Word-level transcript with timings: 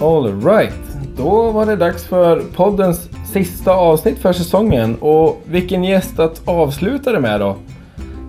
All 0.00 0.42
right. 0.42 0.72
Då 1.16 1.50
var 1.50 1.66
det 1.66 1.76
dags 1.76 2.04
för 2.04 2.42
poddens 2.56 3.08
sista 3.32 3.72
avsnitt 3.72 4.18
för 4.18 4.32
säsongen 4.32 4.96
och 5.00 5.42
vilken 5.44 5.84
gäst 5.84 6.18
att 6.18 6.42
avsluta 6.44 7.12
det 7.12 7.20
med 7.20 7.40
då. 7.40 7.56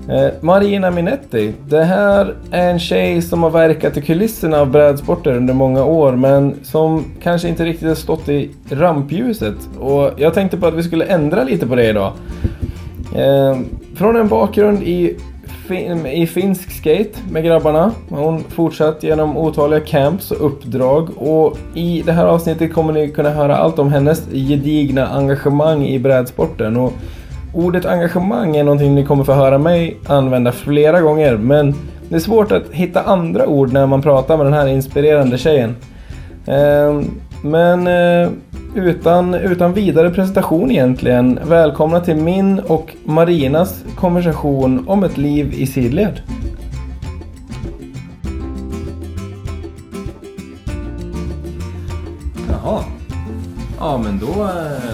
Eh, 0.10 0.32
Marina 0.42 0.92
Minetti. 0.92 1.54
Det 1.68 1.84
här 1.84 2.36
är 2.52 2.70
en 2.70 2.80
tjej 2.80 3.22
som 3.22 3.44
har 3.44 3.50
verkat 3.50 3.98
i 3.98 4.02
kulisserna 4.02 4.58
av 4.60 4.72
brädsporter 4.72 5.38
under 5.38 5.54
många 5.54 5.84
år 5.84 6.12
men 6.12 6.56
som 6.64 7.06
kanske 7.24 7.48
inte 7.48 7.66
riktigt 7.66 7.88
har 7.88 7.96
stått 7.96 8.30
i 8.30 8.52
rampljuset. 8.70 9.70
Och 9.80 10.12
jag 10.18 10.34
tänkte 10.34 10.58
på 10.58 10.68
att 10.68 10.74
vi 10.74 10.84
skulle 10.84 11.06
ändra 11.06 11.44
lite 11.44 11.68
på 11.68 11.76
det 11.76 11.90
idag. 11.90 12.14
Eh, 13.16 13.60
från 13.96 14.16
en 14.16 14.28
bakgrund 14.28 14.84
i, 14.84 15.18
fin 15.72 16.06
i 16.06 16.28
finsk 16.28 16.72
skate 16.72 17.20
med 17.30 17.44
grabbarna. 17.44 17.92
har 18.10 18.18
Hon 18.18 18.44
fortsatt 18.44 19.04
genom 19.04 19.38
otaliga 19.38 19.80
camps 19.80 20.32
och 20.32 20.46
uppdrag 20.46 21.10
och 21.18 21.58
i 21.74 22.04
det 22.06 22.12
här 22.12 22.26
avsnittet 22.26 22.74
kommer 22.74 22.94
ni 22.94 23.10
kunna 23.10 23.30
höra 23.30 23.58
allt 23.58 23.80
om 23.80 23.92
hennes 23.92 24.28
gedigna 24.32 25.08
engagemang 25.08 25.86
i 25.86 26.00
brädsporten. 26.00 26.78
Och 26.78 26.94
ordet 27.54 27.86
engagemang 27.86 28.56
är 28.56 28.64
någonting 28.64 28.96
ni 28.96 29.06
kommer 29.06 29.24
få 29.24 29.34
höra 29.34 29.58
mig 29.58 29.98
använda 30.08 30.52
flera 30.52 31.02
gånger 31.02 31.38
men 31.38 31.76
det 32.10 32.16
är 32.16 32.20
svårt 32.20 32.52
att 32.52 32.72
hitta 32.72 33.02
andra 33.02 33.48
ord 33.48 33.74
när 33.74 33.86
man 33.86 34.02
pratar 34.02 34.38
med 34.38 34.46
den 34.46 34.54
här 34.54 34.68
inspirerande 34.68 35.38
tjejen. 35.38 35.76
Ehm, 36.46 37.06
men 37.44 37.88
eh, 37.88 38.30
utan, 38.76 39.34
utan 39.34 39.74
vidare 39.74 40.10
presentation 40.10 40.72
egentligen, 40.72 41.40
välkomna 41.44 42.00
till 42.00 42.16
min 42.16 42.60
och 42.60 42.96
Marinas 43.04 43.84
konversation 43.96 44.88
om 44.88 45.04
ett 45.04 45.18
liv 45.18 45.54
i 45.54 45.68
sidled. 45.68 46.22
Jaha. 52.50 52.84
Ja 53.80 53.98
men 53.98 54.20
då, 54.20 54.50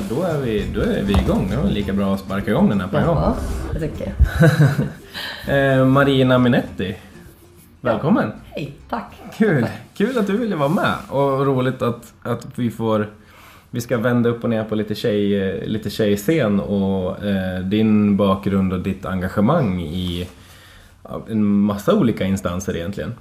då, 0.09 0.23
är 0.23 0.41
vi, 0.43 0.65
då 0.75 0.81
är 0.81 1.03
vi 1.03 1.13
igång. 1.13 1.47
Det 1.49 1.57
var 1.57 1.69
lika 1.69 1.93
bra 1.93 2.13
att 2.13 2.19
sparka 2.19 2.51
igång 2.51 2.69
den 2.69 2.81
här 2.81 2.87
på 2.87 2.97
en 2.97 3.05
gång. 3.07 3.15
Ja, 3.15 3.35
det 3.73 3.79
tycker 3.79 4.05
jag. 4.05 4.49
Eh, 5.47 5.85
Marina 5.85 6.37
Minetti. 6.37 6.95
Välkommen! 7.81 8.31
Hej, 8.49 8.73
tack. 8.89 9.13
Kul! 9.37 9.65
Kul 9.93 10.17
att 10.17 10.27
du 10.27 10.37
ville 10.37 10.55
vara 10.55 10.69
med 10.69 10.93
och 11.09 11.45
roligt 11.45 11.81
att, 11.81 12.13
att 12.23 12.45
vi 12.55 12.71
får 12.71 13.07
vi 13.71 13.81
ska 13.81 13.97
vända 13.97 14.29
upp 14.29 14.43
och 14.43 14.49
ner 14.49 14.63
på 14.63 14.75
lite, 14.75 14.95
tjej, 14.95 15.67
lite 15.67 15.89
tjejscen 15.89 16.59
och 16.59 17.25
eh, 17.25 17.59
din 17.59 18.17
bakgrund 18.17 18.73
och 18.73 18.79
ditt 18.79 19.05
engagemang 19.05 19.81
i 19.81 20.27
en 21.29 21.45
massa 21.45 21.95
olika 21.95 22.25
instanser 22.25 22.75
egentligen. 22.75 23.13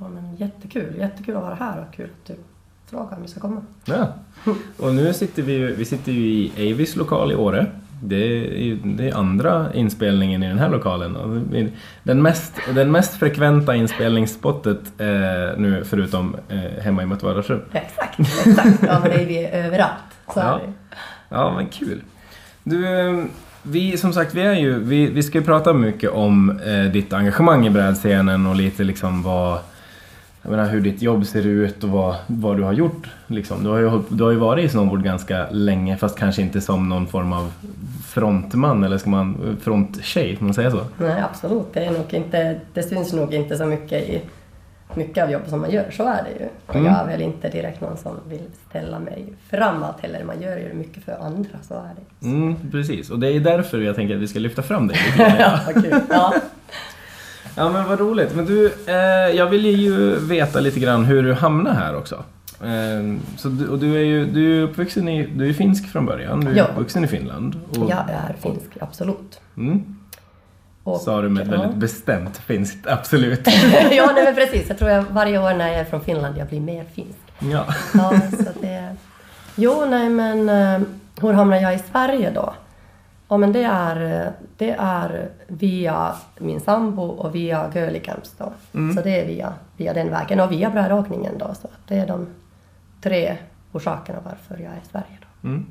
Ja, 0.00 0.08
men 0.08 0.36
jättekul, 0.36 0.96
jättekul 0.98 1.36
att 1.36 1.42
vara 1.42 1.54
här 1.54 1.86
och 1.88 1.94
kul 1.94 2.08
att 2.22 2.26
du 2.26 2.34
frågar 2.86 3.16
om 3.16 3.22
vi 3.22 3.28
ska 3.28 3.40
komma. 3.40 3.62
Ja. 3.84 4.14
Och 4.76 4.94
nu 4.94 5.12
sitter 5.12 5.42
vi, 5.42 5.58
vi 5.58 5.84
sitter 5.84 6.12
ju 6.12 6.26
i 6.26 6.72
Avis 6.72 6.96
lokal 6.96 7.32
i 7.32 7.34
Åre. 7.34 7.66
Det 8.02 8.16
är, 8.16 8.58
ju- 8.58 8.76
det 8.84 9.08
är 9.08 9.14
andra 9.14 9.66
inspelningen 9.74 10.42
i 10.42 10.48
den 10.48 10.58
här 10.58 10.68
lokalen. 10.68 11.72
Den 12.02 12.22
mest, 12.22 12.54
den 12.74 12.92
mest 12.92 13.14
frekventa 13.16 13.74
inspelningsspottet 13.76 14.80
eh, 14.98 15.06
nu 15.58 15.82
förutom 15.84 16.36
eh, 16.48 16.82
hemma 16.82 17.02
i 17.02 17.06
mitt 17.06 17.22
vardagsrum. 17.22 17.60
Exakt, 17.72 18.20
exakt. 18.20 18.82
Ja, 18.86 18.98
men 19.02 19.10
det 19.10 19.22
är 19.22 19.26
vi 19.26 19.46
överallt. 19.46 19.92
Så 20.34 20.40
Ja. 20.40 20.60
Ja, 21.28 21.54
men 21.56 21.66
kul. 21.66 22.00
Du, 22.64 22.98
eh, 23.00 23.24
vi 23.62 23.96
som 23.96 24.12
sagt, 24.12 24.34
vi 24.34 24.42
är 24.42 24.54
ju, 24.54 24.78
vi, 24.78 25.06
vi 25.06 25.22
ska 25.22 25.38
ju 25.38 25.44
prata 25.44 25.72
mycket 25.72 26.10
om 26.10 26.60
eh, 26.66 26.92
ditt 26.92 27.12
engagemang 27.12 27.66
i 27.66 27.70
brädscenen 27.70 28.46
och 28.46 28.54
lite 28.56 28.84
liksom 28.84 29.22
vad, 29.22 29.58
jag 30.42 30.50
menar 30.50 30.66
hur 30.68 30.80
ditt 30.80 31.02
jobb 31.02 31.26
ser 31.26 31.46
ut 31.46 31.84
och 31.84 31.90
vad, 31.90 32.16
vad 32.26 32.56
du 32.56 32.62
har 32.62 32.72
gjort. 32.72 33.08
Liksom. 33.26 33.64
Du, 33.64 33.70
har 33.70 33.78
ju, 33.78 34.02
du 34.08 34.24
har 34.24 34.30
ju 34.30 34.36
varit 34.36 34.64
i 34.64 34.68
snowboard 34.68 35.04
ganska 35.04 35.46
länge 35.50 35.96
fast 35.96 36.18
kanske 36.18 36.42
inte 36.42 36.60
som 36.60 36.88
någon 36.88 37.06
form 37.06 37.32
av 37.32 37.52
frontman 38.06 38.84
eller 38.84 38.98
ska 38.98 39.10
man, 39.10 39.56
fronttjej, 39.62 40.36
får 40.36 40.44
man 40.44 40.54
säga 40.54 40.70
så? 40.70 40.80
Nej, 40.98 41.22
absolut. 41.30 41.66
Det, 41.72 41.84
är 41.84 41.90
nog 41.90 42.14
inte, 42.14 42.60
det 42.74 42.82
syns 42.82 43.12
nog 43.12 43.34
inte 43.34 43.56
så 43.56 43.64
mycket 43.66 44.02
i 44.08 44.20
mycket 44.94 45.24
av 45.24 45.30
jobbet 45.30 45.50
som 45.50 45.60
man 45.60 45.70
gör. 45.70 45.90
Så 45.90 46.02
är 46.02 46.22
det 46.24 46.42
ju. 46.44 46.48
Och 46.66 46.74
Mm. 46.76 46.86
jag 46.92 47.00
är 47.02 47.06
väl 47.06 47.22
inte 47.22 47.48
direkt 47.48 47.80
någon 47.80 47.96
som 47.96 48.12
vill 48.28 48.42
ställa 48.68 48.98
mig 48.98 49.24
framåt 49.50 49.96
heller. 50.00 50.24
Man 50.24 50.42
gör 50.42 50.56
ju 50.56 50.74
mycket 50.74 51.04
för 51.04 51.12
andra, 51.20 51.50
så 51.68 51.74
är 51.74 51.90
det. 52.20 52.26
Mm, 52.26 52.56
precis, 52.70 53.10
och 53.10 53.18
det 53.18 53.28
är 53.32 53.40
därför 53.40 53.80
jag 53.80 53.96
tänker 53.96 54.14
att 54.14 54.20
vi 54.22 54.28
ska 54.28 54.38
lyfta 54.38 54.62
fram 54.62 54.86
dig 54.88 54.96
lite. 55.06 55.36
Ja. 55.38 55.58
Ja. 56.10 56.34
Ja 57.56 57.68
men 57.72 57.88
vad 57.88 58.00
roligt. 58.00 58.34
Men 58.34 58.44
du, 58.46 58.72
eh, 58.86 59.36
jag 59.36 59.46
vill 59.46 59.64
ju 59.66 60.18
veta 60.18 60.60
lite 60.60 60.80
grann 60.80 61.04
hur 61.04 61.22
du 61.22 61.32
hamnade 61.34 61.76
här 61.76 61.96
också. 61.96 62.24
Eh, 62.62 63.16
så 63.36 63.48
du, 63.48 63.68
och 63.68 63.78
du 63.78 63.94
är 63.96 64.00
ju 64.04 64.26
du 64.26 64.58
är 64.58 64.62
uppvuxen 64.62 65.08
i, 65.08 65.26
du 65.26 65.48
är 65.48 65.52
finsk 65.52 65.88
från 65.92 66.06
början, 66.06 66.40
du 66.40 66.50
är 66.50 66.56
Ja. 66.56 66.64
uppvuxen 66.64 67.04
i 67.04 67.06
Finland. 67.06 67.60
Och, 67.70 67.90
Jag 67.90 67.98
är 68.10 68.34
finsk, 68.42 68.66
absolut. 68.80 69.40
Mm, 69.56 69.96
Och, 70.84 71.00
sa 71.00 71.20
du 71.22 71.28
med 71.28 71.42
ett 71.42 71.52
ja. 71.52 71.60
väldigt 71.60 71.76
bestämt 71.78 72.36
finskt, 72.38 72.86
absolut. 72.86 73.40
ja, 73.90 74.10
nej, 74.14 74.24
men 74.24 74.34
precis. 74.34 74.68
Jag 74.68 74.78
tror 74.78 74.90
jag 74.90 75.04
varje 75.10 75.38
år 75.38 75.54
när 75.54 75.68
jag 75.68 75.76
är 75.76 75.84
från 75.84 76.00
Finland 76.00 76.38
jag 76.38 76.46
blir 76.48 76.60
mer 76.60 76.84
finsk. 76.94 77.18
Ja. 77.38 77.64
Ja, 77.94 78.12
så 78.30 78.60
det... 78.60 78.96
Jo, 79.56 79.84
nej 79.90 80.08
men 80.08 80.48
eh, 80.48 80.80
hur 81.20 81.32
hamnade 81.32 81.62
jag 81.62 81.74
i 81.74 81.78
Sverige 81.92 82.30
då? 82.34 82.54
Ja, 83.30 83.36
men 83.36 83.52
det 83.52 83.62
är, 83.62 84.32
det 84.56 84.70
är 84.78 85.28
via 85.46 86.14
min 86.38 86.60
sambo 86.60 87.02
och 87.02 87.34
via 87.34 87.70
Girly 87.74 88.00
Camps 88.00 88.34
då. 88.38 88.52
Så 88.94 89.02
det 89.02 89.20
är 89.20 89.26
via, 89.26 89.52
via 89.76 89.92
den 89.92 90.10
vägen 90.10 90.40
och 90.40 90.52
via 90.52 90.70
brädåkningen 90.70 91.38
då. 91.38 91.54
Så 91.62 91.68
det 91.88 91.98
är 91.98 92.06
de 92.06 92.26
tre 93.02 93.36
orsakerna 93.72 94.18
varför 94.24 94.62
jag 94.64 94.72
är 94.72 94.76
i 94.76 94.88
Sverige 94.90 95.18
då. 95.20 95.48
Mm. 95.48 95.66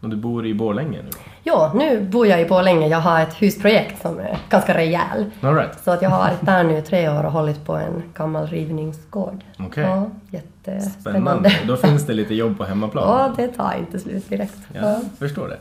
Och 0.00 0.08
du 0.08 0.16
bor 0.16 0.46
i 0.46 0.54
Borlänge 0.54 0.98
nu? 1.02 1.10
Ja, 1.42 1.72
nu 1.74 2.02
bor 2.02 2.26
jag 2.26 2.40
i 2.40 2.46
Borlänge. 2.46 2.86
Jag 2.86 3.00
har 3.00 3.20
ett 3.20 3.42
husprojekt 3.42 4.02
som 4.02 4.18
är 4.18 4.38
ganska 4.48 4.74
rejäl. 4.74 5.24
All 5.40 5.54
right. 5.54 5.80
Så 5.84 5.90
att 5.90 6.02
jag 6.02 6.10
har 6.10 6.18
varit 6.18 6.46
där 6.46 6.64
nu 6.64 6.82
tre 6.82 7.08
år 7.08 7.24
och 7.24 7.32
hållit 7.32 7.66
på 7.66 7.76
en 7.76 8.02
gammal 8.14 8.46
rivningsgård. 8.46 9.44
Okej. 9.58 9.84
Ja, 9.84 10.10
jättespännande. 10.30 11.00
Spännande. 11.00 11.52
Då 11.66 11.76
finns 11.76 12.06
det 12.06 12.12
lite 12.12 12.34
jobb 12.34 12.58
på 12.58 12.64
hemmaplan. 12.64 13.08
Ja, 13.08 13.34
det 13.36 13.48
tar 13.48 13.74
inte 13.78 13.98
slut 13.98 14.28
direkt. 14.28 14.58
Ja, 14.72 15.00
förstår 15.18 15.48
det. 15.48 15.56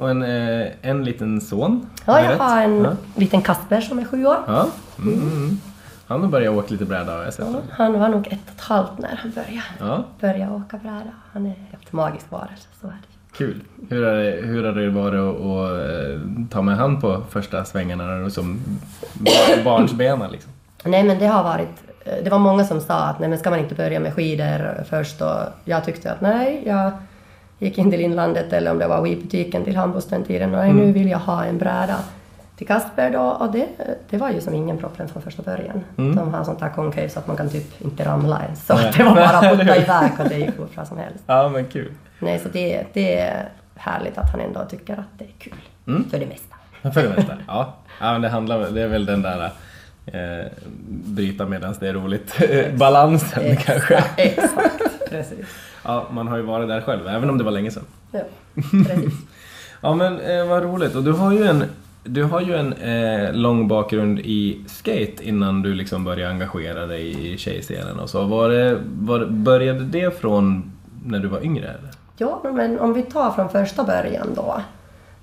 Och 0.00 0.10
en, 0.10 0.22
eh, 0.22 0.66
en 0.82 1.04
liten 1.04 1.40
son? 1.40 1.86
Ja, 2.06 2.20
jag 2.24 2.38
har 2.38 2.62
en 2.62 2.84
Ja. 2.84 2.92
liten 3.16 3.42
Kasper 3.42 3.80
som 3.80 3.98
är 3.98 4.04
sju 4.04 4.26
år. 4.26 4.36
ja. 4.46 4.66
Mm. 4.98 5.60
Han 6.06 6.20
har 6.20 6.28
börjat 6.28 6.54
åka 6.54 6.66
lite 6.70 6.84
bräda 6.84 7.12
har 7.16 7.24
jag 7.24 7.34
sett. 7.34 7.46
Ja, 7.52 7.58
han 7.70 8.00
var 8.00 8.08
nog 8.08 8.26
ett 8.26 8.32
och 8.46 8.54
ett 8.54 8.60
halvt 8.60 8.98
när 8.98 9.16
han 9.22 9.30
började, 9.30 9.62
Ja, 9.78 10.04
började 10.20 10.52
åka 10.54 10.76
bräda. 10.76 11.10
Han 11.32 11.46
är 11.46 11.54
helt 11.70 11.92
magisk 11.92 12.26
varelse, 12.30 12.68
så 12.80 12.86
är 12.86 12.90
det. 12.90 13.36
Kul. 13.36 13.60
Hur 13.88 14.06
har 14.06 14.12
det, 14.14 14.30
hur 14.46 14.64
har 14.64 14.72
det 14.72 14.90
varit 14.90 15.20
att, 15.20 15.40
att 15.40 16.10
eh, 16.10 16.46
ta 16.50 16.62
med 16.62 16.76
han 16.76 17.00
på 17.00 17.22
första 17.30 17.64
svängarna 17.64 18.30
som 18.30 18.60
barnsbena 19.64 20.28
liksom? 20.28 20.52
Nej, 20.84 21.02
men 21.04 21.18
det 21.18 21.26
har 21.26 21.42
varit... 21.42 21.68
eh, 22.04 22.24
Det 22.24 22.30
var 22.30 22.38
många 22.38 22.64
som 22.64 22.80
sa 22.80 22.94
att 22.94 23.18
nej, 23.20 23.28
men 23.28 23.38
ska 23.38 23.50
man 23.50 23.58
inte 23.58 23.74
börja 23.74 24.00
med 24.00 24.14
skidor 24.14 24.84
först? 24.90 25.20
Och 25.20 25.38
jag 25.64 25.84
tyckte 25.84 26.12
att 26.12 26.20
nej, 26.20 26.62
jag 26.66 26.92
gick 27.60 27.78
in 27.78 27.90
till 27.90 28.00
inlandet 28.00 28.52
eller 28.52 28.70
om 28.70 28.78
det 28.78 28.86
var 28.86 29.02
Wii-butiken 29.02 29.64
till 29.64 29.76
Hampus 29.76 30.06
den 30.06 30.24
tiden. 30.24 30.54
Och 30.54 30.74
nu 30.74 30.92
vill 30.92 31.08
jag 31.08 31.18
ha 31.18 31.44
en 31.44 31.58
bräda 31.58 31.96
till 32.56 32.66
Kasper 32.66 33.10
då. 33.10 33.20
Och 33.20 33.52
det, 33.52 33.66
det 34.10 34.16
var 34.16 34.30
ju 34.30 34.40
som 34.40 34.54
ingen 34.54 34.78
problem 34.78 35.08
från 35.08 35.22
första 35.22 35.42
början. 35.42 35.84
De 35.96 36.34
har 36.34 36.44
sånt 36.44 36.60
här 36.60 36.70
concave 36.70 37.08
så 37.08 37.18
att 37.18 37.26
man 37.26 37.36
kan 37.36 37.48
typ 37.48 37.82
inte 37.82 38.04
ramla 38.04 38.42
ens. 38.42 38.66
Så 38.66 38.74
Nej. 38.74 38.92
det 38.96 39.04
var 39.04 39.14
bara 39.14 39.38
att 39.38 39.58
putta 39.58 39.76
iväg 39.76 40.10
och 40.18 40.28
det 40.28 40.38
gick 40.38 40.58
hur 40.58 40.66
bra 40.74 40.84
som 40.84 40.98
helst. 40.98 41.24
Ja, 41.26 41.48
men 41.48 41.64
kul. 41.64 41.92
Nej, 42.18 42.38
så 42.38 42.48
det, 42.48 42.84
det 42.92 43.18
är 43.18 43.48
härligt 43.76 44.18
att 44.18 44.30
han 44.30 44.40
ändå 44.40 44.64
tycker 44.64 44.92
att 44.92 45.18
det 45.18 45.24
är 45.24 45.34
kul. 45.38 45.54
Mm. 45.86 46.10
För 46.10 46.18
det 46.18 46.26
mesta. 46.26 46.56
För 46.94 47.02
det 47.02 47.08
mesta. 47.08 47.36
Ja, 47.46 47.74
ja 48.00 48.12
men 48.12 48.22
det, 48.22 48.28
handlar, 48.28 48.70
det 48.70 48.82
är 48.82 48.88
väl 48.88 49.06
den 49.06 49.22
där 49.22 49.50
eh, 50.06 50.46
bryta 51.04 51.46
medan 51.46 51.74
det 51.80 51.88
är 51.88 51.92
roligt. 51.92 52.34
Balansen 52.78 53.56
kanske. 53.56 54.04
Exakt, 54.16 54.79
precis. 55.10 55.46
Ja, 55.84 56.06
man 56.10 56.28
har 56.28 56.36
ju 56.36 56.42
varit 56.42 56.68
där 56.68 56.80
själv, 56.80 57.08
även 57.08 57.30
om 57.30 57.38
det 57.38 57.44
var 57.44 57.50
länge 57.52 57.70
sedan. 57.70 57.84
Ja, 58.12 58.20
precis. 58.54 59.14
Ja 59.82 59.94
men 59.94 60.20
eh, 60.20 60.46
vad 60.46 60.62
roligt. 60.62 60.94
Och 60.94 61.04
du 61.04 61.12
har 61.12 61.32
ju 61.32 61.44
en, 61.44 61.64
du 62.04 62.24
har 62.24 62.40
ju 62.40 62.54
en 62.54 62.72
eh, 62.72 63.32
lång 63.32 63.68
bakgrund 63.68 64.18
i 64.18 64.64
skate 64.68 65.28
innan 65.28 65.62
du 65.62 65.74
liksom 65.74 66.04
började 66.04 66.30
engagera 66.30 66.86
dig 66.86 67.32
i 67.32 67.38
tjejscenen 67.38 67.98
och 68.00 68.10
så. 68.10 68.24
Var 68.24 68.48
det, 68.48 68.78
var, 69.00 69.26
började 69.26 69.80
det 69.84 70.20
från 70.20 70.72
när 71.04 71.18
du 71.18 71.28
var 71.28 71.44
yngre 71.44 71.64
eller? 71.64 71.90
Ja, 72.16 72.40
men 72.54 72.80
om 72.80 72.92
vi 72.92 73.02
tar 73.02 73.30
från 73.30 73.48
första 73.48 73.84
början 73.84 74.28
då. 74.34 74.60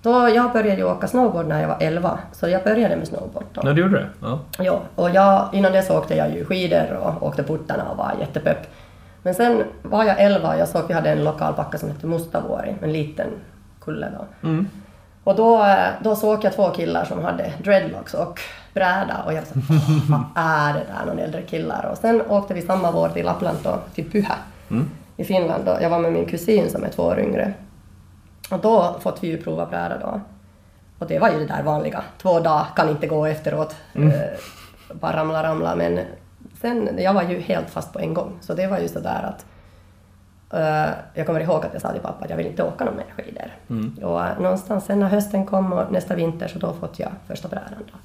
då 0.02 0.30
jag 0.36 0.54
började 0.54 0.78
ju 0.78 0.84
åka 0.84 1.08
snowboard 1.08 1.48
när 1.48 1.62
jag 1.62 1.68
var 1.68 1.78
11, 1.80 2.20
så 2.34 2.48
jag 2.48 2.64
började 2.64 2.96
med 2.96 3.08
snowboard 3.08 3.46
då. 3.54 3.62
Ja, 3.64 3.74
du 3.74 3.82
gjorde 3.82 3.98
det? 3.98 4.10
Ja. 4.22 4.40
Ja, 4.58 4.82
och 4.96 5.10
jag, 5.10 5.50
innan 5.54 5.72
dess 5.72 5.90
åkte 5.90 6.16
jag 6.16 6.36
ju 6.36 6.46
skidor 6.46 6.94
och 7.02 7.24
åkte 7.28 7.44
portarna 7.44 7.90
och 7.92 7.98
var 7.98 8.14
jättepepp. 8.20 8.68
Men 9.28 9.34
sen 9.36 9.64
var 9.84 10.04
jag 10.04 10.16
11 10.22 10.58
jag 10.58 10.68
såg 10.68 10.84
vi 10.88 10.94
hade 10.94 11.10
en 11.10 11.24
lokal 11.24 11.54
backa 11.54 11.78
som 11.78 11.90
hette 11.90 12.08
Mustavuori, 12.08 12.76
en 12.82 12.94
liten 12.94 13.28
kulle 13.82 14.08
då. 14.18 14.48
Mm. 14.48 14.68
Och 15.24 15.36
då, 15.36 15.66
då 16.04 16.16
såg 16.16 16.44
jag 16.46 16.54
två 16.54 16.70
killar 16.70 17.06
som 17.06 17.24
hade 17.24 17.54
dreadlocks 17.64 18.14
och 18.14 18.40
bräda 18.74 19.24
och 19.26 19.34
jag 19.34 19.44
"Åh, 19.56 20.00
vad 20.10 20.44
är 20.46 20.74
det 20.74 20.80
där, 20.80 21.06
någon 21.06 21.20
äldre 21.20 21.42
killar? 21.42 21.90
Och 21.92 21.98
sen 21.98 22.22
åkte 22.30 22.54
vi 22.54 22.62
samma 22.62 22.92
vår 22.92 23.10
till 23.10 23.26
Lappland 23.26 23.58
då, 23.64 23.80
till 23.96 24.12
Pyhä. 24.12 24.34
i 25.18 25.24
Finland. 25.24 25.66
Då. 25.66 25.78
Jag 25.82 25.90
var 25.90 26.00
med 26.00 26.12
min 26.14 26.26
kusin 26.26 26.70
som 26.70 26.84
är 26.84 26.90
två 26.90 27.04
år 27.04 27.20
yngre. 27.20 27.54
Och 28.52 28.60
då 28.60 28.96
fått 29.00 29.24
vi 29.24 29.28
ju 29.28 29.38
prova 29.42 29.66
bräda 29.66 29.98
då. 29.98 30.22
Och 31.00 31.08
det 31.08 31.20
var 31.20 31.30
ju 31.30 31.40
det 31.40 31.46
där 31.46 31.64
vanliga. 31.64 32.04
Två 32.22 32.40
dagar 32.40 32.66
kan 32.76 32.90
inte 32.90 33.08
gå 33.08 33.26
efteråt. 33.26 33.76
Eh, 33.94 34.12
bara 34.94 35.18
ramla, 35.18 35.44
ramla. 35.44 35.76
Men 35.76 36.00
sen, 36.62 36.90
jag 36.98 37.14
var 37.14 37.24
ju 37.24 37.40
helt 37.40 37.70
fast 37.70 37.94
på 37.94 38.00
en 38.00 38.14
gång. 38.14 38.38
Så 38.42 38.54
det 38.54 38.68
var 38.68 38.80
ju 38.80 38.88
sådär 38.88 39.24
att 39.24 39.46
eh, 40.54 40.94
jag 41.14 41.26
kommer 41.26 41.40
ihåg 41.40 41.66
att 41.66 41.74
jag 41.74 41.82
sa 41.82 41.92
till 41.92 42.02
pappa 42.02 42.24
att 42.24 42.30
jag 42.30 42.38
vill 42.38 42.48
inte 42.48 42.64
åka 42.64 42.86
någon 42.86 42.96
mer 42.96 43.06
skidor. 43.18 43.52
Och 44.08 44.26
eh, 44.26 44.40
någonstans 44.40 44.86
sen 44.86 45.00
när 45.00 45.08
hösten 45.08 45.46
kom 45.46 45.74
och 45.74 45.92
nästa 45.92 46.16
vinter 46.16 46.48
så 46.48 46.60
då 46.60 46.74
fått 46.74 47.00
jag 47.00 47.12
första 47.28 47.48
brädan. 47.48 47.84
Då. 47.92 47.98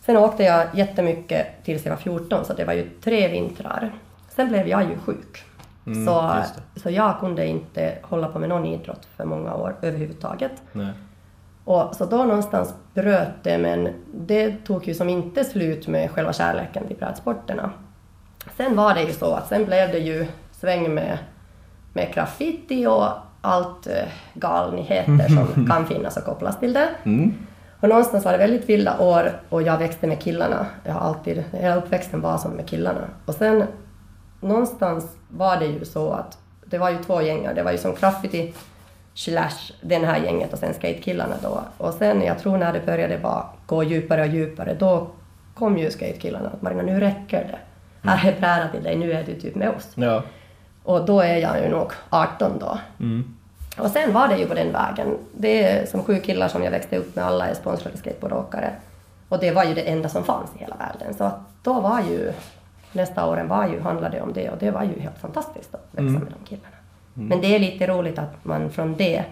Sen 0.00 0.16
åkte 0.16 0.42
jag 0.42 0.66
jättemycket 0.74 1.46
tills 1.64 1.84
jag 1.84 1.92
var 1.92 1.98
14 1.98 2.44
så 2.44 2.52
det 2.52 2.64
var 2.64 2.72
ju 2.72 2.88
tre 3.04 3.28
vintrar. 3.28 3.92
Sen 4.28 4.48
blev 4.48 4.68
jag 4.68 4.82
ju 4.82 4.98
sjuk. 4.98 5.44
så, 5.84 6.34
just 6.38 6.54
det. 6.74 6.80
så 6.80 6.90
jag 6.90 7.20
kunde 7.20 7.46
inte 7.46 7.98
hålla 8.02 8.28
på 8.28 8.38
med 8.38 8.48
någon 8.48 8.64
idrott 8.66 9.08
för 9.16 9.24
många 9.24 9.54
år 9.54 9.74
överhuvudtaget. 9.82 10.52
Nej. 10.72 10.92
Och 11.68 11.94
så 11.96 12.04
då 12.04 12.16
någonstans 12.16 12.74
bröt 12.94 13.42
det, 13.42 13.58
men 13.58 13.88
det 14.14 14.64
tog 14.66 14.88
ju 14.88 14.94
som 14.94 15.08
inte 15.08 15.44
slut 15.44 15.88
med 15.88 16.10
själva 16.10 16.32
kärleken 16.32 16.86
till 16.86 16.96
brädsporterna. 16.96 17.70
Sen 18.56 18.76
var 18.76 18.94
det 18.94 19.02
ju 19.02 19.12
så 19.12 19.34
att 19.34 19.48
sen 19.48 19.64
blev 19.64 19.92
det 19.92 19.98
ju 19.98 20.26
sväng 20.52 20.94
med, 20.94 21.18
med 21.92 22.14
graffiti 22.14 22.86
och 22.86 23.06
allt 23.40 23.86
eh, 23.86 24.08
galnigheter 24.34 25.28
som 25.28 25.66
kan 25.70 25.86
finnas 25.86 26.16
och 26.16 26.24
kopplas 26.24 26.58
till 26.58 26.72
det. 26.72 26.88
Mm. 27.02 27.34
Och 27.80 27.88
någonstans 27.88 28.24
var 28.24 28.32
det 28.32 28.38
väldigt 28.38 28.68
vilda 28.68 28.98
år 28.98 29.40
och 29.48 29.62
jag 29.62 29.78
växte 29.78 30.06
med 30.06 30.20
killarna. 30.20 30.66
Jag 30.84 30.92
har 30.92 31.00
alltid, 31.00 31.44
hela 31.52 31.76
uppväxten 31.76 32.20
var 32.20 32.38
som 32.38 32.50
med 32.50 32.68
killarna. 32.68 33.00
Och 33.24 33.34
sen 33.34 33.64
någonstans 34.40 35.16
var 35.28 35.56
det 35.56 35.66
ju 35.66 35.84
så 35.84 36.10
att 36.10 36.38
det 36.64 36.78
var 36.78 36.90
ju 36.90 36.98
två 36.98 37.22
gängar. 37.22 37.54
Det 37.54 37.62
var 37.62 37.72
ju 37.72 37.78
som 37.78 37.94
graffiti 37.94 38.54
slash 39.18 39.72
den 39.80 40.04
här 40.04 40.24
gänget 40.24 40.52
och 40.52 40.58
sen 40.58 40.74
skatekillarna 40.74 41.34
då. 41.42 41.60
Och 41.76 41.94
sen 41.94 42.22
jag 42.22 42.38
tror 42.38 42.58
när 42.58 42.72
det 42.72 42.86
började 42.86 43.18
bara 43.18 43.46
gå 43.66 43.82
djupare 43.82 44.20
och 44.20 44.26
djupare 44.26 44.74
då 44.74 45.08
kom 45.54 45.78
ju 45.78 45.90
skatekillarna 45.90 46.48
att 46.48 46.62
Marina 46.62 46.82
nu 46.82 47.00
räcker 47.00 47.44
det. 47.44 47.58
Här 48.08 48.32
är 48.32 48.40
bräda 48.40 48.68
till 48.68 48.82
dig, 48.82 48.96
nu 48.96 49.12
är 49.12 49.24
du 49.24 49.40
typ 49.40 49.54
med 49.54 49.68
oss. 49.68 49.92
Ja. 49.94 50.22
Och 50.84 51.06
då 51.06 51.20
är 51.20 51.36
jag 51.36 51.62
ju 51.62 51.68
nog 51.68 51.92
18 52.10 52.58
då. 52.58 52.78
Mm. 53.00 53.36
Och 53.78 53.90
sen 53.90 54.12
var 54.12 54.28
det 54.28 54.36
ju 54.38 54.46
på 54.46 54.54
den 54.54 54.72
vägen. 54.72 55.18
Det 55.36 55.64
är 55.64 55.86
som 55.86 56.04
sju 56.04 56.20
killar 56.20 56.48
som 56.48 56.62
jag 56.62 56.70
växte 56.70 56.96
upp 56.96 57.16
med, 57.16 57.24
alla 57.24 57.48
är 57.48 57.54
sponsrade 57.54 57.96
skateboardåkare. 57.96 58.72
Och 59.28 59.38
det 59.38 59.50
var 59.50 59.64
ju 59.64 59.74
det 59.74 59.82
enda 59.82 60.08
som 60.08 60.24
fanns 60.24 60.50
i 60.56 60.58
hela 60.58 60.76
världen. 60.76 61.14
Så 61.14 61.30
då 61.62 61.80
var 61.80 62.00
ju, 62.00 62.32
nästa 62.92 63.26
åren 63.26 63.48
var 63.48 63.68
ju, 63.68 63.80
handlade 63.80 64.16
det 64.16 64.22
om 64.22 64.32
det 64.32 64.50
och 64.50 64.58
det 64.58 64.70
var 64.70 64.82
ju 64.82 65.00
helt 65.00 65.18
fantastiskt 65.18 65.74
att 65.74 65.88
växa 65.90 66.18
med 66.18 66.32
de 66.40 66.46
killarna. 66.48 66.77
Men 67.20 67.40
det 67.40 67.54
är 67.54 67.58
lite 67.58 67.86
roligt 67.86 68.18
att 68.18 68.44
man 68.44 68.70
från 68.70 68.96
det 68.96 69.24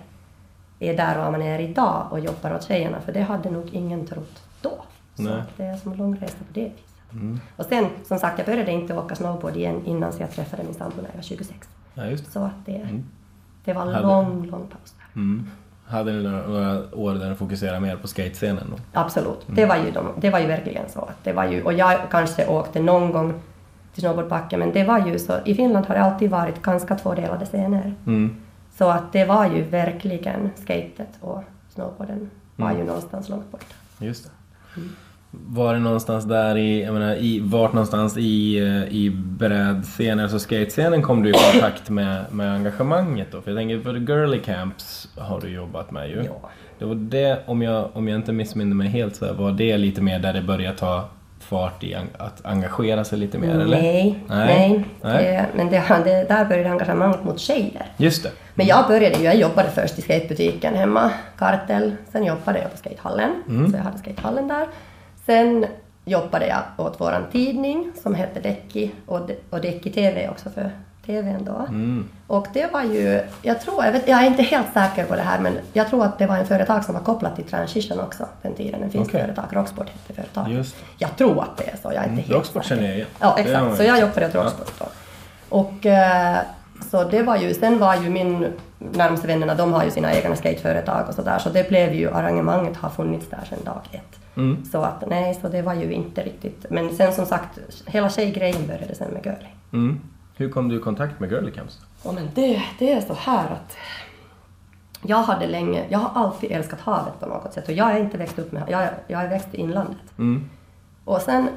är 0.80 0.96
där 0.96 1.18
var 1.18 1.30
man 1.30 1.42
är 1.42 1.58
idag 1.58 2.06
och 2.10 2.20
jobbar 2.20 2.54
åt 2.54 2.64
tjejerna, 2.68 3.00
för 3.00 3.12
det 3.12 3.22
hade 3.22 3.50
nog 3.50 3.68
ingen 3.72 4.06
trott 4.06 4.42
då. 4.62 4.78
Så 5.14 5.22
Nej. 5.22 5.42
det 5.56 5.64
är 5.64 5.76
som 5.76 5.92
en 5.92 5.98
lång 5.98 6.16
resa 6.16 6.36
på 6.38 6.44
det 6.52 6.60
viset. 6.60 7.40
Och 7.56 7.64
sen, 7.64 7.86
som 8.04 8.18
sagt, 8.18 8.38
jag 8.38 8.46
började 8.46 8.72
inte 8.72 8.94
åka 8.98 9.14
snowboard 9.14 9.56
igen 9.56 9.82
innan 9.86 10.12
så 10.12 10.22
jag 10.22 10.30
träffade 10.30 10.62
min 10.64 10.74
sambo 10.74 10.96
när 10.96 11.08
jag 11.08 11.14
var 11.16 11.22
26. 11.22 11.68
ja. 11.94 12.02
Så 12.32 12.40
att 12.44 12.66
det, 12.66 12.88
det 13.64 13.72
var 13.72 13.82
en 13.82 13.88
Hade- 13.88 14.06
lång, 14.06 14.46
lång 14.46 14.66
paus 14.66 14.94
där. 14.98 15.20
Mm. 15.20 15.50
Hade 15.88 16.12
ni 16.12 16.22
några, 16.22 16.94
år 16.94 17.14
där 17.14 17.30
ni 17.30 17.34
fokuserade 17.36 17.80
mer 17.80 17.96
på 17.96 18.08
skatescenen 18.08 18.64
då? 18.70 18.76
Absolut. 19.00 19.46
Det, 19.46 19.66
var 19.66 19.76
ju 19.76 19.90
de, 19.90 20.06
det 20.16 20.30
var 20.30 20.38
ju 20.38 20.46
verkligen 20.46 20.88
så. 20.88 21.08
Det 21.22 21.32
var 21.32 21.44
ju, 21.44 21.62
och 21.62 21.72
jag 21.72 22.00
kanske 22.10 22.46
åkte 22.46 22.80
någon 22.82 23.12
gång 23.12 23.34
snowboardbacken, 24.00 24.60
men 24.60 24.72
det 24.72 24.84
var 24.84 25.06
ju 25.06 25.18
så. 25.18 25.32
I 25.44 25.54
Finland 25.54 25.86
har 25.86 25.94
det 25.94 26.00
alltid 26.00 26.30
varit 26.30 26.62
ganska 26.62 26.94
tvådelade 26.94 27.46
scener. 27.46 27.94
Mm. 28.06 28.36
Så 28.78 28.88
att 28.88 29.12
det 29.12 29.24
var 29.24 29.46
ju 29.46 29.62
verkligen 29.62 30.50
skatet 30.56 31.08
och 31.20 31.42
snowboarden 31.74 32.30
var 32.56 32.72
ju 32.72 32.84
någonstans 32.84 33.28
långt 33.28 33.52
borta. 33.52 33.74
Just 33.98 34.24
det. 34.24 34.30
Var 35.30 35.74
det 35.74 35.80
någonstans 35.80 36.24
där 36.24 36.56
i, 36.56 36.84
jag 36.84 36.94
menar, 36.94 37.14
i 37.14 37.40
vart 37.40 37.72
någonstans 37.72 38.16
i, 38.16 38.58
eh, 38.58 38.94
i 38.96 39.10
brädscenen, 39.10 40.20
alltså 40.20 40.38
skatescenen 40.38 41.02
kom 41.02 41.22
du 41.22 41.30
i 41.30 41.32
kontakt 41.32 41.90
med, 41.90 42.24
med 42.30 42.52
engagemanget 42.52 43.32
då? 43.32 43.40
För 43.40 43.50
jag 43.50 43.58
tänker, 43.58 43.80
för 43.80 43.92
the 43.92 44.12
girly 44.12 44.40
camps 44.40 45.08
har 45.16 45.40
du 45.40 45.48
jobbat 45.48 45.90
med 45.90 46.08
ju. 46.08 46.24
Ja. 46.24 46.50
Det 46.78 46.84
var 46.84 46.94
det, 46.94 47.42
om 47.46 47.62
jag, 47.62 47.90
om 47.92 48.08
jag 48.08 48.18
inte 48.18 48.32
missminner 48.32 48.74
mig 48.74 48.88
helt, 48.88 49.16
så 49.16 49.32
var 49.32 49.52
det 49.52 49.78
lite 49.78 50.02
mer 50.02 50.18
där 50.18 50.32
det 50.32 50.42
började 50.42 50.76
ta 50.76 51.08
fart 51.48 51.84
i 51.84 51.96
att 52.18 52.46
engagera 52.46 53.04
sig 53.04 53.18
lite 53.18 53.38
mer, 53.38 53.50
eller? 53.50 53.82
Nej, 53.82 54.18
Nej. 54.28 54.84
nej. 55.02 55.24
Det, 55.24 55.46
men 55.56 55.70
det, 55.70 56.02
det, 56.04 56.28
där 56.28 56.44
började 56.44 56.70
engagemanget 56.70 57.24
mot 57.24 57.40
tjejer. 57.40 57.86
Just 57.96 58.22
det. 58.22 58.30
Men 58.54 58.66
jag 58.66 58.86
började 58.88 59.16
ju, 59.18 59.24
jag 59.24 59.36
jobbade 59.36 59.70
först 59.70 59.98
i 59.98 60.02
skatebutiken 60.02 60.74
hemma, 60.74 61.10
Kartel. 61.38 61.92
Sen 62.12 62.24
jobbade 62.24 62.58
jag 62.58 62.70
på 62.70 62.76
skatehallen, 62.76 63.30
så 63.70 63.76
jag 63.76 63.84
hade 63.84 63.98
skatehallen 63.98 64.48
där. 64.48 64.66
Sen 65.26 65.66
jobbade 66.04 66.46
jag 66.46 66.86
åt 66.86 67.00
våran 67.00 67.22
tidning 67.32 67.92
som 68.02 68.14
hette 68.14 68.40
Däcki 68.40 68.90
och, 69.06 69.26
De- 69.26 69.36
och 69.50 69.62
TV 69.94 70.28
också 70.28 70.50
för 70.50 70.70
TVn 71.06 71.44
då. 71.44 71.64
Mm. 71.68 72.08
Och 72.26 72.46
det 72.52 72.72
var 72.72 72.82
ju, 72.82 73.20
jag 73.42 73.60
tror, 73.60 73.84
jag, 73.84 73.92
vet, 73.92 74.08
jag 74.08 74.22
är 74.22 74.26
inte 74.26 74.42
helt 74.42 74.72
säker 74.74 75.04
på 75.04 75.14
det 75.16 75.22
här 75.22 75.38
men 75.40 75.58
jag 75.72 75.88
tror 75.88 76.04
att 76.04 76.18
det 76.18 76.26
var 76.26 76.36
en 76.36 76.46
företag 76.46 76.84
som 76.84 76.94
var 76.94 77.02
kopplat 77.02 77.36
till 77.36 77.44
Transition 77.44 78.00
också 78.00 78.26
den 78.42 78.54
tiden. 78.54 78.82
En 78.82 78.90
finsk 78.90 79.10
Okej. 79.10 79.20
företag, 79.20 79.44
Rocksport 79.50 79.88
hette 79.88 80.12
företaget. 80.14 80.74
Jag 80.98 81.16
tror 81.16 81.42
att 81.42 81.56
det 81.56 81.64
är 81.70 81.76
så, 81.82 81.92
jag 81.92 82.04
är 82.04 82.08
inte 82.08 82.22
helt 82.22 82.30
Rocksport 82.30 82.64
säker. 82.64 82.76
känner 82.76 82.88
jag 82.88 82.96
igen. 82.96 83.08
Ja, 83.20 83.38
exakt. 83.38 83.76
Så 83.76 83.82
jag 83.82 84.00
jobbade 84.00 84.26
åt 84.26 84.34
Ja. 84.34 84.42
Rocksport 84.42 84.72
då. 84.78 84.86
Och 85.48 85.86
eh, 85.86 86.36
så 86.90 87.04
det 87.04 87.22
var 87.22 87.36
ju, 87.36 87.54
sen 87.54 87.78
var 87.78 87.96
ju 87.96 88.10
min 88.10 88.52
närmaste 88.78 89.26
vännerna, 89.26 89.54
de 89.54 89.72
har 89.72 89.84
ju 89.84 89.90
sina 89.90 90.14
egna 90.14 90.36
skateföretag 90.36 91.08
och 91.08 91.14
sådär, 91.14 91.38
så 91.38 91.48
det 91.48 91.68
blev 91.68 91.94
ju, 91.94 92.10
arrangemanget 92.10 92.76
har 92.76 92.90
funnits 92.90 93.30
där 93.30 93.44
sedan 93.48 93.58
dag 93.64 93.80
ett. 93.90 94.36
Mm. 94.36 94.64
Så 94.72 94.82
att 94.82 95.04
nej, 95.08 95.38
så 95.42 95.48
det 95.48 95.62
var 95.62 95.74
ju 95.74 95.92
inte 95.92 96.22
riktigt, 96.22 96.66
men 96.70 96.96
sen 96.96 97.12
som 97.12 97.26
sagt, 97.26 97.58
hela 97.86 98.10
tjejgrejen 98.10 98.66
började 98.66 98.94
sen 98.94 99.10
med 99.10 99.24
Girly. 99.24 99.94
Mm. 100.36 100.48
Hur 100.48 100.50
kom 100.50 100.68
du 100.68 100.76
i 100.76 100.80
kontakt 100.80 101.20
med 101.20 101.30
girly 101.30 101.50
camps? 101.50 101.80
Ja, 102.04 102.12
men 102.12 102.28
det, 102.34 102.62
det 102.78 102.92
är 102.92 103.00
så 103.00 103.14
här 103.14 103.44
att 103.50 103.76
jag 105.02 105.16
hade 105.22 105.46
länge, 105.46 105.84
jag 105.88 105.98
har 105.98 106.22
alltid 106.22 106.52
älskat 106.52 106.80
havet 106.80 107.20
på 107.20 107.26
något 107.26 107.52
sätt 107.52 107.68
och 107.68 107.74
jag 107.74 107.92
är 107.92 108.00
inte 108.00 108.18
växt 108.18 108.38
upp 108.38 108.52
med, 108.52 108.62
jag, 108.68 108.88
jag 109.06 109.24
är 109.24 109.28
växt 109.28 109.48
i 109.52 109.56
inlandet. 109.56 109.96
Mm. 110.18 110.48
Och 111.04 111.20
sen, 111.20 111.48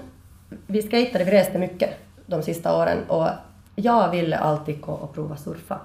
vi 0.68 0.90
skejtade, 0.90 1.24
vi 1.24 1.32
reste 1.32 1.58
mycket 1.58 1.90
de 2.26 2.42
sista 2.44 2.78
åren 2.78 2.98
och 3.08 3.28
jag 3.76 4.12
ville 4.12 4.38
alltid 4.38 4.82
gå 4.82 4.92
och 4.92 5.14
prova 5.14 5.38
surfa. 5.38 5.80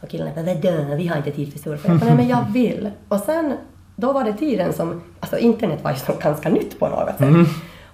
Och 0.00 0.08
killarna 0.08 0.30
bara 0.34 0.44
vadå, 0.44 0.96
vi 0.96 1.06
har 1.06 1.16
inte 1.16 1.30
tid 1.30 1.52
för 1.52 1.58
surfa. 1.58 1.88
Jag 1.88 1.98
bara, 1.98 2.06
nej 2.06 2.16
men 2.16 2.28
jag 2.28 2.44
vill. 2.52 2.90
Och 3.08 3.20
sen, 3.20 3.56
då 3.96 4.12
var 4.12 4.24
det 4.24 4.32
tiden 4.32 4.72
som, 4.72 5.02
alltså 5.20 5.38
internet 5.38 5.84
var 5.84 5.90
ju 5.90 5.96
som 5.96 6.14
ganska 6.22 6.48
nytt 6.48 6.78
på 6.78 6.88
något 6.88 7.08
sätt. 7.08 7.20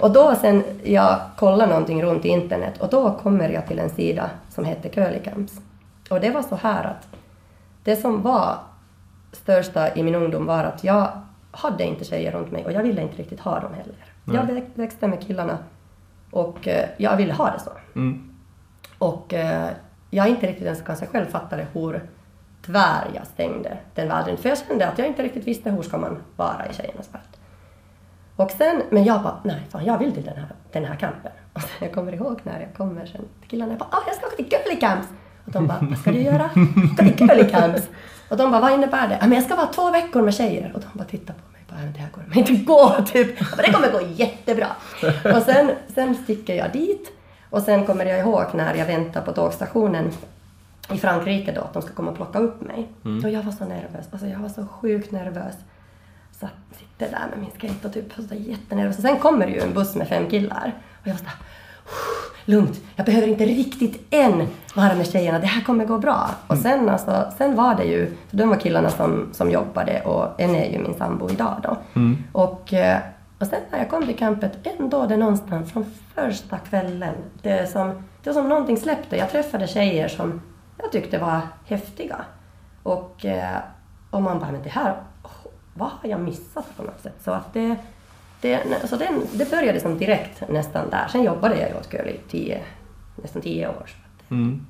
Och 0.01 0.13
då 0.13 0.35
sen 0.35 0.65
jag 0.83 1.21
kollade 1.37 1.71
någonting 1.71 2.03
runt 2.03 2.25
i 2.25 2.29
internet 2.29 2.81
och 2.81 2.89
då 2.89 3.13
kommer 3.13 3.49
jag 3.49 3.67
till 3.67 3.79
en 3.79 3.91
sida 3.91 4.31
som 4.49 4.65
hette 4.65 4.89
Curly 4.89 5.21
Camps. 5.21 5.61
Och 6.11 6.21
det 6.21 6.31
var 6.31 6.43
så 6.43 6.57
här 6.57 6.85
att 6.85 7.09
det 7.85 7.97
som 7.97 8.23
var 8.23 8.59
största 9.33 9.95
i 9.95 10.03
min 10.03 10.15
ungdom 10.15 10.47
var 10.47 10.65
att 10.65 10.85
jag 10.85 11.09
hade 11.51 11.85
inte 11.85 12.05
tjejer 12.05 12.33
runt 12.33 12.53
mig 12.53 12.65
och 12.65 12.73
jag 12.73 12.83
ville 12.83 13.03
inte 13.03 13.17
riktigt 13.17 13.41
ha 13.41 13.61
dem 13.61 13.75
heller. 13.75 13.95
Jag 14.25 14.55
väx- 14.55 14.71
växte 14.75 15.07
med 15.09 15.27
killarna 15.27 15.59
och 16.31 16.69
eh, 16.69 16.89
jag 16.97 17.17
ville 17.17 17.33
ha 17.33 17.51
det 17.51 17.61
så. 17.61 17.71
Mm. 17.95 18.35
Och 18.99 19.35
eh, 19.35 19.71
jag 20.11 20.29
inte 20.29 20.47
riktigt 20.47 20.65
ens 20.65 20.83
kanske 20.83 21.07
själv 21.07 21.27
fattade 21.27 21.67
hur 21.73 22.03
tvär 22.67 23.05
jag 23.15 23.27
stängde 23.27 23.79
den 23.95 24.09
världen. 24.09 24.37
För 24.37 24.49
jag 24.49 24.59
kände 24.59 24.89
att 24.89 24.99
jag 24.99 25.09
inte 25.09 25.23
riktigt 25.23 25.47
visste 25.47 25.71
hur 25.71 25.83
ska 25.83 25.99
man 25.99 26.17
vara 26.37 26.67
i 26.71 26.75
tjejernas 26.75 27.15
värld. 27.15 27.34
Och 28.37 28.51
sen, 28.51 28.83
men 28.91 29.05
jag 29.05 29.23
bara, 29.23 29.41
nej 29.43 29.61
fan 29.71 29.85
jag 29.85 29.99
vill 29.99 30.13
till 30.15 30.25
den 30.25 30.37
här, 30.37 30.47
den 30.73 30.85
här 30.85 30.95
campen. 30.97 31.33
Och 31.53 31.61
sen, 31.61 31.71
jag 31.81 31.93
kommer 31.95 32.13
ihåg 32.13 32.41
när 32.43 32.61
jag 32.61 32.75
kommer 32.77 33.07
sen 33.07 33.21
till 33.41 33.51
killarna, 33.51 33.73
jag 33.73 33.79
bara, 33.79 33.89
ah, 33.93 34.03
jag 34.07 34.17
ska 34.17 34.27
åka 34.27 34.37
till 34.37 34.47
Girly 34.51 34.81
Camps. 34.81 35.09
Och 35.47 35.53
de 35.53 35.67
bara, 35.67 35.79
vad 35.91 35.99
ska 35.99 36.13
du 36.13 36.19
göra? 36.23 36.45
Åka 36.93 37.03
till 37.13 37.29
Girly 37.29 37.51
Camps. 37.51 37.89
Och 38.29 38.37
de 38.37 38.51
bara, 38.51 38.61
vad 38.61 38.73
innebär 38.73 39.09
det? 39.09 39.19
"Ja, 39.21 39.27
men 39.27 39.33
jag 39.39 39.45
ska 39.45 39.57
vara 39.57 39.67
två 39.67 39.91
veckor 39.91 40.23
med 40.23 40.35
tjejer. 40.35 40.73
Och 40.75 40.81
de 40.81 40.99
bara 40.99 41.05
tittar 41.05 41.35
på 41.35 41.53
mig, 41.53 41.61
bara, 41.71 41.79
"Men 41.79 41.93
det 41.93 41.99
här 41.99 42.09
kommer 42.09 42.39
inte 42.39 42.53
gå, 42.55 42.95
typ. 43.07 43.41
Jag 43.41 43.49
bara, 43.57 43.63
det 43.67 43.73
kommer 43.73 43.93
gå 43.93 44.01
jättebra. 44.15 44.67
Och 45.37 45.43
sen, 45.43 45.71
sen 45.95 46.15
sticker 46.15 46.55
jag 46.55 46.73
dit. 46.73 47.13
Och 47.51 47.63
sen 47.63 47.87
kommer 47.87 48.05
jag 48.07 48.19
ihåg 48.19 48.45
när 48.55 48.75
jag 48.75 48.87
väntar 48.87 49.21
på 49.23 49.33
tågstationen 49.33 50.11
i 50.93 50.99
Frankrike 50.99 51.53
då, 51.53 51.61
att 51.61 51.73
de 51.73 51.83
ska 51.83 51.93
komma 51.95 52.11
och 52.11 52.17
plocka 52.17 52.39
upp 52.39 52.61
mig. 52.61 52.89
Och 53.25 53.31
jag 53.31 53.43
var 53.43 53.53
så 53.53 53.65
nervös, 53.65 54.07
alltså 54.13 54.27
jag 54.27 54.39
var 54.39 54.49
så 54.49 54.67
sjukt 54.67 55.11
nervös. 55.13 55.55
Så 56.41 56.47
jag 56.71 56.79
sitter 56.79 57.19
där 57.19 57.27
med 57.31 57.39
min 57.39 57.51
skate 57.51 57.87
och 57.89 57.95
typ 57.95 58.13
så 58.29 58.35
jättenervös. 58.35 58.97
Och 58.97 59.03
sen 59.03 59.19
kommer 59.19 59.47
det 59.47 59.53
ju 59.53 59.61
en 59.61 59.75
buss 59.75 59.95
med 59.95 60.09
fem 60.09 60.31
killar. 60.31 60.73
Och 61.01 61.07
jag 61.07 61.13
var 61.13 61.19
såhär, 61.19 61.37
lugnt, 62.45 62.81
jag 62.97 63.07
behöver 63.07 63.29
inte 63.29 63.45
riktigt 63.45 64.07
än 64.11 64.49
vara 64.75 64.95
med 64.95 65.07
tjejerna, 65.07 65.39
det 65.39 65.47
här 65.47 65.63
kommer 65.63 65.85
gå 65.85 65.99
bra. 65.99 66.31
Och 66.47 66.59
sen, 66.59 66.89
alltså, 66.89 67.33
sen 67.39 67.57
var 67.57 67.75
det 67.75 67.85
ju, 67.85 68.17
för 68.29 68.37
de 68.37 68.49
var 68.49 68.57
killarna 68.57 68.91
som, 68.91 69.29
som 69.33 69.51
jobbade 69.51 70.01
och 70.03 70.41
en 70.41 70.55
är 70.55 70.73
ju 70.73 70.79
min 70.79 70.95
sambo 70.95 71.31
idag 71.31 71.61
då. 71.63 71.77
Och, 72.33 72.73
eh, 72.73 72.99
och 73.39 73.47
sen 73.47 73.61
när 73.71 73.79
jag 73.79 73.91
kom 73.91 74.07
till 74.07 74.17
campet, 74.17 74.67
ändå 74.79 75.07
det 75.07 75.17
någonstans 75.17 75.73
från 75.73 75.85
första 76.15 76.59
kvällen, 76.59 77.15
det 77.43 77.71
som, 77.71 78.03
det 78.23 78.33
som 78.33 78.49
någonting 78.49 78.77
släppte. 78.77 79.17
Jag 79.17 79.31
träffade 79.31 79.67
tjejer 79.67 80.09
som 80.09 80.41
jag 80.83 80.93
tyckte 80.93 81.19
var 81.19 81.41
häftiga. 81.67 82.17
Och, 82.83 83.25
eh, 83.25 83.59
och 84.11 84.23
man 84.23 84.39
bara, 84.39 84.53
men 84.53 84.63
det 84.63 84.69
här, 84.69 84.95
vad 85.75 85.89
har 85.91 86.09
jag 86.11 86.21
missat 86.21 86.77
på 86.77 86.83
något 86.83 87.01
sätt? 87.03 87.15
Så 87.25 87.31
att 87.31 87.53
det, 87.53 87.77
det, 88.41 88.63
så 88.89 88.97
den, 88.97 89.23
det 89.33 89.51
började 89.51 89.81
som 89.81 89.99
direkt 89.99 90.43
nästan 90.49 90.91
där. 90.91 91.09
Sen 91.09 91.23
jobbade 91.23 91.61
jag 91.61 91.77
åt 91.81 91.93
Girl 91.93 92.09
i 92.09 92.21
tio, 92.31 92.61
nästan 93.23 93.43
tio 93.43 93.69
år. 93.69 93.75
Så, 93.75 93.83
att, 93.85 94.31
Mm. 94.31 94.67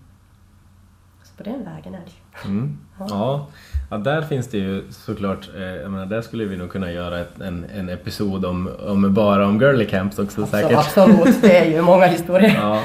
så 1.25 1.35
på 1.37 1.43
den 1.43 1.65
vägen 1.65 1.95
är 1.95 2.01
det. 2.05 2.49
Mm. 2.49 2.79
Ja. 2.99 3.47
ja, 3.91 3.97
där 3.99 4.23
finns 4.23 4.49
det 4.49 4.59
ju 4.59 4.85
såklart, 4.93 5.49
eh, 5.57 5.63
jag 5.63 5.91
menar, 5.91 6.07
där 6.07 6.23
skulle 6.23 6.45
vi 6.45 6.57
nog 6.57 6.71
kunna 6.71 6.91
göra 6.93 7.21
ett, 7.21 7.41
en, 7.41 7.65
en 7.75 7.89
episod 7.89 8.45
om, 8.45 8.71
om 8.87 9.15
bara 9.15 9.47
om 9.47 9.61
girly 9.61 9.87
camps 9.87 10.19
också 10.19 10.41
Så 10.41 10.47
säkert. 10.47 10.79
absolut, 10.79 11.43
det 11.43 11.59
är 11.59 11.71
ju 11.71 11.83
många 11.83 12.07
historier. 12.07 12.55
Ja. 12.61 12.83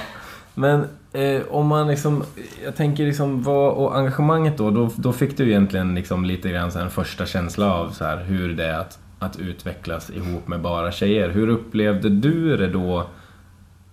Men 0.53 0.87
eh, 1.13 1.41
om 1.49 1.67
man 1.67 1.87
liksom, 1.87 2.23
jag 2.63 2.75
tänker 2.75 3.05
liksom 3.05 3.43
vad, 3.43 3.73
och 3.73 3.97
engagemanget 3.97 4.57
då, 4.57 4.69
då, 4.69 4.89
då 4.95 5.13
fick 5.13 5.37
du 5.37 5.49
egentligen 5.49 5.95
liksom 5.95 6.25
lite 6.25 6.49
grann 6.49 6.69
en 6.69 6.89
första 6.89 7.25
känsla 7.25 7.73
av 7.73 7.89
så 7.89 8.05
här 8.05 8.17
hur 8.23 8.53
det 8.53 8.65
är 8.65 8.79
att, 8.79 8.99
att 9.19 9.39
utvecklas 9.39 10.09
ihop 10.09 10.47
med 10.47 10.61
bara 10.61 10.91
tjejer. 10.91 11.29
Hur 11.29 11.47
upplevde 11.47 12.09
du 12.09 12.57
det 12.57 12.67
då? 12.67 13.07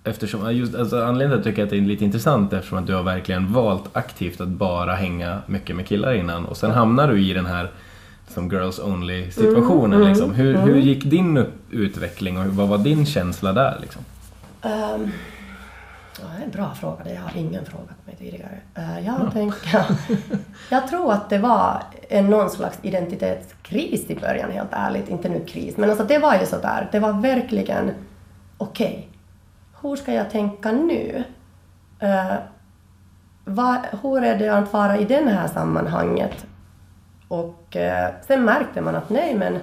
Eftersom, 0.05 0.57
just, 0.57 0.75
alltså, 0.75 1.03
anledningen 1.03 1.31
till 1.31 1.33
att 1.41 1.47
jag 1.47 1.55
tycker 1.55 1.63
att 1.63 1.71
det 1.71 1.77
är 1.77 1.81
lite 1.81 2.05
intressant 2.05 2.53
eftersom 2.53 2.79
att 2.79 2.87
du 2.87 2.95
har 2.95 3.03
verkligen 3.03 3.53
valt 3.53 3.97
aktivt 3.97 4.41
att 4.41 4.49
bara 4.49 4.95
hänga 4.95 5.39
mycket 5.47 5.77
med 5.77 5.87
killar 5.87 6.15
innan 6.15 6.45
och 6.45 6.57
sen 6.57 6.71
hamnar 6.71 7.09
du 7.09 7.21
i 7.21 7.33
den 7.33 7.47
här 7.47 7.71
som 8.29 8.51
girls 8.51 8.79
only 8.79 9.31
situationen. 9.31 9.93
Mm, 9.93 10.09
liksom. 10.09 10.35
hur, 10.35 10.55
mm. 10.55 10.69
hur 10.69 10.77
gick 10.77 11.05
din 11.05 11.45
utveckling 11.71 12.39
och 12.39 12.47
vad 12.47 12.69
var 12.69 12.79
din 12.79 13.07
känsla 13.07 13.53
där? 13.53 13.79
Liksom? 13.81 14.03
Um, 14.63 15.13
ja, 16.21 16.25
det 16.37 16.43
är 16.43 16.45
en 16.45 16.51
bra 16.51 16.75
fråga, 16.75 17.05
det 17.05 17.15
har 17.15 17.37
ingen 17.37 17.65
frågat 17.65 18.07
mig 18.07 18.17
tidigare. 18.17 18.61
Uh, 18.79 19.07
jag, 19.07 19.33
tänker, 19.33 19.85
jag 20.71 20.89
tror 20.89 21.13
att 21.13 21.31
det 21.31 21.39
var 21.39 21.83
en 22.09 22.27
någon 22.27 22.51
slags 22.51 22.79
identitetskris 22.83 24.11
i 24.11 24.15
början, 24.15 24.51
helt 24.51 24.73
ärligt. 24.73 25.09
Inte 25.09 25.29
nu 25.29 25.45
kris, 25.45 25.77
men 25.77 25.91
alltså 25.91 26.05
det 26.05 26.19
var 26.19 26.39
ju 26.39 26.47
sådär. 26.47 26.89
Det 26.93 26.99
var 26.99 27.13
verkligen 27.13 27.91
okej, 28.59 29.09
hur 29.83 29.97
ska 29.97 30.13
jag 30.13 30.31
tänka 30.31 30.73
nu? 30.73 31.25
Uh, 32.03 32.35
vad, 33.45 33.79
hur 34.03 34.25
är 34.25 34.39
det 34.39 34.49
att 34.49 34.73
vara 34.73 34.99
i 34.99 35.05
det 35.05 35.31
här 35.31 35.49
sammanhanget? 35.49 36.47
Och 37.29 37.77
eh, 37.77 38.11
sen 38.27 38.45
märkte 38.45 38.81
man 38.81 38.97
att 38.97 39.11
nej 39.11 39.35
men 39.35 39.59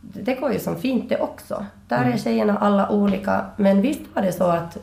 det 0.00 0.22
det 0.22 0.34
går 0.34 0.52
ju 0.52 0.58
som 0.58 0.76
fint 0.76 1.08
det 1.08 1.20
också. 1.20 1.66
Där 1.88 2.04
är 2.04 2.16
tjejerna 2.16 2.58
alla 2.58 2.90
olika. 2.90 3.46
Men 3.56 3.82
visst 3.82 4.00
var 4.14 4.22
det 4.22 4.32
så 4.32 4.44
att 4.44 4.78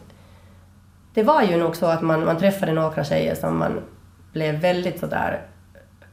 det 1.13 1.23
var 1.23 1.41
ju 1.41 1.57
nog 1.57 1.75
så 1.75 1.85
att 1.85 2.01
man, 2.01 2.25
man 2.25 2.37
träffade 2.37 2.73
några 2.73 3.03
tjejer 3.03 3.35
som 3.35 3.57
man 3.57 3.79
blev 4.31 4.55
väldigt 4.55 4.99
sådär 4.99 5.41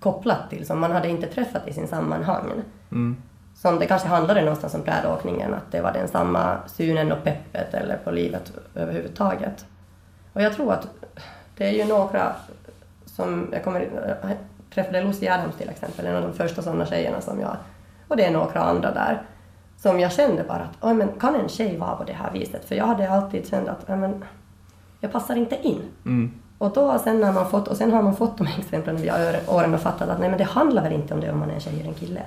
kopplat 0.01 0.51
till, 0.51 0.67
som 0.67 0.81
man 0.81 0.93
hade 0.93 1.09
inte 1.09 1.27
träffat 1.27 1.69
i 1.69 1.73
sin 1.73 1.89
sammanhang. 1.89 2.53
Mm. 2.91 3.17
Som 3.55 3.79
det 3.79 3.87
kanske 3.87 4.09
handlade 4.09 4.41
någonstans 4.41 4.75
om 4.75 4.83
brädåkningen, 4.83 5.55
att 5.55 5.73
det 5.73 5.81
var 5.81 5.93
den 5.93 6.09
samma 6.09 6.57
synen 6.67 7.13
och 7.13 7.25
peppet 7.25 7.75
eller 7.75 7.97
på 7.97 8.11
livet 8.11 8.53
överhuvudtaget. 8.75 9.67
Och 10.33 10.43
jag 10.43 10.53
tror 10.53 10.73
att 10.73 10.87
det 11.57 11.67
är 11.67 11.73
ju 11.73 11.85
några 11.85 12.33
som, 13.07 13.49
jag 13.53 13.65
kommer, 13.65 13.81
jag 14.23 14.37
träffade 14.75 15.03
Lucy 15.03 15.29
Adams 15.29 15.57
till 15.57 15.69
exempel, 15.69 16.07
en 16.07 16.17
av 16.17 16.23
de 16.23 16.33
första 16.33 16.63
sådana 16.63 16.87
tjejerna 16.87 17.21
som 17.21 17.41
jag, 17.41 17.57
och 18.09 18.17
det 18.17 18.25
är 18.25 18.31
några 18.31 18.61
andra 18.61 18.95
där, 18.95 19.23
som 19.77 20.01
jag 20.01 20.13
kände 20.13 20.45
bara 20.45 20.59
att, 20.59 20.77
"Oj, 20.81 20.95
men 20.95 21.09
kan 21.21 21.35
en 21.35 21.49
tjej 21.49 21.79
vara 21.79 21.97
på 21.97 22.05
det 22.05 22.13
här 22.13 22.31
viset? 22.33 22.65
För 22.65 22.75
jag 22.75 22.85
hade 22.85 23.11
alltid 23.11 23.49
känt 23.49 23.69
att, 23.69 23.85
"Ja, 23.87 23.97
men, 23.97 24.25
jag 25.01 25.13
passar 25.13 25.37
inte 25.37 25.59
in. 25.63 25.83
Mm. 26.07 26.31
Och 26.59 26.73
då 26.73 26.99
sen 26.99 27.21
när 27.21 27.33
man 27.33 27.51
fått, 27.51 27.69
och 27.69 27.77
sen 27.77 27.93
har 27.93 28.03
man 28.03 28.17
fått 28.17 28.39
de 28.39 28.47
här 28.47 28.59
exemplen 28.59 28.97
via 28.97 29.15
åren- 29.47 29.75
och 29.75 29.81
fattat 29.81 30.09
att 30.09 30.21
nej 30.21 30.29
men 30.29 30.39
det 30.39 30.45
handlar 30.45 30.83
väl 30.83 30.93
inte 30.93 31.15
om 31.15 31.21
det 31.21 31.33
om 31.33 31.39
man 31.39 31.51
är 31.51 31.55
en 31.55 31.61
tjej 31.61 31.75
eller 31.81 31.89
en 31.89 31.95
kille. 31.95 32.23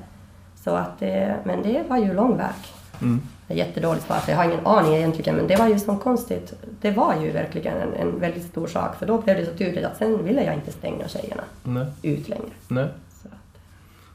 Så 0.64 0.76
att 0.76 1.00
det, 1.00 1.36
men 1.44 1.62
det 1.62 1.84
var 1.90 1.98
ju 1.98 2.14
lång 2.14 2.38
väg. 2.38 2.54
Mm. 3.02 3.22
Det 3.48 3.54
är 3.54 3.58
jättedåligt 3.58 4.06
svar, 4.06 4.16
för 4.16 4.32
jag 4.32 4.38
har 4.38 4.46
ingen 4.46 4.68
aning 4.68 4.96
egentligen, 4.96 5.36
men 5.36 5.48
det 5.48 5.56
var 5.56 5.68
ju 5.68 5.80
så 5.80 5.96
konstigt. 5.98 6.54
Det 6.82 6.92
var 6.92 7.16
ju 7.22 7.32
verkligen 7.32 7.78
en, 7.78 7.94
en 7.94 8.20
väldigt 8.20 8.44
stor 8.46 8.68
sak, 8.68 8.96
för 8.96 9.06
då 9.06 9.18
blev 9.18 9.38
det 9.38 9.46
så 9.46 9.58
tydligt 9.58 9.86
att 9.86 9.98
sen 9.98 10.24
ville 10.26 10.44
jag 10.44 10.54
inte 10.54 10.72
stänga 10.72 11.08
tjejerna 11.08 11.44
Nej. 11.64 11.86
ut 12.02 12.30
längre. 12.30 12.50
Nej. 12.68 12.88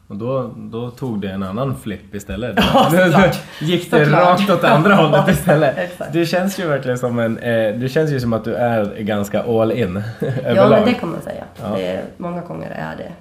Och 0.09 0.17
då, 0.17 0.55
då 0.57 0.91
tog 0.91 1.21
det 1.21 1.31
en 1.31 1.43
annan 1.43 1.77
flipp 1.77 2.15
istället. 2.15 2.57
Ja, 2.75 2.91
såklart. 2.91 3.37
gick 3.61 3.91
det 3.91 4.05
rakt 4.05 4.51
åt 4.51 4.65
andra 4.65 4.95
hållet 4.95 5.29
istället. 5.29 5.77
Det 6.13 6.27
känns 6.27 6.59
ju 6.61 6.67
verkligen 6.67 6.99
som 6.99 7.19
en... 7.19 7.39
Eh, 7.39 7.75
det 7.75 7.89
känns 7.89 8.11
ju 8.11 8.21
som 8.21 8.33
att 8.33 8.45
du 8.45 8.55
är 8.55 8.95
ganska 9.01 9.43
all 9.43 9.73
in 9.73 10.03
ja, 10.45 10.69
men 10.69 10.85
det 10.85 10.95
kan 10.95 11.11
man 11.11 11.21
säga. 11.23 11.45
Ja. 11.63 11.77
Det 11.77 11.87
är, 11.87 12.03
många 12.17 12.41
gånger 12.41 12.71
är 12.71 12.97
det 12.97 13.13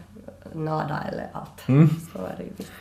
nada 0.59 0.99
eller 1.11 1.27
allt. 1.31 1.67
Mm. 1.67 1.89
Så 2.13 2.19
är 2.19 2.35
det 2.37 2.43
ju 2.43 2.49
visst. 2.57 2.71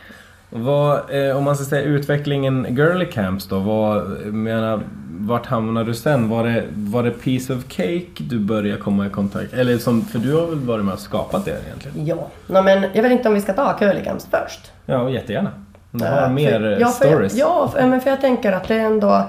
Vad, 0.49 1.27
eh, 1.29 1.37
om 1.37 1.43
man 1.43 1.55
ska 1.55 1.65
säga 1.65 1.81
utvecklingen 1.81 2.67
girly 2.69 3.05
camps 3.05 3.47
då, 3.47 3.59
vad, 3.59 4.07
menar, 4.25 4.81
vart 5.19 5.45
hamnar 5.45 5.83
du 5.83 5.93
sen? 5.93 6.29
Var 6.29 6.43
det, 6.43 6.63
var 6.75 7.03
det 7.03 7.11
piece 7.11 7.53
of 7.53 7.63
cake 7.67 8.07
du 8.17 8.39
började 8.39 8.81
komma 8.81 9.05
i 9.07 9.09
kontakt 9.09 9.53
Eller 9.53 9.77
som, 9.77 10.01
för 10.01 10.19
du 10.19 10.35
har 10.35 10.47
väl 10.47 10.59
varit 10.59 10.85
med 10.85 10.93
och 10.93 10.99
skapat 10.99 11.45
det 11.45 11.51
egentligen? 11.65 12.05
Ja, 12.07 12.27
no, 12.47 12.61
men 12.61 12.85
jag 12.93 13.03
vet 13.03 13.11
inte 13.11 13.27
om 13.29 13.33
vi 13.35 13.41
ska 13.41 13.53
ta 13.53 13.73
curlygams 13.73 14.27
först. 14.31 14.71
Ja, 14.85 15.09
jättegärna. 15.09 15.51
Du 15.91 16.05
Eh, 16.05 16.11
har 16.11 16.21
för- 16.21 16.29
mer 16.29 16.65
eh, 16.65 16.77
ja, 16.79 16.87
för, 16.87 17.05
stories. 17.07 17.35
Ja, 17.35 17.67
för, 17.73 17.87
men 17.87 18.01
för 18.01 18.09
jag 18.09 18.21
tänker 18.21 18.51
att 18.51 18.67
det 18.67 18.75
är 18.75 18.85
ändå... 18.85 19.23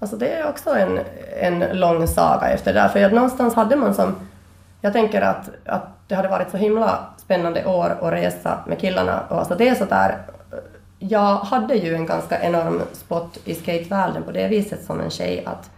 Alltså 0.00 0.16
det 0.16 0.28
är 0.28 0.48
också 0.48 0.70
en, 0.70 1.00
en 1.40 1.78
lång 1.78 2.06
saga 2.06 2.48
efter 2.48 2.72
det 2.74 2.80
där. 2.80 2.88
För 2.88 3.04
att 3.04 3.12
någonstans 3.12 3.54
hade 3.54 3.76
man 3.76 3.94
som... 3.94 4.14
Jag 4.80 4.92
tänker 4.92 5.22
att, 5.22 5.50
att 5.66 5.86
det 6.08 6.14
hade 6.14 6.28
varit 6.28 6.50
så 6.50 6.56
himla 6.56 6.98
spännande 7.18 7.64
år 7.64 7.96
att 8.02 8.12
resa 8.12 8.58
med 8.66 8.78
killarna. 8.80 9.20
Och 9.28 9.38
alltså 9.38 9.54
det 9.54 9.68
är 9.68 9.74
så 9.74 9.84
där... 9.84 10.16
Jag 11.02 11.36
hade 11.36 11.74
ju 11.74 11.94
en 11.94 12.06
ganska 12.06 12.42
enorm 12.42 12.80
spot 12.92 13.38
i 13.44 13.54
skatevärlden 13.54 14.22
på 14.22 14.32
det 14.32 14.48
viset 14.48 14.84
som 14.84 15.00
en 15.00 15.10
tjej 15.10 15.44
att 15.46 15.70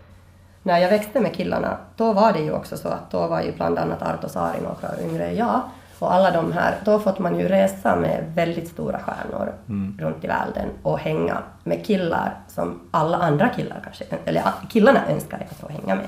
när 0.63 0.79
jag 0.79 0.89
växte 0.91 1.21
med 1.21 1.35
killarna, 1.35 1.77
då 1.97 2.13
var 2.13 2.33
det 2.33 2.41
ju 2.41 2.53
också 2.53 2.77
så 2.77 2.89
att 2.89 3.11
då 3.11 3.27
var 3.27 3.41
ju 3.41 3.53
bland 3.53 3.79
annat 3.79 4.03
Arto 4.03 4.29
Saari 4.29 4.61
några 4.61 5.01
yngre 5.03 5.27
än 5.27 5.37
jag. 5.37 5.61
Och 5.99 6.15
alla 6.15 6.31
de 6.31 6.53
här, 6.53 6.79
då 6.85 6.99
fått 6.99 7.19
man 7.19 7.39
ju 7.39 7.49
resa 7.49 7.97
med 7.97 8.33
väldigt 8.35 8.69
stora 8.69 8.99
stjärnor 8.99 9.53
runt 9.99 10.25
i 10.25 10.27
världen 10.27 10.69
och 10.83 10.99
hänga 10.99 11.39
med 11.65 11.87
killar 11.87 12.35
som 12.49 12.81
alla 12.91 13.17
andra 13.17 13.49
killar 13.49 13.81
kanske, 13.85 14.05
eller 14.25 14.43
killarna 14.71 15.09
önskade 15.09 15.45
att 15.51 15.57
få 15.57 15.69
hänga 15.69 15.95
med. 15.95 16.07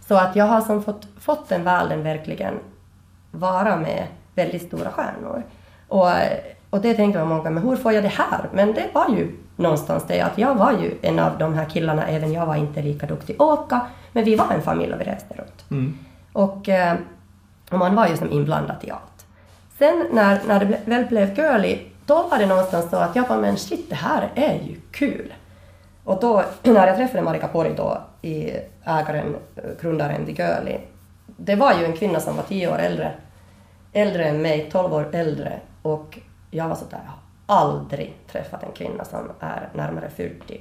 Så 0.00 0.14
att 0.14 0.36
jag 0.36 0.44
har 0.44 0.60
som 0.60 0.82
fått, 0.82 1.06
fått 1.20 1.48
den 1.48 1.64
världen 1.64 2.02
verkligen 2.02 2.54
vara 3.30 3.76
med 3.76 4.06
väldigt 4.34 4.62
stora 4.62 4.90
stjärnor. 4.90 5.42
Och, 5.88 6.08
och 6.72 6.80
det 6.80 6.94
tänkte 6.94 7.18
man 7.18 7.28
många, 7.28 7.50
men 7.50 7.62
hur 7.62 7.76
får 7.76 7.92
jag 7.92 8.02
det 8.02 8.08
här? 8.08 8.48
Men 8.52 8.74
det 8.74 8.84
var 8.92 9.08
ju 9.08 9.32
någonstans 9.56 10.04
det 10.08 10.20
att 10.20 10.38
jag 10.38 10.54
var 10.54 10.72
ju 10.72 10.94
en 11.02 11.18
av 11.18 11.38
de 11.38 11.54
här 11.54 11.64
killarna, 11.64 12.06
även 12.06 12.32
jag 12.32 12.46
var 12.46 12.56
inte 12.56 12.82
lika 12.82 13.06
duktig 13.06 13.34
att 13.34 13.40
åka, 13.40 13.80
men 14.12 14.24
vi 14.24 14.36
var 14.36 14.50
en 14.50 14.62
familj 14.62 14.92
och 14.92 15.00
vi 15.00 15.04
reste 15.04 15.34
runt. 15.34 15.70
Mm. 15.70 15.98
Och, 16.32 16.68
eh, 16.68 16.96
och 17.70 17.78
man 17.78 17.94
var 17.94 18.06
ju 18.06 18.16
som 18.16 18.30
inblandad 18.30 18.76
i 18.80 18.90
allt. 18.90 19.26
Sen 19.78 20.06
när, 20.12 20.40
när 20.46 20.60
det 20.60 20.78
väl 20.84 21.04
blev 21.04 21.34
girly, 21.34 21.78
då 22.06 22.28
var 22.30 22.38
det 22.38 22.46
någonstans 22.46 22.90
så 22.90 22.96
att 22.96 23.16
jag 23.16 23.28
bara, 23.28 23.40
men 23.40 23.56
shit, 23.56 23.90
det 23.90 23.94
här 23.94 24.28
är 24.34 24.54
ju 24.54 24.76
kul. 24.90 25.34
Och 26.04 26.20
då, 26.20 26.44
när 26.62 26.86
jag 26.86 26.96
träffade 26.96 27.22
Marika 27.22 27.48
Pori 27.48 27.74
då, 27.76 28.02
i 28.22 28.50
ägaren, 28.84 29.36
eh, 29.56 29.62
grundaren 29.82 30.24
till 30.24 30.36
Girly, 30.36 30.78
det 31.26 31.56
var 31.56 31.72
ju 31.72 31.84
en 31.84 31.96
kvinna 31.96 32.20
som 32.20 32.36
var 32.36 32.42
tio 32.42 32.72
år 32.72 32.78
äldre, 32.78 33.12
äldre 33.92 34.24
än 34.24 34.42
mig, 34.42 34.68
12 34.72 34.94
år 34.94 35.08
äldre, 35.12 35.52
och 35.82 36.18
jag 36.54 36.68
var 36.68 36.76
sådär, 36.76 37.00
jag 37.04 37.54
har 37.54 37.62
aldrig 37.62 38.16
träffat 38.32 38.62
en 38.62 38.72
kvinna 38.72 39.04
som 39.04 39.30
är 39.40 39.68
närmare 39.74 40.10
40 40.10 40.60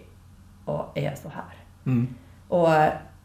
och 0.65 0.85
är 0.95 1.15
så 1.15 1.29
här. 1.29 1.55
Mm. 1.85 2.15
Och, 2.47 2.67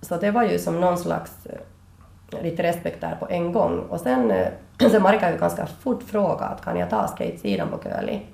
så 0.00 0.16
det 0.16 0.30
var 0.30 0.42
ju 0.42 0.58
som 0.58 0.80
någon 0.80 0.98
slags 0.98 1.46
eh, 1.46 2.42
lite 2.42 2.62
respekt 2.62 3.00
där 3.00 3.16
på 3.20 3.26
en 3.30 3.52
gång. 3.52 3.78
Och 3.78 4.00
sen, 4.00 4.30
eh, 4.30 4.48
sen 4.90 5.02
Marika 5.02 5.32
ju 5.32 5.38
ganska 5.38 5.66
fort 5.66 6.02
frågat 6.02 6.64
kan 6.64 6.78
jag 6.78 6.90
ta 6.90 7.08
skatesidan 7.08 7.68
på 7.68 7.78
Köli? 7.88 8.26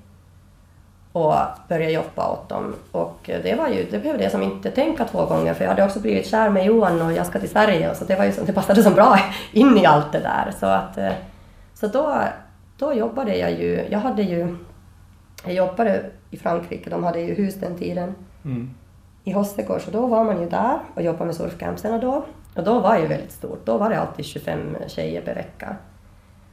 Och 1.11 1.35
börja 1.67 1.89
jobba 1.89 2.31
åt 2.31 2.49
dem. 2.49 2.75
Och 2.91 3.29
eh, 3.29 3.43
det 3.43 3.55
var 3.55 3.67
ju, 3.67 3.87
det 3.91 3.99
behövde 3.99 4.23
jag 4.23 4.31
som 4.31 4.43
inte 4.43 4.71
tänka 4.71 5.05
två 5.05 5.25
gånger 5.25 5.53
för 5.53 5.63
jag 5.63 5.69
hade 5.69 5.85
också 5.85 5.99
blivit 5.99 6.27
kär 6.27 6.49
med 6.49 6.65
Johan 6.65 7.01
och 7.01 7.13
jag 7.13 7.25
ska 7.25 7.39
till 7.39 7.49
Sverige 7.49 7.91
och 7.91 7.97
så 7.97 8.05
det 8.05 8.15
var 8.15 8.25
ju 8.25 8.31
som, 8.31 8.45
det 8.45 8.53
passade 8.53 8.83
så 8.83 8.89
bra 8.89 9.19
in 9.51 9.77
i 9.77 9.85
allt 9.85 10.11
det 10.11 10.19
där. 10.19 10.53
Så 10.59 10.65
att, 10.65 10.97
så 11.73 11.87
då, 11.87 12.23
då 12.83 12.93
jobbade 12.93 13.35
jag 13.35 13.51
ju, 13.51 13.87
jag 13.89 13.99
hade 13.99 14.23
ju, 14.23 14.55
jag 15.45 15.53
jobbade 15.53 16.05
i 16.31 16.37
Frankrike, 16.37 16.89
de 16.89 17.03
hade 17.03 17.19
ju 17.21 17.33
hus 17.33 17.55
den 17.55 17.77
tiden 17.77 18.15
Mm. 18.45 18.69
i 19.23 19.31
Hossegård, 19.31 19.81
så 19.81 19.91
då 19.91 20.07
var 20.07 20.23
man 20.23 20.41
ju 20.41 20.49
där 20.49 20.79
och 20.95 21.01
jobbade 21.01 21.25
med 21.25 21.35
surfcampsen 21.35 21.99
då. 21.99 22.25
Och 22.55 22.63
då 22.63 22.79
var 22.79 22.95
det 22.95 23.01
ju 23.01 23.07
väldigt 23.07 23.31
stort, 23.31 23.65
då 23.65 23.77
var 23.77 23.89
det 23.89 23.99
alltid 23.99 24.25
25 24.25 24.75
tjejer 24.87 25.21
per 25.21 25.35
vecka. 25.35 25.75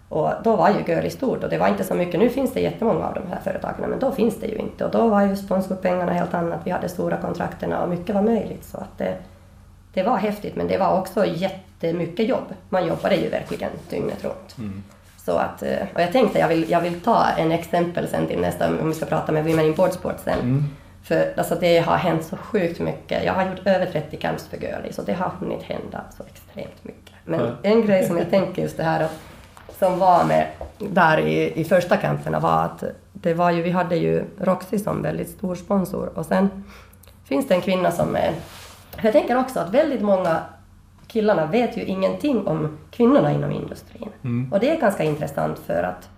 Och 0.08 0.30
då 0.44 0.56
var 0.56 0.70
ju 0.70 0.84
Girly 0.86 1.10
stort 1.10 1.44
och 1.44 1.50
det 1.50 1.58
var 1.58 1.68
inte 1.68 1.84
så 1.84 1.94
mycket, 1.94 2.20
nu 2.20 2.28
finns 2.28 2.52
det 2.52 2.60
jättemånga 2.60 3.06
av 3.06 3.14
de 3.14 3.20
här 3.30 3.40
företagen 3.44 3.90
men 3.90 3.98
då 3.98 4.12
finns 4.12 4.40
det 4.40 4.46
ju 4.46 4.56
inte 4.56 4.84
och 4.84 4.90
då 4.90 5.08
var 5.08 5.22
ju 5.22 5.36
sponsorpengarna 5.36 6.12
helt 6.12 6.34
annat, 6.34 6.60
vi 6.64 6.70
hade 6.70 6.88
stora 6.88 7.16
kontrakterna 7.16 7.82
och 7.82 7.88
mycket 7.88 8.14
var 8.14 8.22
möjligt 8.22 8.64
så 8.64 8.78
att 8.78 8.98
det, 8.98 9.16
det 9.94 10.02
var 10.02 10.16
häftigt 10.16 10.56
men 10.56 10.68
det 10.68 10.78
var 10.78 10.98
också 10.98 11.26
jättemycket 11.26 12.28
jobb. 12.28 12.54
Man 12.68 12.86
jobbade 12.86 13.16
ju 13.16 13.28
verkligen 13.28 13.70
dygnet 13.90 14.24
runt. 14.24 14.56
Så 15.24 15.36
att, 15.36 15.62
eh, 15.62 15.78
och 15.94 16.00
jag 16.00 16.12
tänkte 16.12 16.38
jag 16.38 16.48
vill, 16.48 16.70
jag 16.70 16.80
vill 16.80 17.00
ta 17.00 17.26
en 17.38 17.52
exempel 17.52 18.08
sen 18.08 18.26
till 18.26 18.40
nästa, 18.40 18.68
om 18.68 18.88
vi 18.88 18.94
ska 18.94 19.06
prata 19.06 19.32
med 19.32 19.44
Women 19.44 19.64
in 19.66 19.74
Boardsport 19.74 20.16
sen. 20.24 20.64
För 21.02 21.34
alltså, 21.36 21.54
det 21.60 21.78
har 21.78 21.96
hänt 21.96 22.24
så 22.24 22.36
sjukt 22.36 22.80
mycket. 22.80 23.24
Jag 23.24 23.32
har 23.32 23.46
gjort 23.46 23.66
över 23.66 23.86
30 23.86 24.16
camps 24.16 24.48
för 24.48 24.56
Girlie, 24.56 24.92
så 24.92 25.02
det 25.02 25.12
har 25.12 25.30
hunnit 25.40 25.62
hända 25.62 26.00
så 26.16 26.22
extremt 26.22 26.84
mycket. 26.84 27.14
Men 27.24 27.40
Ja. 27.40 27.46
en 27.62 27.86
grej 27.86 28.06
som 28.06 28.18
jag 28.18 28.30
tänker 28.30 28.62
just 28.62 28.76
det 28.76 28.82
här 28.82 29.02
att, 29.04 29.18
som 29.78 29.98
var 29.98 30.24
med 30.24 30.46
där 30.78 31.18
i, 31.18 31.60
i 31.60 31.64
första 31.64 31.96
camperna 31.96 32.40
var 32.40 32.64
att 32.64 32.84
det 33.12 33.34
var 33.34 33.50
ju, 33.50 33.62
vi 33.62 33.70
hade 33.70 33.96
ju 33.96 34.24
Roxy 34.40 34.78
som 34.78 35.02
väldigt 35.02 35.28
stor 35.30 35.54
sponsor 35.54 36.10
och 36.18 36.26
sen 36.26 36.64
finns 37.24 37.48
det 37.48 37.54
en 37.54 37.60
kvinna 37.60 37.90
som 37.90 38.16
är... 38.16 38.32
Jag 39.02 39.12
tänker 39.12 39.38
också 39.38 39.60
att 39.60 39.74
väldigt 39.74 40.02
många 40.02 40.40
killarna 41.10 41.46
vet 41.46 41.76
ju 41.76 41.84
ingenting 41.84 42.46
om 42.46 42.78
kvinnorna 42.90 43.32
inom 43.32 43.52
industrin. 43.52 44.10
Och 44.52 44.60
det 44.60 44.70
är 44.70 44.80
ganska 44.80 45.04
intressant 45.04 45.58
för 45.58 45.82
att 45.82 46.08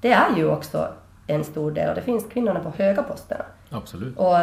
det 0.00 0.12
är 0.12 0.36
ju 0.36 0.50
också 0.50 0.88
en 1.26 1.44
stor 1.44 1.70
del 1.70 1.88
och 1.88 1.94
det 1.94 2.02
finns 2.02 2.24
kvinnorna 2.24 2.60
på 2.60 2.72
höga 2.76 3.02
posterna. 3.02 3.44
Absolut. 3.70 4.18
Och, 4.18 4.36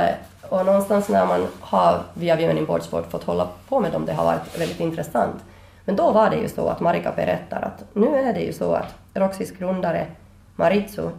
och 0.49 0.65
någonstans 0.65 1.09
när 1.09 1.25
man 1.25 1.47
har 1.59 2.01
via 2.13 2.35
Women 2.35 2.57
in 2.57 2.65
Boardsport 2.65 3.11
fått 3.11 3.23
hålla 3.23 3.47
på 3.69 3.79
med 3.79 3.91
dem, 3.91 4.05
det 4.05 4.13
har 4.13 4.25
varit 4.25 4.59
väldigt 4.59 4.79
intressant. 4.79 5.43
Men 5.85 5.95
då 5.95 6.11
var 6.11 6.29
det 6.29 6.35
ju 6.35 6.49
så 6.49 6.67
att 6.67 6.79
Marika 6.79 7.11
berättar 7.11 7.61
att 7.61 7.95
nu 7.95 8.15
är 8.15 8.33
det 8.33 8.39
ju 8.39 8.53
så 8.53 8.73
att 8.73 8.95
Roxys 9.13 9.51
grundare 9.51 10.07
Maritsu, 10.55 11.09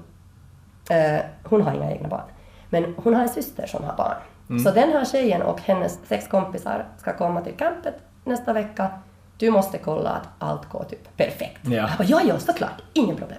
eh, 0.91 1.21
hon 1.45 1.63
har 1.63 1.75
inga 1.75 1.91
egna 1.93 2.09
barn, 2.09 2.25
men 2.71 2.95
hon 2.97 3.15
har 3.15 3.23
en 3.23 3.29
syster 3.29 3.67
som 3.67 3.85
har 3.85 3.97
barn. 3.97 4.17
Så 4.65 4.71
den 4.71 4.93
här 4.93 5.05
tjejen 5.05 5.43
och 5.43 5.61
hennes 5.61 5.99
sex 6.07 6.29
kompisar 6.29 6.85
ska 6.99 7.13
komma 7.13 7.41
till 7.41 7.53
campet 7.53 7.95
nästa 8.27 8.53
vecka. 8.53 8.91
Du 9.39 9.51
måste 9.51 9.79
kolla 9.79 10.11
att 10.11 10.29
allt 10.39 10.69
går 10.69 10.85
typ 10.85 11.17
perfekt. 11.17 11.61
Ja. 11.63 11.77
Jag 11.77 11.91
bara, 11.99 12.05
ja, 12.05 12.21
ja, 12.29 12.39
såklart, 12.39 12.83
ingen 12.93 13.17
problem. 13.17 13.39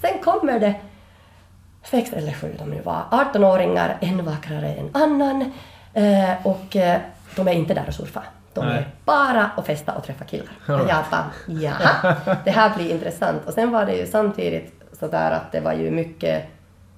Sen 0.00 0.18
kommer 0.22 0.60
det 0.60 0.74
sex 1.84 2.12
eller 2.12 2.32
sju 2.32 2.54
de 2.58 2.70
nu 2.70 2.80
var, 2.82 3.02
18-åringar, 3.10 3.96
en 4.00 4.24
vackrare 4.24 4.74
än 4.74 4.90
annan. 4.92 5.52
Eh, 5.94 6.46
och 6.46 6.76
eh, 6.76 7.00
de 7.36 7.48
är 7.48 7.52
inte 7.52 7.74
där 7.74 7.84
och 7.88 7.94
surfa. 7.94 8.22
De 8.54 8.66
Nej. 8.66 8.76
är 8.76 8.88
bara 9.04 9.50
och 9.56 9.66
festa 9.66 9.92
och 9.92 10.04
träffa 10.04 10.24
killar. 10.24 10.52
Och 10.66 10.88
jag 10.88 11.04
bara, 11.10 11.30
jaha, 11.46 12.16
det 12.44 12.50
här 12.50 12.74
blir 12.76 12.90
intressant. 12.90 13.46
Och 13.46 13.52
sen 13.52 13.70
var 13.70 13.86
det 13.86 13.96
ju 13.96 14.06
samtidigt 14.06 14.72
sådär 14.92 15.30
att 15.30 15.52
det 15.52 15.60
var 15.60 15.72
ju 15.72 15.90
mycket, 15.90 16.44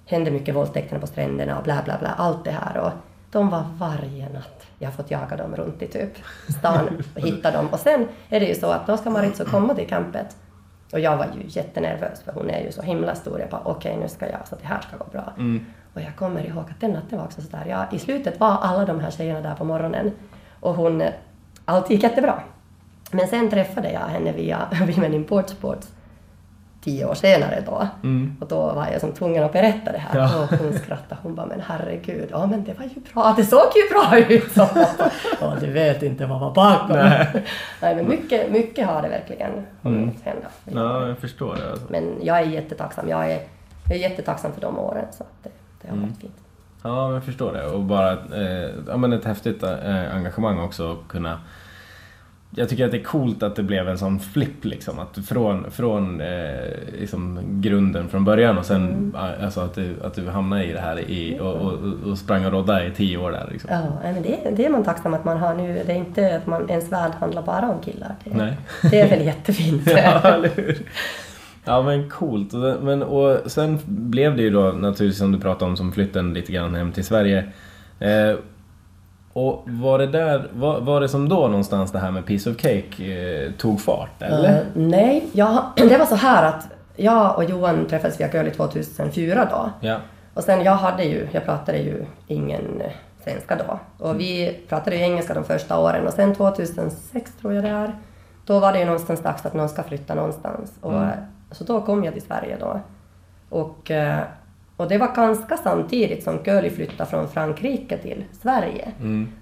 hände 0.06 0.30
mycket 0.30 0.54
våldtäkter 0.54 0.98
på 0.98 1.06
stränderna 1.06 1.58
och 1.58 1.64
bla 1.64 1.82
bla 1.84 1.98
bla, 1.98 2.08
allt 2.08 2.44
det 2.44 2.50
här. 2.50 2.76
Och 2.76 2.92
de 3.30 3.50
var 3.50 3.64
varje 3.78 4.28
natt. 4.28 4.66
Jag 4.78 4.88
har 4.88 4.92
fått 4.92 5.10
jaga 5.10 5.36
dem 5.36 5.56
runt 5.56 5.82
i 5.82 5.86
typ 5.86 6.12
stan 6.58 7.02
och 7.14 7.20
hitta 7.20 7.50
dem. 7.50 7.68
Och 7.68 7.78
sen 7.78 8.08
är 8.28 8.40
det 8.40 8.46
ju 8.46 8.54
så 8.54 8.70
att 8.70 8.86
då 8.86 8.96
ska 8.96 9.10
Maritso 9.10 9.44
komma 9.44 9.74
till 9.74 9.88
campet. 9.88 10.36
Och 10.92 11.00
jag 11.00 11.16
var 11.16 11.24
ju 11.24 11.42
jättenervös 11.48 12.22
för 12.22 12.32
hon 12.32 12.50
är 12.50 12.64
ju 12.64 12.72
så 12.72 12.82
himla 12.82 13.14
stor. 13.14 13.40
Jag 13.40 13.50
bara 13.50 13.62
okej 13.64 13.96
nu 13.96 14.08
ska 14.08 14.30
jag, 14.30 14.48
så 14.48 14.56
det 14.56 14.66
här 14.66 14.80
ska 14.80 14.96
gå 14.96 15.04
bra. 15.12 15.32
Och 15.94 16.00
jag 16.00 16.16
kommer 16.16 16.46
ihåg 16.46 16.64
att 16.70 16.80
den 16.80 16.90
natten 16.90 17.18
var 17.18 17.24
också 17.24 17.42
sådär, 17.42 17.66
ja, 17.68 17.86
i 17.92 17.98
slutet 17.98 18.40
var 18.40 18.58
alla 18.62 18.84
de 18.84 19.00
här 19.00 19.10
tjejerna 19.10 19.40
där 19.40 19.54
på 19.54 19.64
morgonen. 19.64 20.12
Och 20.60 20.74
hon, 20.74 21.02
allt 21.64 21.90
gick 21.90 22.02
jättebra. 22.02 22.42
Men 23.10 23.28
sen 23.28 23.50
träffade 23.50 23.92
jag 23.92 24.00
henne 24.00 24.32
via 24.32 24.68
Women 24.86 25.14
in 25.14 25.24
Port 25.24 25.48
Sports 25.48 25.88
tio 26.88 27.04
år 27.06 27.14
senare 27.14 27.62
då. 27.66 27.88
Och 28.40 28.48
då 28.48 28.56
var 28.56 28.88
jag 28.92 29.00
som 29.00 29.12
tvungen 29.12 29.44
att 29.44 29.52
berätta 29.52 29.92
det 29.92 29.98
här. 29.98 30.18
Ja. 30.20 30.42
Och 30.42 30.58
hon 30.58 30.72
skrattade. 30.72 31.20
Hon 31.22 31.34
bara, 31.34 31.46
men 31.46 31.60
herregud, 31.60 32.28
ja 32.30 32.46
men 32.46 32.64
det 32.64 32.78
var 32.78 32.84
ju 32.84 33.00
bra, 33.12 33.34
det 33.36 33.44
såg 33.44 33.72
ju 33.74 33.88
bra 33.94 34.18
ut. 34.28 34.52
Så, 34.52 34.68
ja, 35.40 35.56
du 35.60 35.70
vet 35.72 36.02
inte 36.02 36.26
vad 36.26 36.40
var 36.40 36.54
bakom. 36.54 36.96
Nej. 36.96 37.44
Nej, 37.82 37.96
men 37.96 38.08
mycket, 38.08 38.52
mycket 38.52 38.86
har 38.86 39.02
det 39.02 39.08
verkligen 39.08 39.66
hunnit 39.82 40.22
hända. 40.24 40.46
Ja, 40.64 41.08
jag 41.08 41.18
förstår 41.18 41.56
det. 41.56 41.70
Alltså. 41.70 41.86
Men 41.90 42.14
jag 42.22 42.38
är 42.38 42.42
jättetacksam. 42.42 43.08
Jag 43.08 43.32
är, 43.32 43.40
jag 43.88 43.96
är 43.96 44.00
jättetacksam 44.00 44.52
för 44.52 44.60
de 44.60 44.78
åren. 44.78 45.04
Så 45.10 45.22
att 45.22 45.42
det, 45.42 45.50
det 45.82 45.88
har 45.90 45.96
varit 45.96 46.20
fint. 46.20 46.36
Ja, 46.82 47.12
jag 47.12 47.24
förstår 47.24 47.52
det. 47.52 47.66
Och 47.66 47.82
bara 47.82 48.12
eh, 48.12 48.70
ja, 48.88 48.96
men 48.96 49.12
ett 49.12 49.24
häftigt 49.24 49.62
eh, 49.62 50.14
engagemang 50.16 50.58
också 50.60 50.92
att 50.92 51.08
kunna... 51.08 51.38
Jag 52.50 52.68
tycker 52.68 52.84
att 52.84 52.90
det 52.90 52.98
är 52.98 53.04
coolt 53.04 53.42
att 53.42 53.56
det 53.56 53.62
blev 53.62 53.88
en 53.88 53.98
sån 53.98 54.20
flipp 54.20 54.64
liksom. 54.64 54.98
Att 54.98 55.26
från, 55.26 55.70
från 55.70 56.20
eh, 56.20 56.28
liksom 57.00 57.40
grunden 57.60 58.08
från 58.08 58.24
början 58.24 58.58
och 58.58 58.66
sen 58.66 59.12
eh, 59.16 59.44
alltså 59.44 59.60
att, 59.60 59.74
du, 59.74 59.94
att 60.02 60.14
du 60.14 60.28
hamnade 60.28 60.64
i 60.64 60.72
det 60.72 60.80
här 60.80 61.00
i, 61.00 61.38
och, 61.40 61.54
och, 61.54 61.72
och 62.10 62.18
sprang 62.18 62.46
och 62.46 62.52
rodda 62.52 62.86
i 62.86 62.90
tio 62.90 63.18
år 63.18 63.30
där 63.30 63.48
liksom. 63.52 63.70
Ja, 63.72 63.82
men 64.02 64.22
det, 64.22 64.38
det 64.56 64.66
är 64.66 64.70
man 64.70 64.84
tacksam 64.84 65.14
att 65.14 65.24
man 65.24 65.38
har 65.38 65.54
nu. 65.54 65.82
Det 65.86 65.92
är 65.92 65.96
inte 65.96 66.36
att 66.36 66.46
man, 66.46 66.70
ens 66.70 66.92
värld 66.92 67.12
handlar 67.20 67.42
bara 67.42 67.68
om 67.68 67.80
killar. 67.80 68.14
Det, 68.24 68.34
Nej. 68.34 68.56
det 68.90 69.00
är 69.00 69.08
väl 69.08 69.26
jättefint. 69.26 69.82
Ja, 69.90 70.20
eller 70.20 70.48
hur? 70.48 70.78
Ja 71.64 71.82
men 71.82 72.10
coolt. 72.10 72.52
Men, 72.80 73.02
och 73.02 73.50
sen 73.50 73.78
blev 73.86 74.36
det 74.36 74.42
ju 74.42 74.50
då 74.50 74.62
naturligtvis 74.62 75.18
som 75.18 75.32
du 75.32 75.40
pratade 75.40 75.70
om 75.70 75.76
som 75.76 75.92
flytten 75.92 76.34
lite 76.34 76.52
grann 76.52 76.74
hem 76.74 76.92
till 76.92 77.04
Sverige. 77.04 77.44
Eh, 77.98 78.34
och 79.38 79.62
var 79.66 79.98
det 79.98 80.06
där, 80.06 80.48
var, 80.52 80.80
var 80.80 81.00
det 81.00 81.08
som 81.08 81.28
då 81.28 81.48
någonstans 81.48 81.92
det 81.92 81.98
här 81.98 82.10
med 82.10 82.26
Piece 82.26 82.50
of 82.50 82.56
Cake 82.56 83.04
eh, 83.04 83.52
tog 83.52 83.80
fart 83.80 84.22
eller? 84.22 84.58
Eh, 84.58 84.64
nej, 84.74 85.26
jag, 85.32 85.64
det 85.76 85.98
var 85.98 86.06
så 86.06 86.14
här 86.14 86.42
att 86.42 86.68
jag 86.96 87.36
och 87.36 87.44
Johan 87.44 87.86
träffades 87.86 88.20
via 88.20 88.32
Girlie 88.32 88.50
2004 88.50 89.48
då. 89.50 89.70
Ja. 89.88 89.96
Och 90.34 90.44
sen 90.44 90.62
jag 90.62 90.72
hade 90.72 91.04
ju, 91.04 91.28
jag 91.32 91.44
pratade 91.44 91.78
ju 91.78 92.04
ingen 92.26 92.80
eh, 92.80 92.92
svenska 93.24 93.56
då. 93.56 93.78
Och 94.04 94.20
vi 94.20 94.60
pratade 94.68 94.96
ju 94.96 95.02
engelska 95.02 95.34
de 95.34 95.44
första 95.44 95.78
åren 95.78 96.06
och 96.06 96.12
sen 96.12 96.34
2006 96.34 97.32
tror 97.40 97.54
jag 97.54 97.64
det 97.64 97.70
är, 97.70 97.92
då 98.46 98.58
var 98.58 98.72
det 98.72 98.78
ju 98.78 98.84
någonstans 98.84 99.22
dags 99.22 99.46
att 99.46 99.54
någon 99.54 99.68
ska 99.68 99.82
flytta 99.82 100.14
någonstans. 100.14 100.72
Och, 100.80 100.94
eh, 100.94 101.08
Så 101.50 101.64
då 101.64 101.80
kom 101.80 102.04
jag 102.04 102.14
till 102.14 102.22
Sverige 102.22 102.56
då. 102.60 102.80
Och, 103.48 103.90
eh, 103.90 104.20
och 104.78 104.88
det 104.88 104.98
var 104.98 105.14
ganska 105.14 105.56
samtidigt 105.56 106.24
som 106.24 106.38
Girlie 106.44 106.70
flyttade 106.70 107.10
från 107.10 107.28
Frankrike 107.28 107.98
till 107.98 108.24
Sverige. 108.42 108.92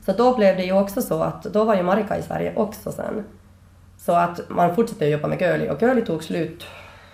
Så 0.07 0.12
då 0.12 0.37
blev 0.37 0.57
det 0.57 0.62
ju 0.64 0.72
också 0.72 1.03
så 1.03 1.22
att 1.22 1.42
då 1.42 1.64
var 1.64 1.75
ju 1.77 1.83
Marika 1.83 2.18
i 2.18 2.22
Sverige 2.22 2.53
också 2.57 2.92
sen. 2.92 3.25
Så 3.99 4.12
att 4.12 4.40
man 4.49 4.75
fortsatte 4.75 5.07
jobba 5.07 5.29
med 5.29 5.40
Girlie 5.40 5.70
och 5.70 5.81
Girlie 5.83 6.05
tog 6.07 6.25
slut, 6.25 6.66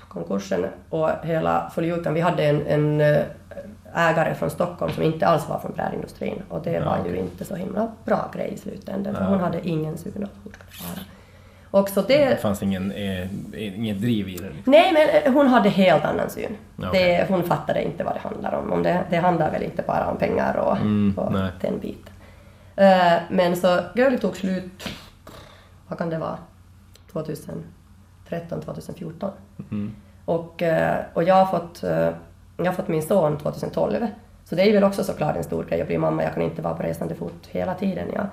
konkursen 0.08 0.66
och 0.90 1.10
hela 1.22 1.70
Foljukan. 1.74 2.14
Vi 2.14 2.20
hade 2.20 2.44
en, 2.44 2.66
en 2.66 3.00
eh, 3.00 3.22
ägare 3.94 4.34
från 4.34 4.50
Stockholm 4.50 4.92
som 4.92 5.02
inte 5.02 5.26
alls 5.26 5.48
var 5.48 5.58
från 5.58 5.72
brädindustrin 5.72 6.42
och 6.48 6.62
det 6.62 6.72
Ja, 6.72 6.84
var 6.84 6.96
ju 6.96 7.02
okej. 7.10 7.18
inte 7.18 7.44
så 7.44 7.54
himla 7.54 7.92
bra 8.04 8.30
grej 8.34 8.52
i 8.54 8.56
slutändan 8.58 9.14
för 9.14 9.22
Ja. 9.22 9.28
hon 9.28 9.40
hade 9.40 9.68
ingen 9.68 9.98
sugen 9.98 10.24
att 10.24 10.30
fortsätta. 10.44 11.00
Och 11.74 11.88
så 11.88 12.02
det, 12.02 12.28
Det 12.28 12.36
fanns 12.36 12.62
ingen, 12.62 12.92
eh, 12.92 13.26
inget 13.54 14.00
driv 14.00 14.28
i 14.28 14.36
det. 14.36 14.50
Liksom. 14.50 14.72
Nej, 14.72 14.92
men 14.92 15.08
eh, 15.08 15.32
hon 15.32 15.46
hade 15.46 15.68
helt 15.68 16.04
annan 16.04 16.30
syn. 16.30 16.56
Okej. 16.78 16.90
Det, 17.28 17.34
hon 17.34 17.42
fattade 17.42 17.84
inte 17.84 18.04
vad 18.04 18.14
det 18.14 18.20
handlar 18.20 18.52
om. 18.54 18.72
om 18.72 18.82
det, 18.82 19.04
det 19.10 19.16
handlar 19.16 19.50
väl 19.50 19.62
inte 19.62 19.82
bara 19.86 20.06
om 20.10 20.16
pengar 20.16 20.56
och, 20.56 20.76
Mm, 20.76 21.14
och 21.18 21.32
nej. 21.32 21.50
den 21.60 21.78
biten. 21.78 22.12
Eh, 22.76 23.12
men 23.30 23.56
så 23.56 23.80
Girlie 23.94 24.18
tog 24.18 24.36
slut, 24.36 24.88
vad 25.88 25.98
kan 25.98 26.10
det 26.10 26.18
vara, 26.18 26.38
2013, 27.12 28.60
2014. 28.64 29.30
Mm. 29.70 29.94
Och, 30.24 30.62
eh, 30.62 30.96
och 31.14 31.22
jag, 31.22 31.34
har 31.44 31.58
fått, 31.58 31.82
eh, 31.84 32.10
jag 32.56 32.64
har 32.66 32.72
fått 32.72 32.88
min 32.88 33.02
son 33.02 33.38
2012. 33.38 34.06
Så 34.44 34.54
det 34.54 34.62
är 34.62 34.72
väl 34.72 34.84
också 34.84 35.04
såklart 35.04 35.36
en 35.36 35.44
stor 35.44 35.64
grej 35.64 35.80
att 35.80 35.86
bli 35.86 35.98
mamma. 35.98 36.22
Jag 36.22 36.34
kan 36.34 36.42
inte 36.42 36.62
vara 36.62 36.74
på 36.74 36.82
resande 36.82 37.14
fot 37.14 37.46
hela 37.50 37.74
tiden. 37.74 38.06
Ja. 38.14 38.26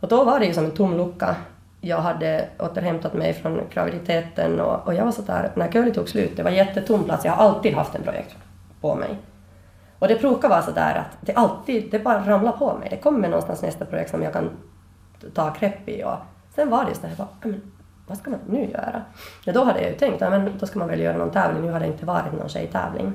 Och 0.00 0.08
då 0.08 0.24
var 0.24 0.40
det 0.40 0.46
ju 0.46 0.54
som 0.54 0.64
en 0.64 0.70
tom 0.70 0.96
lucka. 0.96 1.36
Jag 1.86 1.98
hade 1.98 2.48
återhämtat 2.58 3.14
mig 3.14 3.32
från 3.32 3.60
graviditeten 3.70 4.60
och, 4.60 4.86
och 4.86 4.94
jag 4.94 5.04
var 5.04 5.12
så 5.12 5.22
där, 5.22 5.50
när 5.54 5.68
Curly 5.68 5.92
tog 5.92 6.08
slut, 6.08 6.36
det 6.36 6.42
var 6.42 6.50
jättetom 6.50 7.04
plats. 7.04 7.24
Jag 7.24 7.32
har 7.32 7.44
alltid 7.44 7.74
haft 7.74 7.94
en 7.94 8.02
projekt 8.02 8.36
på 8.80 8.94
mig. 8.94 9.18
Och 9.98 10.08
det 10.08 10.20
brukar 10.20 10.48
vara 10.48 10.62
så 10.62 10.70
där 10.70 10.94
att 10.94 11.18
det 11.20 11.32
alltid, 11.32 11.90
det 11.90 11.98
bara 11.98 12.26
ramlar 12.26 12.52
på 12.52 12.74
mig. 12.74 12.88
Det 12.90 12.96
kommer 12.96 13.28
någonstans 13.28 13.62
nästa 13.62 13.84
projekt 13.84 14.10
som 14.10 14.22
jag 14.22 14.32
kan 14.32 14.50
ta 15.34 15.54
grepp 15.60 15.88
i. 15.88 16.04
Och 16.04 16.16
sen 16.54 16.70
var 16.70 16.84
det 16.84 16.88
just 16.88 17.02
det 17.02 17.08
här, 17.08 17.16
bara, 17.16 17.54
vad 18.06 18.18
ska 18.18 18.30
man 18.30 18.40
nu 18.46 18.70
göra? 18.70 19.02
Ja, 19.44 19.52
då 19.52 19.64
hade 19.64 19.80
jag 19.80 19.90
ju 19.90 19.96
tänkt, 19.96 20.20
ja, 20.20 20.30
men 20.30 20.52
då 20.58 20.66
ska 20.66 20.78
man 20.78 20.88
väl 20.88 21.00
göra 21.00 21.16
någon 21.16 21.30
tävling. 21.30 21.62
Nu 21.62 21.72
har 21.72 21.80
det 21.80 21.86
inte 21.86 22.06
varit 22.06 22.32
någon 22.32 22.48
tjejtävling. 22.48 23.14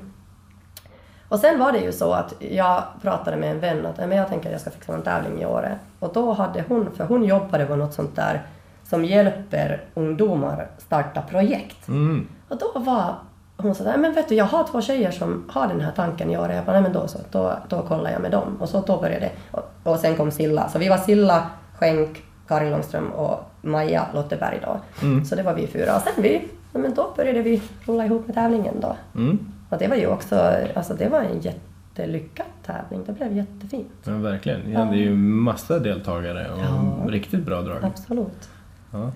Och 1.29 1.39
sen 1.39 1.59
var 1.59 1.71
det 1.71 1.79
ju 1.79 1.91
så 1.91 2.13
att 2.13 2.33
jag 2.39 2.83
pratade 3.01 3.37
med 3.37 3.51
en 3.51 3.59
vän 3.59 3.85
att 3.85 3.97
men 3.97 4.11
jag 4.11 4.27
tänker 4.27 4.49
att 4.49 4.51
jag 4.51 4.61
ska 4.61 4.69
fixa 4.69 4.91
någon 4.91 5.01
tävling 5.01 5.41
i 5.41 5.45
år. 5.45 5.77
Och 5.99 6.13
då 6.13 6.33
hade 6.33 6.63
hon, 6.67 6.91
för 6.91 7.05
hon 7.05 7.23
jobbade 7.23 7.65
på 7.65 7.75
något 7.75 7.93
sånt 7.93 8.15
där 8.15 8.41
som 8.89 9.05
hjälper 9.05 9.83
ungdomar 9.93 10.67
starta 10.77 11.21
projekt. 11.21 11.87
Mm. 11.87 12.27
Och 12.47 12.57
då 12.57 12.79
var 12.79 13.15
hon 13.57 13.75
sådär, 13.75 13.97
men 13.97 14.13
vet 14.13 14.29
du 14.29 14.35
jag 14.35 14.45
har 14.45 14.63
två 14.63 14.81
tjejer 14.81 15.11
som 15.11 15.45
har 15.49 15.67
den 15.67 15.81
här 15.81 15.91
tanken 15.91 16.29
i 16.29 16.37
år. 16.37 16.51
Jag 16.51 16.65
bara, 16.65 16.71
nej 16.73 16.81
men 16.81 16.93
då 16.93 17.07
så, 17.07 17.19
då, 17.31 17.53
då 17.69 17.81
kollar 17.81 18.11
jag 18.11 18.21
med 18.21 18.31
dem. 18.31 18.57
Och 18.59 18.69
så 18.69 18.81
då 18.81 19.01
började 19.01 19.19
det. 19.19 19.31
Och, 19.51 19.63
och 19.83 19.99
sen 19.99 20.15
kom 20.15 20.31
Silla. 20.31 20.69
Så 20.69 20.79
vi 20.79 20.89
var 20.89 20.97
Silla, 20.97 21.49
Schenk, 21.79 22.23
Karin 22.47 22.71
Långström 22.71 23.11
och 23.11 23.39
Maja 23.61 24.05
Lotteberg 24.13 24.59
då. 24.65 24.79
Så 25.25 25.35
det 25.35 25.43
var 25.43 25.53
vi 25.53 25.67
fyra. 25.67 25.95
Och 25.95 26.01
sen 26.01 26.23
vi, 26.23 26.47
men 26.73 26.93
då 26.93 27.13
började 27.15 27.41
vi 27.41 27.61
rulla 27.85 28.05
ihop 28.05 28.27
med 28.27 28.35
tävlingen 28.35 28.79
då. 28.81 28.95
Mm. 29.15 29.39
Och 29.69 29.77
det 29.77 29.87
var 29.87 29.95
ju 29.95 30.07
också, 30.07 30.53
alltså 30.75 30.93
det 30.93 31.09
var 31.09 31.21
en 31.21 31.39
jätte, 31.41 31.59
jättelyckad 31.99 32.45
tävling. 32.65 33.03
Det 33.05 33.13
blev 33.13 33.37
jättefint. 33.37 33.91
Ja, 34.03 34.13
verkligen. 34.13 34.61
Ni 34.61 34.73
hade 34.75 34.97
ju 34.97 35.15
massa 35.15 35.79
deltagare 35.79 36.51
och 36.51 36.59
Ja. 36.59 37.11
riktigt 37.11 37.45
bra 37.45 37.61
drag. 37.61 37.83
Absolut. 37.83 38.49
Ja. 38.91 39.11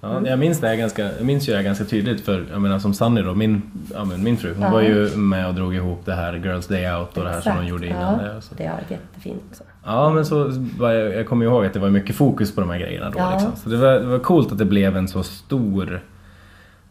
Ja, 0.00 0.26
jag, 0.26 0.38
minns 0.38 0.60
det 0.60 0.68
här 0.68 0.76
ganska, 0.76 1.02
jag 1.16 1.24
minns 1.26 1.48
ju 1.48 1.52
det 1.52 1.56
här 1.56 1.64
ganska 1.64 1.84
tydligt 1.84 2.20
för 2.24 2.46
jag 2.52 2.60
menar 2.60 2.78
som 2.78 2.94
Sunny 2.94 3.22
då, 3.22 3.34
min, 3.34 3.62
ja, 3.94 4.04
min 4.04 4.36
fru, 4.36 4.54
hon 4.54 4.62
Ja. 4.62 4.70
var 4.70 4.80
ju 4.80 5.16
med 5.16 5.46
och 5.48 5.54
drog 5.54 5.74
ihop 5.74 6.00
det 6.04 6.14
här 6.14 6.34
Girls 6.34 6.66
Day 6.66 6.92
Out 6.96 7.16
och 7.16 7.24
det 7.24 7.30
här 7.30 7.40
som 7.40 7.52
hon 7.52 7.60
Exakt, 7.60 7.70
gjorde 7.70 7.86
innan 7.86 8.24
ja. 8.24 8.32
det. 8.32 8.42
Så. 8.42 8.54
Det 8.54 8.68
varit 8.68 8.90
jättefint 8.90 9.42
också. 9.50 9.64
Ja 9.84 10.10
men 10.10 10.26
så 10.26 10.48
var 10.78 10.90
jag, 10.92 11.14
jag 11.14 11.26
kommer 11.28 11.44
ihåg 11.44 11.66
att 11.66 11.72
det 11.72 11.78
var 11.80 11.90
mycket 11.90 12.16
fokus 12.16 12.54
på 12.54 12.60
de 12.60 12.70
här 12.70 12.78
grejerna 12.78 13.10
då 13.10 13.18
Ja. 13.18 13.30
liksom. 13.32 13.56
Så 13.56 13.68
det 13.68 13.76
var, 13.76 13.92
det 13.92 14.06
var 14.06 14.18
coolt 14.18 14.52
att 14.52 14.58
det 14.58 14.64
blev 14.64 14.96
en 14.96 15.08
så 15.08 15.22
stor, 15.22 16.00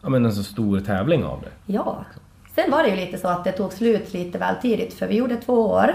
ja 0.02 0.08
men 0.08 0.24
en 0.24 0.32
så 0.32 0.42
stor 0.42 0.80
tävling 0.80 1.24
av 1.24 1.40
det. 1.42 1.72
Ja. 1.72 2.04
Sen 2.54 2.70
var 2.70 2.82
det 2.82 2.88
ju 2.88 2.96
lite 2.96 3.18
så 3.18 3.28
att 3.28 3.44
det 3.44 3.52
tog 3.52 3.72
slut 3.72 4.12
lite 4.12 4.38
väl 4.38 4.54
tidigt 4.62 4.94
för 4.94 5.06
vi 5.06 5.16
gjorde 5.16 5.36
två 5.36 5.66
år 5.70 5.94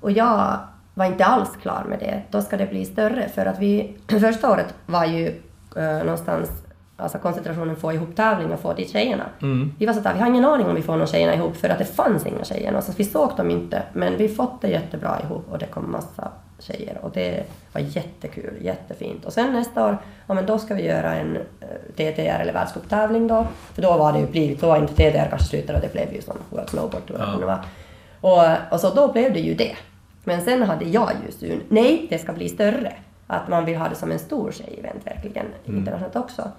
och 0.00 0.10
jag 0.12 0.56
var 0.94 1.04
inte 1.06 1.24
alls 1.24 1.50
klar 1.62 1.84
med 1.88 1.98
det. 1.98 2.22
Då 2.30 2.42
ska 2.42 2.56
det 2.56 2.66
bli 2.66 2.84
större 2.84 3.28
för 3.28 3.46
att 3.46 3.58
vi 3.58 3.96
första 4.20 4.50
året 4.52 4.74
var 4.86 5.04
ju 5.04 5.34
eh, 5.76 5.98
någonstans 5.98 6.50
alltså 6.96 7.18
koncentrationen 7.18 7.76
få 7.76 7.92
ihop 7.92 8.16
tävling 8.16 8.52
och 8.52 8.60
få 8.60 8.72
dit 8.72 8.92
tjejerna. 8.92 9.24
Mm. 9.42 9.74
Vi 9.78 9.86
var 9.86 9.92
sådär, 9.92 10.14
vi 10.14 10.20
har 10.20 10.28
ingen 10.28 10.44
aning 10.44 10.66
om 10.66 10.74
vi 10.74 10.82
får 10.82 10.96
någon 10.96 11.06
tjejerna 11.06 11.34
ihop 11.34 11.56
för 11.56 11.68
att 11.68 11.78
det 11.78 11.84
fanns 11.84 12.26
inga 12.26 12.44
tjejer. 12.44 12.80
Så 12.80 12.92
vi 12.96 13.04
såg 13.04 13.36
dem 13.36 13.50
inte 13.50 13.82
men 13.92 14.16
vi 14.16 14.28
fått 14.28 14.60
det 14.60 14.68
jättebra 14.68 15.20
ihop 15.24 15.46
och 15.50 15.58
det 15.58 15.66
kom 15.66 15.92
massa 15.92 16.28
tjejer 16.58 16.98
och 17.02 17.10
det 17.10 17.44
var 17.72 17.80
jättekul, 17.80 18.54
jättefint. 18.60 19.24
Och 19.24 19.32
sen 19.32 19.52
nästa 19.52 19.86
år, 19.86 19.98
ja 20.26 20.34
men 20.34 20.46
då 20.46 20.58
ska 20.58 20.74
vi 20.74 20.86
göra 20.86 21.14
en 21.14 21.36
eh, 21.36 21.92
TTR 21.94 22.40
eller 22.40 22.52
världscuptävling 22.52 23.28
då. 23.28 23.46
För 23.74 23.82
då 23.82 23.96
var 23.96 24.12
det 24.12 24.18
ju 24.18 24.26
blivit, 24.26 24.60
då 24.60 24.66
var 24.66 24.76
inte 24.76 24.94
TTR 24.94 25.28
kanske 25.28 25.48
slutade 25.48 25.78
och 25.78 25.82
det 25.82 25.92
blev 25.92 26.12
ju 26.12 26.22
som 26.22 26.36
World 26.50 26.68
Snowboard 26.68 27.06
Tour. 27.06 27.18
Ja. 27.20 27.34
eller 27.34 27.46
vad. 27.46 27.58
Och, 28.20 28.72
och 28.72 28.80
så 28.80 28.94
då 28.94 29.12
blev 29.12 29.32
det 29.32 29.40
ju 29.40 29.54
det. 29.54 29.76
Men 30.24 30.40
sen 30.40 30.62
hade 30.62 30.84
jag 30.84 31.10
ju 31.26 31.32
syn, 31.32 31.60
nej 31.68 32.06
det 32.10 32.18
ska 32.18 32.32
bli 32.32 32.48
större. 32.48 32.92
Att 33.32 33.48
man 33.48 33.64
vill 33.64 33.76
ha 33.76 33.88
det 33.88 33.94
som 33.94 34.12
en 34.12 34.18
stor 34.18 34.52
tjejevent 34.52 35.06
verkligen, 35.06 35.46
internationellt 35.64 36.16
också. 36.16 36.50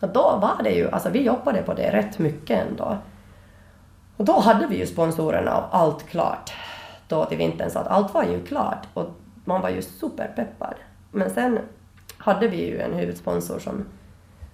Och 0.00 0.08
då 0.08 0.38
var 0.42 0.62
det 0.64 0.70
ju, 0.70 0.90
alltså 0.90 1.10
vi 1.10 1.22
jobbade 1.22 1.62
på 1.62 1.74
det 1.74 1.92
rätt 1.92 2.18
mycket 2.18 2.66
ändå. 2.68 2.98
Och 4.16 4.24
då 4.24 4.40
hade 4.40 4.66
vi 4.66 4.78
ju 4.78 4.86
sponsorerna 4.86 5.56
och 5.56 5.76
allt 5.76 6.06
klart 6.06 6.52
då 7.08 7.24
till 7.24 7.38
vintern, 7.38 7.70
så 7.70 7.78
att 7.78 7.86
allt 7.86 8.14
var 8.14 8.24
ju 8.24 8.44
klart 8.44 8.86
och 8.94 9.06
man 9.44 9.60
var 9.60 9.68
ju 9.68 9.82
superpeppad. 9.82 10.74
Men 11.10 11.30
sen 11.30 11.58
hade 12.18 12.48
vi 12.48 12.66
ju 12.66 12.80
en 12.80 12.92
huvudsponsor 12.92 13.58
som, 13.58 13.84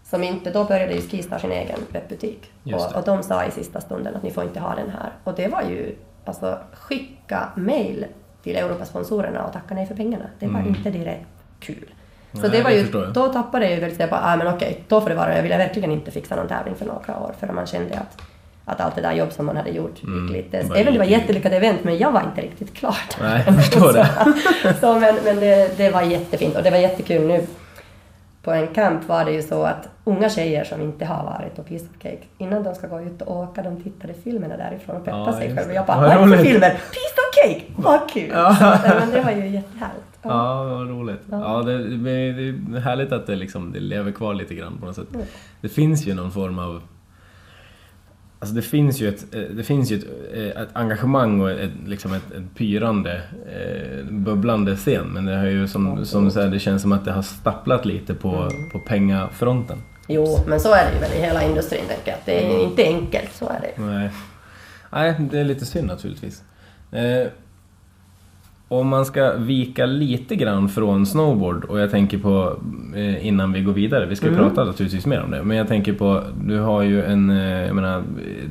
som 0.03 0.23
inte, 0.23 0.51
då 0.51 0.65
började 0.65 0.95
ju 0.95 1.01
Skistar 1.01 1.39
sin 1.39 1.53
egen 1.53 1.79
webbutik. 1.93 2.53
Och, 2.65 2.97
och 2.97 3.05
de 3.05 3.23
sa 3.23 3.45
i 3.45 3.51
sista 3.51 3.81
stunden 3.81 4.17
att 4.17 4.23
ni 4.23 4.31
får 4.31 4.45
inte 4.45 4.61
ha 4.61 4.75
den 4.75 4.91
här. 4.91 5.13
Och 5.25 5.35
det 5.35 5.49
var 5.49 5.63
ju, 5.63 5.97
alltså 6.25 6.59
skicka 6.73 7.49
mail 7.57 8.07
till 8.43 8.57
Europasponsorerna 8.57 9.47
och 9.47 9.53
tacka 9.53 9.75
nej 9.75 9.87
för 9.87 9.95
pengarna. 9.95 10.25
Det 10.39 10.47
var 10.47 10.61
inte 10.61 10.91
direkt 10.91 11.36
kul. 11.61 11.91
Så 12.33 12.41
Nej, 12.41 12.51
det 12.51 12.63
var 12.63 12.71
det 12.71 12.77
ju, 12.77 12.89
jag. 12.93 13.13
då 13.13 13.29
tappade 13.33 13.65
jag 13.65 13.75
ju 13.75 13.81
väldigt, 13.81 14.01
jag 14.01 14.11
bara, 14.11 14.21
ah, 14.25 14.37
men 14.37 14.47
okej, 14.47 14.81
då 14.89 15.01
får 15.01 15.09
det 15.09 15.15
vara. 15.15 15.37
Jag 15.37 15.43
ville 15.43 15.57
verkligen 15.59 15.93
inte 15.93 16.11
fixa 16.11 16.37
någon 16.37 16.49
tävling 16.49 16.75
för 16.75 16.85
några 16.87 17.19
år 17.21 17.35
förrän 17.41 17.55
man 17.55 17.67
kände 17.67 17.95
att, 17.95 18.23
att 18.65 18.81
allt 18.81 18.95
det 18.95 19.01
där 19.01 19.13
jobb 19.13 19.33
som 19.33 19.47
man 19.47 19.57
hade 19.57 19.71
gjort 19.71 20.03
Mm, 20.03 20.27
gick 20.27 20.37
lite... 20.37 20.63
det 20.63 20.69
var 20.69 20.77
Även 20.77 20.93
det 20.93 20.99
var 20.99 21.07
jättelyckat 21.07 21.53
event, 21.53 21.85
men 21.85 21.99
jag 21.99 22.13
var 22.13 22.23
inte 22.23 22.41
riktigt 22.41 22.75
klar. 22.75 22.97
Nej, 23.21 23.43
jag 23.47 23.57
förstår 23.57 23.93
det. 23.93 24.09
så, 24.75 24.81
så, 24.81 25.01
men 25.01 25.15
men 25.25 25.41
det, 25.41 25.77
det 25.77 25.91
var 25.91 26.03
jättefint 26.03 26.57
och 26.57 26.63
det 26.63 26.71
var 26.71 26.79
jättekul 26.79 27.27
nu. 27.27 27.47
På 28.47 28.53
en 28.53 28.67
camp 28.69 29.09
var 29.09 29.25
det 29.25 29.33
ju 29.33 29.43
så 29.43 29.63
att 29.63 29.89
unga 30.05 30.29
tjejer 30.31 30.65
som 30.65 30.81
inte 30.81 31.05
har 31.05 31.25
varit 31.25 31.57
på 31.57 31.63
Piece 31.63 31.85
of 31.87 32.03
Cake, 32.03 32.19
innan 32.39 32.63
de 32.63 32.75
ska 32.75 32.87
gå 32.87 33.01
ut 33.01 33.23
och 33.23 33.37
åka, 33.37 33.63
de 33.63 33.83
tittade 33.83 34.15
filmerna 34.15 34.57
därifrån 34.57 34.97
och 34.97 35.05
peppade 35.05 35.31
Ja, 35.31 35.39
sig 35.39 35.57
själva. 35.57 35.75
Jag 35.75 35.87
bara, 35.87 35.97
Vad 36.01 36.07
är 36.07 36.11
det 36.11 36.19
för 36.19 36.27
roligt." 36.27 36.41
filmer? 36.51 36.71
Piece 36.71 37.17
of 37.23 37.35
Cake! 37.45 37.63
Vad 37.77 38.11
kul! 38.11 38.31
Så, 38.31 38.95
men 39.01 39.11
det 39.11 39.21
var 39.21 39.31
ju 39.31 39.49
jättehärligt. 39.49 40.07
Ja. 40.23 40.29
Ja, 40.31 40.65
vad 40.65 40.89
roligt. 40.89 41.21
Ja, 41.31 41.63
det, 41.67 41.79
det, 41.89 42.33
det 42.33 42.77
är 42.77 42.81
härligt 42.81 43.13
att 43.13 43.27
det, 43.27 43.37
liksom, 43.37 43.73
det 43.73 43.81
lever 43.81 44.13
kvar 44.13 44.35
lite 44.35 44.55
grann 44.55 44.77
på 44.81 44.87
något 44.87 44.97
sätt. 44.97 45.09
Det 45.61 45.69
finns 45.69 46.07
ju 46.07 46.15
någon 46.15 46.31
form 46.31 46.59
av... 46.59 46.83
Alltså 48.39 48.55
det 48.55 48.63
finns 48.63 49.01
ju 49.01 49.09
ett, 49.09 49.35
eh, 49.35 49.41
det 49.41 49.63
finns 49.63 49.91
ju 49.91 49.97
ett, 49.99 50.07
eh, 50.35 50.63
ett 50.63 50.69
engagemang 50.73 51.41
och 51.41 51.51
ett, 51.51 51.71
liksom 51.87 52.13
ett, 52.13 52.31
ett 52.33 52.55
pyrande, 52.55 53.23
eh, 53.47 54.05
bubblande 54.11 54.77
scen. 54.77 55.07
Men 55.07 55.25
det 55.25 55.37
har 55.37 55.47
ju 55.47 55.69
som, 55.69 56.07
som 56.07 56.31
så 56.31 56.41
här, 56.41 56.49
det 56.49 56.59
känns 56.59 56.83
som 56.83 56.93
att 56.93 57.05
det 57.05 57.13
har 57.13 57.23
stapplat 57.23 57.85
lite 57.85 58.15
på, 58.15 58.51
på 58.73 58.79
pengafronten. 58.79 59.83
Jo, 60.09 60.39
men 60.47 60.61
så 60.61 60.75
är 60.75 60.85
det 60.87 60.93
ju 60.95 61.01
väl 61.01 61.13
i 61.13 61.21
hela 61.21 61.43
industrin, 61.43 61.85
tänker 61.89 62.11
jag. 62.11 62.19
Det 62.25 62.47
är 62.47 62.65
inte 62.65 62.85
enkelt, 62.85 63.35
så 63.35 63.49
är 63.49 63.61
det 63.61 63.83
ju. 63.83 63.89
Nej. 63.89 64.11
Nej, 64.91 65.15
det 65.31 65.39
är 65.39 65.45
lite 65.45 65.67
synd 65.67 65.87
naturligtvis. 65.87 66.43
Eh, 66.93 67.27
om 68.69 68.89
man 68.89 69.05
ska 69.07 69.33
vika 69.37 69.87
lite 69.87 70.37
grann 70.37 70.69
från 70.69 71.07
snowboard 71.07 71.65
och 71.65 71.81
jag 71.81 71.91
tänker 71.91 72.19
på 72.19 72.57
eh, 72.97 73.27
innan 73.27 73.53
vi 73.53 73.61
går 73.61 73.73
vidare, 73.73 74.07
vi 74.07 74.17
ska 74.17 74.27
Mm. 74.29 74.39
prata 74.39 74.65
naturligtvis 74.65 75.07
mer 75.07 75.23
om 75.23 75.31
det, 75.31 75.43
men 75.43 75.57
jag 75.57 75.69
tänker 75.69 75.93
på, 75.93 76.23
du 76.45 76.59
har 76.59 76.83
ju 76.83 77.05
en, 77.05 77.31
eh, 77.31 77.67
jag 77.67 77.75
menar, 77.75 78.03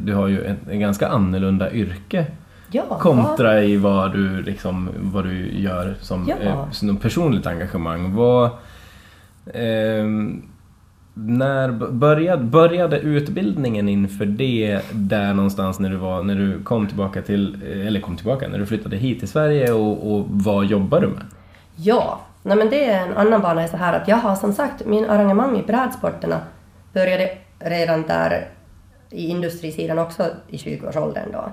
du 0.03 0.13
har 0.13 0.27
ju 0.27 0.45
en, 0.45 0.55
en 0.71 0.79
ganska 0.79 1.07
annorlunda 1.07 1.71
yrke 1.73 2.25
Ja, 2.71 2.83
kontra 2.99 3.63
i 3.63 3.77
vad 3.77 4.11
du, 4.13 4.41
liksom, 4.41 4.89
vad 5.01 5.23
du 5.23 5.51
gör 5.61 5.95
som, 6.01 6.25
Ja. 6.29 6.35
eh, 6.45 6.71
som 6.71 6.97
personligt 6.97 7.47
engagemang. 7.47 8.13
Vad, 8.15 8.49
ehm, 9.53 10.41
när 11.17 11.71
började, 11.91 12.43
började 12.43 12.99
utbildningen 12.99 13.89
inför 13.89 14.25
det 14.25 14.81
där 14.91 15.33
någonstans 15.33 15.79
när 15.79 15.89
du, 15.89 15.95
var, 15.95 16.23
när 16.23 16.35
du 16.35 16.63
kom 16.63 16.87
tillbaka 16.87 17.21
till, 17.21 17.57
eh, 17.71 17.87
eller 17.87 17.99
kom 17.99 18.17
tillbaka, 18.17 18.47
när 18.47 18.59
du 18.59 18.65
flyttade 18.65 18.97
hit 18.97 19.19
till 19.19 19.27
Sverige 19.27 19.71
och, 19.71 20.15
och 20.15 20.25
vad 20.29 20.65
jobbar 20.65 20.99
du 20.99 21.07
med? 21.07 21.23
Ja, 21.75 22.19
nej 22.43 22.57
men 22.57 22.69
det 22.69 22.85
är 22.85 23.07
en 23.07 23.17
annan 23.17 23.41
bana 23.41 23.63
är 23.63 23.67
så 23.67 23.77
här 23.77 23.93
att 23.93 24.07
jag 24.07 24.17
har 24.17 24.35
som 24.35 24.53
sagt 24.53 24.85
min 24.85 25.05
arrangemang 25.05 25.59
i 25.59 25.63
brädsporterna 25.63 26.39
började 26.93 27.29
redan 27.59 28.01
där 28.01 28.47
i 29.09 29.27
industrisidan 29.27 29.99
också 29.99 30.29
i 30.47 30.57
20-årsåldern 30.57 31.31
då. 31.31 31.49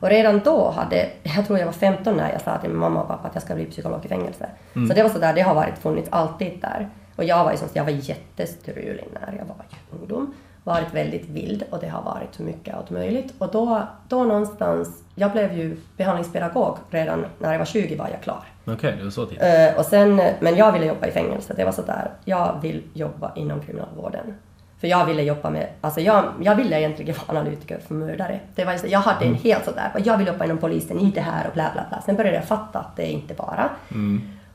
Och 0.00 0.08
redan 0.08 0.40
då 0.44 0.70
hade, 0.70 1.08
jag 1.36 1.46
tror 1.46 1.58
jag 1.58 1.66
var 1.66 1.72
15 1.72 2.16
när 2.16 2.32
jag 2.32 2.40
sa 2.40 2.58
till 2.58 2.70
min 2.70 2.78
mamma 2.78 3.02
och 3.02 3.08
pappa 3.08 3.28
att 3.28 3.34
jag 3.34 3.42
ska 3.42 3.54
bli 3.54 3.64
psykolog 3.64 4.04
i 4.04 4.08
fängelse. 4.08 4.46
Så 4.72 4.94
det 4.94 5.02
var 5.02 5.10
sådär, 5.10 5.34
det 5.34 5.40
har 5.40 5.54
varit 5.54 5.78
funnits 5.78 6.08
alltid 6.12 6.58
där. 6.60 6.88
Och 7.20 7.26
jag 7.26 7.44
var 7.44 7.52
ju 7.52 7.58
jag 7.72 7.84
var 7.84 7.90
jättestrulig 7.90 9.04
när 9.12 9.34
jag 9.38 9.44
var 9.44 9.56
ungdom. 10.00 10.34
Varit 10.64 10.94
väldigt 10.94 11.28
vild 11.28 11.64
och 11.70 11.78
det 11.80 11.88
har 11.88 12.02
varit 12.02 12.34
så 12.34 12.42
mycket 12.42 12.74
allt 12.74 12.90
möjligt. 12.90 13.34
Och 13.38 13.50
då, 13.52 13.82
då 14.08 14.24
någonstans, 14.24 15.02
jag 15.14 15.32
blev 15.32 15.52
ju 15.58 15.76
behandlingspedagog 15.96 16.76
redan 16.90 17.24
när 17.38 17.52
jag 17.52 17.58
var 17.58 17.66
20 17.66 17.96
var 17.96 18.08
jag 18.08 18.22
klar. 18.22 18.42
Okej, 18.66 18.94
det 18.98 19.04
var 19.04 19.10
så 19.10 19.26
tidigt. 19.26 19.42
Eh, 19.42 19.78
och 19.78 19.84
sen, 19.84 20.16
men 20.40 20.56
jag 20.56 20.72
ville 20.72 20.86
jobba 20.86 21.06
i 21.06 21.10
fängelse. 21.10 21.54
Det 21.56 21.64
var 21.64 21.72
sådär, 21.72 22.10
jag 22.24 22.58
vill 22.62 22.82
jobba 22.94 23.32
inom 23.34 23.60
kriminalvården. 23.60 24.34
För 24.80 24.86
jag 24.88 25.06
ville 25.06 25.22
jobba 25.22 25.50
med, 25.50 25.68
alltså 25.80 26.00
jag, 26.00 26.24
jag 26.42 26.54
ville 26.54 26.78
egentligen 26.78 27.14
vara 27.26 27.38
analytiker 27.38 27.78
för 27.78 27.94
mördare. 27.94 28.40
Det 28.54 28.64
var, 28.64 28.72
just- 28.72 28.88
jag 28.88 29.00
hade 29.00 29.24
en 29.24 29.34
helt 29.34 29.64
sådär, 29.64 29.90
jag 30.04 30.16
vill 30.18 30.26
jobba 30.26 30.44
inom 30.44 30.58
polisen, 30.58 30.98
inte 30.98 31.20
här 31.20 31.46
och 31.46 31.52
bla 31.54 31.70
bla 31.74 31.82
bla. 31.88 32.02
Sen 32.06 32.16
började 32.16 32.36
jag 32.36 32.44
fatta 32.44 32.78
att 32.78 32.96
det 32.96 33.12
inte 33.12 33.34
bara. 33.34 33.70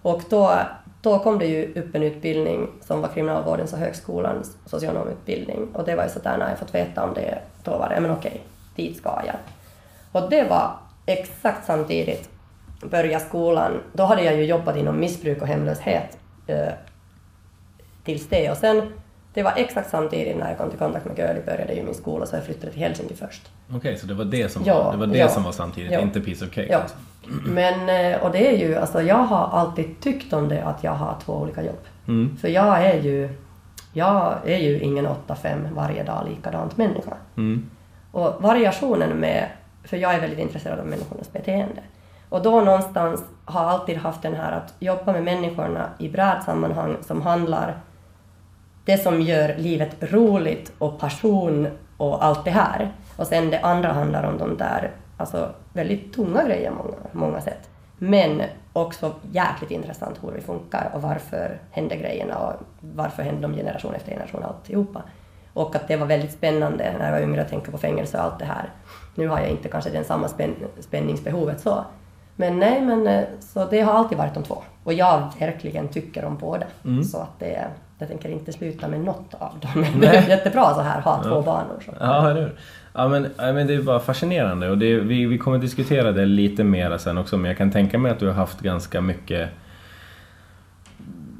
Och 0.02 0.22
då, 0.30 0.54
då 1.06 1.20
kom 1.20 1.40
det 1.40 1.46
ju 1.46 1.74
upp 1.82 1.96
en 1.96 2.04
utbildning 2.04 2.68
som 2.82 3.02
var 3.02 3.10
kriminalvårdens 3.10 3.74
och 3.74 3.80
högskolans 3.80 4.58
socionomutbildning. 4.66 5.68
Och 5.74 5.86
det 5.86 5.96
var 5.96 6.04
ju 6.04 6.10
sådär, 6.10 6.38
när 6.38 6.50
jag 6.50 6.60
fått 6.60 6.76
veta 6.76 7.04
om 7.04 7.14
det, 7.14 7.40
då 7.64 7.72
var 7.78 7.90
det, 7.90 8.00
men 8.00 8.12
okej, 8.12 8.42
dit 8.76 8.98
ska 8.98 9.22
jag. 9.26 9.36
Och 10.12 10.30
det 10.30 10.44
var 10.44 10.72
exakt 11.06 11.66
samtidigt 11.66 12.30
börja 12.82 13.20
skolan. 13.20 13.82
Då 13.94 14.04
hade 14.04 14.24
jag 14.24 14.36
ju 14.36 14.46
jobbat 14.46 14.78
inom 14.78 15.00
missbruk 15.00 15.42
och 15.42 15.48
hemlöshet 15.48 16.18
eh, 16.48 16.74
tills 18.04 18.30
det. 18.30 18.52
Och 18.52 18.58
sen, 18.58 18.94
det 19.36 19.44
var 19.44 19.54
exakt 19.56 19.90
samtidigt 19.90 20.38
när 20.38 20.50
jag 20.50 20.58
kom 20.58 20.70
till 20.70 20.80
kontakt 20.80 21.06
med 21.06 21.18
Girlie 21.18 21.42
började 21.46 21.74
ju 21.74 21.84
min 21.84 21.94
skola 21.94 22.26
så 22.26 22.36
jag 22.36 22.46
flyttade 22.46 22.72
till 22.72 22.82
Helsinki 22.82 23.16
först. 23.16 23.52
Okej, 23.76 23.98
så 23.98 24.08
det 24.08 24.14
var 24.14 24.26
det 24.26 24.52
som, 24.52 24.64
Ja, 24.66 24.84
var, 24.84 24.92
det, 24.92 24.98
var 24.98 25.08
det 25.08 25.18
ja. 25.18 25.28
som 25.28 25.44
var 25.44 25.52
samtidigt, 25.52 25.92
Ja. 25.92 26.00
inte 26.00 26.22
piece 26.22 26.46
of 26.46 26.52
cake? 26.52 26.68
Ja. 26.72 26.78
Alltså. 26.78 26.96
Men, 27.46 27.90
eh, 28.14 28.24
och 28.24 28.32
det 28.32 28.48
är 28.54 28.58
ju, 28.58 28.76
alltså 28.76 29.02
jag 29.02 29.16
har 29.16 29.60
alltid 29.60 30.00
tyckt 30.00 30.34
om 30.34 30.50
det 30.50 30.64
att 30.64 30.84
jag 30.84 30.92
har 30.92 31.16
två 31.26 31.34
olika 31.34 31.64
jobb. 31.64 31.80
Mm. 32.08 32.38
För 32.38 32.48
jag 32.48 32.86
är 32.86 33.02
ju, 33.02 33.30
jag 33.94 34.34
är 34.46 34.58
ju 34.58 34.80
ingen 34.80 35.08
8-5 35.28 35.74
varje 35.76 36.04
dag 36.04 36.28
likadant 36.30 36.78
människa. 36.78 37.14
Mm. 37.38 37.70
Och 38.12 38.42
variationen 38.42 39.10
med, 39.10 39.50
för 39.84 39.98
jag 39.98 40.14
är 40.14 40.20
väldigt 40.22 40.40
intresserad 40.40 40.80
av 40.80 40.86
människornas 40.86 41.32
beteende. 41.34 41.82
Och 42.30 42.42
då 42.42 42.62
någonstans 42.62 43.24
har 43.46 43.64
jag 43.64 43.72
alltid 43.72 43.98
haft 43.98 44.22
den 44.22 44.36
här 44.36 44.52
att 44.52 44.74
jobba 44.80 45.12
med 45.12 45.24
människorna 45.24 45.90
i 46.00 46.10
brädsammanhang 46.10 46.98
som 47.02 47.22
handlar 47.22 47.78
det 48.86 48.98
som 48.98 49.22
gör 49.22 49.56
livet 49.58 49.96
roligt 50.00 50.72
och 50.78 51.00
passion 51.00 51.68
och 51.98 52.26
allt 52.26 52.46
det 52.46 52.52
här. 52.52 52.92
Och 53.16 53.28
sen 53.28 53.50
det 53.50 53.60
andra 53.60 53.92
handlar 53.94 54.24
om 54.24 54.38
de 54.38 54.58
där 54.58 54.92
alltså, 55.18 55.50
väldigt 55.74 56.14
tunga 56.14 56.44
grejer 56.44 56.72
många, 56.72 56.96
många 57.12 57.42
sätt. 57.42 57.70
Men 57.98 58.42
också 58.74 59.14
jäkligt 59.32 59.72
intressant 59.72 60.20
hur 60.24 60.32
vi 60.32 60.42
funkar 60.42 60.92
och 60.94 61.02
varför 61.02 61.60
händer 61.72 61.96
grejerna 61.96 62.38
och 62.38 62.54
varför 62.80 63.24
händer 63.24 63.42
de 63.42 63.56
generation 63.56 63.94
efter 63.96 64.12
generation 64.12 64.44
alltihopa. 64.44 65.04
Och 65.54 65.76
att 65.76 65.88
det 65.88 65.98
var 65.98 66.06
väldigt 66.06 66.32
spännande 66.32 66.94
när 67.00 67.06
jag 67.06 67.12
var 67.12 67.28
yngre 67.28 67.42
att 67.42 67.50
tänka 67.50 67.72
på 67.72 67.78
fängelse 67.78 68.18
och 68.18 68.24
allt 68.24 68.40
det 68.40 68.46
här. 68.46 68.70
Nu 69.16 69.28
har 69.28 69.40
jag 69.40 69.50
inte 69.50 69.70
kanske 69.70 69.90
den 69.90 70.04
samma 70.04 70.28
spänn, 70.28 70.56
spänningsbehovet 70.80 71.60
så. 71.60 71.86
Men 72.36 72.60
nej, 72.60 72.82
men 72.82 73.08
eh, 73.08 73.24
så 73.40 73.66
det 73.66 73.82
har 73.82 73.94
alltid 73.94 74.18
varit 74.18 74.34
de 74.34 74.44
två. 74.44 74.64
Och 74.84 74.94
jag 74.94 75.32
verkligen 75.40 75.88
tycker 75.88 76.26
om 76.26 76.38
båda. 76.38 76.66
Mm. 76.86 77.04
Så 77.04 77.18
att 77.18 77.40
det, 77.40 77.68
jag 77.98 78.08
tänker 78.08 78.30
inte 78.30 78.54
sluta 78.54 78.88
med 78.88 79.00
något 79.00 79.34
av 79.34 79.60
dem. 79.60 79.86
Det 80.02 80.08
är 80.08 80.30
jättebra 80.30 80.74
så 80.74 80.82
här, 80.82 81.02
ha 81.02 81.24
två 81.24 81.42
banor. 81.42 81.82
Så. 81.86 81.92
Ja, 82.00 82.30
eller 82.30 82.42
hur? 82.42 82.56
Ja, 82.94 83.08
men, 83.08 83.28
ja, 83.38 83.54
men 83.54 83.68
det 83.68 83.74
är 83.74 83.82
bara 83.82 84.00
fascinerande 84.00 84.70
och 84.70 84.78
det, 84.78 85.00
vi, 85.00 85.26
vi 85.26 85.38
kommer 85.38 85.58
diskutera 85.58 86.12
det 86.12 86.26
lite 86.26 86.64
mer 86.64 86.98
sen 86.98 87.18
också 87.18 87.38
men 87.38 87.50
jag 87.50 87.58
kan 87.58 87.72
tänka 87.72 87.98
mig 87.98 88.12
att 88.12 88.20
du 88.20 88.28
har 88.28 88.34
haft 88.34 88.60
ganska 88.60 89.02
mycket 89.02 89.50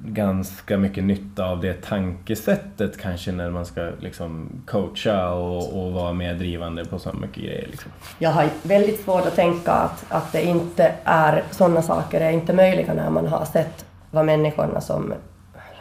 ganska 0.06 0.78
mycket 0.78 1.04
nytta 1.04 1.46
av 1.46 1.62
det 1.62 1.82
tankesättet 1.82 3.02
kanske 3.02 3.32
när 3.32 3.50
man 3.50 3.66
ska 3.66 3.90
liksom 4.00 4.50
coacha 4.66 5.30
och, 5.30 5.86
och 5.86 5.92
vara 5.92 6.14
mer 6.14 6.34
drivande 6.34 6.86
på 6.86 7.00
så 7.00 7.14
mycket 7.14 7.44
grejer. 7.44 7.68
Liksom. 7.72 7.92
Jag 8.20 8.30
har 8.30 8.50
väldigt 8.64 9.04
svårt 9.04 9.26
att 9.26 9.36
tänka 9.36 9.72
att, 9.72 10.06
att 10.10 10.32
det 10.32 10.44
inte 10.44 10.96
är 11.04 11.44
sådana 11.52 11.82
saker 11.82 12.22
är 12.22 12.32
inte 12.32 12.54
möjliga 12.54 12.94
när 12.94 13.10
man 13.10 13.28
har 13.28 13.46
sett 13.46 13.86
vad 14.12 14.26
människorna 14.26 14.82
som 14.82 15.14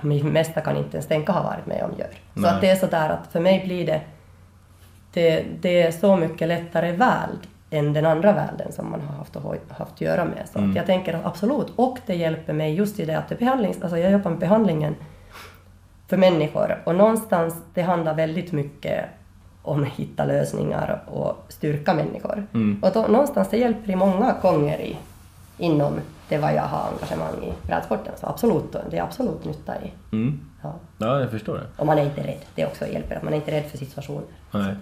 de 0.04 0.22
mesta 0.22 0.60
kan 0.60 0.76
inte 0.76 0.96
ens 0.96 1.08
tänka 1.08 1.32
ha 1.32 1.42
varit 1.42 1.66
med 1.66 1.82
om 1.82 1.98
gör. 1.98 2.08
Så 2.34 2.40
Nej. 2.40 2.50
att 2.50 2.60
det 2.60 2.70
är 2.70 2.76
sådär 2.76 3.08
att 3.08 3.32
för 3.32 3.40
mig 3.40 3.62
blir 3.64 3.86
det, 3.86 4.00
det, 5.12 5.44
det 5.60 5.82
är 5.82 5.90
så 5.90 6.16
mycket 6.16 6.48
lättare 6.48 6.92
värld 6.92 7.38
än 7.70 7.92
den 7.92 8.06
andra 8.06 8.32
världen 8.32 8.72
som 8.72 8.90
man 8.90 9.00
har 9.00 9.16
haft, 9.16 9.34
haft 9.68 9.92
att 9.92 10.00
göra 10.00 10.24
med. 10.24 10.48
Så 10.52 10.58
att 10.58 10.76
jag 10.76 10.86
tänker 10.86 11.20
absolut, 11.24 11.72
och 11.76 11.98
det 12.06 12.14
hjälper 12.14 12.52
mig 12.52 12.74
just 12.74 13.00
i 13.00 13.04
det 13.04 13.18
att 13.18 13.28
det 13.28 13.38
behandlings, 13.38 13.82
alltså 13.82 13.98
jag 13.98 14.12
jobbar 14.12 14.30
med 14.30 14.40
behandlingen 14.40 14.94
för 16.08 16.16
människor 16.16 16.82
och 16.84 16.94
någonstans 16.94 17.54
det 17.74 17.82
handlar 17.82 18.14
väldigt 18.14 18.52
mycket 18.52 19.04
om 19.62 19.82
att 19.82 19.88
hitta 19.88 20.24
lösningar 20.24 21.02
och 21.06 21.44
styrka 21.48 21.94
människor. 21.94 22.46
Och 22.82 22.90
då, 22.94 23.02
någonstans 23.02 23.48
det 23.50 23.56
hjälper 23.56 23.90
i 23.90 23.96
många 23.96 24.34
gånger 24.42 24.80
i, 24.80 24.96
inom 25.58 25.92
det 26.28 26.38
vad 26.38 26.54
jag 26.54 26.62
har 26.62 26.88
engagemang 26.92 27.44
i 27.44 27.66
brädsporten. 27.66 28.12
Så 28.20 28.26
absolut, 28.26 28.76
det 28.90 28.98
är 28.98 29.02
absolut 29.02 29.44
nytta 29.44 29.72
i. 29.82 29.92
Mm. 30.12 30.40
Ja. 30.62 30.74
Ja, 30.98 31.20
jag 31.20 31.30
förstår 31.30 31.54
det. 31.54 31.66
Och 31.76 31.86
man 31.86 31.98
är 31.98 32.04
inte 32.04 32.20
rädd. 32.26 32.38
Det 32.54 32.66
också 32.66 32.86
hjälper, 32.86 33.16
att 33.16 33.22
man 33.22 33.32
är 33.32 33.36
inte 33.36 33.50
rädd 33.50 33.64
för 33.70 33.78
situationer. 33.78 34.22
Nej. 34.50 34.62
Det- 34.64 34.76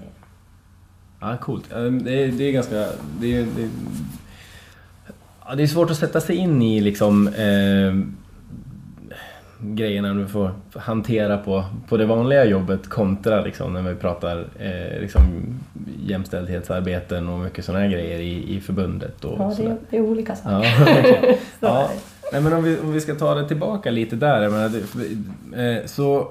Ja, 1.21 1.37
coolt. 1.37 1.65
Ja, 1.71 1.77
Det 1.79 2.25
är, 2.25 2.33
det 2.33 2.45
är 2.45 2.53
ganska... 2.53 2.87
Det 3.21 3.37
är, 3.39 3.47
det, 3.57 3.63
är, 3.63 3.69
det 5.57 5.63
är 5.63 5.67
svårt 5.67 5.91
att 5.91 5.97
sätta 5.97 6.21
sig 6.21 6.37
in 6.37 6.63
i 6.63 6.81
liksom 6.81 7.29
eh, 7.29 7.95
grejerna 9.63 10.15
du 10.15 10.27
får 10.29 10.51
hantera 10.77 11.39
på, 11.39 11.65
på 11.89 11.97
det 11.97 12.07
vanliga 12.07 12.45
jobbet 12.45 12.89
kontra 12.89 13.41
liksom, 13.41 13.73
när 13.73 13.83
vi 13.83 13.95
pratar 13.95 14.45
eh, 14.59 15.01
liksom, 15.01 15.23
jämställdhetsarbeten 16.07 17.29
och 17.29 17.39
mycket 17.39 17.65
sådana 17.65 17.85
här 17.85 17.91
grejer 17.91 18.19
i, 18.19 18.57
i 18.57 18.61
förbundet. 18.61 19.25
Och 19.25 19.37
Ja, 19.41 19.45
det 19.49 19.55
sådär. 19.55 19.77
är, 19.91 20.01
olika 20.01 20.37
saker. 20.37 20.69
Ja. 20.69 21.35
Så 21.61 21.67
ja. 21.67 21.91
Nej, 22.33 22.41
men 22.43 22.53
om 22.53 22.65
vi, 22.65 22.79
om 22.79 22.93
vi 22.93 23.01
ska 23.01 23.15
ta 23.15 23.35
det 23.35 23.49
tillbaka 23.49 23.91
lite 23.91 24.17
där. 24.17 24.43
Jag 24.43 24.53
menar, 24.53 24.69
det, 25.55 25.79
eh, 25.81 25.87
så 25.87 26.29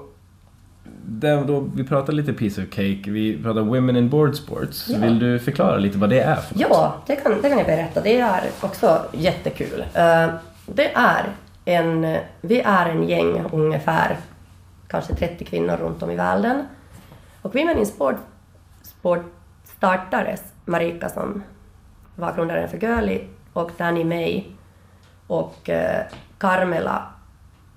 där, 1.06 1.44
då, 1.44 1.68
vi 1.76 1.84
pratade 1.84 2.12
lite 2.16 2.32
piece 2.32 2.62
of 2.62 2.68
cake, 2.70 3.02
vi 3.10 3.38
pratade 3.42 3.66
women 3.66 3.96
in 3.96 4.08
board 4.08 4.34
sports. 4.36 4.86
Ja. 4.90 4.98
Vill 4.98 5.18
du 5.18 5.38
förklara 5.38 5.76
lite 5.76 5.98
vad 5.98 6.10
det 6.10 6.20
är 6.20 6.34
för 6.36 6.54
något? 6.54 6.66
Ja, 6.70 6.94
det 7.06 7.16
kan, 7.16 7.32
det 7.42 7.48
kan 7.48 7.58
jag 7.58 7.66
berätta. 7.66 8.00
Det 8.00 8.20
är 8.20 8.40
också 8.60 8.98
jättekul. 9.12 9.80
Eh, 9.94 10.26
Det 10.66 10.90
är 10.94 11.24
en, 11.64 12.18
vi 12.40 12.60
är 12.60 12.86
en 12.86 13.08
gäng, 13.08 13.44
ungefär 13.52 14.16
kanske 14.88 15.14
30 15.14 15.44
kvinnor 15.44 15.76
runt 15.76 16.02
om 16.02 16.10
i 16.10 16.16
världen. 16.16 16.66
Och 17.42 17.54
Women 17.54 17.78
in 17.78 17.86
Sport, 17.86 18.16
Sport 18.82 19.24
startades, 19.64 20.42
Marika 20.64 21.08
som 21.08 21.42
var 22.16 22.32
grundaren 22.34 22.68
för 22.68 22.78
Girly 22.78 23.20
och 23.52 23.70
Danny 23.76 24.04
May 24.04 24.44
och 25.26 25.70
eh, 25.70 26.04
Carmela 26.38 27.02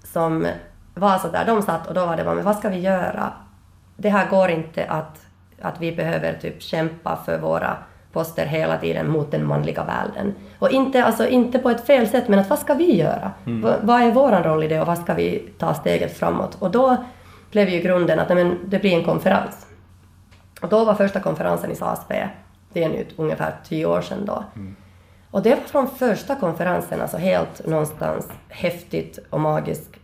som 0.04 0.48
var 0.93 1.17
så 1.17 1.28
där, 1.28 1.45
de 1.45 1.62
satt 1.62 1.88
och 1.88 1.93
då 1.93 2.06
var 2.06 2.17
det 2.17 2.24
bara, 2.24 2.36
men 2.36 2.45
vad 2.45 2.56
ska 2.56 2.69
vi 2.69 2.80
göra? 2.80 3.34
Det 3.98 4.10
här 4.10 4.30
går 4.30 4.50
inte 4.50 4.86
att, 4.86 5.26
att 5.62 5.82
vi 5.82 5.91
behöver 5.91 6.34
typ 6.34 6.62
kämpa 6.62 7.19
för 7.26 7.39
våra 7.39 7.78
poster 8.15 8.45
hela 8.45 8.78
tiden 8.78 9.10
mot 9.10 9.32
den 9.32 9.45
manliga 9.47 9.84
världen. 9.84 10.36
Och 10.60 10.69
inte, 10.69 11.04
alltså, 11.04 11.28
inte 11.28 11.60
på 11.60 11.69
ett 11.69 11.86
fel 11.86 12.08
sätt, 12.08 12.28
men 12.28 12.39
att 12.39 12.49
vad 12.49 12.60
ska 12.60 12.73
vi 12.73 12.95
göra? 12.97 13.32
Va- 13.63 13.78
vad 13.82 14.01
är 14.01 14.12
vår 14.12 14.32
roll 14.32 14.63
i 14.63 14.67
det 14.67 14.82
och 14.82 14.88
vad 14.88 14.97
ska 14.97 15.13
vi 15.13 15.49
ta 15.58 15.73
steget 15.73 16.17
framåt? 16.17 16.56
Och 16.60 16.71
då 16.71 16.97
blev 17.51 17.69
ju 17.69 17.80
grunden 17.80 18.19
att 18.19 18.30
men, 18.30 18.58
det 18.65 18.80
blir 18.80 18.93
en 18.93 19.04
konferens. 19.04 19.67
Och 20.62 20.69
då 20.69 20.86
var 20.86 20.95
första 20.95 21.19
konferensen 21.19 21.71
i 21.71 21.75
SASP, 21.75 22.12
det 22.73 22.84
är 22.84 22.89
nu 22.89 23.06
ungefär 23.17 23.54
tio 23.69 23.86
år 23.86 24.01
sedan 24.01 24.25
då. 24.25 24.43
Och 25.32 25.41
det 25.41 25.49
var 25.49 25.62
från 25.62 25.88
första 25.88 26.36
konferensen, 26.36 27.01
alltså 27.01 27.17
helt 27.17 27.67
någonstans 27.67 28.30
häftigt 28.49 29.19
och 29.30 29.39
magisk 29.39 29.99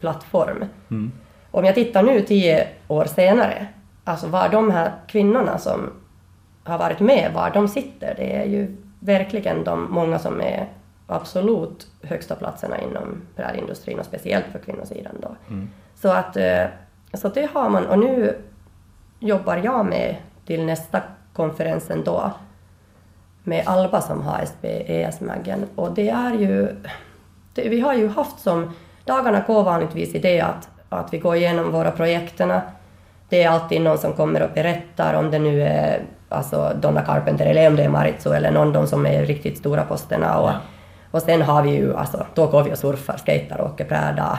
plattform. 0.00 0.64
Om 1.50 1.64
jag 1.64 1.74
tittar 1.74 2.02
nu 2.02 2.20
tio 2.20 2.68
år 2.88 3.04
senare, 3.04 3.66
alltså 4.04 4.26
var 4.26 4.48
de 4.48 4.70
här 4.70 4.92
kvinnorna 5.06 5.58
som 5.58 5.90
har 6.66 6.78
varit 6.78 7.00
med, 7.00 7.32
var 7.34 7.50
de 7.50 7.68
sitter, 7.68 8.14
det 8.16 8.36
är 8.36 8.44
ju 8.44 8.76
verkligen 9.00 9.64
de 9.64 9.92
många 9.92 10.18
som 10.18 10.40
är 10.40 10.66
absolut 11.06 11.86
högsta 12.02 12.34
platserna 12.34 12.80
inom 12.80 13.22
brädindustrin 13.36 13.98
och 13.98 14.06
speciellt 14.06 14.46
för 14.52 14.58
kvinnosidan 14.58 15.14
då. 15.22 15.36
Så 15.94 16.08
att 16.08 16.36
eh, 16.36 16.64
så 17.14 17.28
det 17.28 17.50
har 17.54 17.70
man 17.70 17.86
och 17.86 17.98
nu 17.98 18.38
jobbar 19.18 19.56
jag 19.56 19.86
med 19.86 20.16
till 20.46 20.64
nästa 20.64 21.02
konferensen 21.32 22.04
då 22.04 22.32
med 23.42 23.62
Alba 23.66 24.00
som 24.00 24.22
har 24.22 24.44
SPES-maggen 24.44 25.64
och 25.74 25.94
det 25.94 26.08
är 26.08 26.34
ju 26.34 26.76
det, 27.54 27.68
vi 27.68 27.80
har 27.80 27.94
ju 27.94 28.08
haft 28.08 28.40
som 28.40 28.72
dagarna 29.04 29.44
går 29.46 29.62
vanligtvis 29.62 30.14
i 30.14 30.18
det 30.18 30.40
att, 30.40 30.68
att 30.88 31.12
vi 31.12 31.18
går 31.18 31.36
igenom 31.36 31.72
våra 31.72 31.90
projekterna. 31.90 32.62
Det 33.28 33.42
är 33.42 33.48
alltid 33.48 33.80
någon 33.80 33.98
som 33.98 34.12
kommer 34.12 34.42
och 34.42 34.50
berättar 34.54 35.14
om 35.14 35.30
det 35.30 35.38
nu 35.38 35.62
är 35.62 36.02
alltså 36.28 36.72
Donna 36.80 37.02
Carpenter 37.02 37.46
eller 37.46 37.66
om 37.68 37.76
det 37.76 37.82
är 37.84 37.88
Maritso 37.88 38.30
eller 38.32 38.50
någon 38.50 38.72
de 38.72 38.86
som 38.86 39.06
är 39.06 39.26
riktigt 39.26 39.58
stora 39.58 39.82
posterna. 39.82 40.38
Och, 40.38 40.48
Ja. 40.50 40.54
och 41.10 41.22
sen 41.22 41.42
har 41.42 41.62
vi 41.62 41.70
ju, 41.70 41.96
alltså, 41.96 42.26
då 42.34 42.46
går 42.46 42.62
vi 42.62 42.72
och 42.72 42.78
surfar, 42.78 43.16
skejtar 43.26 43.60
och 43.60 43.70
åker 43.70 43.84
bräda 43.84 44.38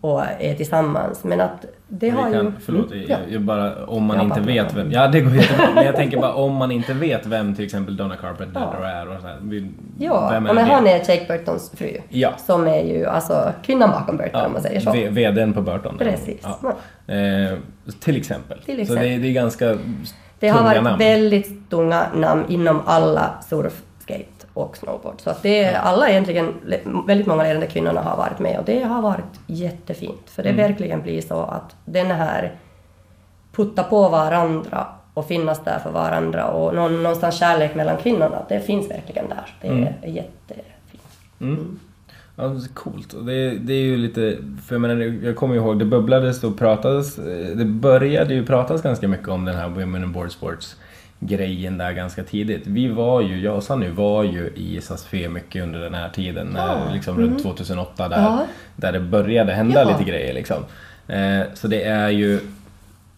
och 0.00 0.22
är 0.38 0.54
tillsammans. 0.54 1.24
Men 1.24 1.40
att 1.40 1.64
det 1.88 2.10
har 2.10 2.20
Mm. 2.26 2.32
Vi 2.32 2.36
ju... 2.38 2.42
kan, 2.44 2.54
förlåt, 2.64 2.92
Mm, 2.92 3.04
jag, 3.08 3.18
jag 3.28 3.42
bara, 3.42 3.86
om 3.86 4.04
man 4.04 4.16
Jag 4.16 4.24
inte 4.26 4.40
vet 4.40 4.74
vem, 4.74 4.90
ja 4.92 5.08
det 5.08 5.20
går 5.20 5.34
jättebra, 5.36 5.68
men 5.74 5.84
jag 5.86 5.96
tänker 5.96 6.20
bara 6.20 6.32
om 6.34 6.52
man 6.54 6.70
inte 6.72 6.92
vet 6.92 7.26
vem 7.26 7.54
till 7.54 7.64
exempel 7.64 7.96
Donna 7.96 8.16
Carpenter 8.16 8.60
Ja. 8.80 8.86
är 8.88 9.08
och 9.08 9.20
så 9.20 9.28
vi, 9.42 9.70
Ja, 9.98 10.28
vem 10.32 10.46
ja, 10.46 10.52
men 10.52 10.66
hon 10.66 10.86
är 10.86 10.96
Jake 10.98 11.24
Burtons 11.28 11.72
fru. 11.76 11.96
Ja. 12.08 12.32
Som 12.36 12.66
är 12.68 12.82
ju 12.84 13.06
alltså 13.06 13.52
kvinnan 13.62 13.90
bakom 13.90 14.16
Burton 14.16 14.46
om 14.46 14.52
man 14.52 14.62
säger 14.62 14.80
så. 14.80 14.92
V- 14.92 15.08
VDn 15.10 15.52
på 15.52 15.60
Burton. 15.60 15.98
Precis. 15.98 16.46
Ja. 16.62 16.74
Eh, 17.14 17.58
till 18.00 18.16
exempel. 18.16 18.58
Till 18.64 18.74
Så 18.76 18.80
exempel. 18.82 19.08
det, 19.08 19.16
det 19.18 19.28
är 19.28 19.32
ganska 19.32 19.76
Det 20.44 20.58
har 20.58 20.64
varit 20.64 20.82
namn. 20.82 20.98
väldigt 20.98 21.70
tunga 21.70 22.06
namn 22.14 22.44
inom 22.48 22.80
alla 22.86 23.30
surf, 23.48 23.82
skate 23.98 24.24
och 24.54 24.76
snowboard. 24.76 25.14
Så 25.20 25.30
att 25.30 25.42
det 25.42 25.64
är 25.64 25.78
alla 25.78 26.08
egentligen, 26.10 26.54
väldigt 27.06 27.26
många 27.26 27.42
ledande 27.42 27.66
kvinnorna 27.66 28.00
har 28.02 28.16
varit 28.16 28.38
med 28.38 28.58
och 28.58 28.64
det 28.64 28.82
har 28.82 29.02
varit 29.02 29.40
jättefint. 29.46 30.30
För 30.30 30.42
det 30.42 30.48
Mm. 30.50 30.68
verkligen 30.68 31.02
blir 31.02 31.20
så 31.20 31.40
att 31.42 31.76
den 31.84 32.06
här 32.10 32.52
putta 33.52 33.82
på 33.82 34.08
varandra 34.08 34.86
och 35.14 35.26
finnas 35.26 35.64
där 35.64 35.78
för 35.78 35.90
varandra 35.90 36.46
och 36.46 36.74
någon, 36.74 37.02
någonstans 37.02 37.34
kärlek 37.38 37.74
mellan 37.74 37.96
kvinnorna, 37.96 38.42
det 38.48 38.60
finns 38.60 38.90
verkligen 38.90 39.28
där. 39.28 39.54
Det 39.60 39.68
är 39.68 39.72
Mm. 39.72 40.14
jättefint. 40.14 41.02
Mm. 41.40 41.78
Ja, 42.36 42.44
det 42.48 42.64
är 42.64 42.74
coolt. 42.74 43.14
Det, 43.26 43.50
det 43.58 43.72
är 43.72 43.82
ju 43.82 43.96
lite, 43.96 44.36
för 44.66 44.74
jag, 44.74 44.80
menar, 44.80 44.94
jag 45.24 45.36
kommer 45.36 45.54
ihåg, 45.54 45.78
det 45.78 45.84
bubblades 45.84 46.44
och 46.44 46.58
pratades, 46.58 47.18
eh, 47.18 47.56
det 47.56 47.64
började 47.64 48.34
ju 48.34 48.46
pratas 48.46 48.82
ganska 48.82 49.08
mycket 49.08 49.28
om 49.28 49.44
den 49.44 49.54
här 49.56 49.68
Women 49.68 50.02
in 50.02 50.12
Board 50.12 50.32
Sports 50.32 50.76
grejen 51.20 51.78
där 51.78 51.92
ganska 51.92 52.24
tidigt. 52.24 52.66
Vi 52.66 52.88
var 52.88 53.20
ju, 53.22 53.40
jag 53.40 53.56
och 53.56 53.62
Sanny 53.62 53.88
var 53.90 54.24
ju 54.24 54.50
i 54.56 54.80
SASFE 54.80 55.28
mycket 55.28 55.62
under 55.62 55.80
den 55.80 55.94
här 55.94 56.08
tiden, 56.08 56.46
när, 56.46 56.60
Ja. 56.66 56.92
liksom 56.92 57.18
runt 57.18 57.42
2008 57.42 58.08
där, 58.08 58.16
Ja. 58.22 58.46
där 58.76 58.92
det 58.92 59.00
började 59.00 59.52
hända 59.52 59.82
Ja. 59.82 59.98
lite 59.98 60.10
grejer 60.10 60.34
liksom. 60.34 60.62
Eh, 61.08 61.40
så 61.54 61.68
det 61.68 61.82
är 61.84 62.08
ju 62.08 62.40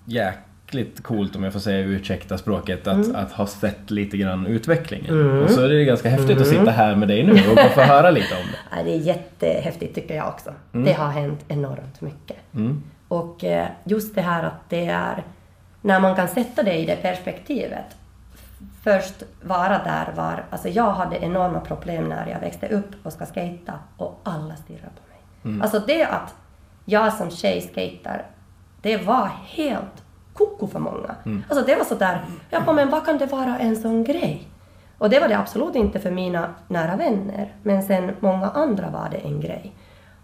jäkligt 0.05 0.46
coolt 0.85 1.37
om 1.37 1.45
jag 1.45 1.53
får 1.53 1.61
säga 1.61 1.79
ursäkta 1.79 2.39
språket 2.39 2.87
att, 2.87 3.15
att 3.15 3.33
ha 3.33 3.47
sett 3.47 3.91
lite 3.91 4.17
grann 4.17 4.47
utvecklingen. 4.47 5.43
Och 5.43 5.51
så 5.51 5.61
är 5.61 5.69
det 5.69 5.85
ganska 5.85 6.09
häftigt 6.09 6.41
att 6.41 6.47
sitta 6.47 6.71
här 6.71 6.97
med 6.97 7.09
dig 7.09 7.23
nu 7.23 7.33
och 7.33 7.73
få 7.75 7.81
höra 7.81 8.11
lite 8.11 8.35
om 8.35 8.43
det. 8.53 8.77
Ja, 8.77 8.83
det 8.85 8.91
är 8.91 8.99
jättehäftigt 8.99 9.95
tycker 9.95 10.17
jag 10.17 10.29
också. 10.29 10.51
Det 10.73 10.93
har 10.93 11.09
hänt 11.09 11.45
enormt 11.49 12.01
mycket. 12.01 12.37
Mm. 12.55 12.83
Och 13.09 13.45
eh, 13.45 13.67
just 13.85 14.15
det 14.15 14.21
här 14.21 14.43
att 14.43 14.71
det 14.71 14.87
är, 14.87 15.23
när 15.83 16.01
man 16.01 16.17
kan 16.17 16.29
sätta 16.29 16.63
det 16.63 16.75
i 16.75 16.87
det 16.87 16.97
perspektivet. 16.97 17.97
Först 18.83 19.23
vara 19.43 19.79
där 19.85 20.13
var, 20.17 20.45
alltså 20.51 20.69
jag 20.69 20.91
hade 20.91 21.17
enorma 21.17 21.61
problem 21.61 22.05
när 22.05 22.31
jag 22.31 22.41
växte 22.41 22.69
upp 22.69 22.91
och 23.03 23.13
ska 23.13 23.27
skata 23.27 23.73
och 23.97 24.21
alla 24.23 24.57
stirrar 24.57 24.79
på 24.81 25.03
mig. 25.53 25.61
Alltså 25.63 25.83
det 25.87 26.05
att 26.05 26.35
jag 26.85 27.13
som 27.13 27.31
tjej 27.31 27.61
skater, 27.61 28.23
det 28.83 28.97
var 28.97 29.31
helt 29.47 30.03
koko 30.37 30.67
för 30.67 30.79
många. 30.79 31.15
Alltså 31.49 31.67
det 31.67 31.77
var 31.77 31.85
sådär, 31.85 32.21
ja 32.51 32.73
men 32.73 32.91
vad 32.91 33.05
kan 33.05 33.19
det 33.19 33.27
vara 33.27 33.59
en 33.59 33.77
sån 33.77 34.05
grej? 34.05 34.49
Och 34.99 35.11
det 35.11 35.21
var 35.21 35.29
det 35.29 35.39
absolut 35.39 35.75
inte 35.75 35.99
för 36.01 36.11
mina 36.11 36.49
nära 36.69 36.97
vänner, 36.97 37.53
men 37.63 37.83
sen 37.83 38.13
många 38.21 38.51
andra 38.51 38.91
var 38.91 39.09
det 39.11 39.17
en 39.17 39.41
grej. 39.41 39.73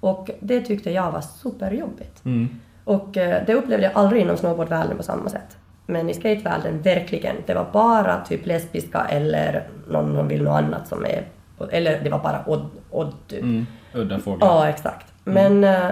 Och 0.01 0.31
det 0.41 0.61
tyckte 0.61 0.91
jag 0.91 1.11
var 1.13 1.21
superjobbigt. 1.21 2.25
Mm. 2.25 2.49
Och 2.85 3.17
eh, 3.17 3.43
det 3.47 3.55
upplevde 3.55 3.85
jag 3.85 3.93
aldrig 3.95 4.23
inom 4.23 4.37
snowboardvärlden 4.37 4.97
på 4.97 5.03
samma 5.03 5.29
sätt. 5.29 5.57
Men 5.87 6.11
i 6.11 6.15
skatevärlden, 6.15 6.83
verkligen. 6.83 7.37
Det 7.47 7.55
var 7.55 7.67
bara 7.73 8.21
typ 8.25 8.47
lesbiska 8.47 9.07
eller 9.09 9.69
någon 9.89 10.17
som 10.17 10.29
vill 10.29 10.43
något 10.43 10.59
annat 10.59 10.89
som 10.89 11.05
är... 11.05 11.25
Eller 11.71 12.01
det 12.05 12.11
var 12.11 12.19
bara 12.19 12.43
odd, 12.47 12.71
odd 12.91 13.15
typ. 13.29 13.43
Mm. 13.43 13.67
Udda 13.95 14.19
fåglar. 14.19 14.49
Ja, 14.49 14.69
exakt. 14.69 15.07
Men... 15.25 15.65
eh, 15.65 15.91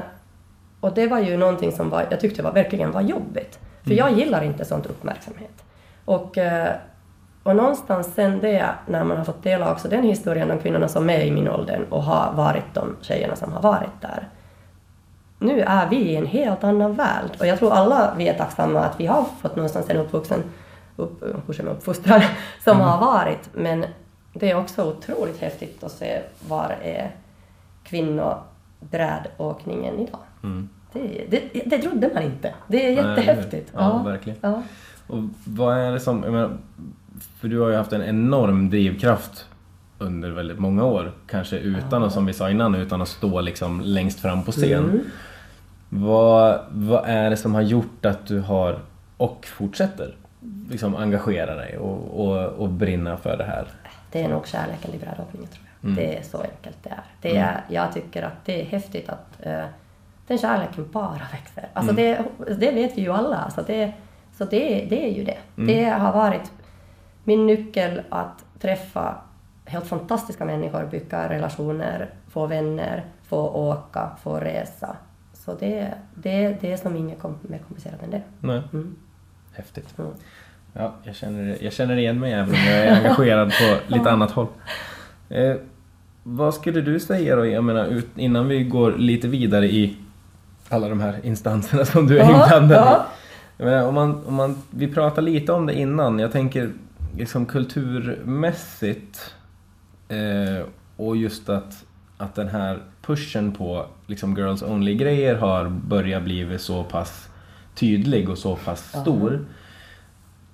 Och 0.80 0.94
det 0.94 1.06
var 1.06 1.18
ju 1.20 1.36
någonting 1.36 1.72
som 1.72 1.90
var, 1.90 2.06
jag 2.10 2.20
tyckte 2.20 2.42
var, 2.42 2.52
verkligen 2.52 2.92
var 2.92 3.00
jobbigt. 3.00 3.58
För 3.84 3.92
jag 3.92 4.12
gillar 4.12 4.42
inte 4.42 4.64
sånt 4.64 4.86
uppmärksamhet. 4.86 5.64
Och, 6.04 6.38
eh, 6.38 6.74
och 7.42 7.56
någonstans 7.56 8.14
sen 8.14 8.40
det, 8.40 8.68
när 8.86 9.04
man 9.04 9.16
har 9.16 9.24
fått 9.24 9.42
dela 9.42 9.72
också 9.72 9.88
den 9.88 10.02
historien 10.02 10.50
om 10.50 10.58
kvinnorna 10.58 10.88
som 10.88 11.10
är 11.10 11.20
i 11.20 11.30
min 11.30 11.48
ålder 11.48 11.86
och 11.90 12.02
har 12.02 12.32
varit 12.32 12.74
de 12.74 12.96
tjejerna 13.00 13.36
som 13.36 13.52
har 13.52 13.62
varit 13.62 14.00
där. 14.00 14.28
Nu 15.38 15.60
är 15.60 15.88
vi 15.88 15.96
i 15.96 16.16
en 16.16 16.26
helt 16.26 16.64
annan 16.64 16.94
värld 16.94 17.30
och 17.38 17.46
jag 17.46 17.58
tror 17.58 17.72
alla 17.72 18.14
vi 18.16 18.28
är 18.28 18.34
tacksamma 18.34 18.80
att 18.80 19.00
vi 19.00 19.06
har 19.06 19.24
fått 19.42 19.56
någonstans 19.56 19.90
en 19.90 19.96
uppvuxen 19.96 20.42
upp, 20.96 21.18
uppfostran 21.20 22.20
som 22.64 22.80
har 22.80 23.00
varit. 23.00 23.50
Men 23.52 23.84
det 24.32 24.50
är 24.50 24.56
också 24.56 24.90
otroligt 24.90 25.40
häftigt 25.40 25.84
att 25.84 25.92
se 25.92 26.20
var 26.48 26.76
är 26.82 27.10
kvinnobrädåkningen 27.84 29.98
idag. 29.98 30.20
Mm. 30.42 30.68
Det, 30.92 31.26
det, 31.30 31.62
det 31.66 31.78
trodde 31.78 32.10
man 32.14 32.22
inte. 32.22 32.54
Det 32.68 32.86
är 32.86 32.90
jättehäftigt. 32.90 33.72
Ja, 33.74 34.02
verkligen. 34.02 34.38
Ja. 34.42 34.62
Och 35.06 35.22
vad 35.44 35.78
är 35.78 35.92
det 35.92 36.00
som, 36.00 36.22
jag 36.22 36.32
menar, 36.32 36.50
för 37.40 37.48
du 37.48 37.60
har 37.60 37.68
ju 37.68 37.76
haft 37.76 37.92
en 37.92 38.02
enorm 38.02 38.70
drivkraft 38.70 39.46
under 39.98 40.30
väldigt 40.30 40.58
många 40.58 40.84
år, 40.84 41.12
kanske 41.26 41.56
utan, 41.56 42.02
och 42.02 42.12
som 42.12 42.26
vi 42.26 42.32
sa 42.32 42.50
innan, 42.50 42.74
utan 42.74 43.02
att 43.02 43.08
stå 43.08 43.40
liksom 43.40 43.80
längst 43.80 44.20
fram 44.20 44.42
på 44.42 44.52
scen. 44.52 44.84
Mm. 44.84 45.00
Vad, 45.88 46.60
vad 46.70 47.04
är 47.06 47.30
det 47.30 47.36
som 47.36 47.54
har 47.54 47.62
gjort 47.62 48.06
att 48.06 48.26
du 48.26 48.40
har, 48.40 48.78
och 49.16 49.46
fortsätter, 49.46 50.14
liksom 50.70 50.96
engagera 50.96 51.54
dig 51.54 51.78
och, 51.78 52.26
och, 52.26 52.46
och 52.46 52.68
brinna 52.68 53.16
för 53.16 53.36
det 53.36 53.44
här? 53.44 53.66
Det 54.12 54.22
är 54.22 54.28
nog 54.28 54.46
kärleken 54.46 54.90
till 54.90 55.00
brädhoppningen 55.00 55.48
tror 55.48 55.66
jag. 55.80 55.90
Mm. 55.90 55.96
Det 55.96 56.18
är 56.18 56.22
så 56.22 56.38
enkelt 56.38 56.76
det 56.82 56.90
är. 56.90 57.04
Det 57.20 57.36
är 57.36 57.64
Jag 57.68 57.92
tycker 57.92 58.22
att 58.22 58.44
det 58.44 58.60
är 58.60 58.64
häftigt 58.64 59.08
att 59.08 59.46
eh, 59.46 59.64
den 60.30 60.38
kärleken 60.38 60.88
bara 60.92 61.26
växer. 61.32 61.68
Alltså 61.72 61.94
det, 61.94 62.24
det 62.58 62.70
vet 62.70 62.98
ju 62.98 63.12
alla. 63.12 63.36
Alltså 63.36 63.64
det, 63.66 63.92
så 64.32 64.44
det, 64.44 64.86
det 64.90 65.04
är 65.06 65.16
ju 65.16 65.24
det. 65.24 65.38
Det 65.56 65.84
har 65.84 66.12
varit 66.12 66.52
min 67.24 67.46
nyckel 67.46 68.00
att 68.08 68.44
träffa 68.60 69.14
helt 69.64 69.86
fantastiska 69.86 70.44
människor, 70.44 70.86
bygga 70.90 71.28
relationer, 71.28 72.10
få 72.28 72.46
vänner, 72.46 73.04
få 73.22 73.48
åka, 73.48 74.10
få 74.22 74.36
resa. 74.36 74.96
Så 75.32 75.54
det, 75.54 75.94
det, 76.14 76.56
det 76.60 76.72
är 76.72 76.76
som 76.76 76.96
inget 76.96 77.20
kom, 77.20 77.38
mer 77.42 77.58
komplicerat 77.58 78.02
än 78.02 78.10
det. 78.10 78.22
Nej. 78.40 78.62
Mm. 78.72 78.96
Häftigt. 79.52 79.98
Mm. 79.98 80.10
Ja, 80.72 80.94
jag 81.02 81.14
känner, 81.14 81.56
jag 81.60 81.72
känner 81.72 81.96
igen 81.96 82.20
mig 82.20 82.32
även 82.32 82.48
om 82.48 82.60
jag 82.66 82.76
är 82.76 82.96
engagerad 82.96 83.48
på 83.48 83.76
lite 83.94 84.10
annat 84.10 84.30
håll. 84.30 84.46
Eh, 85.28 85.56
vad 86.22 86.54
skulle 86.54 86.80
du 86.80 87.00
säga 87.00 87.36
då, 87.36 87.46
jag 87.46 87.64
menar, 87.64 87.86
ut, 87.86 88.08
innan 88.16 88.48
vi 88.48 88.64
går 88.64 88.92
lite 88.92 89.28
vidare 89.28 89.66
i 89.66 89.96
alla 90.70 90.88
de 90.88 91.00
här 91.00 91.20
instanserna 91.22 91.84
som 91.84 92.06
du 92.06 92.18
är 92.18 92.24
Ja, 92.30 92.42
inblandad 92.42 92.70
i. 92.70 92.84
ja. 92.86 93.06
Jag 93.56 93.66
menar, 93.66 93.86
om 93.86 93.94
man, 93.94 94.24
om 94.26 94.34
man, 94.34 94.56
vi 94.70 94.88
pratade 94.88 95.30
lite 95.30 95.52
om 95.52 95.66
det 95.66 95.74
innan, 95.74 96.18
jag 96.18 96.32
tänker 96.32 96.72
liksom 97.16 97.46
kulturmässigt 97.46 99.34
eh, 100.08 100.66
och 100.96 101.16
just 101.16 101.48
att, 101.48 101.84
att 102.18 102.34
den 102.34 102.48
här 102.48 102.78
pushen 103.02 103.52
på 103.52 103.86
liksom 104.06 104.36
girls 104.36 104.62
only-grejer 104.62 105.34
har 105.34 105.68
börjat 105.68 106.22
bli 106.22 106.58
så 106.58 106.84
pass 106.84 107.28
tydlig 107.74 108.28
och 108.28 108.38
så 108.38 108.56
pass 108.56 108.88
stor. 109.02 109.44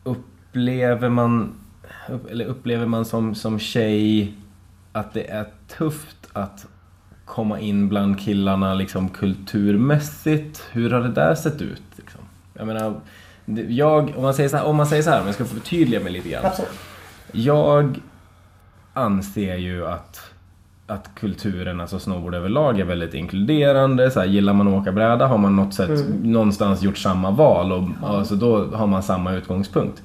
Upplever 0.04 1.08
man, 1.08 1.52
upp, 2.08 2.30
eller 2.30 2.44
upplever 2.44 2.86
man 2.86 3.04
som, 3.04 3.34
som 3.34 3.58
tjej 3.58 4.34
att 4.92 5.12
det 5.14 5.30
är 5.30 5.46
tufft 5.78 6.16
att 6.32 6.66
komma 7.26 7.60
in 7.60 7.88
bland 7.88 8.20
killarna 8.20 8.74
liksom 8.74 9.08
kulturmässigt? 9.08 10.62
Hur 10.72 10.90
har 10.90 11.00
det 11.00 11.12
där 11.12 11.34
sett 11.34 11.62
ut? 11.62 11.82
Liksom? 11.96 12.20
Jag 12.54 12.66
menar, 12.66 13.00
jag, 13.68 14.12
om, 14.16 14.22
man 14.22 14.34
säger 14.34 14.48
så 14.48 14.56
här, 14.56 14.64
om 14.64 14.76
man 14.76 14.86
säger 14.86 15.02
så 15.02 15.10
här, 15.10 15.20
om 15.20 15.26
jag 15.26 15.34
ska 15.34 15.44
förtydliga 15.44 16.00
mig 16.00 16.12
lite 16.12 16.28
grann. 16.28 16.44
Absolut. 16.44 16.70
Jag 17.32 18.00
anser 18.92 19.56
ju 19.56 19.86
att, 19.86 20.30
att 20.86 21.10
kulturen, 21.14 21.80
alltså 21.80 21.98
snowboard 21.98 22.34
överlag, 22.34 22.80
är 22.80 22.84
väldigt 22.84 23.14
inkluderande. 23.14 24.10
Så 24.10 24.20
här, 24.20 24.26
gillar 24.26 24.52
man 24.52 24.68
att 24.68 24.82
åka 24.82 24.92
bräda 24.92 25.26
har 25.26 25.38
man 25.38 25.56
något 25.56 25.74
sätt, 25.74 26.04
någonstans 26.22 26.82
gjort 26.82 26.98
samma 26.98 27.30
val 27.30 27.72
och 27.72 27.88
alltså, 28.02 28.34
då 28.34 28.64
har 28.64 28.86
man 28.86 29.02
samma 29.02 29.32
utgångspunkt. 29.32 30.02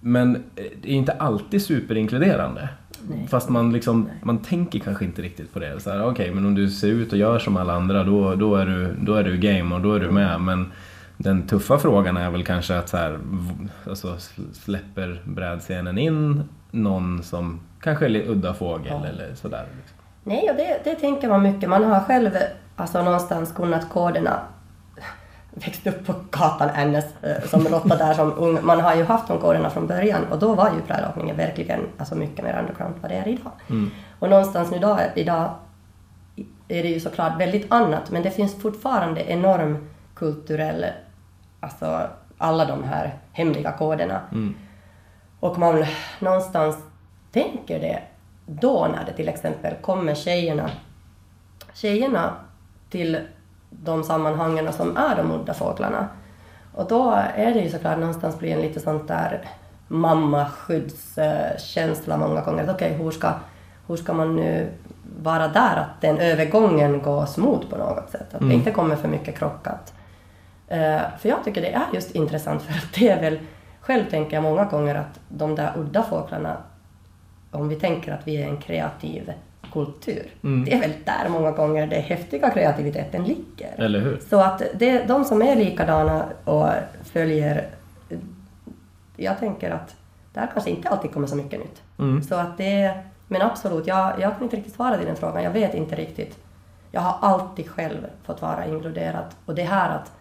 Men 0.00 0.42
det 0.54 0.88
är 0.88 0.94
inte 0.94 1.12
alltid 1.12 1.62
superinkluderande. 1.62 2.68
Nej. 3.08 3.26
Fast 3.30 3.48
man, 3.48 3.72
liksom, 3.72 4.08
man 4.22 4.38
tänker 4.38 4.78
kanske 4.78 5.04
inte 5.04 5.22
riktigt 5.22 5.52
på 5.52 5.58
det. 5.58 5.78
Okej, 6.04 6.30
men 6.34 6.46
om 6.46 6.54
du 6.54 6.70
ser 6.70 6.88
ut 6.88 7.12
och 7.12 7.18
gör 7.18 7.38
som 7.38 7.56
alla 7.56 7.72
andra 7.72 8.04
då, 8.04 8.34
då, 8.34 8.56
är 8.56 8.66
du, 8.66 8.94
då 9.00 9.14
är 9.14 9.24
du 9.24 9.36
game 9.36 9.74
och 9.74 9.80
då 9.80 9.94
är 9.94 10.00
du 10.00 10.10
med. 10.10 10.40
Men 10.40 10.72
den 11.16 11.46
tuffa 11.46 11.78
frågan 11.78 12.16
är 12.16 12.30
väl 12.30 12.44
kanske 12.44 12.78
att 12.78 12.88
så 12.88 12.96
här, 12.96 13.18
alltså, 13.88 14.08
sl- 14.08 14.52
släpper 14.52 15.22
brädscenen 15.24 15.98
in 15.98 16.42
någon 16.70 17.22
som 17.22 17.60
kanske 17.80 18.04
är 18.04 18.08
lite 18.08 18.28
udda 18.28 18.54
fågel 18.54 18.86
Ja. 19.02 19.06
eller 19.06 19.34
sådär. 19.34 19.64
Liksom. 19.76 19.96
Nej, 20.24 20.50
och 20.50 20.56
det, 20.56 20.80
det 20.84 20.94
tänker 20.94 21.28
man 21.28 21.42
mycket. 21.42 21.68
Man 21.70 21.84
har 21.84 22.00
själv 22.00 22.30
alltså, 22.76 23.02
någonstans 23.02 23.52
kunnat 23.52 23.90
koderna. 23.90 24.40
Växt 25.54 25.86
upp 25.86 26.06
på 26.06 26.14
gatan 26.30 26.68
Ännes 26.68 27.22
eh, 27.22 27.48
som 27.48 27.64
råtta 27.68 27.96
där 27.96 28.14
som 28.14 28.32
ung. 28.38 28.58
Man 28.62 28.80
har 28.80 28.94
ju 28.94 29.04
haft 29.04 29.28
de 29.28 29.38
koderna 29.38 29.70
från 29.70 29.86
början 29.86 30.24
och 30.30 30.38
då 30.38 30.54
var 30.54 30.70
ju 30.70 30.82
brädåkningen 30.86 31.36
verkligen 31.36 31.80
alltså, 31.98 32.14
mycket 32.14 32.44
mer 32.44 32.58
underground 32.58 32.94
vad 33.00 33.10
det 33.10 33.14
är 33.14 33.28
idag. 33.28 33.52
Och 34.18 34.30
någonstans 34.30 34.70
nu 34.70 34.76
idag, 34.76 35.00
idag 35.14 35.50
är 36.68 36.82
det 36.82 36.88
ju 36.88 37.00
såklart 37.00 37.40
väldigt 37.40 37.72
annat 37.72 38.10
men 38.10 38.22
det 38.22 38.30
finns 38.30 38.62
fortfarande 38.62 39.20
enorm 39.20 39.88
kulturell, 40.14 40.86
alltså 41.60 42.00
alla 42.38 42.64
de 42.64 42.84
här 42.84 43.14
hemliga 43.32 43.72
koderna. 43.72 44.20
Och 45.40 45.58
man 45.58 45.84
någonstans 46.20 46.76
tänker 47.32 47.80
det 47.80 48.02
då 48.46 48.88
när 48.92 49.04
det 49.04 49.12
till 49.12 49.28
exempel 49.28 49.74
kommer 49.74 50.14
tjejerna, 50.14 50.70
tjejerna 51.74 52.34
till 52.90 53.18
de 53.82 54.04
sammanhangen 54.04 54.72
som 54.72 54.96
är 54.96 55.16
de 55.16 55.32
udda 55.32 55.54
fåglarna. 55.54 56.08
Och 56.74 56.88
då 56.88 57.10
är 57.36 57.54
det 57.54 57.60
ju 57.60 57.70
såklart 57.70 57.98
någonstans 57.98 58.38
blir 58.38 58.52
en 58.52 58.60
lite 58.60 58.80
sånt 58.80 59.08
där 59.08 59.48
mammaskyddskänsla 59.88 62.16
många 62.16 62.40
gånger. 62.40 62.64
Att 62.64 62.70
Okej, 62.70 62.92
hur, 62.92 63.10
ska, 63.10 63.32
hur 63.86 63.96
ska 63.96 64.12
man 64.12 64.36
nu 64.36 64.70
vara 65.22 65.48
där? 65.48 65.76
Att 65.76 66.00
den 66.00 66.18
övergången 66.18 67.02
går 67.02 67.26
smooth 67.26 67.68
på 67.68 67.76
något 67.76 68.10
sätt. 68.10 68.34
Att 68.34 68.48
det 68.48 68.54
inte 68.54 68.70
kommer 68.70 68.96
för 68.96 69.08
mycket 69.08 69.38
krockat. 69.38 69.94
Eh, 70.68 71.00
för 71.18 71.28
jag 71.28 71.44
tycker 71.44 71.60
det 71.60 71.72
är 71.72 71.86
just 71.92 72.10
intressant 72.10 72.62
för 72.62 72.72
att 72.72 72.92
det 72.94 73.08
är 73.08 73.20
väl, 73.20 73.38
själv 73.80 74.10
tänker 74.10 74.36
jag 74.36 74.42
många 74.42 74.64
gånger 74.64 74.94
att 74.94 75.20
de 75.28 75.54
där 75.54 75.72
udda 75.76 76.02
fåglarna, 76.02 76.56
om 77.50 77.68
vi 77.68 77.76
tänker 77.76 78.12
att 78.12 78.28
vi 78.28 78.42
är 78.42 78.48
en 78.48 78.56
kreativ 78.56 79.32
kultur, 79.72 80.30
det 80.40 80.72
är 80.72 80.80
väl 80.80 80.92
där 81.04 81.28
många 81.28 81.50
gånger 81.50 81.86
den 81.86 82.02
häftiga 82.02 82.50
kreativiteten 82.50 83.24
ligger. 83.24 83.74
Eller 83.76 84.00
hur? 84.00 84.20
Så 84.30 84.40
att 84.40 84.62
det, 84.74 85.04
de 85.08 85.24
som 85.24 85.42
är 85.42 85.56
likadana 85.56 86.24
och 86.44 86.68
följer, 87.04 87.66
jag 89.16 89.38
tänker 89.38 89.70
att 89.70 89.96
där 90.32 90.48
kanske 90.52 90.70
inte 90.70 90.88
alltid 90.88 91.12
kommer 91.12 91.26
så 91.26 91.36
mycket 91.36 91.60
nytt. 91.60 91.82
Mm. 91.98 92.22
Så 92.22 92.34
att 92.34 92.58
det, 92.58 92.94
men 93.28 93.42
absolut, 93.42 93.86
jag, 93.86 94.20
jag 94.20 94.32
kan 94.34 94.42
inte 94.42 94.56
riktigt 94.56 94.74
svara 94.74 94.96
till 94.96 95.06
den 95.06 95.16
frågan, 95.16 95.42
jag 95.42 95.50
vet 95.50 95.74
inte 95.74 95.96
riktigt. 95.96 96.38
Jag 96.90 97.00
har 97.00 97.28
alltid 97.28 97.68
själv 97.68 98.06
fått 98.24 98.42
vara 98.42 98.66
inkluderad 98.66 99.24
och 99.46 99.54
det 99.54 99.62
här 99.62 99.96
att 99.96 100.12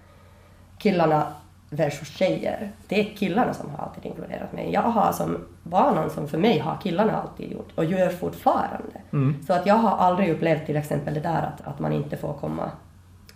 killarna 0.78 1.28
versus 1.74 2.08
tjejer, 2.08 2.72
det 2.88 3.00
är 3.00 3.16
killarna 3.16 3.54
som 3.54 3.70
har 3.70 3.86
alltid 3.86 4.06
inkluderat 4.06 4.54
mig. 4.54 4.72
Jag 4.74 4.82
har 4.82 5.12
som 5.12 5.38
vanan 5.64 6.10
som 6.10 6.28
för 6.28 6.38
mig 6.38 6.60
har 6.60 6.78
killarna 6.84 7.22
alltid 7.22 7.52
gjort 7.52 7.70
och 7.76 7.86
gör 7.86 8.10
fortfarande. 8.10 9.02
Så 9.48 9.54
att 9.54 9.66
jag 9.66 9.76
har 9.76 9.98
aldrig 9.98 10.30
upplevt 10.30 10.66
till 10.66 10.76
exempel 10.76 11.14
det 11.14 11.20
där 11.20 11.42
att, 11.42 11.68
att 11.68 11.80
man 11.80 11.94
inte 11.94 12.18
får 12.18 12.34
komma 12.34 12.72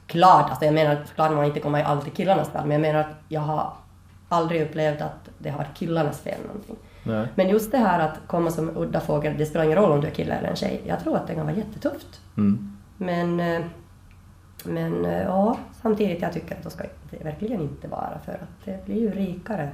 klart, 0.07 0.49
alltså 0.49 0.65
jag 0.65 0.73
menar 0.73 0.97
klart 1.15 1.31
man 1.31 1.45
inte 1.45 1.59
kommer 1.59 1.83
alltid 1.83 2.13
killarnas 2.13 2.49
fel, 2.49 2.61
men 2.61 2.71
jag 2.71 2.81
menar 2.81 2.99
att 2.99 3.15
jag 3.27 3.41
har 3.41 3.73
aldrig 4.29 4.61
upplevt 4.61 5.01
att 5.01 5.29
det 5.37 5.49
har 5.49 5.67
killarnas 5.75 6.19
fel 6.19 6.39
någonting. 6.47 6.75
Nej. 7.03 7.27
Men 7.35 7.49
just 7.49 7.71
det 7.71 7.77
här 7.77 7.99
att 7.99 8.19
komma 8.27 8.51
som 8.51 8.77
udda 8.77 8.99
fågel, 8.99 9.37
det 9.37 9.45
spelar 9.45 9.65
ingen 9.65 9.77
roll 9.77 9.91
om 9.91 10.01
du 10.01 10.07
är 10.07 10.11
kille 10.11 10.33
eller 10.33 10.49
en 10.49 10.55
tjej. 10.55 10.81
Jag 10.87 10.99
tror 10.99 11.15
att 11.15 11.27
det 11.27 11.35
kan 11.35 11.45
vara 11.45 11.55
jättetufft. 11.55 12.21
Mm. 12.37 12.77
Men, 12.97 13.39
eh, 13.39 13.61
men 14.65 15.05
eh, 15.05 15.21
ja, 15.21 15.57
samtidigt 15.81 16.21
jag 16.21 16.33
tycker 16.33 16.55
att 16.55 16.63
det 16.63 16.69
ska 16.69 16.83
verkligen 17.23 17.61
inte 17.61 17.87
vara 17.87 18.19
för 18.25 18.31
att 18.33 18.65
det 18.65 18.85
blir 18.85 18.99
ju 19.01 19.11
rikare 19.11 19.69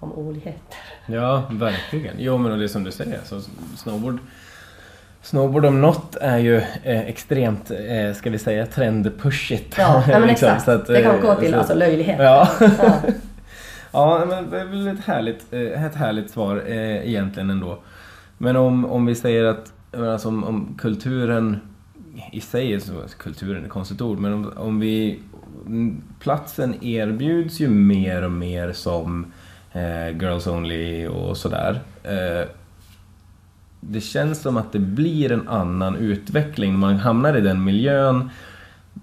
om 0.00 0.12
olikheter. 0.12 0.76
Ja, 1.06 1.42
verkligen. 1.50 2.14
Jo, 2.18 2.38
men 2.38 2.58
det 2.58 2.64
är 2.64 2.68
som 2.68 2.84
du 2.84 2.92
säger, 2.92 3.20
så 3.24 3.40
snowboard 3.76 4.18
Snowboard 5.22 5.64
om 5.64 5.80
något 5.80 6.16
är 6.16 6.38
ju 6.38 6.56
eh, 6.82 7.00
extremt, 7.00 7.70
eh, 7.70 8.14
ska 8.14 8.30
vi 8.30 8.38
säga, 8.38 8.66
trendpushigt. 8.66 9.74
Ja, 9.78 10.04
men 10.08 10.22
liksom, 10.26 10.48
exakt. 10.48 10.68
att, 10.68 10.86
det 10.86 11.02
kan 11.02 11.14
eh, 11.14 11.20
gå 11.22 11.34
till 11.34 11.52
så- 11.52 11.58
alltså, 11.58 11.74
löjlighet. 11.74 12.16
Ja. 12.20 12.48
Ja. 12.60 12.68
ja, 13.92 14.24
men 14.28 14.50
det 14.50 14.60
är 14.60 14.64
väl 14.64 14.88
ett 14.88 15.04
härligt, 15.04 15.52
eh, 15.52 15.84
ett 15.84 15.94
härligt 15.94 16.30
svar 16.30 16.62
eh, 16.66 17.08
egentligen 17.08 17.50
ändå. 17.50 17.78
Men 18.38 18.56
om, 18.56 18.84
om 18.84 19.06
vi 19.06 19.14
säger 19.14 19.44
att, 19.44 19.72
alltså, 19.96 20.28
om, 20.28 20.44
om 20.44 20.74
kulturen 20.78 21.60
i 22.32 22.40
sig, 22.40 22.72
är 22.74 22.78
så, 22.78 22.92
kulturen 23.18 23.62
är 23.62 23.66
ett 23.66 23.72
konstigt 23.72 24.00
ord, 24.00 24.18
men 24.18 24.32
om, 24.32 24.52
om 24.56 24.80
vi, 24.80 25.18
platsen 26.20 26.84
erbjuds 26.84 27.60
ju 27.60 27.68
mer 27.68 28.22
och 28.22 28.32
mer 28.32 28.72
som 28.72 29.32
eh, 29.72 30.08
Girls 30.08 30.46
Only 30.46 31.06
och 31.06 31.36
sådär. 31.36 31.80
Eh, 32.02 32.48
det 33.80 34.00
känns 34.00 34.40
som 34.42 34.56
att 34.56 34.72
det 34.72 34.78
blir 34.78 35.32
en 35.32 35.48
annan 35.48 35.96
utveckling. 35.96 36.78
Man 36.78 36.96
hamnar 36.96 37.36
i 37.36 37.40
den 37.40 37.64
miljön, 37.64 38.30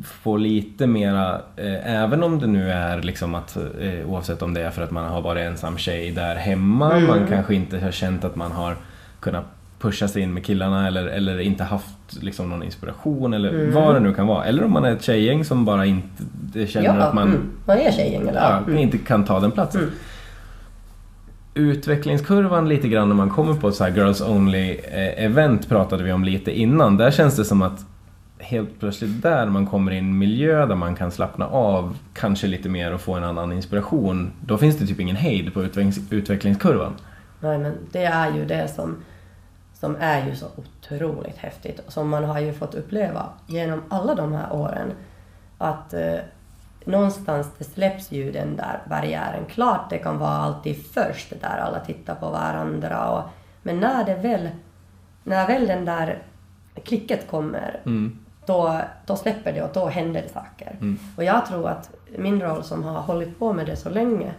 får 0.03 0.39
lite 0.39 0.87
mera, 0.87 1.41
eh, 1.55 1.95
även 2.01 2.23
om 2.23 2.39
det 2.39 2.47
nu 2.47 2.71
är 2.71 3.01
liksom 3.01 3.35
att 3.35 3.57
eh, 3.57 4.09
oavsett 4.09 4.41
om 4.41 4.53
det 4.53 4.61
är 4.61 4.69
för 4.71 4.81
att 4.81 4.91
man 4.91 5.05
har 5.05 5.21
varit 5.21 5.47
ensam 5.47 5.77
tjej 5.77 6.11
där 6.11 6.35
hemma, 6.35 6.91
Mm. 6.93 7.07
man 7.07 7.27
kanske 7.27 7.55
inte 7.55 7.79
har 7.79 7.91
känt 7.91 8.23
att 8.23 8.35
man 8.35 8.51
har 8.51 8.75
kunnat 9.19 9.45
pusha 9.81 10.07
sig 10.07 10.21
in 10.21 10.33
med 10.33 10.45
killarna 10.45 10.87
eller, 10.87 11.05
eller 11.05 11.39
inte 11.39 11.63
haft 11.63 12.21
liksom 12.21 12.49
någon 12.49 12.63
inspiration 12.63 13.33
eller 13.33 13.49
Mm. 13.49 13.73
vad 13.73 13.95
det 13.95 13.99
nu 13.99 14.13
kan 14.13 14.27
vara. 14.27 14.45
Eller 14.45 14.63
om 14.63 14.71
man 14.71 14.85
är 14.85 14.91
ett 14.91 15.03
tjejgäng 15.03 15.45
som 15.45 15.65
bara 15.65 15.85
inte 15.85 16.67
känner 16.67 16.87
ja, 16.99 17.03
att 17.03 17.13
man 17.13 17.27
mm. 17.27 17.41
man 17.65 17.77
är 17.77 17.91
tjejgäng 17.91 18.27
eller? 18.27 18.61
ja, 18.67 18.77
inte 18.77 18.97
kan 18.97 19.25
ta 19.25 19.39
den 19.39 19.51
platsen. 19.51 19.81
Mm. 19.81 19.93
Utvecklingskurvan 21.53 22.69
lite 22.69 22.87
grann 22.87 23.07
när 23.09 23.15
man 23.15 23.29
kommer 23.29 23.53
på 23.53 23.67
ett 23.67 23.75
så 23.75 23.83
här 23.83 23.91
Girls 23.91 24.21
Only 24.21 24.71
eh, 24.71 25.23
event 25.25 25.69
pratade 25.69 26.03
vi 26.03 26.11
om 26.11 26.23
lite 26.23 26.59
innan. 26.59 26.97
Där 26.97 27.11
känns 27.11 27.35
det 27.35 27.45
som 27.45 27.61
att 27.61 27.85
helt 28.39 28.79
plötsligt 28.79 29.21
där 29.21 29.45
man 29.45 29.65
kommer 29.67 29.91
i 29.91 29.97
en 29.97 30.17
miljö 30.17 30.65
där 30.65 30.75
man 30.75 30.95
kan 30.95 31.11
slappna 31.11 31.47
av 31.47 31.97
kanske 32.13 32.47
lite 32.47 32.69
mer 32.69 32.93
och 32.93 33.01
få 33.01 33.13
en 33.13 33.23
annan 33.23 33.51
inspiration. 33.51 34.31
Då 34.45 34.57
finns 34.57 34.77
det 34.77 34.85
typ 34.87 34.99
ingen 34.99 35.15
hejd 35.15 35.53
på 35.53 35.63
utvecklings- 35.63 36.01
utvecklingskurvan. 36.09 36.93
Nej, 37.39 37.57
men 37.57 37.73
det 37.91 38.03
är 38.03 38.35
ju 38.35 38.45
det 38.45 38.67
som, 38.75 38.95
som 39.81 39.95
är 39.99 40.25
ju 40.25 40.35
så 40.35 40.45
otroligt 40.55 41.37
häftigt 41.37 41.79
och 41.79 41.93
som 41.93 42.09
man 42.09 42.23
har 42.23 42.39
ju 42.39 42.53
fått 42.53 42.75
uppleva 42.75 43.29
genom 43.47 43.83
alla 43.89 44.15
de 44.15 44.33
här 44.33 44.53
åren. 44.53 44.93
Att 45.57 45.93
eh, 45.93 46.19
någonstans 46.85 47.47
det 47.57 47.63
släpps 47.63 48.11
ju 48.11 48.31
den 48.31 48.55
där 48.55 48.81
barriären. 48.89 49.45
Klart 49.45 49.89
det 49.89 49.97
kan 49.97 50.17
vara 50.17 50.31
alltid 50.31 50.85
först 50.85 51.33
där 51.41 51.57
alla 51.57 51.79
tittar 51.79 52.15
på 52.15 52.29
varandra 52.29 53.09
och, 53.09 53.23
men 53.61 53.79
när 53.79 54.03
det 54.03 54.15
väl, 54.15 54.49
när 55.23 55.47
väl 55.47 55.67
den 55.67 55.85
där 55.85 56.23
klicket 56.83 57.29
kommer 57.29 57.79
Mm. 57.85 58.19
då, 58.45 58.81
då 59.05 59.15
släpper 59.15 59.53
det 59.53 59.61
och 59.61 59.73
då 59.73 59.85
händer 59.85 60.21
det 60.21 60.29
saker. 60.29 60.75
Mm. 60.81 60.99
Och 61.17 61.23
jag 61.23 61.45
tror 61.45 61.69
att 61.69 61.89
min 62.17 62.41
roll 62.41 62.63
som 62.63 62.83
har 62.83 63.01
hållit 63.01 63.39
på 63.39 63.53
med 63.53 63.65
det 63.65 63.75
så 63.75 63.89
länge 63.89 64.33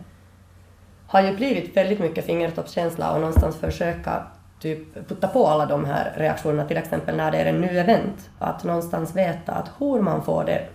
har 1.06 1.20
ju 1.22 1.36
blivit 1.36 1.76
väldigt 1.76 2.00
mycket 2.00 2.26
fingertoppskänsla 2.26 3.12
och 3.12 3.20
någonstans 3.20 3.56
försöka 3.56 4.26
typ 4.62 5.08
putta 5.08 5.28
på 5.28 5.46
alla 5.46 5.66
de 5.66 5.84
här 5.84 6.12
reaktionerna, 6.16 6.64
till 6.68 6.76
exempel 6.76 7.16
när 7.16 7.30
det 7.30 7.38
är 7.38 7.46
en 7.46 7.60
ny 7.60 7.78
event. 7.78 8.30
Att 8.38 8.64
någonstans 8.64 9.16
veta 9.16 9.52
att 9.52 9.70
hur 9.78 10.00
man 10.00 10.22
får 10.22 10.44
det 10.44 10.66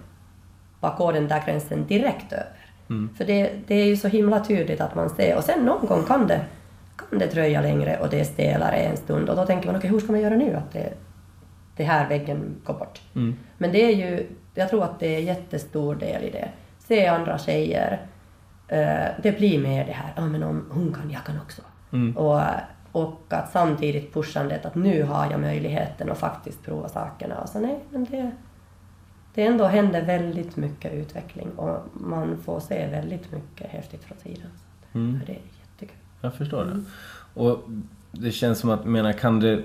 bakom 0.80 1.14
den 1.14 1.28
där 1.28 1.44
gränsen 1.46 1.88
direkt 1.88 2.34
över. 2.34 2.72
Mm. 2.90 3.10
För 3.18 3.26
det, 3.26 3.52
det 3.68 3.76
är 3.76 3.86
ju 3.86 3.98
så 3.98 4.08
himla 4.08 4.40
tydligt 4.40 4.82
att 4.82 4.96
man 4.96 5.10
ser, 5.10 5.38
och 5.38 5.44
sen 5.44 5.66
någon 5.66 5.88
gång 5.88 6.04
kan 6.04 6.28
det, 6.28 6.42
kan 6.98 7.20
det 7.20 7.34
dröja 7.34 7.62
längre 7.62 7.98
och 8.00 8.10
det 8.10 8.20
är 8.20 8.24
stelare 8.24 8.76
en 8.76 8.98
stund 8.98 9.30
och 9.30 9.36
då 9.36 9.46
tänker 9.46 9.68
man 9.68 9.76
okej, 9.76 9.90
hur 9.90 10.00
ska 10.00 10.12
man 10.12 10.22
göra 10.22 10.36
nu 10.36 10.56
att 10.56 10.72
det, 10.72 10.94
det 11.76 11.84
här 11.84 12.10
väggen 12.10 12.56
går 12.64 12.74
bort? 12.74 13.02
Mm. 13.16 13.38
Men 13.58 13.72
det 13.72 13.84
är 13.84 13.96
ju, 13.96 14.28
jag 14.54 14.70
tror 14.70 14.84
att 14.84 15.00
det 15.00 15.16
är 15.16 15.20
en 15.20 15.26
jättestor 15.26 15.96
del 15.96 16.24
i 16.24 16.30
det. 16.30 16.50
Se 16.80 17.08
andra 17.08 17.38
tjejer, 17.38 18.02
eh, 18.68 19.06
det 19.24 19.38
blir 19.38 19.60
mer 19.60 19.86
det 19.86 19.92
här, 19.92 20.14
ja 20.16 20.26
men 20.26 20.44
om 20.44 20.66
hon 20.72 20.94
kan, 20.94 21.12
jag 21.12 21.24
kan 21.24 21.40
också. 21.42 21.62
Mm. 21.92 22.18
Och, 22.18 22.42
och 22.98 23.22
att 23.30 23.52
samtidigt 23.52 24.14
pushandet 24.14 24.66
att 24.66 24.76
nu 24.76 25.04
har 25.04 25.32
jag 25.32 25.40
möjligheten 25.40 26.12
att 26.12 26.18
faktiskt 26.18 26.64
prova 26.66 26.90
sakerna. 26.90 27.36
Och 27.42 27.50
så 27.50 27.60
nej, 27.60 27.80
men 27.90 28.06
det, 28.12 28.32
det 29.34 29.44
ändå 29.46 29.66
händer 29.66 30.06
väldigt 30.06 30.56
mycket 30.56 30.94
utveckling 30.94 31.48
och 31.56 31.86
man 31.94 32.38
får 32.46 32.60
se 32.60 32.88
väldigt 32.88 33.32
mycket 33.32 33.68
häftigt 33.72 34.04
från 34.04 34.18
sidan. 34.18 34.50
Mm. 34.94 35.20
För 35.20 35.26
det 35.28 35.34
är 35.34 35.42
jättekul. 35.72 35.98
Jag 36.22 36.34
förstår 36.34 36.66
det. 36.66 36.84
Och 37.42 37.64
det 38.12 38.32
känns 38.32 38.60
som 38.60 38.70
att, 38.70 38.86
menar, 38.86 39.14
kan 39.14 39.40
det, 39.40 39.62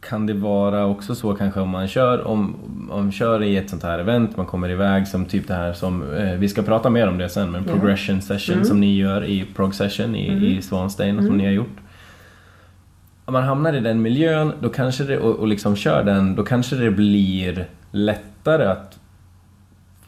kan 0.00 0.26
det 0.26 0.34
vara 0.34 0.86
också 0.86 1.14
så 1.14 1.34
kanske 1.34 1.60
om 1.60 1.68
man 1.68 1.88
kör, 1.88 2.26
om, 2.26 2.56
om 2.90 3.02
man 3.02 3.12
kör 3.12 3.42
i 3.42 3.56
ett 3.56 3.70
sånt 3.70 3.82
här 3.82 3.98
event, 3.98 4.36
man 4.36 4.46
kommer 4.46 4.68
iväg 4.68 5.08
som 5.08 5.24
typ 5.26 5.48
det 5.48 5.54
här 5.54 5.72
som, 5.72 6.12
eh, 6.14 6.32
vi 6.34 6.48
ska 6.48 6.62
prata 6.62 6.90
mer 6.90 7.08
om 7.08 7.18
det 7.18 7.28
sen, 7.28 7.50
men 7.50 7.64
progression 7.64 8.22
session 8.22 8.54
Mm. 8.54 8.64
som 8.64 8.80
ni 8.80 8.96
gör 8.96 9.24
i 9.24 9.44
prog 9.54 9.74
session 9.74 10.16
i, 10.16 10.28
Mm. 10.28 10.44
i 10.44 10.62
Swanstein 10.62 11.16
som 11.16 11.24
Mm. 11.26 11.36
ni 11.38 11.44
har 11.44 11.52
gjort. 11.52 11.76
Om 13.24 13.32
man 13.32 13.42
hamnar 13.42 13.72
i 13.72 13.80
den 13.80 14.02
miljön 14.02 14.52
då 14.60 14.68
kanske 14.68 15.04
det, 15.04 15.18
och, 15.18 15.36
och 15.36 15.46
liksom 15.46 15.76
kör 15.76 16.04
den, 16.04 16.34
då 16.34 16.44
kanske 16.44 16.76
det 16.76 16.90
blir 16.90 17.68
lättare 17.90 18.66
att 18.66 18.98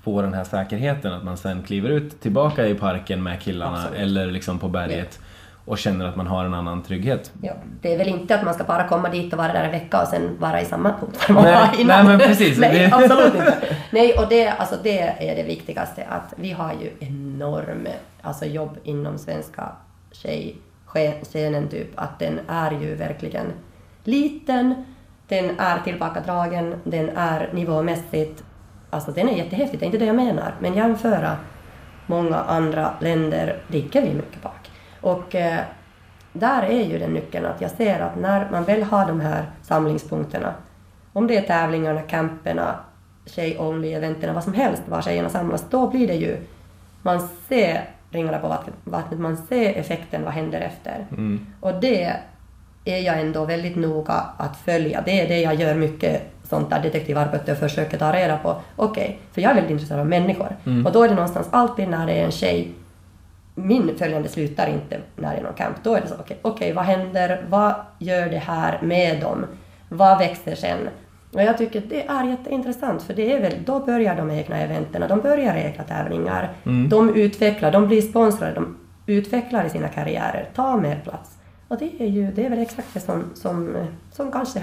få 0.02 0.22
den 0.22 0.34
här 0.34 0.44
säkerheten 0.44 1.12
att 1.12 1.24
man 1.24 1.36
sen 1.36 1.62
kliver 1.62 1.90
ut 1.90 2.20
tillbaka 2.20 2.66
i 2.66 2.74
parken 2.74 3.22
med 3.22 3.40
killarna 3.40 3.76
Absolut. 3.76 4.00
eller 4.00 4.26
liksom 4.26 4.58
på 4.58 4.68
berget 4.68 5.20
och 5.64 5.78
känner 5.78 6.04
att 6.06 6.16
man 6.16 6.26
har 6.26 6.44
en 6.44 6.54
annan 6.54 6.82
trygghet. 6.82 7.32
Ja, 7.42 7.52
det 7.80 7.94
är 7.94 7.98
väl 7.98 8.08
inte 8.08 8.34
att 8.34 8.44
man 8.44 8.54
ska 8.54 8.64
bara 8.64 8.88
komma 8.88 9.08
dit 9.08 9.32
och 9.32 9.38
vara 9.38 9.52
där 9.52 9.64
en 9.64 9.70
vecka 9.70 10.02
och 10.02 10.08
sen 10.08 10.36
vara 10.38 10.60
i 10.60 10.64
samma 10.64 10.92
punkt 11.00 11.24
där 11.26 11.34
man 11.34 11.44
Nej, 11.44 11.54
var 11.54 11.80
innan. 11.80 12.06
nej, 12.06 12.16
men 12.16 12.28
precis. 12.28 12.58
nej, 12.58 12.90
absolut 12.92 13.34
inte. 13.34 13.76
Nej, 13.90 14.14
och 14.18 14.28
det, 14.28 14.48
alltså 14.48 14.76
det 14.82 14.98
är 15.30 15.36
det 15.36 15.42
viktigaste 15.42 16.04
att 16.08 16.34
vi 16.36 16.52
har 16.52 16.72
ju 16.72 17.06
enorm 17.08 17.86
alltså 18.22 18.44
jobb 18.44 18.78
inom 18.84 19.18
svenska 19.18 19.72
scenen 21.22 21.68
typ, 21.68 21.88
att 21.94 22.18
den 22.18 22.40
är 22.48 22.70
ju 22.70 22.94
verkligen 22.94 23.52
liten, 24.04 24.84
den 25.28 25.58
är 25.58 25.78
tillbakadragen, 25.78 26.74
den 26.84 27.10
är 27.16 27.50
nivåmässigt, 27.52 28.44
alltså 28.90 29.10
den 29.10 29.28
är 29.28 29.36
jättehäftig, 29.36 29.80
det 29.80 29.84
är 29.84 29.86
inte 29.86 29.98
det 29.98 30.04
jag 30.04 30.16
menar, 30.16 30.54
men 30.60 30.74
jämföra 30.74 31.36
många 32.06 32.36
andra 32.36 32.94
länder 33.00 33.62
ligger 33.66 34.02
vi 34.02 34.14
mycket 34.14 34.42
bak. 34.42 34.70
Och 35.00 35.34
eh, 35.34 35.60
där 36.32 36.62
är 36.62 36.84
ju 36.84 36.98
den 36.98 37.12
nyckeln 37.12 37.46
att 37.46 37.60
jag 37.60 37.70
ser 37.70 38.00
att 38.00 38.16
när 38.16 38.50
man 38.50 38.64
väl 38.64 38.82
har 38.82 39.06
de 39.06 39.20
här 39.20 39.50
samlingspunkterna, 39.62 40.54
om 41.12 41.26
det 41.26 41.36
är 41.36 41.42
tävlingarna, 41.42 42.02
camperna, 42.02 42.74
tjej-only-eventerna, 43.26 44.32
vad 44.32 44.44
som 44.44 44.54
helst, 44.54 44.82
var 44.86 45.02
tjejerna 45.02 45.28
samlas, 45.28 45.64
då 45.70 45.90
blir 45.90 46.08
det 46.08 46.14
ju, 46.14 46.36
man 47.02 47.28
ser 47.48 47.88
ringarna 48.14 48.38
på 48.38 48.48
vattnet, 48.84 49.18
man 49.18 49.36
ser 49.36 49.74
effekten, 49.74 50.24
vad 50.24 50.32
händer 50.32 50.60
efter. 50.60 51.06
Mm. 51.10 51.46
Och 51.60 51.74
det 51.80 52.12
är 52.84 52.98
jag 52.98 53.20
ändå 53.20 53.44
väldigt 53.44 53.76
noga 53.76 54.24
att 54.36 54.56
följa. 54.56 55.02
Det 55.04 55.20
är 55.20 55.28
det 55.28 55.40
jag 55.40 55.54
gör 55.54 55.74
mycket 55.74 56.22
sånt 56.42 56.70
där 56.70 56.82
detektivarbete 56.82 57.52
och 57.52 57.58
försöker 57.58 57.98
ta 57.98 58.12
reda 58.12 58.36
på. 58.36 58.56
Okej, 58.76 59.18
för 59.32 59.42
jag 59.42 59.50
är 59.50 59.54
väldigt 59.54 59.70
intresserad 59.70 60.00
av 60.00 60.06
människor. 60.06 60.56
Mm. 60.66 60.86
Och 60.86 60.92
då 60.92 61.02
är 61.02 61.08
det 61.08 61.14
någonstans 61.14 61.48
alltid 61.50 61.88
när 61.88 62.06
det 62.06 62.12
är 62.12 62.24
en 62.24 62.30
tjej, 62.30 62.72
min 63.54 63.98
följande 63.98 64.28
slutar 64.28 64.66
inte 64.66 65.00
när 65.16 65.32
det 65.32 65.38
är 65.38 65.42
någon 65.42 65.54
camp. 65.54 65.76
Då 65.82 65.94
är 65.94 66.00
det 66.00 66.08
så, 66.08 66.14
okej, 66.20 66.38
okej, 66.42 66.72
vad 66.72 66.84
händer? 66.84 67.44
Vad 67.48 67.74
gör 67.98 68.28
det 68.28 68.38
här 68.38 68.78
med 68.82 69.20
dem? 69.20 69.46
Vad 69.88 70.18
växer 70.18 70.54
sen? 70.54 70.88
Och 71.34 71.42
jag 71.42 71.58
tycker 71.58 71.78
att 71.78 71.90
det 71.90 72.06
är 72.06 72.24
jätteintressant 72.24 73.02
för 73.02 73.14
det 73.14 73.32
är 73.32 73.40
väl, 73.40 73.52
då 73.64 73.80
börjar 73.80 74.16
de 74.16 74.30
egna 74.30 74.58
eventerna, 74.60 75.08
de 75.08 75.20
börjar 75.20 75.54
egna 75.56 75.84
tävlingar, 75.84 76.50
Mm. 76.66 76.88
de 76.88 77.14
utvecklar, 77.14 77.72
de 77.72 77.86
blir 77.86 78.02
sponsrade, 78.02 78.54
de 78.54 78.76
utvecklar 79.06 79.64
i 79.64 79.70
sina 79.70 79.88
karriärer, 79.88 80.48
tar 80.54 80.80
mer 80.80 81.00
plats. 81.04 81.30
Och 81.68 81.78
det 81.78 81.90
är 81.98 82.06
ju 82.06 82.30
det 82.32 82.46
är 82.46 82.50
väl 82.50 82.58
exakt 82.58 82.88
det 82.94 83.00
som, 83.00 83.24
som, 83.34 83.76
som 84.12 84.32
kanske 84.32 84.62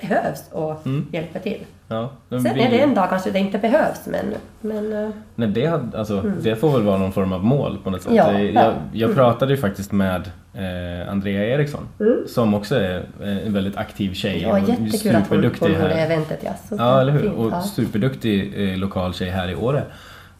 behövs 0.00 0.44
och 0.52 0.86
Mm. 0.86 1.06
hjälper 1.12 1.40
till. 1.40 1.64
Ja, 1.88 2.10
men 2.28 2.42
Sen 2.42 2.54
vi- 2.54 2.62
är 2.62 2.70
det 2.70 2.80
en 2.80 2.94
dag 2.94 3.08
kanske 3.08 3.30
det 3.30 3.38
inte 3.38 3.58
behövs, 3.58 4.06
men, 4.06 4.34
men 4.60 5.04
eh, 5.04 5.10
Nej, 5.34 5.48
det, 5.48 5.80
alltså, 5.96 6.22
det 6.42 6.56
får 6.56 6.72
väl 6.72 6.82
vara 6.82 6.98
någon 6.98 7.12
form 7.12 7.32
av 7.32 7.44
mål 7.44 7.78
på 7.84 7.90
något 7.90 8.02
sätt. 8.02 8.12
Ja, 8.14 8.32
ja. 8.40 8.62
jag, 8.62 8.74
jag 8.92 9.14
pratade 9.14 9.52
ju 9.52 9.56
faktiskt 9.56 9.92
med 9.92 10.30
eh, 10.54 11.10
Andrea 11.12 11.44
Eriksson 11.44 11.88
som 12.28 12.54
också 12.54 12.74
är 12.74 12.96
eh, 13.22 13.46
en 13.46 13.52
väldigt 13.52 13.76
aktiv 13.76 14.14
tjej 14.14 14.40
det 14.40 14.46
och 14.52 14.58
jättekul 14.58 15.16
att 15.16 15.16
hon, 15.16 15.24
superduktig 15.24 15.66
hon 15.66 15.72
gjorde 15.74 15.94
här. 15.94 16.04
eventet. 16.06 16.40
Ja, 16.44 16.52
så 16.68 16.76
Ja, 16.78 17.00
eller 17.00 17.12
hur? 17.12 17.20
fint, 17.20 17.34
Och 17.36 17.50
ja. 17.52 17.62
superduktig 17.62 18.70
eh, 18.72 18.78
lokal 18.78 19.14
tjej 19.14 19.30
här 19.30 19.48
i 19.48 19.54
Åre. 19.54 19.82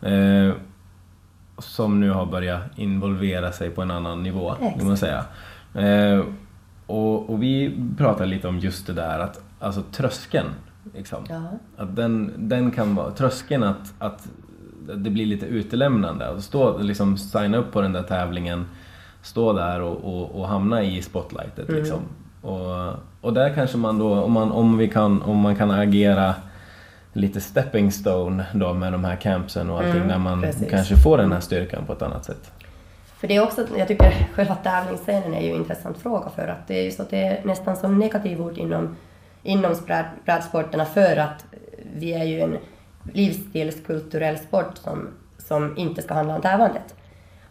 Eh, 0.03 0.53
som 1.59 2.01
nu 2.01 2.11
har 2.11 2.27
börjat 2.27 2.63
involvera 2.77 3.53
sig 3.53 3.71
på 3.71 3.83
en 3.83 3.91
annan 3.91 4.23
nivå, 4.23 4.55
kan 4.79 4.87
man 4.87 4.97
säga. 4.97 5.25
Eh, 5.75 6.25
och, 6.87 7.31
och 7.31 7.43
vi 7.43 7.79
pratade 7.99 8.27
lite 8.27 8.49
om 8.49 8.59
just 8.59 8.87
det 8.87 8.93
där 8.93 9.19
att, 9.19 9.41
alltså 9.59 9.83
tröskeln. 9.93 10.49
Liksom. 10.95 11.25
Att 11.77 11.97
den, 11.97 12.33
den 12.37 12.71
kan 12.71 12.95
vara, 12.95 13.11
tröskeln 13.11 13.63
att, 13.63 13.95
att 13.99 14.29
det 14.95 15.11
blir 15.11 15.27
lite 15.27 15.47
utelämnande. 15.47 16.29
Att 16.29 16.43
stå 16.43 16.79
liksom 16.79 17.19
signa 17.19 17.59
upp 17.59 17.73
på 17.73 17.81
den 17.81 17.93
där 17.93 18.03
tävlingen 18.03 18.67
stå 19.23 19.53
där 19.53 19.81
och, 19.81 19.97
och, 19.97 20.41
och 20.41 20.49
hamna 20.49 20.83
i 20.83 21.03
spotlightet. 21.03 21.69
Liksom. 21.69 22.01
Och, 22.43 22.95
och 23.21 23.33
där 23.33 23.55
kanske 23.55 23.77
man 23.77 23.99
då, 23.99 24.21
om 24.21 24.33
man, 24.33 24.53
om 24.53 24.79
vi 24.79 24.89
kan, 24.89 25.23
om 25.23 25.37
man 25.37 25.57
kan 25.57 25.71
agera 25.71 26.35
lite 27.13 27.41
stepping 27.41 27.93
stone 27.93 28.47
då 28.55 28.75
med 28.75 28.93
de 28.93 29.05
här 29.05 29.17
campsen 29.17 29.71
och 29.71 29.79
allting, 29.79 30.09
där 30.09 30.19
man 30.19 30.43
precis. 30.43 30.71
kanske 30.71 30.97
får 30.97 31.19
den 31.19 31.33
här 31.33 31.41
styrkan 31.41 31.87
på 31.87 31.93
ett 31.93 32.03
annat 32.03 32.25
sätt. 32.25 32.53
För 33.19 33.29
det 33.29 33.37
är 33.37 33.43
också, 33.43 33.67
jag 33.79 33.89
tycker 33.89 34.29
själva 34.35 34.55
tävlingsscenen 34.55 35.35
är 35.35 35.41
ju 35.41 35.51
en 35.51 35.57
intressant 35.57 35.99
fråga 35.99 36.31
för 36.31 36.49
att 36.49 36.69
det 36.69 36.81
är 36.81 36.85
ju 36.85 36.91
så 36.91 37.03
att 37.03 37.11
det 37.11 37.23
är 37.23 37.45
nästan 37.45 37.77
som 37.77 37.99
negativ 37.99 38.41
ord 38.41 38.59
inom, 38.59 38.97
inom 39.47 39.75
bräd- 39.87 40.11
brädsporterna 40.25 40.85
för 40.85 41.17
att 41.17 41.45
vi 41.97 42.13
är 42.13 42.25
ju 42.25 42.41
en 42.41 42.59
livsstilskulturell 43.13 44.39
sport 44.39 44.77
som, 44.77 45.09
som 45.39 45.77
inte 45.77 46.03
ska 46.03 46.15
handla 46.15 46.35
om 46.35 46.43
tävlandet. 46.43 46.95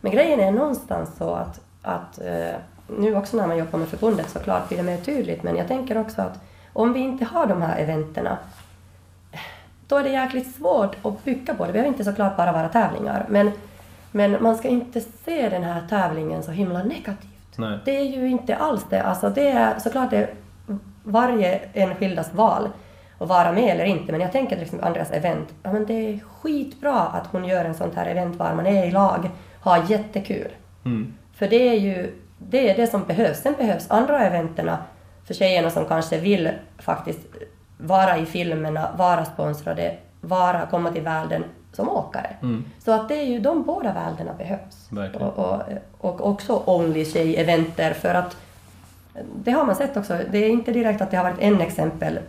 Men 0.01 0.11
grejen 0.11 0.39
är 0.39 0.51
någonstans 0.51 1.09
så 1.17 1.33
att, 1.33 1.61
att 1.81 2.21
eh, 2.21 2.55
nu 2.87 3.15
också 3.15 3.37
när 3.37 3.47
man 3.47 3.57
jobbar 3.57 3.79
med 3.79 3.87
förbundet 3.87 4.29
såklart 4.29 4.67
blir 4.67 4.77
det 4.77 4.83
mer 4.83 4.97
tydligt 4.97 5.43
men 5.43 5.55
jag 5.55 5.67
tänker 5.67 5.97
också 5.97 6.21
att 6.21 6.39
om 6.73 6.93
vi 6.93 6.99
inte 6.99 7.25
har 7.25 7.47
de 7.47 7.61
här 7.61 7.77
eventerna 7.79 8.37
då 9.87 9.97
är 9.97 10.03
det 10.03 10.09
jäkligt 10.09 10.55
svårt 10.55 10.95
att 11.05 11.23
bygga 11.23 11.53
på 11.53 11.63
det. 11.63 11.69
Det 11.69 11.73
behöver 11.73 11.91
inte 11.91 12.03
såklart 12.03 12.37
bara 12.37 12.51
vara 12.51 12.69
tävlingar 12.69 13.25
men, 13.29 13.51
men 14.11 14.43
man 14.43 14.57
ska 14.57 14.67
inte 14.67 15.01
se 15.01 15.49
den 15.49 15.63
här 15.63 15.87
tävlingen 15.89 16.43
så 16.43 16.51
himla 16.51 16.83
negativt. 16.83 17.57
Nej. 17.57 17.79
Det 17.85 17.97
är 17.97 18.03
ju 18.03 18.27
inte 18.27 18.55
alls 18.55 18.85
det. 18.89 19.03
Alltså 19.03 19.29
det 19.29 19.49
är 19.49 19.79
såklart 19.79 20.09
det 20.09 20.17
är 20.17 20.29
varje 21.05 21.59
enskildas 21.73 22.33
val 22.33 22.69
att 23.17 23.29
vara 23.29 23.51
med 23.51 23.75
eller 23.75 23.85
inte. 23.85 24.11
Men 24.11 24.21
jag 24.21 24.31
tänker 24.31 24.55
till 24.55 24.63
exempel 24.63 24.87
Andreas 24.87 25.11
event. 25.11 25.53
Ja, 25.63 25.73
men 25.73 25.85
det 25.85 25.93
är 25.93 26.19
skitbra 26.19 26.99
att 26.99 27.27
hon 27.27 27.45
gör 27.45 27.65
en 27.65 27.75
sånt 27.75 27.95
här 27.95 28.05
event 28.05 28.35
var 28.35 28.53
man 28.53 28.67
är 28.67 28.85
i 28.85 28.91
lag, 28.91 29.29
har 29.59 29.83
jättekul. 29.87 30.51
Mm. 30.85 31.13
För 31.33 31.47
det 31.47 31.69
är 31.69 31.79
ju 31.79 32.15
det, 32.37 32.69
är 32.69 32.75
det 32.75 32.87
som 32.87 33.03
behövs. 33.03 33.41
Sen 33.41 33.53
behövs 33.57 33.91
andra 33.91 34.19
eventerna 34.19 34.77
för 35.25 35.33
tjejerna 35.33 35.69
som 35.69 35.85
kanske 35.85 36.17
vill 36.17 36.49
faktiskt 36.77 37.19
vara 37.77 38.17
i 38.17 38.25
filmerna, 38.25 38.89
vara 38.97 39.25
sponsrade, 39.25 39.97
vara, 40.21 40.65
komma 40.65 40.91
till 40.91 41.01
världen 41.01 41.43
som 41.73 41.89
åkare. 41.89 42.35
Så 42.79 42.91
att 42.91 43.09
det 43.09 43.15
är 43.15 43.25
ju 43.25 43.39
de 43.39 43.63
båda 43.63 43.93
världarna 43.93 44.33
behövs. 44.33 44.89
Och, 45.21 45.39
och, 45.39 45.61
och 45.97 46.27
också 46.27 46.63
only 46.65 47.05
tjej-eventer 47.05 47.93
för 47.93 48.13
att 48.13 48.37
det 49.43 49.51
har 49.51 49.65
man 49.65 49.75
sett 49.75 49.97
också. 49.97 50.17
Det 50.31 50.37
är 50.37 50.49
inte 50.49 50.71
direkt 50.71 51.01
att 51.01 51.11
det 51.11 51.17
har 51.17 51.23
varit 51.23 51.39
en 51.39 51.61
exempel 51.61 52.19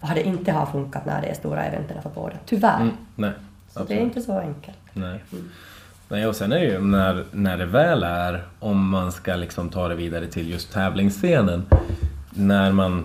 vad 0.00 0.14
det 0.14 0.22
inte 0.22 0.52
har 0.52 0.66
funkat 0.66 1.06
när 1.06 1.20
det 1.22 1.26
är 1.28 1.34
stora 1.34 1.64
eventen 1.64 2.02
för 2.02 2.10
båda. 2.10 2.34
Tyvärr. 2.46 2.80
Mm. 2.80 2.94
Nej, 3.14 3.32
Så 3.68 3.84
det 3.84 3.94
är 3.94 4.00
inte 4.00 4.20
så 4.22 4.38
enkelt. 4.38 4.78
Nej. 4.92 5.24
Nej, 6.08 6.26
och 6.26 6.36
sen 6.36 6.52
är 6.52 6.58
det 6.58 6.64
ju 6.66 6.80
när, 6.80 7.24
när 7.32 7.58
det 7.58 7.66
väl 7.66 8.02
är, 8.02 8.42
om 8.58 8.88
man 8.88 9.12
ska 9.12 9.34
liksom 9.36 9.68
ta 9.68 9.88
det 9.88 9.94
vidare 9.94 10.26
till 10.26 10.50
just 10.50 10.72
tävlingsscenen, 10.72 11.66
när 12.30 12.72
man, 12.72 13.04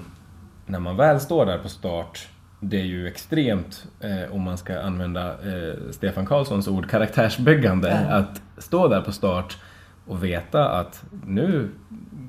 när 0.66 0.80
man 0.80 0.98
väl 0.98 1.20
står 1.20 1.46
där 1.46 1.58
på 1.58 1.70
start, 1.70 2.28
det 2.60 2.80
är 2.80 2.84
ju 2.86 3.08
extremt, 3.08 3.86
eh, 4.00 4.36
om 4.36 4.42
man 4.42 4.58
ska 4.58 4.80
använda 4.82 5.30
eh, 5.30 5.74
Stefan 5.92 6.26
Karlssons 6.26 6.68
ord, 6.68 6.90
karaktärsbyggande, 6.90 8.06
Ja. 8.10 8.16
att 8.16 8.42
stå 8.58 8.88
där 8.88 9.02
på 9.02 9.12
start 9.12 9.58
och 10.08 10.24
veta 10.24 10.70
att 10.70 11.04
nu, 11.28 11.70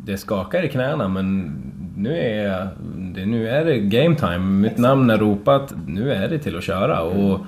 det 0.04 0.16
skakar 0.18 0.62
i 0.62 0.68
knäna 0.68 1.08
men 1.08 1.52
nu 1.96 2.18
är, 2.18 2.68
det, 3.14 3.26
nu 3.26 3.48
är 3.48 3.64
det 3.64 3.78
game 3.78 4.16
time, 4.16 4.38
mitt 4.38 4.78
namn 4.78 5.10
är 5.10 5.18
ropat, 5.18 5.74
nu 5.86 6.12
är 6.12 6.28
det 6.28 6.38
till 6.38 6.56
att 6.58 6.64
köra. 6.64 7.00
Och 7.02 7.40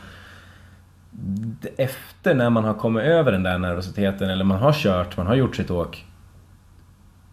d- 1.11 1.69
efter 1.77 2.35
när 2.35 2.51
man 2.51 2.65
har 2.65 2.75
kommit 2.75 3.05
över 3.05 3.33
den 3.33 3.43
där 3.43 3.59
nervositeten 3.59 4.31
eller 4.31 4.45
man 4.45 4.59
har 4.59 4.73
kört, 4.73 5.17
man 5.17 5.27
har 5.27 5.35
gjort 5.35 5.57
sitt 5.57 5.71
åk. 5.71 6.05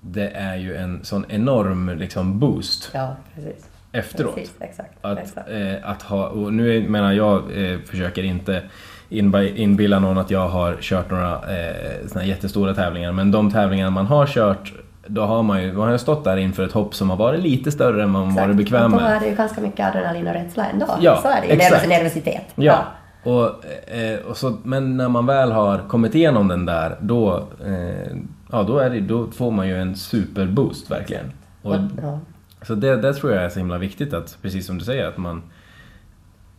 Det 0.02 0.30
är 0.30 0.56
ju 0.56 0.76
en 0.76 1.04
sån 1.04 1.26
enorm 1.30 1.90
liksom 1.98 2.40
boost 2.40 2.92
Ja, 2.94 3.16
precis. 3.36 3.70
efteråt. 3.92 4.36
Precis, 4.36 4.54
exakt. 4.60 4.92
Att, 5.06 5.20
exakt. 5.20 5.50
eh, 5.50 5.90
att 5.90 6.02
ha, 6.02 6.28
och 6.28 6.54
nu 6.54 6.78
är- 6.78 6.90
menar 6.90 7.12
jag, 7.14 7.42
eh, 7.72 7.80
försöker 7.80 8.24
inte 8.24 8.64
inbilla 9.10 10.00
någon 10.00 10.18
att 10.18 10.32
jag 10.32 10.48
har 10.50 10.78
kört 10.82 11.12
några 11.12 11.34
eh, 11.34 12.08
såna 12.08 12.26
jättestora 12.26 12.74
tävlingar, 12.74 13.12
men 13.12 13.32
de 13.32 13.52
tävlingar 13.52 13.90
man 13.90 14.06
har 14.06 14.28
kört, 14.28 14.74
då 15.08 15.22
har 15.22 15.43
man 15.43 15.64
ju, 15.64 15.74
man 15.74 15.89
har 15.89 15.97
stått 15.97 16.24
där 16.24 16.38
inför 16.38 16.64
ett 16.66 16.72
hopp 16.72 16.95
som 16.95 17.10
har 17.10 17.18
varit 17.18 17.39
lite 17.43 17.72
större 17.72 18.04
än 18.04 18.10
man 18.10 18.28
Exakt. 18.30 18.47
varit 18.47 18.58
bekväm 18.58 18.93
Och 18.93 18.99
Då 18.99 19.06
med. 19.06 19.16
är 19.16 19.20
det 19.20 19.28
ju 19.28 19.36
ganska 19.36 19.62
mycket 19.62 19.88
adrenalin 19.88 20.28
och 20.28 20.34
rädsla 20.34 20.66
ändå. 20.70 20.86
Ja, 21.01 21.20
så 21.22 21.28
är 21.28 21.41
det 21.41 21.47
ju. 21.47 21.54
Nervos- 21.60 21.88
Nervositet. 21.88 22.45
Ja. 22.56 22.84
Och, 23.24 23.66
eh, 23.93 24.20
och 24.28 24.38
så, 24.38 24.58
men 24.64 24.97
när 24.97 25.10
man 25.10 25.26
väl 25.26 25.51
har 25.51 25.78
kommit 25.78 26.16
igenom 26.16 26.47
den 26.47 26.66
där, 26.66 26.97
då, 27.01 27.47
eh, 27.66 28.18
ja, 28.51 28.64
då, 28.64 28.78
är 28.78 28.89
det, 28.89 28.99
då 28.99 29.32
får 29.32 29.51
man 29.51 29.68
ju 29.68 29.82
en 29.82 29.95
superboost 29.95 30.91
verkligen. 30.91 31.32
Och, 31.62 31.76
ja. 32.01 32.20
så 32.62 32.76
det, 32.76 32.95
det 32.95 33.14
tror 33.14 33.34
jag 33.34 33.43
är 33.43 33.49
så 33.49 33.60
himla 33.60 33.78
viktigt 33.78 34.14
att, 34.14 34.38
precis 34.41 34.66
som 34.68 34.78
du 34.78 34.86
säger, 34.86 35.08
att 35.08 35.18
man 35.18 35.41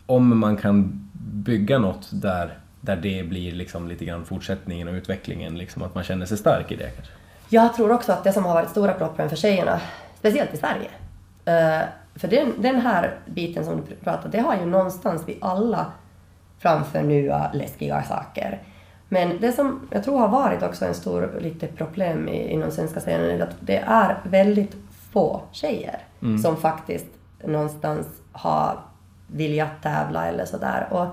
om 0.07 0.38
man 0.38 0.57
kan 0.57 1.09
bygga 1.32 1.78
något 1.78 2.09
där, 2.12 2.59
där 2.80 2.97
det 2.97 3.28
blir 3.28 3.53
liksom 3.53 3.88
lite 3.88 4.05
grann 4.05 4.24
fortsättningen 4.24 4.88
och 4.88 4.95
utvecklingen, 4.95 5.59
liksom 5.59 5.82
att 5.82 5.95
man 5.95 6.05
känner 6.05 6.26
sig 6.26 6.38
stark 6.38 6.72
i 6.72 6.76
det 6.76 6.90
kanske. 6.95 7.12
Jag 7.49 7.74
tror 7.74 7.92
också 7.92 8.12
att 8.12 8.24
det 8.24 8.32
som 8.32 8.45
har 8.45 8.55
varit 8.55 8.70
stora 8.70 8.92
proppen 8.92 9.28
för 9.28 9.36
tjejerna, 9.36 9.80
speciellt 10.18 10.55
i 10.55 10.57
Sverige, 10.57 10.90
eh, 11.45 11.88
för 12.14 12.28
den, 12.28 12.53
den 12.59 12.80
här 12.80 13.14
biten 13.26 13.64
som 13.64 13.76
du 13.88 13.95
pratar 13.95 14.28
det 14.28 14.38
har 14.40 14.57
ju 14.57 14.66
någonstans 14.66 15.22
vi 15.26 15.38
alla 15.40 15.86
framför 16.59 17.03
nya 17.03 17.51
läskiga 17.53 18.03
saker. 18.03 18.62
Men 19.09 19.40
det 19.40 19.53
som 19.53 19.88
jag 19.90 20.05
tror 20.05 20.18
har 20.18 20.28
varit 20.28 20.62
också 20.62 20.84
en 20.84 20.95
stor 20.95 21.38
lite 21.40 21.66
problem 21.66 22.28
i, 22.28 22.49
inom 22.49 22.70
svenska 22.70 23.01
scenen 23.01 23.30
är 23.30 23.40
att 23.40 23.57
det 23.61 23.76
är 23.86 24.20
väldigt 24.24 24.76
få 25.12 25.42
tjejer 25.53 25.99
som 26.42 26.57
faktiskt 26.57 27.07
någonstans 27.45 28.07
har 28.32 28.78
viljat 29.26 29.82
tävla 29.82 30.26
eller 30.26 30.45
sådär. 30.45 30.88
Och, 30.90 31.07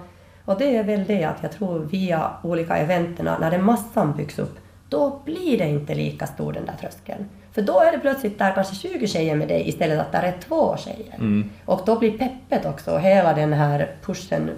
och 0.45 0.57
det 0.59 0.77
är 0.77 0.84
väl 0.84 1.05
det 1.05 1.23
att 1.23 1.43
jag 1.43 1.51
tror 1.51 1.79
via 1.79 2.32
olika 2.43 2.77
eventerna, 2.77 3.38
när 3.39 3.51
den 3.51 3.63
massan 3.63 4.13
byggs 4.13 4.39
upp, 4.39 4.57
då 4.91 5.19
blir 5.25 5.57
det 5.57 5.67
inte 5.67 5.95
lika 5.95 6.27
stor 6.27 6.53
den 6.53 6.65
där 6.65 6.73
tröskeln. 6.81 7.25
För 7.51 7.61
då 7.61 7.79
är 7.79 7.91
det 7.91 7.99
plötsligt 7.99 8.39
där 8.39 8.51
kanske 8.53 8.75
20 8.75 9.07
tjejer 9.07 9.35
med 9.35 9.47
dig 9.47 9.69
istället 9.69 9.99
att 9.99 10.11
där 10.11 10.23
är 10.23 10.33
två 10.47 10.77
tjejer. 10.77 11.43
Och 11.65 11.81
då 11.85 11.99
blir 11.99 12.17
peppet 12.17 12.65
också, 12.65 12.91
och 12.91 13.01
hela 13.01 13.33
den 13.33 13.53
här 13.53 13.91
pushen 14.05 14.49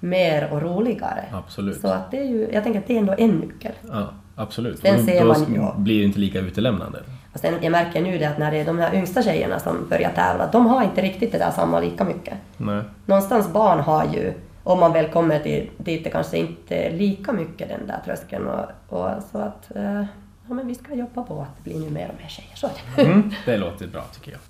mer 0.00 0.48
och 0.52 0.62
roligare. 0.62 1.24
Absolut. 1.32 1.80
Så 1.80 1.88
att 1.88 2.10
det 2.10 2.18
är 2.18 2.24
ju, 2.24 2.48
jag 2.52 2.62
tänker 2.64 2.80
att 2.80 2.86
det 2.86 2.94
är 2.94 2.98
ändå 2.98 3.14
en 3.18 3.30
nyckel. 3.30 3.72
Ja, 3.90 4.08
absolut. 4.36 4.78
Sen 4.78 4.94
Och 4.94 5.00
ser 5.00 5.20
då 5.20 5.26
man 5.26 5.54
ju- 5.54 5.82
blir 5.82 5.98
det 5.98 6.04
inte 6.04 6.18
lika 6.18 6.38
utelämnande. 6.38 6.98
Och 7.34 7.40
sen, 7.40 7.54
jag 7.62 7.70
märker 7.72 8.00
nu 8.02 8.18
det 8.18 8.24
att 8.24 8.38
när 8.38 8.50
det 8.50 8.56
är 8.56 8.64
de 8.64 8.78
här 8.78 8.94
yngsta 8.94 9.22
tjejerna 9.22 9.58
som 9.58 9.88
börjar 9.88 10.10
tävla, 10.10 10.46
de 10.46 10.66
har 10.66 10.82
inte 10.84 11.02
riktigt 11.02 11.32
det 11.32 11.38
där 11.38 11.50
samma 11.50 11.80
lika 11.80 12.04
mycket. 12.04 12.34
Nej. 12.56 12.82
Någonstans 13.06 13.52
barn 13.52 13.80
har 13.80 14.04
ju, 14.14 14.32
om 14.62 14.80
man 14.80 14.92
väl 14.92 15.08
kommer 15.08 15.38
till, 15.38 15.70
dit, 15.76 16.04
det 16.04 16.10
kanske 16.10 16.38
inte 16.38 16.76
är 16.76 16.96
lika 16.96 17.32
mycket 17.32 17.68
den 17.68 17.86
där 17.86 18.00
tröskeln. 18.04 18.46
Och, 18.46 18.66
och 18.88 19.10
så 19.32 19.38
att, 19.38 19.76
eh, 19.76 20.04
ja 20.48 20.54
men 20.54 20.66
vi 20.66 20.74
ska 20.74 20.94
jobba 20.94 21.22
på 21.22 21.42
att 21.42 21.56
det 21.56 21.70
blir 21.70 21.80
nu 21.80 21.90
mer 21.90 22.08
och 22.08 22.22
mer 22.22 22.28
tjejer. 22.28 22.56
Så 22.56 22.66
är 22.66 22.72
det. 22.96 23.02
Mm, 23.02 23.30
det 23.46 23.56
låter 23.56 23.86
bra 23.86 24.04
tycker 24.14 24.32
jag. 24.32 24.40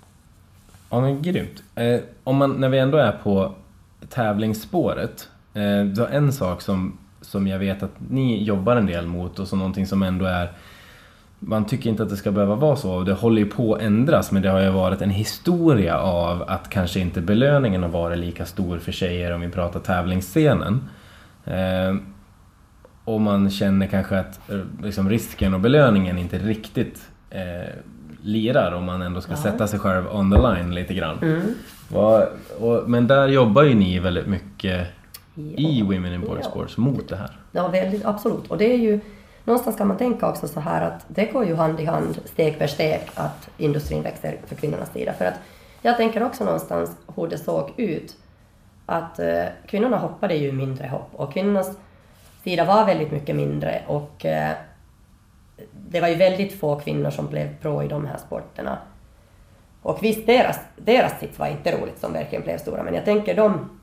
Ja 0.89 1.01
men 1.01 1.21
grymt. 1.21 1.63
Eh, 1.75 1.99
om 2.23 2.35
man, 2.35 2.53
när 2.53 2.69
vi 2.69 2.79
ändå 2.79 2.97
är 2.97 3.11
på 3.11 3.53
tävlingsspåret. 4.09 5.29
Eh, 5.53 5.83
du 5.83 6.01
har 6.01 6.07
en 6.07 6.33
sak 6.33 6.61
som, 6.61 6.97
som 7.21 7.47
jag 7.47 7.59
vet 7.59 7.83
att 7.83 7.95
ni 8.09 8.43
jobbar 8.43 8.75
en 8.75 8.85
del 8.85 9.07
mot 9.07 9.39
och 9.39 9.47
som 9.47 9.59
någonting 9.59 9.87
som 9.87 10.03
ändå 10.03 10.25
är 10.25 10.51
man 11.39 11.65
tycker 11.65 11.89
inte 11.89 12.03
att 12.03 12.09
det 12.09 12.17
ska 12.17 12.31
behöva 12.31 12.55
vara 12.55 12.75
så 12.75 12.93
och 12.93 13.05
det 13.05 13.13
håller 13.13 13.41
ju 13.41 13.45
på 13.49 13.73
att 13.75 13.81
ändras 13.81 14.31
men 14.31 14.41
det 14.41 14.49
har 14.49 14.61
ju 14.61 14.69
varit 14.69 15.01
en 15.01 15.09
historia 15.09 15.97
av 15.99 16.43
att 16.47 16.69
kanske 16.69 16.99
inte 16.99 17.21
belöningen 17.21 17.83
har 17.83 17.89
varit 17.89 18.17
lika 18.19 18.45
stor 18.45 18.77
för 18.79 18.91
tjejer 18.91 19.33
om 19.33 19.41
vi 19.41 19.49
pratar 19.49 19.79
tävlingsscenen. 19.79 20.89
Eh, 21.45 21.95
och 23.05 23.21
man 23.21 23.49
känner 23.49 23.87
kanske 23.87 24.19
att 24.19 24.49
eh, 24.49 24.59
liksom, 24.83 25.09
risken 25.09 25.53
och 25.53 25.59
belöningen 25.59 26.17
inte 26.17 26.37
riktigt 26.37 27.01
eh, 27.29 27.69
lirar 28.21 28.71
om 28.71 28.83
man 28.85 29.01
ändå 29.01 29.21
ska 29.21 29.31
Ja. 29.31 29.37
sätta 29.37 29.67
sig 29.67 29.79
själv 29.79 30.03
on 30.11 30.31
the 30.31 30.37
line 30.41 30.75
lite 30.75 30.93
grann. 30.93 31.17
Mm. 31.21 31.41
Vad- 31.89 32.27
och, 32.59 32.89
men 32.89 33.07
där 33.07 33.27
jobbar 33.27 33.63
ju 33.63 33.73
ni 33.73 33.99
väldigt 33.99 34.27
mycket 34.27 34.87
i 35.35 35.79
Ja. 35.79 35.85
Women 35.85 36.13
in 36.13 36.21
Board 36.21 36.37
Ja. 36.43 36.49
Sports 36.49 36.77
mot 36.77 37.07
det 37.09 37.15
här. 37.15 37.31
Ja, 37.51 37.67
väldigt, 37.67 38.05
absolut. 38.05 38.47
Och 38.47 38.57
det 38.57 38.73
är 38.73 38.77
ju, 38.77 38.99
någonstans 39.49 39.77
kan 39.77 39.87
man 39.87 39.97
tänka 39.97 40.29
också 40.29 40.47
så 40.47 40.59
här 40.59 40.81
att 40.81 41.05
det 41.07 41.25
går 41.25 41.45
ju 41.45 41.55
hand 41.55 41.79
i 41.79 41.85
hand, 41.85 42.19
steg 42.25 42.57
för 42.57 42.67
steg, 42.67 43.01
att 43.15 43.49
industrin 43.57 44.01
växer 44.01 44.37
för 44.45 44.55
kvinnornas 44.55 44.93
sida. 44.93 45.13
För 45.13 45.25
att 45.25 45.39
jag 45.81 45.97
tänker 45.97 46.23
också 46.23 46.43
någonstans 46.43 46.91
hur 47.15 47.27
det 47.27 47.37
såg 47.37 47.71
ut. 47.77 48.15
Att 48.85 49.19
eh, 49.19 49.43
kvinnorna 49.67 49.97
hoppade 49.97 50.35
ju 50.35 50.51
mindre 50.51 50.87
hopp 50.87 51.09
och 51.11 51.33
kvinnornas 51.33 51.77
sida 52.43 52.65
var 52.65 52.85
väldigt 52.85 53.11
mycket 53.11 53.35
mindre 53.35 53.81
och 53.87 54.25
eh, 54.25 54.51
det 55.71 56.01
var 56.01 56.07
ju 56.07 56.15
väldigt 56.15 56.59
få 56.59 56.79
kvinnor 56.79 57.09
som 57.09 57.27
blev 57.27 57.57
pro 57.61 57.83
i 57.83 57.87
de 57.87 58.05
här 58.05 58.17
sporterna. 58.17 58.77
Och 59.81 60.03
visst, 60.03 60.25
deras, 60.25 60.59
deras 60.75 61.19
sits 61.19 61.39
var 61.39 61.47
inte 61.47 61.77
roligt 61.77 61.99
som 61.99 62.13
verkligen 62.13 62.43
blev 62.43 62.57
stora, 62.57 62.83
men 62.83 62.93
jag 62.93 63.05
tänker 63.05 63.35
de 63.35 63.78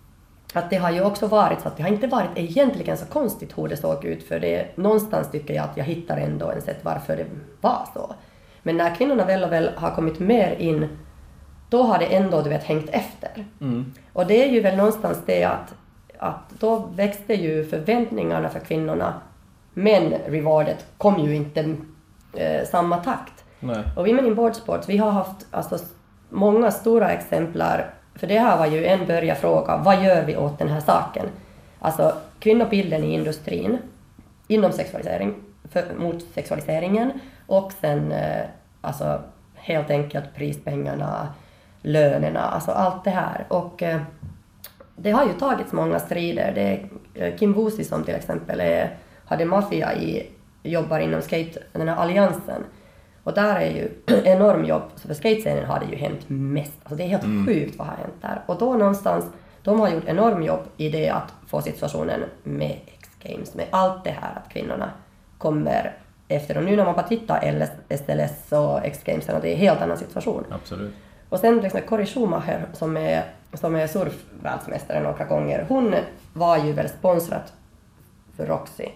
att 0.57 0.71
det 0.71 0.77
har 0.77 0.91
ju 0.91 1.05
också 1.05 1.27
varit 1.27 1.61
så 1.61 1.69
att 1.69 1.77
det 1.77 1.83
har 1.83 1.91
inte 1.91 2.07
varit 2.07 2.31
egentligen 2.35 2.97
så 2.97 3.07
konstigt 3.07 3.59
hur 3.59 3.69
det 3.69 3.77
såg 3.77 4.05
ut 4.05 4.29
för 4.29 4.41
det 4.41 4.77
någonstans 4.77 5.31
tycker 5.31 5.55
jag 5.55 5.65
att 5.65 5.77
jag 5.77 5.85
hittar 5.85 6.17
ändå 6.17 6.51
en 6.51 6.63
sätt 6.63 6.79
varför 6.83 7.17
det 7.17 7.27
var 7.61 7.89
så. 7.95 8.15
Men 8.63 8.77
när 8.77 8.95
kvinnorna 8.95 9.25
väl 9.25 9.45
och 9.45 9.53
väl 9.53 9.71
har 9.77 9.91
kommit 9.91 10.19
mer 10.19 10.57
in 10.59 10.89
då 11.69 11.83
har 11.83 11.99
det 11.99 12.05
ändå 12.05 12.43
du 12.43 12.51
vet 12.51 12.65
hängt 12.65 12.89
efter. 12.91 13.47
Mm. 13.61 13.93
Och 14.13 14.27
det 14.27 14.45
är 14.45 14.49
ju 14.49 14.61
väl 14.61 14.77
någonstans 14.77 15.19
det 15.27 15.45
att, 15.45 15.75
att 16.19 16.51
då 16.61 16.77
växte 16.77 17.35
ju 17.35 17.65
förväntningarna 17.65 18.49
för 18.49 18.61
kvinnorna 18.61 19.15
men 19.75 20.15
rewardet 20.27 20.87
kom 20.99 21.19
ju 21.19 21.37
inte 21.37 21.77
eh, 22.35 22.67
samma 22.67 22.97
takt. 22.97 23.45
Nej. 23.61 23.83
Och 23.97 24.07
Women 24.07 24.27
in 24.27 24.35
Boardsports, 24.35 24.89
vi 24.89 24.97
har 24.97 25.11
haft 25.11 25.47
alltså, 25.51 25.79
många 26.29 26.71
stora 26.71 27.11
exemplar, 27.11 27.95
för 28.17 28.27
det 28.27 28.39
här 28.39 28.59
var 28.59 28.67
ju 28.67 28.87
en 28.87 29.07
börjarfråga, 29.07 29.77
vad 29.77 30.05
gör 30.05 30.25
vi 30.25 30.37
åt 30.37 30.59
den 30.59 30.69
här 30.69 30.81
saken? 30.81 31.27
Alltså 31.79 32.13
kvinnobilden 32.39 33.05
i 33.05 33.15
industrin, 33.15 33.79
inom 34.49 34.73
sexualisering, 34.73 35.35
för, 35.71 35.85
mot 35.99 36.25
sexualiseringen 36.35 37.13
och 37.47 37.73
sen 37.81 38.13
eh, 38.13 38.45
alltså 38.81 39.21
helt 39.55 39.91
enkelt 39.91 40.35
prispengarna, 40.35 41.29
lönerna, 41.83 42.41
alltså 42.41 42.71
allt 42.71 43.05
det 43.05 43.11
här. 43.11 43.47
Och 43.49 43.83
eh, 43.83 44.01
det 44.97 45.11
har 45.11 45.27
ju 45.27 45.33
tagits 45.33 45.73
många 45.73 45.99
strider. 45.99 46.53
Det 46.55 46.61
är 46.63 46.89
eh, 47.27 47.37
Kim 47.37 47.53
Woosi 47.53 47.85
som 47.85 48.05
till 48.05 48.15
exempel 48.15 48.61
är, 48.61 48.97
hade 49.25 49.45
maffia 49.45 49.95
i, 49.95 50.31
jobbar 50.63 50.99
inom 50.99 51.23
skate, 51.23 51.63
den 51.73 51.89
här 51.89 51.97
alliansen. 51.97 52.65
Och 53.27 53.35
där 53.35 53.57
är 53.57 53.71
ju 53.71 53.91
enorm 54.25 54.65
jobb, 54.65 54.83
så 54.97 55.09
för 55.09 55.15
skatescenen 55.15 55.65
har 55.65 55.81
det 55.81 55.87
ju 55.87 55.97
hänt 55.97 56.21
mest. 56.29 56.73
Alltså 56.83 56.95
det 56.97 57.03
är 57.05 57.09
helt 57.09 57.47
sjukt 57.47 57.79
vad 57.79 57.87
har 57.87 57.97
hänt 57.97 58.15
där. 58.23 58.43
Och 58.47 58.59
då 58.59 58.75
någonstans, 58.75 59.25
de 59.63 59.81
har 59.81 59.89
gjort 59.89 60.05
enorm 60.07 60.43
jobb 60.43 60.61
i 60.77 60.89
det 60.89 61.09
att 61.09 61.35
få 61.47 61.63
situationen 61.63 62.25
med 62.43 62.79
X-games, 62.87 63.55
med 63.55 63.67
allt 63.71 64.05
det 64.05 64.11
här 64.11 64.37
att 64.37 64.53
kvinnorna 64.53 64.91
kommer 65.39 65.97
efter. 66.29 66.57
Och 66.57 66.65
nu 66.65 66.77
när 66.77 66.85
man 66.85 66.95
bara 66.95 67.07
tittar 67.07 67.53
LS, 67.53 68.01
SLS 68.01 68.53
och 68.53 68.85
X-games, 68.85 69.27
det 69.27 69.33
är 69.33 69.53
en 69.53 69.59
helt 69.59 69.81
annan 69.81 69.97
situation. 69.97 70.45
Absolut. 70.51 70.95
Och 71.29 71.39
sen 71.39 71.65
exempel 71.65 71.89
Corrie 71.89 72.07
Schumacher 72.07 72.67
som 72.73 72.97
är, 72.97 73.25
som 73.55 73.77
är 73.77 73.87
surfvärldsmästare 73.87 75.01
några 75.01 75.25
gånger, 75.25 75.67
hon 75.69 75.95
var 76.33 76.59
ju 76.59 76.73
väl 76.73 76.89
sponsrat 76.89 77.53
för 78.37 78.47
Roxy. 78.47 78.89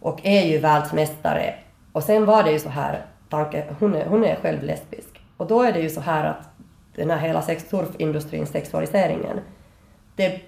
Och 0.00 0.20
är 0.22 0.46
ju 0.46 0.58
världsmästare. 0.58 1.54
Och 1.94 2.02
sen 2.02 2.24
var 2.26 2.42
det 2.42 2.52
ju 2.52 2.58
så 2.58 2.68
här, 2.68 3.02
tanke, 3.28 3.64
hon, 3.80 3.94
är, 3.94 4.06
hon 4.06 4.24
är 4.24 4.36
själv 4.36 4.62
lesbisk. 4.62 5.20
Och 5.36 5.46
då 5.46 5.62
är 5.62 5.72
det 5.72 5.80
ju 5.80 5.90
så 5.90 6.00
här 6.00 6.24
att 6.24 6.48
den 6.96 7.10
här 7.10 7.18
hela 7.18 7.42
sex, 7.42 7.68
surfindustrins 7.70 8.50
sexualiseringen, 8.50 9.40
det 10.16 10.40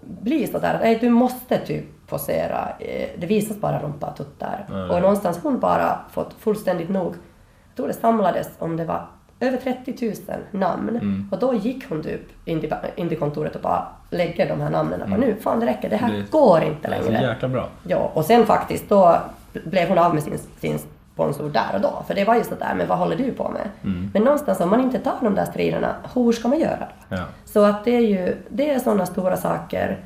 blir 0.00 0.46
så 0.46 0.58
där 0.58 0.74
att 0.74 0.80
"Nej, 0.80 0.98
du 1.00 1.08
måste 1.10 1.58
typ 1.58 1.84
posera, 2.06 2.68
eh, 2.78 3.08
det 3.18 3.26
visas 3.26 3.56
bara 3.60 3.78
rumpa 3.82 4.06
och 4.06 4.16
tuttar. 4.16 4.66
Ja. 4.70 4.94
Och 4.94 5.00
någonstans 5.02 5.40
hon 5.42 5.60
bara 5.60 5.98
fått 6.10 6.34
fullständigt 6.38 6.88
nog. 6.88 7.14
Jag 7.68 7.76
tror 7.76 7.86
det 7.88 7.92
samlades 7.94 8.48
om 8.58 8.76
det 8.76 8.84
var 8.84 9.06
över 9.40 9.56
30 9.56 10.06
000 10.28 10.38
namn. 10.50 10.88
Mm. 10.88 11.28
Och 11.32 11.38
då 11.38 11.54
gick 11.54 11.88
hon 11.88 12.02
typ 12.02 12.20
in 12.44 12.60
till, 12.60 12.74
in 12.96 13.08
till 13.08 13.18
kontoret 13.18 13.56
och 13.56 13.62
bara 13.62 13.86
lägger 14.10 14.48
de 14.48 14.60
här 14.60 14.70
namnen. 14.70 15.02
Mm. 15.02 15.20
Nu, 15.20 15.36
fan 15.40 15.60
det 15.60 15.66
räcker, 15.66 15.90
det 15.90 15.96
här 15.96 16.12
Det- 16.12 16.30
går 16.30 16.62
inte 16.62 16.88
Det 16.88 16.94
är 16.96 17.02
så 17.02 17.10
längre. 17.10 17.26
jäkla 17.28 17.48
bra. 17.48 17.68
Ja, 17.86 18.10
och 18.14 18.24
sen 18.24 18.46
faktiskt 18.46 18.88
då 18.88 19.18
blev 19.52 19.88
hon 19.88 19.98
av 19.98 20.14
med 20.14 20.22
sin, 20.22 20.38
sin 20.38 20.78
sponsor 21.12 21.48
där 21.50 21.70
och 21.74 21.80
då. 21.80 22.04
För 22.06 22.14
det 22.14 22.24
var 22.24 22.34
ju 22.34 22.44
sådär, 22.44 22.74
men 22.76 22.88
vad 22.88 22.98
håller 22.98 23.16
du 23.16 23.32
på 23.32 23.48
med? 23.48 23.68
Mm. 23.84 24.10
Men 24.14 24.22
någonstans 24.22 24.60
om 24.60 24.70
man 24.70 24.80
inte 24.80 24.98
tar 24.98 25.16
de 25.20 25.34
där 25.34 25.44
striderna, 25.44 25.94
hur 26.14 26.32
ska 26.32 26.48
man 26.48 26.58
göra? 26.58 26.88
Ja. 27.08 27.24
Så 27.44 27.64
att 27.64 27.84
det 27.84 27.90
är 27.90 28.00
ju, 28.00 28.36
det 28.48 28.70
är 28.70 28.78
sådana 28.78 29.06
stora 29.06 29.36
saker. 29.36 30.04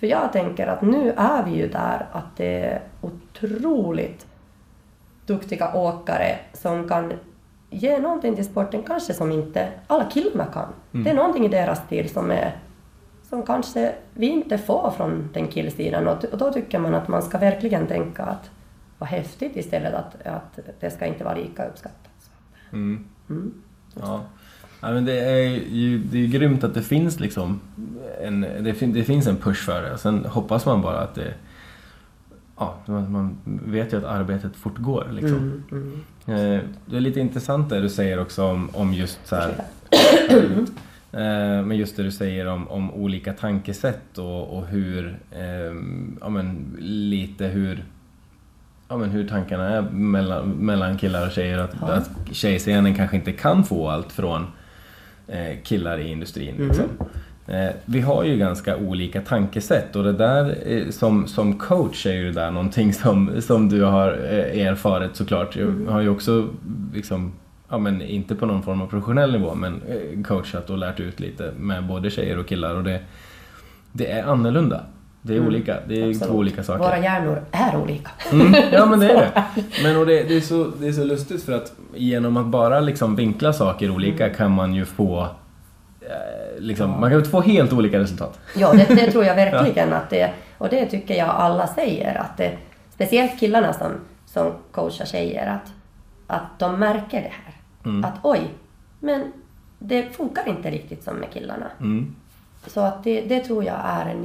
För 0.00 0.06
jag 0.06 0.32
tänker 0.32 0.66
att 0.66 0.82
nu 0.82 1.12
är 1.16 1.42
vi 1.42 1.50
ju 1.50 1.68
där 1.68 2.06
att 2.12 2.36
det 2.36 2.64
är 2.64 2.80
otroligt 3.00 4.26
duktiga 5.26 5.74
åkare 5.74 6.38
som 6.52 6.88
kan 6.88 7.12
ge 7.70 7.98
någonting 7.98 8.36
till 8.36 8.44
sporten 8.44 8.82
kanske 8.82 9.14
som 9.14 9.32
inte 9.32 9.68
alla 9.86 10.04
killarna 10.04 10.46
kan. 10.46 10.68
Det 10.90 11.10
är 11.10 11.14
någonting 11.14 11.44
i 11.44 11.48
deras 11.48 11.78
stil 11.78 12.08
som 12.08 12.30
är 12.30 12.56
som 13.28 13.42
kanske 13.42 13.94
vi 14.14 14.26
inte 14.26 14.58
får 14.58 14.92
från 14.96 15.30
den 15.34 15.48
killsidan 15.48 16.08
och, 16.08 16.24
och 16.24 16.38
då 16.38 16.52
tycker 16.52 16.78
man 16.78 16.94
att 16.94 17.08
man 17.08 17.22
ska 17.22 17.38
verkligen 17.38 17.86
tänka 17.86 18.22
att 18.22 18.50
vad 18.98 19.08
häftigt 19.08 19.56
istället 19.56 19.94
att, 19.94 20.26
att 20.26 20.58
det 20.80 20.90
ska 20.90 21.06
inte 21.06 21.24
vara 21.24 21.34
lika 21.34 21.66
uppskattat. 21.66 22.30
Mm. 22.72 23.04
Mm. 23.30 23.54
Ja. 24.00 24.24
ja 24.80 24.90
men 24.92 25.04
det 25.04 25.20
är 25.20 25.48
ju 25.70 25.98
det 25.98 26.18
är 26.18 26.26
grymt 26.26 26.64
att 26.64 26.74
det 26.74 26.82
finns 26.82 27.20
liksom 27.20 27.60
en, 28.22 28.40
det, 28.40 28.74
fin, 28.74 28.92
det 28.92 29.04
finns 29.04 29.26
en 29.26 29.36
push 29.36 29.64
för 29.64 29.82
det. 29.82 29.98
Sen 29.98 30.24
hoppas 30.24 30.66
man 30.66 30.82
bara 30.82 31.00
att 31.00 31.14
det 31.14 31.34
Ja, 32.58 32.78
man, 32.86 33.12
man 33.12 33.38
vet 33.44 33.92
ju 33.92 33.96
att 33.96 34.04
arbetet 34.04 34.56
fortgår 34.56 35.08
liksom. 35.10 35.38
Mm, 35.38 35.64
mm. 36.26 36.56
Eh, 36.56 36.60
Det 36.86 36.96
är 36.96 37.00
lite 37.00 37.20
intressant 37.20 37.70
det 37.70 37.80
du 37.80 37.88
säger 37.88 38.20
också 38.20 38.44
om, 38.44 38.70
om 38.72 38.94
just 38.94 39.26
så 39.26 39.36
här, 39.36 39.64
eh, 41.12 41.64
men 41.66 41.76
just 41.76 41.96
det 41.96 42.02
du 42.02 42.10
säger 42.10 42.46
om, 42.46 42.68
om 42.68 42.90
olika 42.90 43.32
tankesätt 43.32 44.18
och, 44.18 44.58
och 44.58 44.66
hur, 44.66 45.18
eh, 45.30 45.74
ja 46.20 46.28
men 46.28 46.76
lite 46.80 47.46
hur, 47.46 47.84
ja 48.88 48.96
men 48.96 49.10
hur 49.10 49.28
tankarna 49.28 49.68
är 49.68 49.82
mellan, 49.82 50.48
mellan 50.48 50.96
killar 50.98 51.26
och 51.26 51.32
tjejer. 51.32 51.58
Att, 51.58 51.76
Ja. 51.80 51.86
att 51.86 52.10
tjejscenen 52.32 52.94
kanske 52.94 53.16
inte 53.16 53.32
kan 53.32 53.64
få 53.64 53.88
allt 53.88 54.12
från 54.12 54.46
eh, 55.28 55.56
killar 55.64 55.98
i 55.98 56.08
industrin. 56.08 56.54
Liksom. 56.58 56.84
Eh, 57.46 57.70
vi 57.84 58.00
har 58.00 58.24
ju 58.24 58.36
ganska 58.36 58.76
olika 58.76 59.20
tankesätt 59.20 59.96
och 59.96 60.04
det 60.04 60.12
där 60.12 60.56
eh, 60.66 60.90
som, 60.90 61.26
som 61.26 61.58
coach 61.58 62.06
är 62.06 62.12
ju 62.12 62.24
det 62.24 62.40
där 62.40 62.50
någonting 62.50 62.92
som, 62.92 63.42
som 63.42 63.68
du 63.68 63.82
har 63.82 64.08
eh, 64.12 64.66
erfarit 64.66 65.16
såklart. 65.16 65.56
Jag 65.56 65.92
har 65.92 66.00
ju 66.00 66.08
också 66.08 66.48
liksom, 66.94 67.32
ja 67.68 67.78
men 67.78 68.02
inte 68.02 68.34
på 68.34 68.46
någon 68.46 68.62
form 68.62 68.82
av 68.82 68.86
professionell 68.86 69.32
nivå 69.32 69.54
men 69.54 69.82
eh, 69.88 70.22
coachat 70.22 70.70
och 70.70 70.78
lärt 70.78 71.00
ut 71.00 71.20
lite 71.20 71.52
med 71.58 71.86
både 71.86 72.10
tjejer 72.10 72.38
och 72.38 72.46
killar 72.46 72.74
och 72.74 72.84
det, 72.84 73.00
det 73.92 74.10
är 74.10 74.22
annorlunda. 74.24 74.80
Det 75.22 75.36
är 75.36 75.46
olika, 75.46 75.76
det 75.88 75.94
är 76.00 76.08
Absolut. 76.08 76.28
två 76.28 76.38
olika 76.38 76.62
saker. 76.62 76.84
Våra 76.84 76.98
hjärnor 76.98 77.44
är 77.50 77.76
olika. 77.76 78.10
Mm, 78.32 78.54
ja 78.72 78.86
men 78.86 79.00
det 79.00 79.10
är 79.10 79.14
det. 79.14 79.44
Men 79.82 79.96
och 79.96 80.06
det, 80.06 80.22
det, 80.22 80.36
är 80.36 80.40
så, 80.40 80.64
det 80.80 80.88
är 80.88 80.92
så 80.92 81.04
lustigt 81.04 81.42
för 81.42 81.52
att 81.52 81.72
genom 81.94 82.36
att 82.36 82.46
bara 82.46 82.80
liksom 82.80 83.16
vinkla 83.16 83.52
saker 83.52 83.90
olika 83.90 84.30
kan 84.30 84.50
man 84.50 84.74
ju 84.74 84.84
få 84.84 85.22
eh, 86.00 86.58
liksom, 86.58 87.00
man 87.00 87.10
kan 87.10 87.24
få 87.24 87.40
helt 87.40 87.72
olika 87.72 87.98
resultat. 87.98 88.38
Ja, 88.56 88.72
det, 88.72 88.94
det 88.94 89.12
tror 89.12 89.24
jag 89.24 89.34
verkligen 89.50 89.92
att 89.92 90.10
det 90.10 90.30
Och 90.58 90.68
det 90.68 90.86
tycker 90.86 91.14
jag 91.14 91.28
alla 91.28 91.66
säger 91.66 92.14
att 92.14 92.36
det, 92.36 92.58
speciellt 92.94 93.40
killarna 93.40 93.72
som, 93.72 93.92
som 94.26 94.52
coachar 94.72 95.04
tjejer 95.04 95.46
att, 95.46 95.72
att 96.26 96.58
de 96.58 96.80
märker 96.80 97.22
det 97.22 97.32
här. 97.44 97.54
Mm. 97.84 98.04
Att 98.04 98.14
oj, 98.22 98.40
men 99.00 99.32
det 99.78 100.16
funkar 100.16 100.48
inte 100.48 100.70
riktigt 100.70 101.04
som 101.04 101.16
med 101.16 101.30
killarna. 101.30 101.66
Mm. 101.80 102.14
Så 102.66 102.80
att 102.80 103.04
det, 103.04 103.20
det 103.20 103.40
tror 103.40 103.64
jag 103.64 103.76
är 103.84 104.06
en 104.06 104.24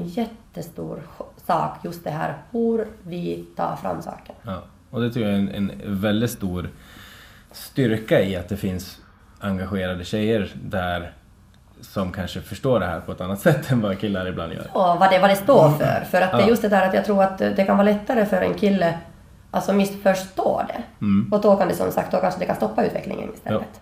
jättestor 0.54 1.02
sak, 1.48 1.78
just 1.84 2.04
det 2.04 2.10
här 2.10 2.34
hur 2.52 2.88
vi 3.04 3.46
tar 3.56 3.76
fram 3.76 4.02
saker. 4.02 4.36
Ja. 4.42 4.62
Och 4.90 5.02
det 5.02 5.12
tror 5.12 5.26
jag 5.26 5.34
är 5.36 5.40
en, 5.40 5.50
en 5.50 5.72
väldigt 5.86 6.32
stor 6.32 6.70
styrka 7.52 8.22
i 8.22 8.36
att 8.36 8.50
det 8.50 8.58
finns 8.58 8.98
engagerade 9.40 10.04
tjejer 10.04 10.52
där 10.64 11.12
som 11.82 12.12
kanske 12.12 12.42
förstår 12.42 12.80
det 12.80 12.86
här 12.86 13.00
på 13.00 13.12
ett 13.12 13.22
annat 13.22 13.40
sätt 13.48 13.72
än 13.72 13.82
vad 13.82 14.00
killar 14.00 14.28
ibland 14.28 14.54
gör. 14.54 14.68
Och 14.74 15.00
vad 15.00 15.10
det, 15.12 15.20
vad 15.20 15.30
det 15.30 15.36
står 15.36 15.70
för. 15.70 16.06
För 16.12 16.22
att 16.22 16.32
det 16.32 16.38
är 16.38 16.42
Ja. 16.42 16.48
just 16.48 16.62
det 16.62 16.70
där 16.70 16.88
att 16.88 16.94
jag 16.94 17.06
tror 17.06 17.24
att 17.24 17.38
det 17.38 17.66
kan 17.66 17.78
vara 17.78 17.86
lättare 17.86 18.26
för 18.26 18.42
en 18.42 18.54
kille 18.54 18.98
alltså 19.52 19.74
missförstå 19.74 20.62
det. 20.68 21.06
Mm. 21.06 21.34
Och 21.34 21.42
då 21.42 21.56
kan 21.56 21.68
det 21.68 21.76
som 21.76 21.92
sagt, 21.92 22.12
då 22.12 22.18
kanske 22.18 22.40
det 22.40 22.46
kan 22.46 22.56
stoppa 22.56 22.86
utvecklingen 22.86 23.34
istället. 23.34 23.82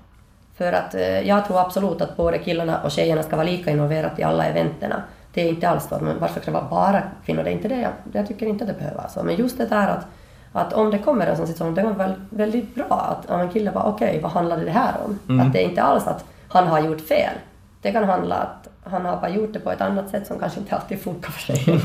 För 0.58 0.74
att 0.74 0.96
eh, 0.96 1.20
jag 1.22 1.46
tror 1.48 1.62
absolut 1.62 2.02
att 2.02 2.18
både 2.18 2.38
killarna 2.38 2.82
och 2.84 2.92
tjejerna 2.92 3.24
ska 3.24 3.36
vara 3.36 3.46
lika 3.46 3.72
involverade 3.72 4.22
i 4.22 4.24
alla 4.24 4.46
eventerna. 4.46 5.04
Det 5.34 5.42
är 5.42 5.50
inte 5.50 5.70
alls 5.70 5.88
så, 5.90 6.00
men 6.02 6.20
varför 6.20 6.42
ska 6.42 6.52
det 6.52 6.58
vara 6.58 6.70
bara 6.70 7.04
kvinnor? 7.26 7.44
Det 7.44 7.50
är 7.50 7.54
inte 7.54 7.68
det 7.68 7.82
jag, 7.82 7.92
jag 8.14 8.28
tycker 8.28 8.46
inte 8.46 8.66
det 8.66 8.74
behöver 8.74 8.98
vara 8.98 9.10
så. 9.10 9.24
Men 9.24 9.36
just 9.36 9.58
det 9.58 9.66
där 9.66 9.88
att, 9.88 10.06
att 10.52 10.74
om 10.74 10.92
det 10.92 10.98
kommer 10.98 11.28
en 11.28 11.38
sån 11.38 11.48
situation, 11.48 11.76
det 11.76 11.84
var 11.84 11.92
väl 11.92 12.14
väldigt 12.30 12.76
bra 12.76 13.18
att 13.18 13.30
om 13.30 13.42
en 13.42 13.50
kille 13.50 13.72
bara 13.72 13.84
okej, 13.84 14.20
vad 14.24 14.32
handlade 14.32 14.66
det 14.66 14.72
här 14.72 14.94
om? 15.06 15.20
Mm. 15.30 15.48
Att 15.48 15.54
det 15.54 15.64
är 15.64 15.70
inte 15.70 15.82
alls 15.82 16.08
att 16.08 16.26
han 16.48 16.68
har 16.68 16.80
gjort 16.80 17.02
fel. 17.02 17.34
Det 17.82 17.92
kan 17.92 18.04
handla 18.04 18.36
att 18.36 18.68
han 18.84 19.06
har 19.06 19.18
bara 19.18 19.30
gjort 19.30 19.54
det 19.54 19.60
på 19.60 19.72
ett 19.72 19.82
annat 19.82 20.10
sätt 20.10 20.28
som 20.28 20.40
kanske 20.40 20.60
inte 20.60 20.76
alltid 20.76 21.02
funkar 21.02 21.32
för 21.32 21.42
sig. 21.42 21.66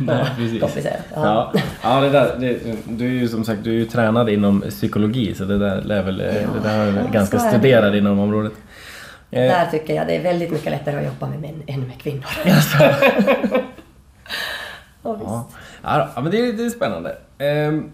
Nej, 0.00 0.24
precis. 0.36 0.60
Komplicerat. 0.60 1.06
Ja. 1.14 1.50
Ja, 1.54 1.60
ja 1.82 2.00
det 2.00 2.10
där, 2.10 2.36
det, 2.38 2.58
du 2.84 3.06
är 3.06 3.10
ju 3.10 3.28
som 3.28 3.44
sagt 3.44 3.64
du 3.64 3.70
är 3.70 3.74
ju 3.74 3.84
tränad 3.84 4.28
inom 4.28 4.60
psykologi 4.60 5.34
så 5.34 5.44
det 5.44 5.58
där 5.58 5.82
lär 5.82 6.02
väl, 6.02 6.16
det 6.18 6.46
där 6.62 6.78
är 6.78 6.96
Ja, 6.96 7.02
ganska 7.12 7.36
är 7.36 7.48
studerad 7.48 7.94
inom 7.94 8.18
området. 8.18 8.52
Eh, 9.32 9.40
Där 9.42 9.66
tycker 9.70 9.94
jag 9.94 10.06
det 10.06 10.16
är 10.16 10.22
väldigt 10.22 10.50
mycket 10.50 10.72
lättare 10.72 10.96
att 10.96 11.04
jobba 11.04 11.26
med 11.28 11.40
män 11.40 11.62
än 11.66 11.80
med 11.86 12.00
kvinnor. 12.00 12.24
Ja, 15.04 15.12
visst. 15.12 15.26
Ja, 15.82 16.08
ja, 16.14 16.20
men 16.22 16.30
det 16.30 16.38
är, 16.48 16.52
det 16.52 16.64
är 16.64 16.70
spännande. 16.70 17.16
Ehm, 17.38 17.90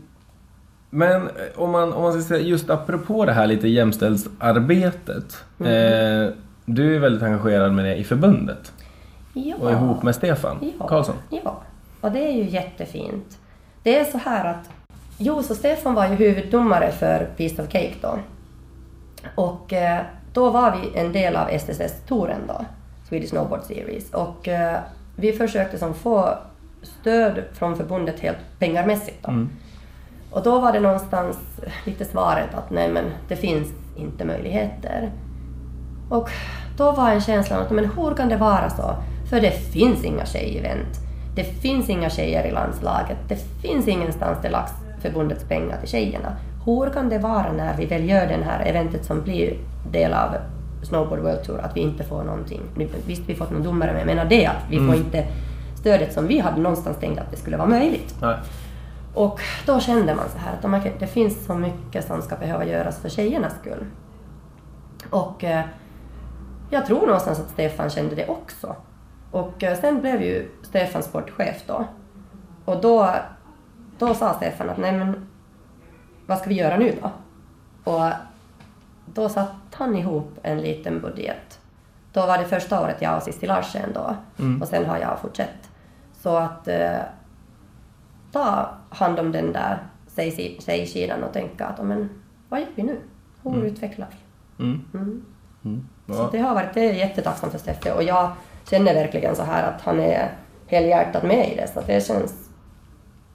Men 0.90 1.22
eh, 1.22 1.28
om 1.56 1.70
man, 1.70 1.92
om 1.92 2.02
man 2.02 2.12
ska 2.12 2.22
säga 2.22 2.40
just 2.40 2.70
apropå 2.70 3.24
det 3.24 3.32
här 3.32 3.46
lite 3.46 3.68
jämställdhetsarbetet. 3.68 5.44
Mm. 5.60 5.72
Eh, 5.72 6.32
du 6.64 6.96
är 6.96 6.98
väldigt 6.98 7.22
engagerad 7.22 7.72
med 7.72 7.84
det 7.84 7.96
i 7.96 8.04
förbundet. 8.04 8.72
Ja. 9.32 9.56
och 9.60 9.70
ihop 9.70 10.02
med 10.02 10.14
Stefan 10.14 10.72
Ja. 10.80 10.86
Karlsson. 10.88 11.14
Ja, 11.30 11.62
och 12.00 12.12
det 12.12 12.18
är 12.28 12.32
ju 12.32 12.44
jättefint. 12.44 13.38
Det 13.82 13.98
är 13.98 14.04
så 14.04 14.18
här 14.18 14.44
att, 14.50 14.70
jo, 15.18 15.42
så 15.42 15.54
Stefan 15.54 15.94
var 15.94 16.08
ju 16.08 16.14
huvuddomare 16.14 16.92
för 16.92 17.28
Piece 17.36 17.62
of 17.62 17.68
Cake 17.68 17.94
då. 18.00 18.18
Och 19.34 19.72
eh, 19.72 20.00
då 20.32 20.50
var 20.50 20.76
vi 20.76 20.98
en 20.98 21.12
del 21.12 21.36
av 21.36 21.48
SSS-touren 21.48 22.40
då, 22.48 22.64
Swedish 23.08 23.30
Snowboard 23.30 23.62
Series. 23.62 24.10
Och 24.10 24.48
eh, 24.48 24.78
vi 25.16 25.32
försökte 25.32 25.78
som 25.78 25.94
få 25.94 26.34
stöd 26.82 27.44
från 27.52 27.76
förbundet 27.76 28.20
helt 28.20 28.38
pengarmässigt 28.58 29.22
då. 29.22 29.30
Mm. 29.30 29.50
Och 30.30 30.42
då 30.42 30.60
var 30.60 30.72
det 30.72 30.80
någonstans 30.80 31.38
lite 31.84 32.04
svaret 32.04 32.54
att 32.54 32.70
nej 32.70 32.88
men 32.88 33.04
det 33.28 33.36
finns 33.36 33.68
inte 33.96 34.24
möjligheter. 34.24 35.10
Och 36.10 36.30
då 36.76 36.92
var 36.92 37.10
en 37.10 37.20
känsla 37.20 37.56
att 37.56 37.70
men 37.70 37.84
hur 37.84 38.14
kan 38.14 38.28
det 38.28 38.36
vara 38.36 38.70
så? 38.70 38.94
För 39.30 39.40
det 39.40 39.50
finns 39.50 40.04
inga 40.04 40.26
tjejevent. 40.26 40.98
Det 41.34 41.44
finns 41.44 41.88
inga 41.88 42.10
tjejer 42.10 42.46
i 42.46 42.50
landslaget. 42.50 43.18
Det 43.28 43.36
finns 43.62 43.88
ingenstans 43.88 44.38
det 44.42 44.50
lagts 44.50 44.72
förbundets 45.02 45.44
pengar 45.44 45.80
till 45.80 45.88
tjejerna. 45.88 46.36
Hur 46.64 46.90
kan 46.90 47.08
det 47.08 47.18
vara 47.18 47.52
när 47.52 47.76
vi 47.76 47.86
väl 47.86 48.08
gör 48.08 48.26
det 48.26 48.44
här 48.44 48.66
eventet 48.66 49.04
som 49.04 49.22
blir 49.22 49.58
del 49.92 50.12
av 50.12 50.34
Snowboard 50.82 51.18
World 51.18 51.42
Tour 51.44 51.60
att 51.60 51.76
vi 51.76 51.80
inte 51.80 52.04
får 52.04 52.22
någonting? 52.22 52.60
Visst, 53.06 53.22
vi 53.26 53.34
fått 53.34 53.50
någon 53.50 53.62
domare 53.62 53.90
men 53.90 53.98
jag 53.98 54.06
menar 54.06 54.24
det 54.24 54.46
att 54.46 54.64
vi 54.70 54.78
får 54.86 54.94
inte 54.94 55.26
stödet 55.74 56.12
som 56.12 56.26
vi 56.26 56.38
hade 56.38 56.60
någonstans 56.60 56.96
tänkt 56.96 57.20
att 57.20 57.30
det 57.30 57.36
skulle 57.36 57.56
vara 57.56 57.68
möjligt. 57.68 58.14
Nej. 58.20 58.36
Och 59.14 59.40
då 59.66 59.80
kände 59.80 60.14
man 60.14 60.24
så 60.28 60.38
här 60.38 60.78
att 60.80 61.00
det 61.00 61.06
finns 61.06 61.44
så 61.46 61.54
mycket 61.54 62.06
som 62.06 62.22
ska 62.22 62.36
behöva 62.36 62.64
göras 62.64 62.98
för 62.98 63.08
tjejernas 63.08 63.52
skull. 63.60 63.84
Och 65.10 65.44
eh, 65.44 65.64
jag 66.70 66.86
tror 66.86 67.06
någonstans 67.06 67.40
att 67.40 67.50
Stefan 67.50 67.90
kände 67.90 68.14
det 68.14 68.26
också. 68.26 68.76
Och 69.30 69.64
eh, 69.64 69.78
sen 69.80 70.00
blev 70.00 70.22
ju 70.22 70.48
Stefan 70.62 71.02
sportchef 71.02 71.62
då. 71.66 71.84
Och 72.64 72.80
då, 72.80 73.14
då 73.98 74.14
sa 74.14 74.34
Stefan 74.34 74.70
att 74.70 74.78
nej 74.78 74.92
men 74.92 75.27
vad 76.28 76.38
ska 76.38 76.48
vi 76.48 76.54
göra 76.54 76.76
nu 76.76 76.98
då? 77.02 77.10
Och 77.92 78.10
då 79.06 79.28
satte 79.28 79.52
han 79.72 79.96
ihop 79.96 80.38
en 80.42 80.60
liten 80.60 81.00
budget. 81.00 81.60
Då 82.12 82.26
var 82.26 82.38
det 82.38 82.44
första 82.44 82.80
året 82.82 83.02
jag 83.02 83.16
och 83.16 83.22
Cissi 83.22 83.46
Larsen 83.46 83.92
då. 83.94 84.16
Och 84.62 84.68
sen 84.68 84.86
har 84.86 84.98
jag 84.98 85.18
fortsatt. 85.20 85.70
Så 86.12 86.36
att 86.36 86.68
eh, 86.68 86.96
ta 88.32 88.70
hand 88.90 89.18
om 89.18 89.32
den 89.32 89.52
där 89.52 89.78
sig-sidan 90.58 91.24
och 91.24 91.32
tänka 91.32 91.66
att 91.66 91.84
men, 91.86 92.10
vad 92.48 92.60
gör 92.60 92.68
vi 92.74 92.82
nu? 92.82 92.98
Hur 93.42 93.64
utvecklar 93.64 94.08
vi? 94.10 94.64
Mm. 94.64 94.84
Mm. 94.94 95.24
Mm. 95.64 95.88
Så 96.06 96.12
Ja. 96.12 96.28
det 96.32 96.38
har 96.38 96.54
varit 96.54 96.74
det 96.74 96.90
är 96.90 96.92
jättetacksamt 96.92 97.52
för 97.52 97.58
Steffe 97.58 97.92
och 97.92 98.02
jag 98.02 98.32
känner 98.70 98.94
verkligen 98.94 99.36
så 99.36 99.42
här 99.42 99.62
att 99.72 99.82
han 99.82 100.00
är 100.00 100.32
helhjärtat 100.66 101.22
med 101.22 101.52
i 101.52 101.56
det 101.56 101.68
så 101.74 101.80
det 101.86 102.06
känns 102.06 102.50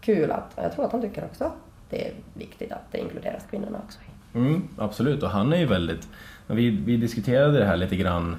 kul 0.01 0.31
att, 0.31 0.51
jag 0.55 0.73
tror 0.73 0.85
att 0.85 0.91
han 0.91 1.01
tycker 1.01 1.25
också 1.25 1.51
det 1.93 2.07
är 2.07 2.13
viktigt 2.33 2.71
att 2.71 2.91
det 2.91 2.97
inkluderas 2.97 3.43
kvinnorna 3.49 3.77
också. 3.85 3.99
Mm, 4.33 4.67
absolut, 4.77 5.23
och 5.23 5.29
han 5.29 5.53
är 5.53 5.57
ju 5.57 5.65
väldigt... 5.65 6.09
Vi, 6.47 6.69
vi 6.69 6.97
diskuterade 6.97 7.59
det 7.59 7.65
här 7.65 7.77
lite 7.77 7.95
grann 7.95 8.35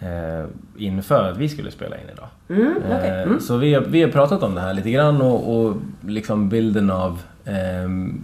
eh, 0.00 0.44
inför 0.78 1.30
att 1.30 1.36
vi 1.36 1.48
skulle 1.48 1.70
spela 1.70 1.96
in 1.96 2.08
idag. 2.12 2.28
Mm, 2.48 2.74
okej. 2.76 3.10
Eh, 3.10 3.22
Mm. 3.22 3.40
Så 3.40 3.56
vi 3.56 3.74
har, 3.74 3.82
vi 3.82 4.02
har 4.02 4.10
pratat 4.10 4.42
om 4.42 4.54
det 4.54 4.60
här 4.60 4.74
lite 4.74 4.90
grann 4.90 5.22
och, 5.22 5.56
och 5.56 5.76
liksom 6.06 6.48
bilden 6.48 6.90
av, 6.90 7.22
ehm, 7.44 8.22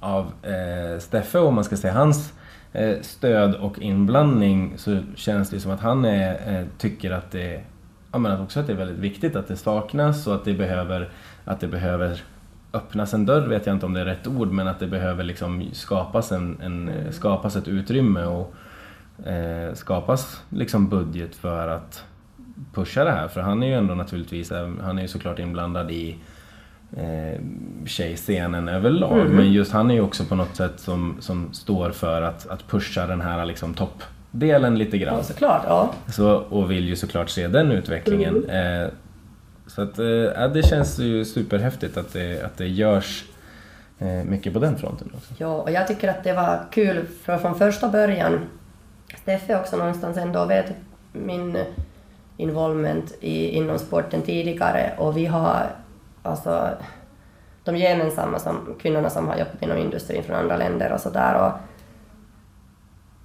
av 0.00 0.32
eh, 0.42 0.98
Steffe, 0.98 1.38
om 1.38 1.54
man 1.54 1.64
ska 1.64 1.76
säga 1.76 1.94
hans 1.94 2.32
eh, 2.72 2.96
stöd 3.00 3.54
och 3.54 3.78
inblandning 3.78 4.72
så 4.76 4.98
känns 5.16 5.50
det 5.50 5.60
som 5.60 5.72
att 5.72 5.80
han 5.80 6.04
är, 6.04 6.58
eh, 6.60 6.66
tycker 6.78 7.10
att 7.10 7.30
det, 7.30 7.60
ja, 8.12 8.18
men 8.18 8.40
också 8.40 8.60
att 8.60 8.66
det 8.66 8.72
är 8.72 8.76
väldigt 8.76 8.98
viktigt 8.98 9.36
att 9.36 9.48
det 9.48 9.56
saknas 9.56 10.26
och 10.26 10.34
att 10.34 10.44
det 10.44 10.54
behöver, 10.54 11.08
att 11.44 11.60
det 11.60 11.68
behöver 11.68 12.22
öppnas 12.72 13.14
en 13.14 13.26
dörr 13.26 13.46
vet 13.46 13.66
jag 13.66 13.76
inte 13.76 13.86
om 13.86 13.92
det 13.92 14.00
är 14.00 14.04
rätt 14.04 14.26
ord 14.26 14.48
men 14.48 14.68
att 14.68 14.80
det 14.80 14.86
behöver 14.86 15.24
liksom 15.24 15.64
skapas, 15.72 16.32
en, 16.32 16.60
en, 16.62 16.88
eh, 16.88 17.10
skapas 17.10 17.56
ett 17.56 17.68
utrymme 17.68 18.24
och 18.24 18.54
eh, 19.26 19.74
skapas 19.74 20.42
liksom 20.48 20.88
budget 20.88 21.34
för 21.34 21.68
att 21.68 22.04
pusha 22.74 23.04
det 23.04 23.10
här. 23.10 23.28
För 23.28 23.40
han 23.40 23.62
är 23.62 23.66
ju 23.66 23.74
ändå 23.74 23.94
naturligtvis, 23.94 24.52
eh, 24.52 24.70
han 24.82 24.98
är 24.98 25.02
ju 25.02 25.08
såklart 25.08 25.38
inblandad 25.38 25.90
i 25.90 26.16
eh, 26.96 27.40
tjejscenen 27.86 28.68
överlag. 28.68 29.26
Mhm. 29.26 29.36
Men 29.36 29.52
just 29.52 29.72
han 29.72 29.90
är 29.90 29.94
ju 29.94 30.00
också 30.00 30.24
på 30.24 30.34
något 30.34 30.56
sätt 30.56 30.80
som, 30.80 31.16
som 31.20 31.52
står 31.52 31.90
för 31.90 32.22
att, 32.22 32.46
att 32.46 32.68
pusha 32.68 33.06
den 33.06 33.20
här 33.20 33.46
liksom 33.46 33.74
toppdelen 33.74 34.78
lite 34.78 34.98
grann. 34.98 35.16
Ja, 35.16 35.22
såklart. 35.22 35.62
Ja. 35.68 35.92
Så, 36.08 36.30
och 36.34 36.70
vill 36.70 36.88
ju 36.88 36.96
såklart 36.96 37.30
se 37.30 37.48
den 37.48 37.72
utvecklingen. 37.72 38.44
Mm. 38.48 38.82
Eh, 38.82 38.90
så 39.74 39.82
att, 39.82 39.98
eh, 39.98 40.06
ja, 40.06 40.48
det 40.48 40.62
känns 40.62 40.98
ju 40.98 41.24
superhäftigt 41.24 41.96
att 41.96 42.12
det, 42.12 42.42
att 42.42 42.56
det 42.56 42.68
görs 42.68 43.24
eh, 43.98 44.24
mycket 44.24 44.52
på 44.52 44.58
den 44.58 44.78
fronten 44.78 45.10
också. 45.16 45.34
Ja, 45.38 45.62
och 45.62 45.70
jag 45.70 45.86
tycker 45.86 46.08
att 46.08 46.24
det 46.24 46.32
var 46.32 46.60
kul 46.70 47.06
för 47.24 47.38
från 47.38 47.58
första 47.58 47.88
början. 47.88 48.40
Steffe 49.22 49.60
också 49.60 49.76
någonstans 49.76 50.16
ändå 50.16 50.44
vet 50.44 50.72
min 51.12 51.58
involvement 52.36 53.14
i, 53.20 53.48
inom 53.48 53.78
sporten 53.78 54.22
tidigare 54.22 54.92
och 54.98 55.16
vi 55.16 55.26
har 55.26 55.66
alltså 56.22 56.68
de 57.64 57.76
gemensamma 57.76 58.38
som 58.38 58.74
kvinnorna 58.80 59.10
som 59.10 59.28
har 59.28 59.36
jobbat 59.36 59.62
inom 59.62 59.78
industrin 59.78 60.22
från 60.22 60.36
andra 60.36 60.56
länder 60.56 60.92
och 60.92 61.00
sådär. 61.00 61.52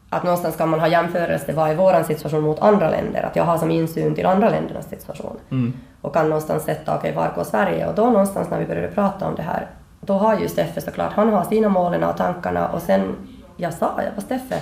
Att 0.09 0.23
någonstans 0.23 0.55
kan 0.55 0.69
man 0.69 0.79
ha 0.79 0.87
jämförelse, 0.87 1.53
vad 1.53 1.69
är 1.69 1.75
våran 1.75 2.05
situation 2.05 2.43
mot 2.43 2.59
andra 2.59 2.89
länder? 2.89 3.23
Att 3.23 3.35
jag 3.35 3.43
har 3.43 3.57
som 3.57 3.71
insyn 3.71 4.15
till 4.15 4.25
andra 4.25 4.49
ländernas 4.49 4.89
situation. 4.89 5.37
Mm. 5.51 5.73
Och 6.05 6.13
kan 6.13 6.29
någonstans 6.29 6.63
sätta, 6.63 6.95
okej, 6.95 7.13
var 7.15 7.31
går 7.35 7.43
Sverige? 7.43 7.87
Och 7.87 7.95
då 7.95 8.05
någonstans 8.05 8.49
när 8.49 8.59
vi 8.59 8.65
började 8.65 8.87
prata 8.87 9.27
om 9.27 9.35
det 9.35 9.41
här, 9.41 9.67
då 10.01 10.13
har 10.13 10.39
ju 10.39 10.47
Steffe 10.47 10.81
såklart, 10.81 11.13
han 11.13 11.29
har 11.29 11.43
sina 11.43 11.69
målen 11.69 12.03
och 12.03 12.17
tankarna 12.17 12.67
och 12.67 12.81
sen, 12.81 13.15
jag 13.57 13.73
sa, 13.73 14.01
jag 14.03 14.13
bara 14.13 14.21
Steffe, 14.21 14.61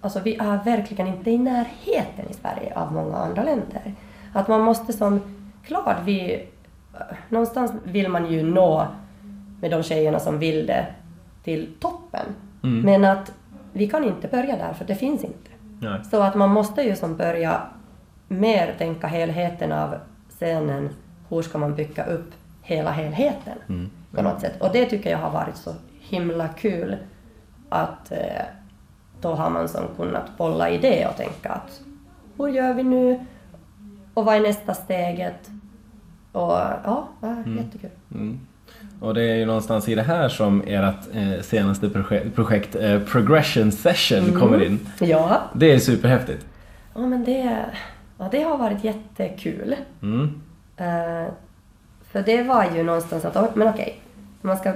alltså 0.00 0.20
vi 0.20 0.36
är 0.36 0.64
verkligen 0.64 1.06
inte 1.06 1.30
i 1.30 1.38
närheten 1.38 2.30
i 2.30 2.34
Sverige 2.34 2.72
av 2.76 2.92
många 2.92 3.16
andra 3.16 3.42
länder. 3.42 3.94
Att 4.32 4.48
man 4.48 4.60
måste 4.60 4.92
som, 4.92 5.20
klart 5.66 5.96
vi, 6.04 6.48
någonstans 7.28 7.72
vill 7.84 8.08
man 8.08 8.26
ju 8.26 8.42
nå 8.42 8.86
med 9.60 9.70
de 9.70 9.82
tjejerna 9.82 10.18
som 10.18 10.38
vill 10.38 10.66
det 10.66 10.86
till 11.44 11.74
toppen. 11.80 12.26
Mm. 12.62 12.80
Men 12.80 13.04
att 13.04 13.32
vi 13.72 13.86
kan 13.86 14.04
inte 14.04 14.28
börja 14.28 14.56
där 14.56 14.72
för 14.72 14.84
det 14.84 14.94
finns 14.94 15.24
inte. 15.24 15.50
Nej. 15.80 16.00
Så 16.10 16.22
att 16.22 16.34
man 16.34 16.50
måste 16.50 16.82
ju 16.82 16.96
som 16.96 17.16
börja 17.16 17.60
mer 18.28 18.74
tänka 18.78 19.06
helheten 19.06 19.72
av 19.72 19.94
scenen. 20.36 20.88
Hur 21.28 21.42
ska 21.42 21.58
man 21.58 21.74
bygga 21.74 22.04
upp 22.04 22.30
hela 22.62 22.90
helheten 22.90 23.58
Mm. 23.68 23.90
på 24.14 24.22
något 24.22 24.40
sätt? 24.40 24.60
Och 24.62 24.68
det 24.72 24.86
tycker 24.86 25.10
jag 25.10 25.18
har 25.18 25.30
varit 25.30 25.56
så 25.56 25.74
himla 26.00 26.48
kul 26.48 26.96
att 27.68 28.12
eh, 28.12 28.18
då 29.20 29.34
har 29.34 29.50
man 29.50 29.68
som 29.68 29.82
kunnat 29.96 30.36
bolla 30.38 30.70
i 30.70 30.78
det 30.78 31.06
och 31.06 31.16
tänka 31.16 31.48
att 31.52 31.80
hur 32.38 32.48
gör 32.48 32.74
vi 32.74 32.82
nu? 32.82 33.20
Och 34.14 34.24
vad 34.24 34.34
är 34.36 34.40
nästa 34.40 34.74
steget? 34.74 35.50
Och 36.32 36.52
ja, 36.84 37.08
det 37.20 37.26
är 37.26 37.56
jättekul. 37.56 37.90
Mm. 38.14 38.40
Och 39.00 39.14
det 39.14 39.22
är 39.22 39.34
ju 39.36 39.46
någonstans 39.46 39.88
i 39.88 39.94
det 39.94 40.02
här 40.02 40.28
som 40.28 40.62
ert 40.66 40.94
eh, 41.14 41.40
senaste 41.42 41.88
projekt, 41.90 42.34
projekt 42.34 42.74
eh, 42.76 42.98
Progression 43.00 43.72
Session 43.72 44.32
kommer 44.40 44.64
in. 44.64 44.88
Ja, 45.00 45.40
Det 45.54 45.72
är 45.72 45.78
superhäftigt. 45.78 46.46
ja 46.94 47.00
men 47.00 47.24
det, 47.24 47.64
ja, 48.24 48.28
det 48.30 48.42
har 48.42 48.56
varit 48.58 48.84
jättekul. 48.84 49.76
Mm. 50.02 50.40
Eh, 50.76 51.32
för 52.10 52.22
det 52.22 52.42
var 52.42 52.64
ju 52.74 52.82
någonstans 52.82 53.24
att, 53.24 53.56
men 53.56 53.68
okej, 53.68 54.00
man 54.40 54.56
ska, 54.56 54.72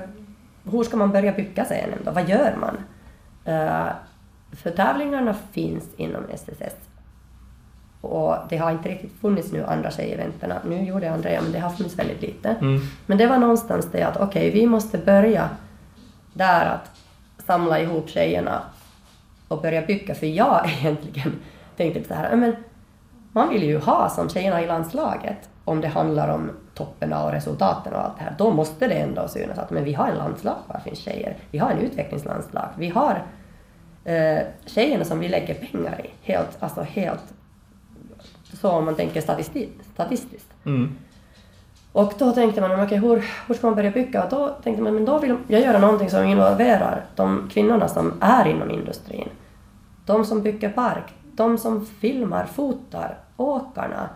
hur 0.71 0.83
ska 0.83 0.97
man 0.97 1.11
börja 1.13 1.33
bygga 1.33 1.65
scenen 1.65 1.99
då? 2.05 2.11
Vad 2.11 2.29
gör 2.29 2.57
man? 2.61 2.77
Eh, 3.45 3.87
för 4.53 4.71
tävlingarna 4.71 5.35
finns 5.53 5.85
inom 5.97 6.23
SSS. 6.33 6.75
Och 8.01 8.37
det 8.49 8.57
har 8.57 8.71
inte 8.71 8.89
riktigt 8.89 9.21
funnits 9.21 9.53
nu 9.53 9.65
andra 9.65 9.91
tjejeventen. 9.91 10.53
Nu 10.69 10.85
gjorde 10.85 11.13
Andrea, 11.13 11.43
men 11.43 11.53
det 11.53 11.59
har 11.59 11.71
funnits 11.71 11.99
väldigt 11.99 12.23
lite. 12.23 12.49
Mm. 12.49 12.81
Men 13.07 13.19
det 13.19 13.27
var 13.27 13.39
någonstans 13.39 13.89
det 13.93 14.03
att 14.03 14.17
okej, 14.17 14.51
vi 14.51 14.67
måste 14.67 14.99
börja 14.99 15.49
där 16.33 16.67
att 16.67 16.91
samla 17.47 17.81
ihop 17.81 18.09
tjejerna 18.09 18.63
och 19.49 19.63
börja 19.63 19.83
bygga. 19.83 20.15
För 20.15 20.27
jag 20.27 20.71
egentligen 20.81 21.33
tänkte 21.77 22.05
så 22.09 22.15
här, 22.15 22.31
"Ja, 22.31 22.37
men 22.37 22.57
man 23.33 23.49
vill 23.49 23.63
ju 23.63 23.79
ha 23.79 24.09
som 24.09 24.29
tjejerna 24.29 24.63
i 24.63 24.67
landslaget, 24.67 25.49
om 25.65 25.81
det 25.81 25.89
handlar 25.89 26.29
om 26.29 26.51
topparna 26.75 27.25
och 27.25 27.33
resultaten 27.33 27.93
och 27.93 28.05
allt 28.05 28.19
det 28.19 28.25
här, 28.25 28.35
då 28.39 28.51
måste 28.51 28.89
det 28.89 28.95
ändå 28.95 29.29
synas 29.29 29.59
att 29.59 29.71
men 29.71 29.85
vi 29.85 29.93
har 29.93 30.09
en 30.09 30.17
landslag, 30.17 30.57
var 30.67 30.81
finns 30.81 30.99
tjejer? 30.99 31.37
Vi 31.51 31.59
har 31.59 31.71
en 31.71 31.79
utvecklingslandslag, 31.79 32.69
vi 32.79 32.89
har 32.89 33.23
eh, 34.05 34.39
tjejerna 34.67 35.05
som 35.05 35.21
vi 35.21 35.29
lägger 35.29 35.55
pengar 35.55 36.01
i, 36.05 36.11
helt, 36.23 36.57
alltså 36.61 36.83
helt 36.83 37.35
så 38.53 38.71
om 38.71 38.85
man 38.85 38.95
tänker 38.95 39.21
statisti- 39.21 39.69
statistiskt. 39.95 40.49
Mm. 40.65 40.97
Och 41.93 42.13
då 42.19 42.33
tänkte 42.33 42.61
man, 42.61 42.85
okej, 42.85 42.99
hur, 42.99 43.25
hur 43.47 43.55
ska 43.55 43.67
man 43.67 43.77
börja 43.77 43.91
bygga? 43.91 44.25
Och 44.25 44.31
då 44.31 44.49
tänkte 44.49 44.83
man, 44.83 44.95
men 44.95 45.05
då 45.05 45.19
vill 45.19 45.37
jag 45.49 45.61
göra 45.61 45.79
någonting 45.79 46.11
som 46.11 46.25
involverar 46.25 47.05
de 47.15 47.49
kvinnorna 47.53 47.89
som 47.89 48.13
är 48.21 48.49
inom 48.49 48.71
industrin. 48.71 49.29
De 50.07 50.25
som 50.25 50.43
bygger 50.43 50.71
park, 50.71 51.15
de 51.39 51.59
som 51.59 51.87
filmar, 51.87 52.47
fotar, 52.47 53.19
åkarna, 53.37 54.09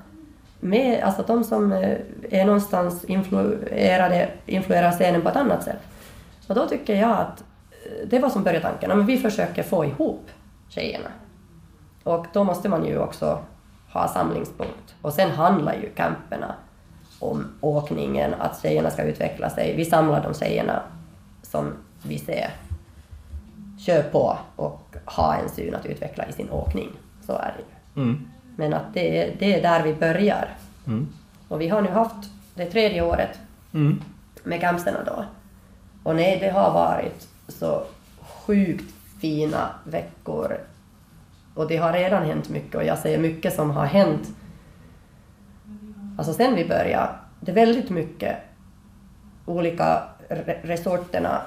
med, 0.60 1.02
alltså 1.02 1.24
de 1.26 1.44
som 1.44 1.72
eh, 1.72 1.98
är 2.30 2.44
någonstans 2.44 3.04
influerade, 3.04 4.30
influerar 4.46 4.92
scenen 4.92 5.22
på 5.22 5.28
ett 5.28 5.36
annat 5.36 5.62
sätt. 5.62 5.78
Och 6.46 6.54
då 6.54 6.68
tycker 6.68 6.94
jag 6.94 7.10
att 7.10 7.44
eh, 7.70 8.08
det 8.08 8.18
var 8.18 8.30
som 8.30 8.42
började 8.42 8.64
tanken, 8.64 8.88
men 8.88 9.06
vi 9.06 9.18
försöker 9.18 9.62
få 9.62 9.84
ihop 9.84 10.30
tjejerna. 10.68 11.08
Och 12.02 12.26
då 12.32 12.44
måste 12.44 12.68
man 12.68 12.84
ju 12.84 12.98
också 12.98 13.38
ha 13.92 14.08
samlingspunkt. 14.08 14.94
Och 15.02 15.12
sen 15.12 15.30
handlar 15.30 15.74
ju 15.74 15.88
camperna 15.88 16.54
om 17.18 17.44
åkningen, 17.60 18.34
att 18.34 18.62
tjejerna 18.62 18.90
ska 18.90 19.02
utveckla 19.02 19.50
sig. 19.50 19.76
Vi 19.76 19.84
samlar 19.84 20.22
de 20.22 20.34
tjejerna 20.34 20.82
som 21.42 21.72
vi 22.02 22.18
ser 22.18 22.50
kör 23.78 24.02
på 24.02 24.38
och 24.56 24.96
ha 25.04 25.34
en 25.34 25.48
syn 25.48 25.74
att 25.74 25.86
utveckla 25.86 26.26
i 26.26 26.32
sin 26.32 26.50
åkning. 26.50 26.90
Så 27.32 27.38
är 27.38 27.54
det 27.56 27.62
ju. 28.00 28.02
Mm. 28.06 28.28
Men 28.56 28.74
att 28.74 28.94
det, 28.94 29.18
är- 29.22 29.36
det 29.38 29.54
är 29.54 29.62
där 29.62 29.82
vi 29.82 29.94
börjar. 29.94 30.48
Mm. 30.86 31.08
Och 31.48 31.60
vi 31.60 31.68
har 31.68 31.82
nu 31.82 31.88
haft 31.90 32.30
det 32.54 32.64
tredje 32.66 33.02
året 33.02 33.38
Mm. 33.74 34.00
med 34.44 34.60
campserna 34.60 34.98
då. 35.06 35.24
Och 36.02 36.16
nej, 36.16 36.38
det 36.40 36.48
har 36.50 36.72
varit 36.72 37.28
så 37.48 37.82
sjukt 38.20 38.94
fina 39.20 39.70
veckor. 39.84 40.58
Och 41.54 41.68
det 41.68 41.76
har 41.76 41.92
redan 41.92 42.22
hänt 42.26 42.48
mycket 42.48 42.74
och 42.74 42.84
jag 42.84 42.98
säger 42.98 43.18
mycket 43.18 43.54
som 43.54 43.70
har 43.70 43.86
hänt. 43.86 44.28
Alltså 46.18 46.32
sen 46.32 46.54
vi 46.54 46.68
började, 46.68 47.08
det 47.40 47.50
är 47.50 47.54
väldigt 47.54 47.90
mycket 47.90 48.36
olika 49.46 50.02
re- 50.28 50.58
resorterna, 50.62 51.42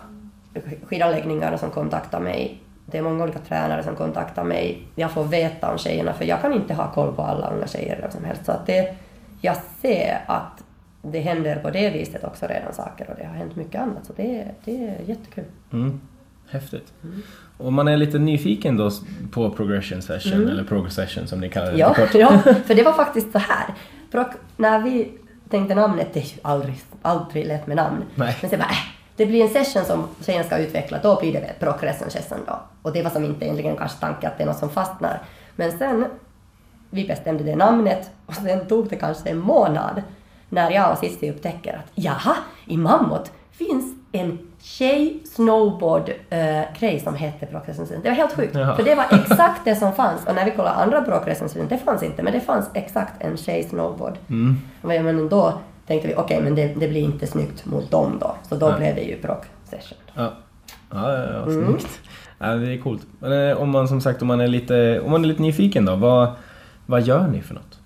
skidanläggningarna 0.88 1.58
som 1.58 1.70
kontaktar 1.70 2.20
mig. 2.20 2.62
Det 2.86 2.98
är 2.98 3.02
många 3.02 3.24
olika 3.24 3.40
tränare 3.40 3.84
som 3.84 3.96
kontaktar 3.96 4.44
mig. 4.44 4.88
Jag 4.96 5.12
får 5.12 5.24
veta 5.24 5.72
om 5.72 5.78
tjejerna 5.78 6.14
för 6.14 6.26
jag 6.26 6.42
kan 6.42 6.54
inte 6.54 6.74
ha 6.74 6.92
koll 6.92 7.16
på 7.16 7.22
alla 7.22 7.50
unga 7.50 7.68
tjejer 7.68 7.96
eller 7.96 8.10
som 8.10 8.24
helst. 8.24 8.46
Så 8.46 8.52
att 8.52 8.66
det, 8.66 8.96
jag 9.42 9.58
ser 9.82 10.24
att 10.28 10.64
det 11.02 11.20
händer 11.20 11.56
på 11.56 11.70
det 11.70 11.90
viset 11.90 12.24
också 12.24 12.46
redan 12.46 12.74
saker 12.74 13.10
och 13.10 13.16
det 13.18 13.26
har 13.26 13.36
hänt 13.36 13.56
mycket 13.56 13.82
annat. 13.82 14.06
Så 14.06 14.14
det, 14.14 14.46
det 14.66 14.88
är 14.88 14.98
jättekul. 15.06 15.46
Mm. 15.74 16.02
Häftigt. 16.50 16.94
Om 17.58 17.74
man 17.74 17.88
är 17.88 17.98
lite 17.98 18.20
nyfiken 18.20 18.78
då 18.78 18.92
på 19.32 19.50
progression 19.50 20.02
session, 20.02 20.50
eller 20.50 20.64
progress 20.64 20.94
session 20.94 21.28
som 21.28 21.40
ni 21.40 21.50
kallar 21.50 21.72
det 21.72 21.78
Ja, 21.78 21.96
ja, 22.14 22.40
för 22.66 22.76
det 22.76 22.84
var 22.84 22.94
faktiskt 22.94 23.32
så 23.32 23.38
här. 23.38 23.66
Proc, 24.12 24.28
när 24.58 24.80
vi 24.80 25.12
tänkte 25.50 25.76
namnet, 25.76 26.08
det 26.14 26.20
är 26.20 26.24
ju 26.24 26.40
aldrig, 26.42 26.76
aldrig 27.02 27.48
lätt 27.48 27.68
med 27.68 27.76
namn. 27.76 28.04
Nej. 28.16 28.38
Men 28.42 28.50
sen 28.50 28.60
bara, 28.60 28.70
äh, 28.70 28.95
det 29.16 29.26
blir 29.26 29.44
en 29.44 29.50
session 29.50 29.86
som 29.86 30.08
tjejen 30.26 30.44
ska 30.44 30.58
utveckla, 30.58 31.00
då 31.04 31.20
blir 31.20 31.34
det 31.34 31.40
väl 31.40 31.54
progression 31.60 32.10
session 32.10 32.40
då. 32.48 32.60
Och 32.82 32.94
det 32.94 33.02
var 33.02 33.10
som 33.10 33.26
inte 33.26 33.46
egentligen 33.46 33.78
kanske 33.78 34.00
tanke 34.00 34.28
att 34.28 34.38
det 34.38 34.44
är 34.44 34.48
något 34.48 34.58
som 34.58 34.70
fastnar. 34.70 35.22
Men 35.56 35.78
sen, 35.78 36.06
vi 36.90 37.08
bestämde 37.08 37.44
det 37.44 37.56
namnet 37.56 38.12
och 38.26 38.34
sen 38.34 38.68
tog 38.68 38.90
det 38.90 38.96
kanske 38.96 39.30
en 39.30 39.38
månad 39.38 40.04
när 40.50 40.72
jag 40.72 40.92
och 40.92 40.98
Cissi 40.98 41.30
upptäcker 41.30 41.74
att 41.74 41.92
jaha, 41.96 42.36
i 42.66 42.78
Mammut 42.78 43.32
finns 43.52 43.96
en 44.12 44.40
tjej 44.62 45.24
snowboard 45.26 46.10
eh, 46.30 46.62
grej 46.80 47.00
som 47.00 47.16
hette 47.16 47.46
progression 47.46 47.88
session. 47.88 48.02
Det 48.04 48.10
var 48.10 48.16
helt 48.16 48.34
sjukt. 48.34 48.56
Jaha. 48.56 48.76
För 48.76 48.84
det 48.84 48.96
var 48.96 49.06
exakt 49.12 49.62
det 49.66 49.76
som 49.76 49.94
fanns. 49.94 50.26
Och 50.26 50.36
när 50.36 50.46
vi 50.46 50.52
kollade 50.52 50.76
andra 50.76 51.02
progression 51.02 51.50
session, 51.50 51.68
det 51.68 51.78
fanns 51.78 52.04
inte, 52.04 52.24
men 52.24 52.34
det 52.34 52.40
fanns 52.40 52.70
exakt 52.74 53.24
en 53.24 53.38
tjej 53.38 53.64
snowboard. 53.64 54.18
Mm. 54.30 54.58
Men 54.82 55.30
då 55.30 55.54
tänkte 55.88 56.08
vi, 56.08 56.16
okej, 56.18 56.42
men 56.42 56.56
det, 56.56 56.68
det 56.68 56.88
blir 56.88 57.02
inte 57.02 57.28
snyggt 57.28 57.66
mot 57.66 57.92
dem 57.92 58.18
då. 58.22 58.36
Så 58.50 58.56
då 58.56 58.70
Nej. 58.70 58.78
blev 58.78 58.96
det 58.96 59.02
ju 59.02 59.22
proc 59.22 59.38
session. 59.64 59.98
Ja, 60.14 60.34
ja, 60.92 61.14
ja, 61.14 61.24
ja 61.34 61.44
Mm. 61.44 61.66
snyggt. 61.80 62.00
Ja, 62.38 62.48
det 62.56 62.74
är 62.74 62.78
coolt. 62.82 63.08
Men 63.20 63.50
eh, 63.50 63.58
om 63.62 63.70
man 63.70 63.88
som 63.88 64.02
sagt, 64.02 64.22
om 64.22 64.28
man 64.28 64.42
är 64.42 64.48
lite, 64.48 65.00
om 65.06 65.12
man 65.12 65.24
är 65.24 65.28
lite 65.28 65.42
nyfiken 65.42 65.86
då, 65.86 65.96
vad, 65.96 66.32
vad 66.86 67.02
gör 67.02 67.28
ni 67.28 67.42
för 67.42 67.54
något? 67.54 67.80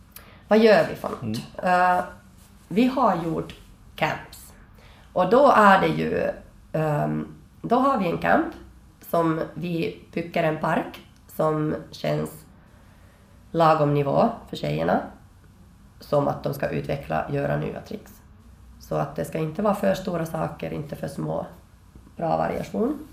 Vad 0.47 0.60
gör 0.60 0.86
vi 0.89 0.95
för 0.95 1.10
något? 1.10 1.38
Eh, 1.64 2.04
vi 2.68 2.88
har 2.88 3.24
gjort 3.26 3.56
camps. 3.95 4.54
Och 5.14 5.30
då 5.30 5.52
är 5.56 5.82
det 5.82 5.88
ju... 5.88 6.28
ehm, 6.74 7.28
då 7.62 7.76
har 7.76 8.00
vi 8.00 8.10
en 8.10 8.18
camp 8.18 8.45
som 9.10 9.41
vi 9.54 10.00
bygger 10.14 10.43
en 10.43 10.58
park 10.58 11.00
som 11.36 11.76
känns 11.91 12.45
lagom 13.52 13.93
nivå 13.93 14.30
för 14.50 14.56
tjejerna. 14.58 15.00
Som 16.00 16.28
att 16.28 16.43
de 16.43 16.54
ska 16.54 16.70
utveckla, 16.70 17.26
göra 17.32 17.58
nya 17.58 17.82
tricks. 17.82 18.22
Så 18.80 18.95
att 18.95 19.16
det 19.16 19.26
ska 19.26 19.38
inte 19.38 19.62
vara 19.62 19.76
för 19.76 19.93
stora 19.93 20.26
saker, 20.26 20.74
inte 20.74 20.95
för 20.95 21.08
små. 21.08 21.45
Bra 22.18 22.38
variation. 22.38 23.08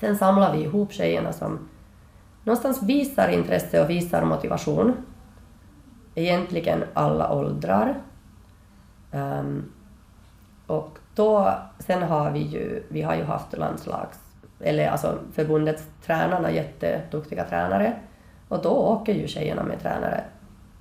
Sen 0.00 0.16
samlar 0.16 0.52
vi 0.52 0.62
ihop 0.62 0.92
tjejerna 0.92 1.32
som 1.32 1.68
någonstans 2.44 2.82
visar 2.82 3.28
intresse 3.28 3.82
och 3.82 3.90
visar 3.90 4.24
motivation 4.24 4.96
egentligen 6.14 6.84
alla 6.94 7.32
åldrar. 7.32 7.94
Um, 9.12 9.72
och 10.66 10.98
då, 11.14 11.54
sen 11.78 12.02
har 12.02 12.30
vi 12.30 12.38
ju, 12.38 12.82
vi 12.88 13.02
har 13.02 13.14
ju 13.14 13.24
haft 13.24 13.58
landslags, 13.58 14.20
eller 14.60 14.88
alltså 14.88 15.18
förbundets 15.32 15.84
tränarna, 16.06 16.50
jätteduktiga 16.50 17.44
tränare. 17.44 17.92
Och 18.48 18.62
då 18.62 18.70
åker 18.70 19.14
ju 19.14 19.28
tjejerna 19.28 19.62
med 19.62 19.80
tränare 19.80 20.24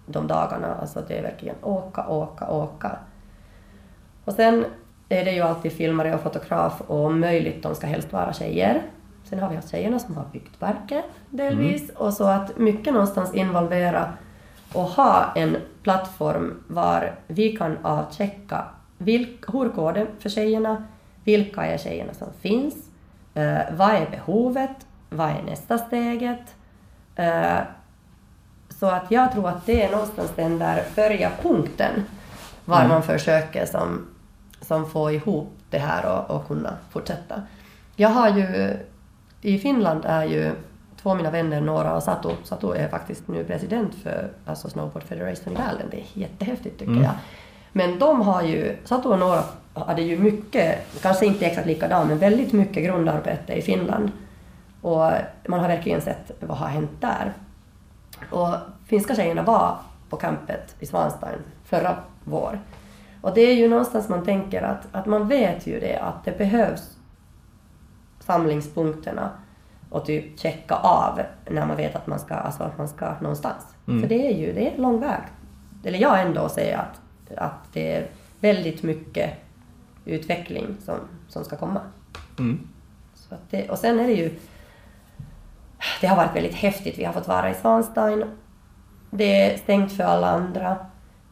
de 0.06 0.28
dagarna, 0.28 0.76
alltså 0.76 1.04
det 1.08 1.18
är 1.18 1.22
verkligen 1.22 1.56
åka, 1.62 2.08
åka, 2.08 2.50
åka. 2.50 2.98
Och 4.26 4.34
sen 4.34 4.66
är 5.10 5.26
det 5.26 5.32
ju 5.32 5.42
alltid 5.42 5.72
filmare 5.72 6.16
och 6.16 6.22
fotograf 6.22 6.82
och 6.88 7.06
om 7.06 7.20
möjligt, 7.20 7.64
de 7.64 7.76
ska 7.76 7.88
helst 7.88 8.14
vara 8.14 8.34
tjejer. 8.34 8.82
Sen 9.24 9.40
har 9.40 9.50
vi 9.50 9.56
haft 9.56 9.72
tjejerna 9.72 10.00
som 10.00 10.18
har 10.18 10.26
byggt 10.32 10.62
verket 10.62 11.06
delvis 11.30 11.90
och 11.90 12.14
så 12.14 12.24
att 12.24 12.58
mycket 12.58 12.94
någonstans 12.94 13.34
involvera 13.34 14.14
och 14.74 14.84
ha 14.84 15.32
en 15.36 15.58
plattform 15.84 16.64
var 16.68 17.16
vi 17.28 17.56
kan 17.58 17.78
avchecka 17.82 18.66
vilk, 18.98 19.54
hur 19.54 19.70
går 19.70 19.94
det 19.94 20.08
för 20.20 20.30
tjejerna, 20.30 20.84
vilka 21.24 21.66
är 21.66 21.78
tjejerna 21.78 22.14
som 22.14 22.28
finns, 22.40 22.76
eh, 23.34 23.60
vad 23.72 23.90
är 23.90 24.10
behovet, 24.12 24.88
vad 25.10 25.30
är 25.30 25.44
nästa 25.46 25.78
steget. 25.78 26.56
Eh, 27.16 27.58
så 28.86 28.92
att 28.92 29.12
jag 29.12 29.32
tror 29.32 29.50
att 29.50 29.66
det 29.66 29.84
är 29.84 29.92
någonstans 29.92 30.32
den 30.36 30.60
där 30.60 30.84
börjarpunkten 30.96 32.04
var 32.66 32.78
Mm. 32.78 32.90
man 32.90 33.04
försöker 33.04 33.66
som, 33.66 34.08
som 34.62 34.90
får 34.90 35.12
ihop 35.12 35.54
det 35.70 35.78
här 35.78 36.06
och, 36.06 36.36
och 36.36 36.48
kunna 36.48 36.74
fortsätta. 36.92 37.42
Jag 37.96 38.10
har 38.10 38.30
ju, 38.30 38.78
i 39.42 39.58
Finland 39.60 40.02
är 40.06 40.24
ju 40.24 40.52
två 41.02 41.10
av 41.10 41.18
mina 41.18 41.32
vänner, 41.32 41.62
Nora 41.62 41.96
och 41.96 42.04
Satu, 42.04 42.30
Satu 42.44 42.74
är 42.74 42.88
faktiskt 42.88 43.28
nu 43.28 43.44
president 43.44 43.96
för 44.04 44.30
alltså 44.46 44.70
Snowboard 44.70 45.04
Federation 45.04 45.54
i 45.54 45.56
världen, 45.56 45.88
det 45.92 45.98
är 45.98 46.06
jättehäftigt 46.14 46.80
tycker 46.80 46.92
Mm. 46.92 47.04
jag. 47.04 47.14
Men 47.72 48.00
de 48.00 48.22
har 48.22 48.42
ju, 48.42 48.76
Satu 48.84 49.10
och 49.10 49.20
Nora 49.20 49.44
hade 49.74 50.02
ju 50.02 50.18
mycket, 50.20 51.02
kanske 51.02 51.26
inte 51.26 51.46
exakt 51.46 51.68
likadant, 51.68 52.10
men 52.10 52.18
väldigt 52.20 52.54
mycket 52.54 52.84
grundarbete 52.84 53.54
i 53.54 53.62
Finland. 53.62 54.12
Och 54.82 55.12
man 55.48 55.60
har 55.60 55.68
verkligen 55.68 56.02
sett 56.02 56.32
vad 56.40 56.58
har 56.58 56.68
hänt 56.68 56.92
där. 57.00 57.34
Och 58.30 58.50
finska 58.86 59.16
tjejerna 59.16 59.44
var 59.44 59.78
på 60.10 60.18
campet 60.18 60.76
i 60.80 60.86
Svanstein 60.86 61.40
förra 61.64 61.98
vår. 62.24 62.60
Och 63.22 63.34
det 63.34 63.42
är 63.42 63.54
ju 63.54 63.68
någonstans 63.68 64.10
man 64.10 64.26
tänker 64.26 64.62
att, 64.62 64.88
att 64.92 65.06
man 65.06 65.28
vet 65.28 65.68
ju 65.68 65.80
det 65.80 65.98
att 65.98 66.26
det 66.26 66.38
behövs 66.38 66.98
samlingspunkterna 68.20 69.30
och 69.90 70.06
typ 70.06 70.40
checka 70.40 70.76
av 70.76 71.22
när 71.50 71.66
man 71.66 71.78
vet 71.78 71.96
att 71.96 72.08
man 72.08 72.20
ska, 72.20 72.34
alltså 72.34 72.64
att 72.64 72.78
man 72.78 72.88
ska 72.88 73.14
någonstans. 73.20 73.76
Mm. 73.88 74.02
För 74.02 74.10
det 74.10 74.28
är 74.28 74.38
ju 74.38 74.54
det 74.54 74.68
är 74.68 74.76
en 74.76 74.82
lång 74.82 75.00
väg. 75.00 75.22
Eller 75.84 76.00
jag 76.00 76.22
ändå 76.22 76.50
säger 76.50 76.78
att, 76.78 77.02
att 77.38 77.74
det 77.74 77.96
är 77.96 78.08
väldigt 78.40 78.84
mycket 78.84 79.34
utveckling 80.06 80.78
som, 80.86 80.96
som 81.28 81.44
ska 81.44 81.56
komma. 81.56 81.82
Mm. 82.40 82.68
Så 83.14 83.36
att 83.36 83.52
det, 83.52 83.70
och 83.70 83.78
sen 83.78 84.00
är 84.00 84.08
det 84.08 84.14
ju... 84.14 84.40
Det 86.02 86.08
har 86.08 86.16
varit 86.16 86.36
väldigt 86.36 86.56
häftigt. 86.56 86.98
Vi 86.98 87.04
har 87.04 87.14
fått 87.14 87.28
vara 87.28 87.50
i 87.50 87.54
Svanstein. 87.54 88.24
Det 89.16 89.52
är 89.52 89.58
stängt 89.58 89.94
för 89.94 90.04
alla 90.04 90.30
andra. 90.30 90.78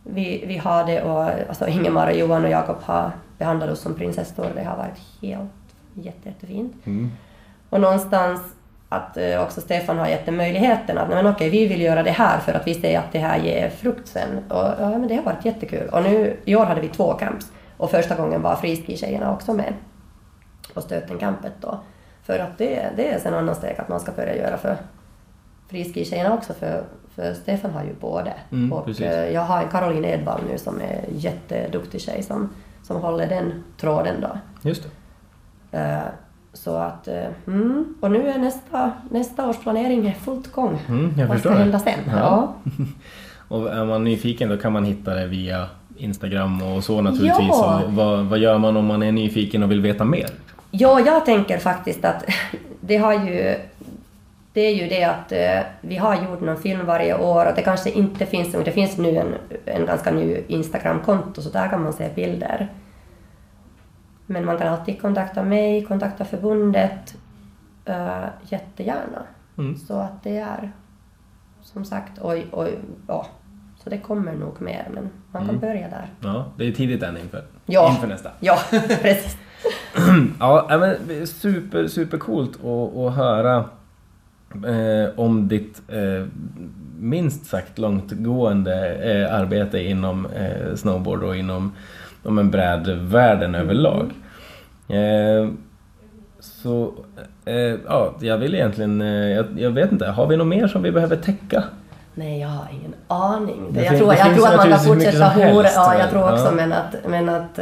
Vi, 0.04 0.44
vi 0.48 0.58
har 0.58 0.86
det 0.86 1.02
och 1.04 1.24
alltså 1.24 1.68
Ingemar, 1.68 2.08
och 2.08 2.18
Johan 2.18 2.44
och 2.44 2.52
Jakob 2.52 2.78
har 2.82 3.12
behandlat 3.38 3.70
oss 3.70 3.80
som 3.80 3.96
prinsessor. 3.96 4.48
Det 4.56 4.64
har 4.64 4.78
varit 4.78 5.00
helt 5.22 5.50
jätte, 5.94 6.30
jättefint. 6.30 6.86
Mm. 6.86 7.12
Och 7.70 7.82
någonstans 7.82 8.42
att 8.90 9.18
eh, 9.18 9.42
också 9.42 9.62
Stefan 9.62 9.98
har 9.98 10.08
gett 10.08 10.26
den 10.26 10.38
möjligheten 10.38 10.98
att 10.98 11.10
men 11.10 11.28
okej, 11.28 11.50
vi 11.50 11.68
vill 11.68 11.82
göra 11.82 12.04
det 12.04 12.12
här 12.12 12.40
för 12.40 12.54
att 12.54 12.68
vi 12.68 12.74
ser 12.74 13.00
att 13.00 13.12
det 13.12 13.20
här 13.20 13.40
ger 13.40 13.70
frukt 13.70 14.08
sen. 14.08 14.44
Och 14.50 14.66
ja, 14.80 14.90
men 14.90 15.08
det 15.08 15.16
har 15.16 15.24
varit 15.24 15.46
jättekul. 15.46 15.90
Och 15.90 16.04
nu 16.04 16.38
i 16.46 16.56
år 16.56 16.66
hade 16.66 16.82
vi 16.82 16.88
två 16.88 17.14
camps. 17.14 17.52
Och 17.78 17.92
första 17.92 18.16
gången 18.16 18.42
var 18.42 18.56
friski-tjejerna 18.56 19.34
också 19.34 19.54
med 19.54 19.74
på 20.74 20.82
Stöten-campet 20.82 21.54
då. 21.62 21.80
För 22.24 22.40
att 22.40 22.58
det, 22.58 22.90
det 22.96 23.14
är 23.14 23.20
sen 23.20 23.34
annan 23.34 23.56
steg 23.56 23.76
att 23.80 23.90
man 23.90 24.00
ska 24.00 24.12
börja 24.12 24.36
göra 24.36 24.58
för 24.58 24.78
friski-tjejerna 25.70 26.34
också 26.34 26.54
för, 26.54 26.84
för 27.16 27.34
Stefan 27.34 27.72
har 27.72 27.84
ju 27.84 27.94
både. 28.00 28.34
Mm, 28.52 28.74
och 28.74 28.86
precis. 28.86 29.06
eh, 29.06 29.34
jag 29.34 29.42
har 29.42 29.64
Caroline 29.72 30.06
Edvall 30.06 30.42
nu 30.52 30.58
som 30.58 30.82
är 30.82 31.00
jätteduktig 31.16 32.02
tjej 32.02 32.24
som, 32.24 32.50
som 32.84 33.02
håller 33.02 33.28
den 33.28 33.64
tråden 33.78 34.16
då. 34.22 34.38
Just 34.70 34.84
det. 35.72 35.78
Eh, 35.78 36.00
Så 36.54 36.76
att, 36.76 37.08
eh, 37.08 37.26
mm, 37.48 37.96
och 38.02 38.12
nu 38.12 38.28
är 38.28 38.38
nästa, 38.38 38.92
nästa 39.12 39.50
års 39.50 39.58
planering 39.58 40.08
är 40.08 40.12
fullt 40.14 40.52
gång. 40.52 40.80
Mm, 40.88 41.14
jag 41.18 41.28
Vad 41.28 41.36
förstår 41.36 41.50
ska 41.50 41.58
det. 41.58 41.64
hända 41.64 41.80
sen? 41.80 42.00
Ja. 42.08 42.18
Ja. 42.18 42.54
Och 43.48 43.72
är 43.74 43.86
man 43.86 44.04
nyfiken 44.04 44.50
då 44.50 44.58
kan 44.58 44.74
man 44.74 44.86
hitta 44.86 45.14
det 45.14 45.28
via 45.28 45.68
Instagram 45.98 46.62
och 46.62 46.84
så 46.84 47.02
naturligtvis. 47.02 47.48
Ja. 47.50 47.82
Och 47.86 47.94
vad, 47.94 48.26
vad 48.26 48.40
gör 48.40 48.58
man 48.58 48.78
om 48.78 48.86
man 48.86 49.04
är 49.04 49.12
nyfiken 49.12 49.64
och 49.64 49.72
vill 49.72 49.82
veta 49.82 50.04
mer? 50.06 50.30
Ja, 50.72 51.00
jag 51.00 51.26
tänker 51.26 51.58
faktiskt 51.58 52.06
att 52.06 52.24
det 52.82 52.98
har 52.98 53.14
ju... 53.14 53.56
Det 54.54 54.62
är 54.62 54.76
ju 54.76 54.88
det 54.88 55.04
att 55.04 55.32
eh, 55.32 55.60
vi 55.82 55.96
har 55.96 56.16
gjort 56.16 56.42
någon 56.42 56.58
film 56.58 56.86
varje 56.86 57.18
år 57.18 57.46
och 57.46 57.56
det 57.56 57.62
kanske 57.62 57.92
inte 57.92 58.26
finns... 58.26 58.52
Det 58.52 58.72
finns 58.72 58.98
nu 58.98 59.18
en, 59.18 59.36
en 59.66 59.86
ganska 59.86 60.12
ny 60.12 60.44
Instagram-konto 60.48 61.42
så 61.42 61.50
där 61.50 61.68
kan 61.70 61.84
man 61.84 61.94
se 61.94 62.10
bilder. 62.16 62.72
Men 64.26 64.46
man 64.46 64.58
kan 64.58 64.68
alltid 64.68 65.02
kontakta 65.02 65.44
mig, 65.44 65.86
kontakta 65.86 66.26
förbundet. 66.26 67.16
Uh, 67.90 68.26
jättegärna. 68.50 69.24
Mm. 69.58 69.78
Så 69.78 69.94
att 70.00 70.24
det 70.24 70.38
är 70.38 70.72
som 71.62 71.86
sagt, 71.86 72.20
oj, 72.22 72.48
oj, 72.52 72.80
ja. 73.08 73.26
Så 73.84 73.90
det 73.90 73.98
kommer 73.98 74.34
nog 74.34 74.62
mer, 74.62 74.88
men 74.94 75.10
man 75.32 75.46
kan 75.46 75.60
börja 75.60 75.90
där. 75.90 76.10
Ja, 76.20 76.46
det 76.58 76.68
är 76.68 76.72
tidigt 76.72 77.04
än 77.04 77.18
inför, 77.18 77.44
Ja. 77.66 77.90
inför 77.90 78.08
nästa. 78.08 78.32
Ja, 78.40 78.60
precis. 79.02 79.38
Ja, 80.40 80.68
men 80.70 81.28
super, 81.28 81.88
super 81.88 82.18
coolt 82.18 82.56
att, 82.56 82.96
att 82.98 83.16
höra 83.16 83.66
eh, 84.68 85.20
om 85.20 85.48
ditt 85.48 85.82
eh, 85.88 86.26
minst 87.00 87.46
sagt 87.46 87.78
långtgående 87.80 88.96
eh, 88.96 89.36
arbete 89.36 89.80
inom 89.80 90.26
eh, 90.26 90.76
snowboard 90.76 91.24
och 91.24 91.36
inom, 91.38 91.72
inom 92.24 92.38
en 92.38 92.52
brädvärlden 92.52 93.56
överlag. 93.56 94.12
Eh, 94.88 95.50
så 96.40 96.94
eh, 97.46 97.56
ja, 97.88 98.14
jag 98.20 98.38
vill 98.38 98.56
egentligen, 98.56 99.00
jag, 99.02 99.46
jag 99.58 99.72
vet 99.72 99.92
inte, 99.92 100.06
har 100.08 100.28
vi 100.28 100.38
något 100.38 100.48
mer 100.48 100.68
som 100.68 100.84
vi 100.84 100.92
behöver 100.92 101.16
täcka? 101.16 101.64
Nej, 102.16 102.42
jag 102.42 102.48
har 102.48 102.68
ingen 102.72 102.94
aning. 103.08 103.68
Det 103.72 103.84
jag 103.84 103.98
tror, 103.98 104.14
jag 104.14 104.36
tror 104.36 104.48
att 104.48 104.58
man 104.58 104.70
kan 104.70 104.80
fortsätta 104.80 105.26
hora. 105.26 105.68
Ja, 105.76 106.00
jag 106.00 106.10
tror 106.10 106.32
också, 106.34 106.46
Ja. 106.46 106.52
men 106.52 106.74
att... 106.74 106.96
Men 107.08 107.30
att 107.30 107.60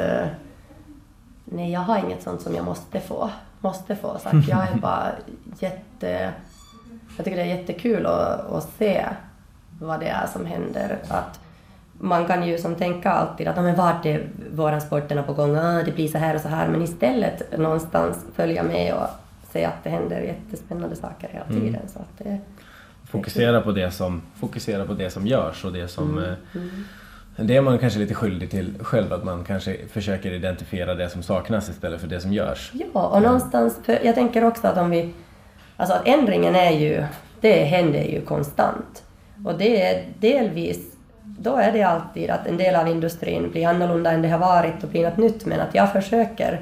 nej, 1.46 1.72
jag 1.72 1.80
har 1.80 1.98
inget 1.98 2.24
sånt 2.24 2.42
som 2.42 2.56
jag 2.56 2.66
måste 2.66 3.00
få. 3.00 3.30
Måste 3.60 3.96
få 3.96 4.18
sagt. 4.18 4.48
Jag 4.50 4.60
är 4.74 4.78
bara 4.82 5.08
jätte... 5.60 6.32
Jag 7.22 7.26
tycker 7.26 7.38
det 7.38 7.44
är 7.52 7.58
jättekul 7.58 8.06
att, 8.06 8.52
att 8.52 8.70
se 8.78 9.06
vad 9.80 10.00
det 10.00 10.08
är 10.08 10.28
som 10.28 10.46
händer. 10.46 10.98
Att 11.08 11.40
man 11.94 12.26
kan 12.26 12.48
ju 12.48 12.58
som 12.58 12.76
tänka 12.76 13.12
alltid 13.12 13.48
att 13.48 13.56
"Ja, 13.56 13.62
men 13.62 13.76
vart 13.76 14.06
är 14.06 14.28
våra 14.54 14.80
sporterna 14.80 15.24
på 15.24 15.34
gång? 15.34 15.56
Ah, 15.58 15.84
det 15.84 15.92
blir 15.92 16.08
så 16.08 16.18
här 16.18 16.36
och 16.36 16.42
så 16.42 16.48
här. 16.48 16.68
Men 16.68 16.82
istället 16.82 17.58
någonstans 17.60 18.18
följa 18.36 18.64
med 18.64 18.94
och 18.94 19.08
se 19.52 19.66
att 19.66 19.84
det 19.84 19.90
händer 19.90 20.22
jättespännande 20.22 20.96
saker 20.96 21.30
hela 21.32 21.46
Mm. 21.46 21.62
tiden. 21.62 21.82
Så 21.94 22.00
att 22.00 22.18
det, 22.18 22.40
Fokusera 23.10 23.62
på 23.62 23.72
det 23.72 23.92
som, 23.92 24.22
fokusera 24.40 24.86
på 24.86 24.94
det 24.94 25.10
som 25.10 25.28
görs 25.28 25.66
och 25.66 25.74
det 25.74 25.88
som 25.88 26.18
Mm. 26.18 26.24
eh, 27.36 27.46
Det 27.46 27.56
är 27.58 27.62
man 27.62 27.78
kanske 27.80 28.00
lite 28.00 28.14
skyldig 28.14 28.52
till 28.52 28.74
själv, 28.82 29.14
att 29.14 29.24
man 29.24 29.44
kanske 29.44 29.78
försöker 29.92 30.32
identifiera 30.32 30.96
det 30.96 31.10
som 31.10 31.24
saknas 31.24 31.70
istället 31.70 32.02
för 32.02 32.08
det 32.08 32.20
som 32.20 32.34
görs. 32.34 32.72
Ja, 32.74 33.08
och 33.08 33.22
någonstans, 33.22 33.80
jag 34.04 34.16
tänker 34.16 34.44
också 34.44 34.68
att 34.68 34.78
om 34.78 34.90
vi... 34.90 35.14
Alltså 35.82 35.96
att 35.96 36.08
ändringen 36.08 36.56
är 36.56 36.72
ju, 36.72 37.04
det 37.40 37.64
händer 37.64 38.04
ju 38.04 38.22
konstant. 38.22 39.04
Och 39.46 39.58
det 39.58 39.86
är 39.86 40.06
delvis, 40.20 40.96
då 41.24 41.56
är 41.56 41.72
det 41.72 41.84
alltid 41.84 42.30
att 42.30 42.48
en 42.48 42.58
del 42.58 42.76
av 42.76 42.88
industrin 42.88 43.52
blir 43.52 43.68
annorlunda 43.68 44.12
än 44.12 44.22
det 44.22 44.30
har 44.30 44.40
varit 44.40 44.84
och 44.84 44.90
blir 44.90 45.04
något 45.10 45.18
nytt, 45.18 45.46
men 45.46 45.60
att 45.60 45.76
jag 45.76 45.92
försöker 45.92 46.62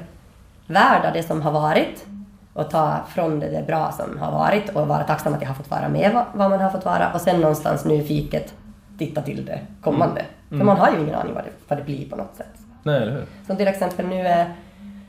värda 0.66 1.10
det 1.14 1.22
som 1.22 1.42
har 1.42 1.52
varit 1.52 2.06
och 2.52 2.70
ta 2.70 2.96
från 3.08 3.40
det, 3.40 3.48
det 3.48 3.66
bra 3.66 3.92
som 3.92 4.18
har 4.18 4.32
varit 4.32 4.68
och 4.68 4.88
vara 4.88 5.04
tacksam 5.04 5.34
att 5.34 5.40
jag 5.40 5.48
har 5.48 5.54
fått 5.54 5.70
vara 5.70 5.88
med 5.88 6.24
vad, 6.34 6.50
man 6.50 6.60
har 6.60 6.70
fått 6.70 6.84
vara 6.84 7.12
och 7.14 7.20
sen 7.20 7.40
någonstans 7.40 7.84
nyfiket 7.84 8.54
titta 8.98 9.22
till 9.22 9.44
det 9.44 9.60
kommande. 9.80 10.22
För 10.48 10.56
man 10.64 10.76
har 10.76 10.90
ju 10.90 11.00
ingen 11.00 11.14
aning 11.14 11.34
vad 11.34 11.44
det, 11.44 11.50
vad 11.68 11.78
det 11.78 11.84
blir 11.84 12.10
på 12.10 12.16
något 12.16 12.36
sätt. 12.36 12.54
Nej, 12.82 13.02
eller 13.02 13.12
hur? 13.12 13.24
Som 13.46 13.56
till 13.56 13.68
exempel 13.68 14.06
nu 14.06 14.26
är, 14.26 14.54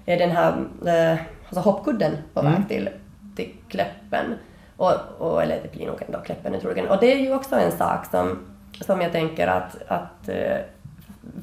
är 0.06 0.18
den 0.18 0.32
här 0.32 0.54
eh, 0.86 1.20
alltså 1.50 1.70
hoppkudden 1.70 2.18
på 2.34 2.42
väg 2.42 2.68
till, 2.68 2.90
till 3.36 3.56
Kläppen. 3.68 4.36
Och, 4.78 4.94
och, 5.18 5.44
eller 5.44 5.60
det 5.64 5.72
blir 5.72 5.88
nog 5.88 6.02
ändå 6.08 6.20
Kläppen 6.20 6.60
troligen. 6.60 6.88
Och 6.88 6.98
det 7.00 7.14
är 7.14 7.20
ju 7.20 7.34
också 7.36 7.56
en 7.56 7.72
sak 7.72 8.06
som, 8.12 8.40
som 8.82 9.02
jag 9.02 9.12
tänker 9.12 9.48
att, 9.48 9.78
att 9.88 10.30
eh, 10.30 10.58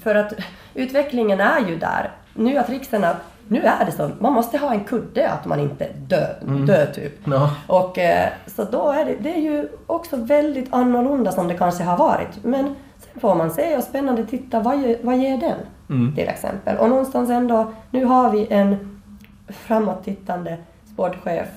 för 0.02 0.14
att 0.14 0.32
utvecklingen 0.74 1.40
är 1.40 1.68
ju 1.68 1.78
där. 1.78 2.10
Nu 2.34 2.58
att 2.58 2.68
riksdagen, 2.68 3.16
nu 3.48 3.60
är 3.62 3.84
det 3.84 3.92
så, 3.92 4.10
man 4.18 4.32
måste 4.32 4.58
ha 4.58 4.72
en 4.72 4.84
kudde 4.84 5.30
att 5.30 5.46
man 5.46 5.60
inte 5.60 5.88
dör, 5.92 6.36
dör 6.66 6.86
typ. 6.86 7.12
Ja. 7.26 7.54
Och 7.66 7.98
eh, 7.98 8.28
så 8.46 8.64
då 8.64 8.90
är 8.90 9.04
det, 9.04 9.16
det 9.20 9.34
är 9.34 9.40
ju 9.40 9.68
också 9.86 10.16
väldigt 10.16 10.74
annorlunda 10.74 11.32
som 11.32 11.48
det 11.48 11.54
kanske 11.54 11.84
har 11.84 11.96
varit. 11.96 12.44
Men 12.44 12.74
sen 12.98 13.20
får 13.20 13.34
man 13.34 13.50
se 13.50 13.76
och 13.76 13.84
spännande 13.84 14.26
titta, 14.26 14.60
vad, 14.60 14.94
vad 15.02 15.18
ger 15.18 15.36
den? 15.36 15.58
Mm. 15.90 16.14
Till 16.14 16.28
exempel. 16.28 16.76
Och 16.76 16.88
någonstans 16.88 17.30
ändå, 17.30 17.72
nu 17.90 18.04
har 18.04 18.30
vi 18.30 18.46
en 18.50 19.00
framåttittande 19.48 20.56
sportchef 20.92 21.48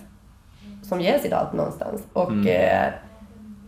som 0.92 1.02
ger 1.02 1.20
sitt 1.20 1.34
allt 1.34 1.54
någonstans. 1.54 2.08
Och, 2.14 2.46
eh, 2.48 2.94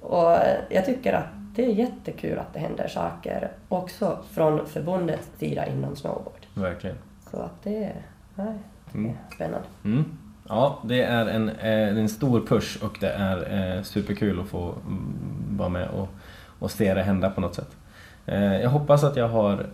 och 0.01 0.37
jag 0.69 0.85
tycker 0.85 1.13
att 1.13 1.27
det 1.55 1.65
är 1.65 1.69
jättekul 1.69 2.39
att 2.39 2.53
det 2.53 2.59
händer 2.59 2.87
saker 2.87 3.51
också 3.69 4.17
från 4.31 4.67
förbundets 4.67 5.29
sida 5.37 5.67
inom 5.67 5.95
snowboard. 5.95 6.45
Verkligen. 6.53 6.95
Så 7.31 7.37
att 7.37 7.63
det 7.63 7.83
är, 7.83 7.95
nej, 8.35 8.53
det 8.91 8.99
är 8.99 9.15
spännande. 9.35 9.67
Mm. 9.85 10.17
Ja, 10.49 10.79
det 10.83 11.03
är 11.03 11.25
en, 11.25 11.49
eh, 11.49 11.97
en 11.97 12.09
stor 12.09 12.41
push 12.41 12.83
och 12.83 12.97
det 12.99 13.11
är 13.11 13.75
eh, 13.77 13.83
superkul 13.83 14.39
att 14.39 14.47
få 14.47 14.73
mm, 14.87 15.15
vara 15.57 15.69
med 15.69 15.87
och, 15.89 16.07
och 16.59 16.71
se 16.71 16.93
det 16.93 17.03
hända 17.03 17.29
på 17.29 17.41
något 17.41 17.55
sätt. 17.55 17.75
Jag 18.61 18.69
hoppas 18.69 19.03
att 19.03 19.15
jag 19.15 19.27
har, 19.27 19.65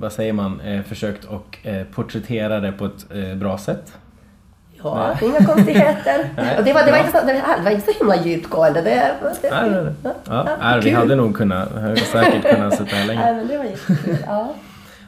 vad 0.00 0.12
säger 0.12 0.32
man, 0.32 0.60
försökt 0.86 1.28
eh, 1.62 1.84
porträttera 1.84 2.60
det 2.60 2.72
på 2.72 2.84
ett 2.84 3.36
bra 3.36 3.58
sätt. 3.58 3.98
Ja, 4.84 5.14
inga 5.22 5.46
konstigheter. 5.46 6.28
Nej, 6.36 6.58
och 6.58 6.64
det 6.64 6.72
var, 6.72 6.82
det, 6.84 6.90
var 6.90 6.98
inte 6.98 7.10
så, 7.20 7.26
det 7.26 7.32
var- 7.32 7.56
det 7.56 7.62
var 7.64 7.70
inte 7.70 7.92
så 7.92 7.98
himla 7.98 8.16
djupgående. 8.16 8.80
Det, 8.82 8.90
det, 9.42 9.50
Nej, 9.50 9.70
nej, 9.70 9.82
nej. 9.82 9.92
Ja, 10.02 10.12
ja, 10.46 10.56
nej, 10.60 10.80
vi 10.80 10.90
hade 10.90 11.14
nog 11.16 11.36
kunnat, 11.36 11.68
säkert 12.12 12.54
kunnat 12.54 12.76
sitta 12.76 12.96
här 12.96 13.06
länge. 13.06 13.20
Nej, 13.24 13.34
men 13.34 13.48
det 13.48 13.58
var 13.58 13.64
jättekul. 13.64 14.16
Ja. 14.26 14.48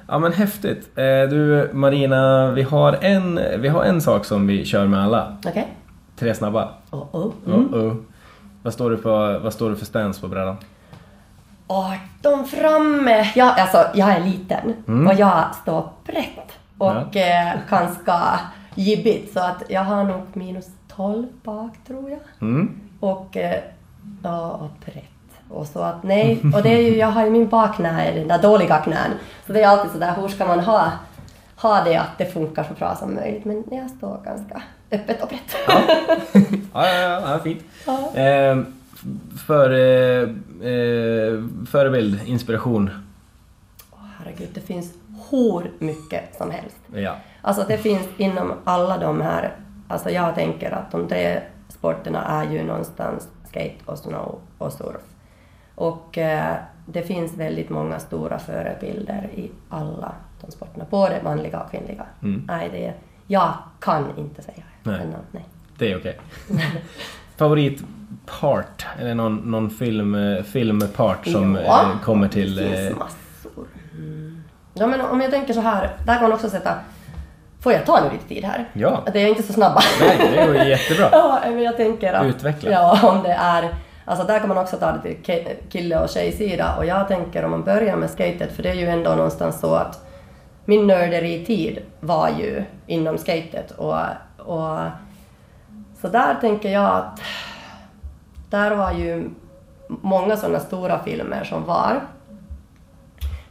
Ja 0.08 0.18
men 0.18 0.32
häftigt. 0.32 0.98
Eh, 0.98 1.04
du 1.04 1.70
Marina, 1.72 2.50
vi 2.50 2.62
har, 2.62 2.98
en, 3.00 3.40
vi 3.58 3.68
har 3.68 3.84
en 3.84 4.00
sak 4.00 4.24
som 4.24 4.46
vi 4.46 4.64
kör 4.64 4.86
med 4.86 5.04
alla. 5.04 5.36
Okej. 5.46 5.68
Tre 6.18 6.34
snabba. 6.34 6.68
Oh, 6.90 7.04
oh. 7.12 7.32
Uh-oh. 7.46 8.04
Vad, 8.62 8.72
står 8.72 8.90
du 8.90 8.96
på, 8.96 9.38
vad 9.42 9.52
står 9.52 9.70
du 9.70 9.76
för 9.76 9.86
stance 9.86 10.20
på 10.20 10.28
brädan? 10.28 10.56
18 11.66 12.46
framme. 12.46 13.30
Ja, 13.34 13.54
alltså, 13.58 13.84
jag 13.94 14.08
är 14.08 14.20
liten 14.20 14.74
Mm. 14.88 15.06
och 15.06 15.14
jag 15.14 15.44
står 15.62 15.88
brett 16.06 16.52
och 16.78 17.16
eh, 17.16 17.52
ganska 17.70 18.40
jibbigt 18.74 19.32
så 19.32 19.40
att 19.40 19.62
jag 19.68 19.84
har 19.84 20.04
nog 20.04 20.22
minus 20.32 20.68
12 20.88 21.26
bak 21.42 21.72
tror 21.86 22.10
jag. 22.10 22.20
Mm. 22.40 22.80
Och, 23.00 23.36
eh, 23.36 23.62
ja, 24.22 24.50
och 24.50 24.70
brett. 24.84 25.04
Och 25.48 25.66
så 25.66 25.78
att 25.78 26.02
nej, 26.02 26.42
och 26.54 26.62
det 26.62 26.68
är 26.68 26.80
ju, 26.80 26.96
jag 26.96 27.06
har 27.06 27.24
ju 27.24 27.30
min 27.30 27.48
bakknä, 27.48 28.12
den 28.14 28.28
där 28.28 28.42
dåliga 28.42 28.78
knän. 28.78 29.10
Så 29.46 29.52
det 29.52 29.62
är 29.62 29.68
alltid 29.68 29.90
sådär, 29.90 30.14
hur 30.20 30.28
ska 30.28 30.46
man 30.46 30.60
ha, 30.60 30.92
ha 31.56 31.84
det 31.84 31.96
att 31.96 32.18
det 32.18 32.26
funkar 32.26 32.64
så 32.64 32.74
bra 32.74 32.96
som 32.96 33.14
möjligt. 33.14 33.44
Men 33.44 33.64
jag 33.70 33.90
står 33.90 34.20
ganska 34.24 34.62
öppet 34.90 35.22
och 35.22 35.28
brett. 35.28 35.56
Ja, 36.72 36.86
ja, 36.86 37.00
ja, 37.00 37.32
ja 37.32 37.38
fint. 37.38 37.62
Ja. 37.86 38.16
Eh, 38.16 38.62
för, 39.46 39.70
eh, 39.70 40.28
förebild, 41.70 42.20
inspiration. 42.26 42.90
Åh, 43.90 43.98
herregud, 44.18 44.48
det 44.54 44.60
finns 44.60 44.92
hur 45.30 45.70
mycket 45.78 46.36
som 46.38 46.50
helst. 46.50 46.76
Ja. 46.94 47.16
Alltså 47.46 47.64
det 47.68 47.78
finns 47.78 48.08
inom 48.16 48.52
alla 48.64 48.98
de 48.98 49.20
här, 49.20 49.52
alltså 49.88 50.10
jag 50.10 50.34
tänker 50.34 50.70
att 50.70 50.90
de 50.90 51.08
tre 51.08 51.40
sporterna 51.68 52.24
är 52.24 52.50
ju 52.52 52.62
någonstans 52.64 53.28
skate 53.48 53.74
och 53.84 53.98
snow 53.98 54.38
och 54.58 54.72
surf. 54.72 55.02
Och 55.74 56.18
eh, 56.18 56.54
det 56.86 57.02
finns 57.02 57.36
väldigt 57.36 57.70
många 57.70 57.98
stora 57.98 58.38
förebilder 58.38 59.28
i 59.34 59.50
alla 59.68 60.12
de 60.40 60.50
sporterna, 60.50 60.84
både 60.90 61.20
manliga 61.24 61.60
och 61.60 61.70
kvinnliga. 61.70 62.06
Mm. 62.22 62.44
Nej, 62.48 62.68
det, 62.72 62.94
jag 63.26 63.52
kan 63.80 64.18
inte 64.18 64.42
säga. 64.42 64.62
Nej. 64.82 64.98
Men, 64.98 65.14
nej. 65.30 65.44
Det 65.78 65.92
är 65.92 65.98
okej. 65.98 66.18
Favoritpart? 67.36 68.86
Eller 68.98 69.14
någon, 69.14 69.36
någon 69.36 69.70
film, 69.70 70.14
eh, 70.14 70.42
filmpart 70.42 71.26
som 71.26 71.58
Ja, 71.66 71.82
eh, 71.82 72.00
kommer 72.04 72.28
till... 72.28 72.56
Det 72.56 72.64
Eh, 72.64 72.86
finns 72.86 72.98
massor. 72.98 73.66
Mm. 73.92 74.42
Ja, 74.74 74.86
men 74.86 75.00
om 75.00 75.20
jag 75.20 75.30
tänker 75.30 75.54
så 75.54 75.60
här, 75.60 75.96
där 76.06 76.14
kan 76.14 76.22
man 76.22 76.32
också 76.32 76.50
sätta... 76.50 76.74
Får 77.64 77.72
jag 77.72 77.86
ta 77.86 78.00
nu 78.04 78.10
lite 78.12 78.28
tid 78.28 78.44
här? 78.44 78.68
Ja. 78.72 79.02
Att 79.06 79.12
det 79.12 79.20
är 79.20 79.28
inte 79.28 79.42
så 79.42 79.52
snabba. 79.52 79.80
nej, 80.00 80.30
det 80.36 80.46
går 80.46 80.56
jättebra. 80.56 81.08
Ja, 81.12 81.40
men 81.44 81.62
jag 81.62 81.76
tänker 81.76 82.12
att... 82.12 82.26
Utveckla. 82.26 82.70
Ja, 82.70 82.98
om 83.08 83.22
det 83.22 83.32
är... 83.32 83.74
Alltså 84.04 84.26
där 84.26 84.38
kan 84.38 84.48
man 84.48 84.58
också 84.58 84.76
ta 84.76 84.92
det 84.92 85.00
till 85.02 85.16
ki- 85.34 85.54
kille 85.70 85.98
och 86.00 86.08
tjejsida 86.08 86.74
och 86.78 86.86
jag 86.86 87.08
tänker 87.08 87.44
om 87.44 87.50
man 87.50 87.62
börjar 87.64 87.96
med 87.96 88.10
skatet, 88.10 88.52
för 88.56 88.62
det 88.62 88.70
är 88.70 88.74
ju 88.74 88.88
ändå 88.88 89.10
någonstans 89.10 89.60
så 89.60 89.74
att 89.74 90.06
min 90.64 90.86
nörderi-tid 90.86 91.78
var 92.00 92.28
ju 92.38 92.64
inom 92.86 93.18
skatet 93.18 93.70
och, 93.70 93.94
och 94.38 94.78
så 96.00 96.08
där 96.08 96.34
tänker 96.40 96.68
jag 96.70 96.84
att 96.96 97.20
där 98.50 98.70
var 98.74 98.92
ju 98.92 99.30
många 99.88 100.36
sådana 100.36 100.60
stora 100.60 100.98
filmer 100.98 101.44
som 101.44 101.64
var. 101.64 102.00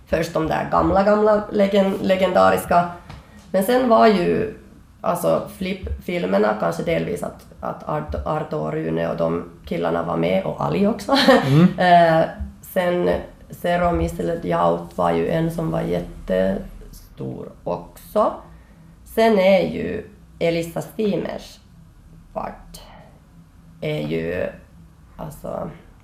Först 0.08 0.34
de 0.34 0.48
där 0.48 0.68
gamla, 0.72 1.04
gamla 1.04 1.44
legend, 1.52 1.96
legendariska. 2.02 2.90
Men 3.54 3.64
sen 3.64 3.90
var 3.90 4.08
ju 4.08 4.54
alltså 5.02 5.50
flippfilmerna, 5.58 6.58
kanske 6.60 6.84
delvis 6.84 7.24
att, 7.24 7.46
att 7.60 8.28
Arto 8.28 8.58
och 8.58 8.74
Rune 8.74 9.10
och 9.12 9.18
de 9.18 9.50
killarna 9.66 10.04
var 10.04 10.18
med, 10.18 10.44
och 10.46 10.62
Ali 10.62 10.88
också. 10.88 11.18
Mm. 11.48 11.80
eh, 11.80 12.26
sen 12.62 13.10
Zero 13.50 13.92
Missile 13.92 14.40
Jaut 14.44 14.98
var 14.98 15.12
ju 15.12 15.30
en 15.30 15.52
som 15.52 15.72
var 15.72 15.82
jättestor 15.82 17.50
också. 17.64 18.34
Sen 19.06 19.40
är 19.40 19.68
ju 19.68 20.10
Elisa 20.40 20.82
Stimers 20.82 21.60
part 22.34 22.82
är 23.82 24.08
ju, 24.08 24.48
alltså, 25.18 25.48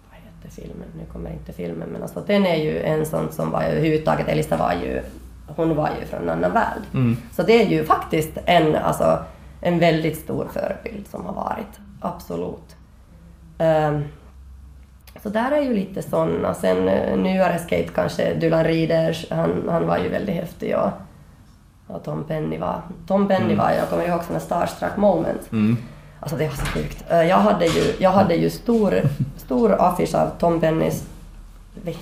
vad 0.09 0.19
heter 0.19 0.61
filmen? 0.61 0.87
Nu 0.97 1.05
kommer 1.11 1.31
inte 1.31 1.53
filmen, 1.53 1.89
men 1.89 2.01
alltså 2.01 2.23
den 2.27 2.45
är 2.45 2.55
ju 2.55 2.83
en 2.83 3.05
sån 3.05 3.31
som 3.31 3.51
var 3.51 3.63
överhuvudtaget, 3.63 4.27
Elisa 4.27 4.57
var 4.57 4.73
ju, 4.73 5.01
hon 5.55 5.75
var 5.75 5.89
ju 5.99 6.05
från 6.05 6.21
en 6.21 6.29
annan 6.29 6.51
värld. 6.51 6.81
Mm. 6.93 7.17
Så 7.31 7.43
det 7.43 7.63
är 7.63 7.67
ju 7.67 7.85
faktiskt 7.85 8.37
en, 8.45 8.75
alltså, 8.75 9.19
en 9.61 9.79
väldigt 9.79 10.17
stor 10.17 10.47
förebild 10.53 11.07
som 11.07 11.25
har 11.25 11.33
varit, 11.33 11.79
absolut. 12.01 12.75
Um, 13.57 14.03
så 15.23 15.29
där 15.29 15.51
är 15.51 15.61
ju 15.61 15.73
lite 15.73 16.01
sådana. 16.01 16.53
Sen 16.53 16.89
uh, 16.89 17.17
nyare 17.17 17.59
skate 17.59 17.89
kanske, 17.95 18.33
Dylan 18.33 18.63
Rieders, 18.63 19.25
han, 19.31 19.63
han 19.69 19.87
var 19.87 19.97
ju 19.97 20.09
väldigt 20.09 20.35
häftig 20.35 20.75
och, 20.77 20.91
och 21.87 22.03
Tom 22.03 22.23
Penny 22.23 22.57
var, 22.57 22.81
Tom 23.07 23.27
Penny 23.27 23.53
mm. 23.53 23.57
var, 23.57 23.71
jag 23.71 23.89
kommer 23.89 24.07
ihåg 24.07 24.23
sådana 24.23 24.39
starstruck 24.39 24.97
moments. 24.97 25.51
Mm. 25.51 25.77
Alltså 26.19 26.37
det 26.37 26.47
var 26.47 26.55
så 26.55 26.65
sjukt. 26.65 27.05
Uh, 27.11 27.23
jag 27.23 27.37
hade 27.37 27.65
ju, 27.65 27.93
jag 27.99 28.11
hade 28.11 28.35
ju 28.35 28.49
stor, 28.49 29.01
stor 29.37 29.81
affisch 29.81 30.15
av 30.15 30.29
Tom 30.39 30.59
Pennys 30.59 31.05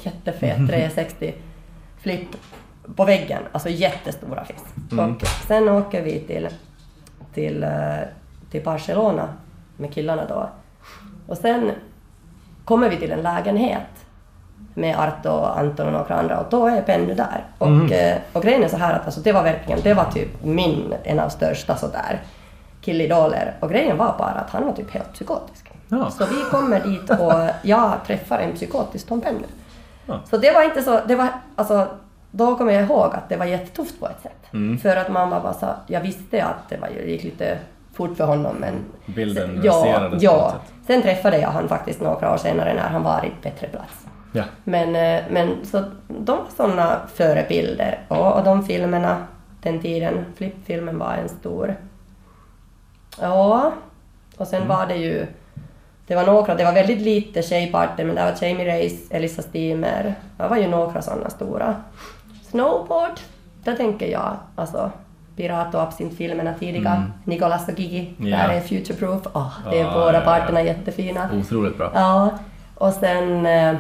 jättefet 0.04 0.58
360 0.68 1.34
flip 2.02 2.28
på 2.96 3.06
väggen, 3.06 3.44
alltså 3.52 3.70
jättestor 3.70 4.40
affisch. 4.40 4.92
Mm. 4.92 5.16
Och 5.16 5.28
sen 5.48 5.70
åker 5.70 6.02
vi 6.02 6.20
till, 6.20 6.50
till, 7.34 7.64
uh, 7.64 8.00
till 8.52 8.64
Barcelona 8.64 9.30
med 9.78 9.94
killarna 9.94 10.26
då. 10.26 10.50
Och 11.28 11.38
sen 11.38 11.72
kommer 12.66 12.90
vi 12.90 12.98
till 12.98 13.12
en 13.12 13.22
lägenhet 13.22 14.06
med 14.74 15.00
Arto, 15.00 15.30
Anton 15.30 15.88
och 15.88 15.94
några 15.94 16.16
andra 16.16 16.40
och 16.40 16.46
då 16.50 16.68
är 16.68 16.82
Penny 16.82 17.14
där. 17.14 17.46
Och, 17.58 17.68
mm. 17.68 18.20
och 18.34 18.42
grejen 18.44 18.64
är 18.64 18.68
så 18.68 18.78
här 18.78 18.94
att 18.94 19.06
alltså, 19.06 19.22
det 19.22 19.32
var 19.32 19.44
verkligen, 19.44 19.82
det 19.84 19.94
var 19.94 20.12
typ 20.12 20.44
min, 20.44 20.94
en 21.04 21.20
av 21.20 21.30
största 21.30 21.76
sådär 21.76 22.22
killidoler. 22.82 23.56
Och 23.60 23.70
grejen 23.70 23.98
var 23.98 24.16
bara 24.18 24.32
att 24.32 24.50
han 24.50 24.66
var 24.66 24.74
typ 24.74 24.92
helt 24.92 25.14
psykotisk. 25.14 25.72
Ja. 25.88 26.12
Så 26.12 26.26
vi 26.26 26.42
kommer 26.52 26.80
dit 26.80 27.10
och 27.10 27.34
jag 27.62 27.92
träffar 28.08 28.40
en 28.40 28.54
psykotisk 28.54 29.08
Tom 29.08 29.22
Penny. 29.22 29.48
Ja. 30.06 30.20
Så 30.30 30.38
det 30.38 30.52
var 30.52 30.64
inte 30.64 30.84
så, 30.84 31.00
det 31.08 31.16
var 31.16 31.28
alltså 31.56 31.88
då 32.38 32.56
kommer 32.58 32.74
jag 32.74 32.84
ihåg 32.84 33.14
att 33.14 33.30
det 33.30 33.38
var 33.38 33.46
jättetufft 33.46 34.00
på 34.00 34.08
ett 34.08 34.22
sätt. 34.22 34.54
Mm. 34.54 34.78
För 34.78 34.96
att 34.96 35.10
man 35.10 35.30
bara 35.30 35.54
så, 35.54 35.68
jag 35.88 36.02
visste 36.02 36.44
att 36.44 36.70
det, 36.70 36.78
var, 36.78 36.88
det 36.88 37.12
gick 37.12 37.24
lite 37.24 37.58
fort 37.94 38.18
för 38.18 38.26
honom 38.26 38.56
men... 38.56 38.74
Bilden 39.06 39.48
sen, 39.48 39.62
ja, 39.64 40.12
ja. 40.20 40.56
Sen 40.88 41.02
träffade 41.02 41.38
jag 41.38 41.50
honom 41.50 41.70
faktiskt 41.70 42.02
några 42.02 42.34
år 42.34 42.38
senare 42.38 42.74
när 42.74 42.90
han 42.90 43.04
var 43.04 43.26
i 43.26 43.32
bättre 43.44 43.68
plats. 43.68 44.06
Ja. 44.32 44.44
Men, 44.64 44.96
eh, 44.96 45.24
men 45.30 45.66
så 45.66 45.84
de 46.08 46.38
var 46.38 46.46
sådana 46.58 47.00
förebilder 47.14 48.00
och, 48.08 48.34
och 48.34 48.44
de 48.44 48.66
filmerna, 48.66 49.28
den 49.62 49.82
tiden, 49.82 50.26
flippfilmen 50.36 51.00
var 51.00 51.14
en 51.14 51.30
stor... 51.30 51.76
Ja, 53.22 53.72
och 54.38 54.48
sen 54.48 54.62
mm. 54.62 54.78
var 54.78 54.86
det 54.86 54.96
ju... 54.96 55.26
Det 56.08 56.16
var 56.16 56.26
några, 56.26 56.56
det 56.56 56.64
var 56.64 56.74
väldigt 56.74 57.02
lite 57.02 57.42
tjejparter 57.42 58.06
men 58.06 58.16
det 58.16 58.24
var 58.24 58.48
Jamie 58.48 58.78
Race, 58.78 59.16
Elisa 59.16 59.42
Steamer, 59.42 60.16
det 60.38 60.48
var 60.48 60.58
ju 60.58 60.68
några 60.68 61.02
sådana 61.02 61.30
stora. 61.30 61.76
Snowboard, 62.50 63.20
där 63.64 63.76
tänker 63.76 64.08
jag 64.08 64.38
alltså 64.56 64.92
Pirat 65.36 65.76
och 65.76 65.82
Absint-filmerna 65.82 66.54
tidiga. 66.54 66.92
Mm. 66.92 67.14
Nicolas 67.24 67.68
och 67.68 67.80
Gigi, 67.80 68.14
ja. 68.18 68.38
där 68.38 68.50
är 68.50 68.62
Futureproof. 68.62 69.28
Oh, 69.34 69.52
det 69.72 69.80
är 69.80 69.86
ah, 69.86 69.94
båda 69.94 70.22
parterna 70.22 70.62
ja. 70.62 70.68
jättefina. 70.68 71.30
Otroligt 71.40 71.78
bra. 71.78 71.92
Ja. 71.94 72.30
Och 72.76 72.94
sen 72.94 73.46
äh, 73.46 73.76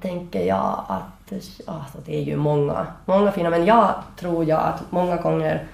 tänker 0.00 0.44
jag 0.44 0.84
att 0.88 1.32
alltså, 1.66 1.98
det 2.06 2.16
är 2.16 2.22
ju 2.22 2.36
många, 2.36 2.86
många 3.04 3.32
fina, 3.32 3.50
men 3.50 3.64
jag 3.64 3.94
tror 4.16 4.44
jag 4.44 4.60
att 4.60 4.82
många 4.90 5.16
gånger 5.16 5.66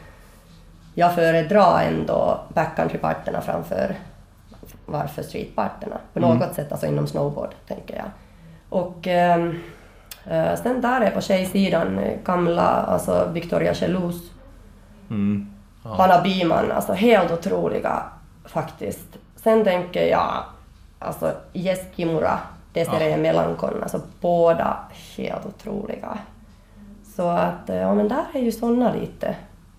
jag 0.94 1.14
föredrar 1.14 1.82
ändå 1.82 2.40
backcountry-parterna 2.54 3.40
framför 3.40 3.96
varför 4.86 5.22
street-parterna. 5.22 5.96
På 6.12 6.18
mm. 6.18 6.38
något 6.38 6.54
sätt, 6.54 6.72
alltså 6.72 6.86
inom 6.86 7.06
snowboard, 7.06 7.50
tänker 7.68 7.96
jag. 7.96 8.06
Och 8.68 9.06
ähm, 9.06 9.58
sen 10.62 10.80
där 10.80 11.00
är 11.00 11.10
på 11.10 11.20
tjejsidan 11.20 12.00
gamla, 12.24 12.68
alltså 12.68 13.28
Victoria 13.32 13.74
Chelous 13.74 14.30
Mm. 15.10 15.46
Ja. 15.84 15.94
Hanna 15.94 16.22
Biman, 16.22 16.72
alltså 16.72 16.92
helt 16.92 17.32
otroliga 17.32 18.02
faktiskt. 18.44 19.18
Sen 19.36 19.64
tänker 19.64 20.06
jag, 20.06 20.44
alltså 20.98 21.32
Jess 21.52 21.80
Kimura, 21.96 22.38
Desiree 22.72 23.10
ja. 23.10 23.16
Melankon, 23.16 23.82
alltså 23.82 24.00
båda 24.20 24.76
helt 25.16 25.46
otroliga. 25.46 26.18
Så 27.16 27.28
att, 27.28 27.62
ja 27.66 27.94
men 27.94 28.08
där 28.08 28.24
är 28.32 28.40
ju 28.40 28.52
sådana 28.52 28.92
lite. 28.92 29.36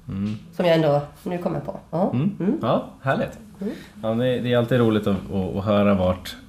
Mm. 0.07 0.35
Som 0.53 0.65
jag 0.65 0.75
ändå 0.75 1.01
nu 1.23 1.37
kommer 1.37 1.59
på. 1.59 1.79
Ja, 1.91 2.11
mm. 2.13 2.35
Mm. 2.39 2.59
ja 2.61 2.85
härligt. 3.01 3.39
Mm. 3.61 3.73
Ja, 4.03 4.09
det, 4.09 4.53
är 4.53 4.57
alltid 4.57 4.79
roligt 4.79 5.07
att, 5.07 5.31
att, 5.33 5.55
att 5.55 5.65
höra 5.65 5.93
vart, 5.93 6.35
eh, 6.35 6.40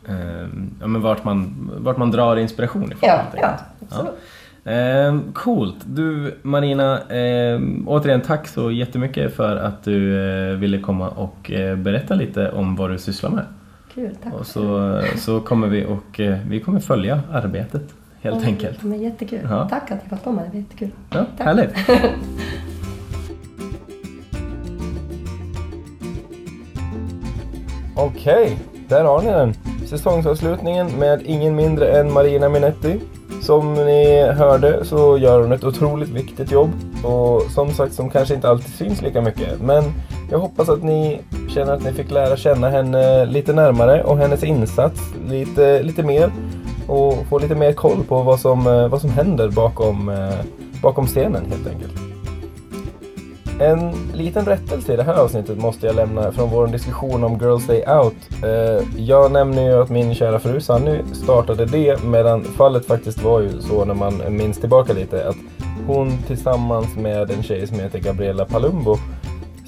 ja, 0.81 0.87
men 0.87 1.03
vart, 1.03 1.25
man, 1.25 1.71
vart 1.79 1.97
man 1.97 2.11
drar 2.11 2.37
inspiration 2.37 2.93
ifrån. 2.93 2.99
Ja, 3.03 3.23
ja, 3.37 3.59
absolut. 3.89 4.15
Eh, 4.65 5.19
coolt! 5.33 5.77
Du 5.85 6.39
Marina, 6.43 6.99
eh, 6.99 7.61
återigen 7.87 8.21
tack 8.21 8.49
så 8.49 8.71
jättemycket 8.71 9.37
för 9.37 9.57
att 9.57 9.85
du 9.85 10.27
eh, 10.51 10.57
ville 10.57 10.79
komma 10.79 11.09
och 11.09 11.51
eh, 11.51 11.77
berätta 11.77 12.15
lite 12.15 12.51
om 12.51 12.77
vad 12.77 12.91
du 12.91 12.99
sysslar 12.99 13.31
med. 13.31 13.45
Kul, 13.95 14.17
tack! 14.23 14.35
Och 14.35 14.47
så, 14.47 15.01
så 15.17 15.41
kommer 15.41 15.69
vi 15.69 15.87
och 15.87 16.21
eh, 16.21 16.39
vi 16.49 16.61
kommer 16.61 16.81
följa 16.81 17.21
arbetet 17.33 17.95
helt 18.21 18.43
ja, 18.43 18.49
enkelt. 18.49 18.83
Men 18.83 19.03
jättekul! 19.03 19.41
Ja. 19.51 19.69
Tack 19.69 19.91
att 19.91 20.01
jag 20.09 20.19
fick 20.19 20.25
komma, 20.25 20.43
det 20.43 20.49
var 20.49 20.57
jättekul! 20.57 20.91
Ja, 21.11 21.27
tack. 21.39 21.47
Härligt! 21.47 21.71
Okej, 27.97 28.45
okay, 28.45 28.57
där 28.89 29.05
har 29.05 29.23
ni 29.23 29.31
den! 29.31 29.72
Säsongsavslutningen 29.93 30.99
med 30.99 31.23
ingen 31.25 31.57
mindre 31.57 31.89
än 31.89 32.13
Marina 32.13 32.49
Minetti. 32.49 33.01
Som 33.43 33.75
ni 33.75 34.27
hörde 34.33 34.85
så 34.85 35.19
gör 35.19 35.41
hon 35.41 35.53
ett 35.53 35.65
otroligt 35.65 36.09
viktigt 36.09 36.51
jobb 36.51 36.71
och 37.05 37.43
som 37.43 37.71
sagt 37.71 37.95
som 37.95 38.11
kanske 38.11 38.35
inte 38.35 38.49
alltid 38.49 38.75
syns 38.75 39.03
lika 39.03 39.21
mycket. 39.21 39.61
Men 39.61 39.85
jag 40.31 40.39
hoppas 40.39 40.69
att 40.69 40.83
ni 40.83 41.21
känner 41.55 41.73
att 41.73 41.85
ni 41.85 41.93
fick 41.93 42.11
lära 42.11 42.37
känna 42.37 42.69
henne 42.69 43.27
lite 43.27 43.53
närmare 43.53 44.03
och 44.03 44.19
hennes 44.19 44.45
insats 44.45 45.01
lite, 45.29 45.83
lite 45.83 46.03
mer 46.03 46.33
och 46.87 47.27
få 47.29 47.39
lite 47.39 47.55
mer 47.55 47.73
koll 47.73 48.05
på 48.09 48.23
vad 48.23 48.41
som, 48.41 48.67
eh, 48.67 48.89
vad 48.89 49.01
som 49.01 49.11
händer 49.11 49.49
bakom, 49.49 50.09
eh, 50.09 50.41
bakom 50.83 51.07
scenen 51.07 51.45
helt 51.51 51.67
enkelt. 51.67 52.12
En 53.61 53.93
liten 54.15 54.45
rättelse 54.45 54.93
i 54.93 54.97
det 54.97 55.03
här 55.03 55.15
avsnittet 55.15 55.59
måste 55.59 55.87
jag 55.87 55.97
lämna 55.97 56.33
från 56.33 56.51
vår 56.51 56.67
diskussion 56.67 57.25
om 57.25 57.39
Girls 57.39 57.67
Day 57.67 57.85
Out. 57.87 58.45
Eh, 58.45 59.01
jag 59.01 59.33
nämner 59.33 59.63
ju 59.63 59.83
att 59.83 59.91
min 59.91 60.15
kära 60.15 60.39
fru 60.39 60.61
Sanny 60.61 60.99
startade 61.13 61.67
det 61.67 62.05
medan 62.05 62.45
fallet 62.45 62.87
faktiskt 62.87 63.23
var 63.23 63.41
ju 63.41 63.61
så 63.61 63.85
när 63.85 63.95
man 63.95 64.23
minns 64.29 64.61
tillbaka 64.61 64.93
lite 64.93 65.29
att 65.29 65.37
hon 65.87 66.19
tillsammans 66.27 66.97
med 66.97 67.31
en 67.31 67.43
tjej 67.43 67.67
som 67.67 67.81
heter 67.81 67.99
Gabriella 67.99 68.45
Palumbo 68.45 68.97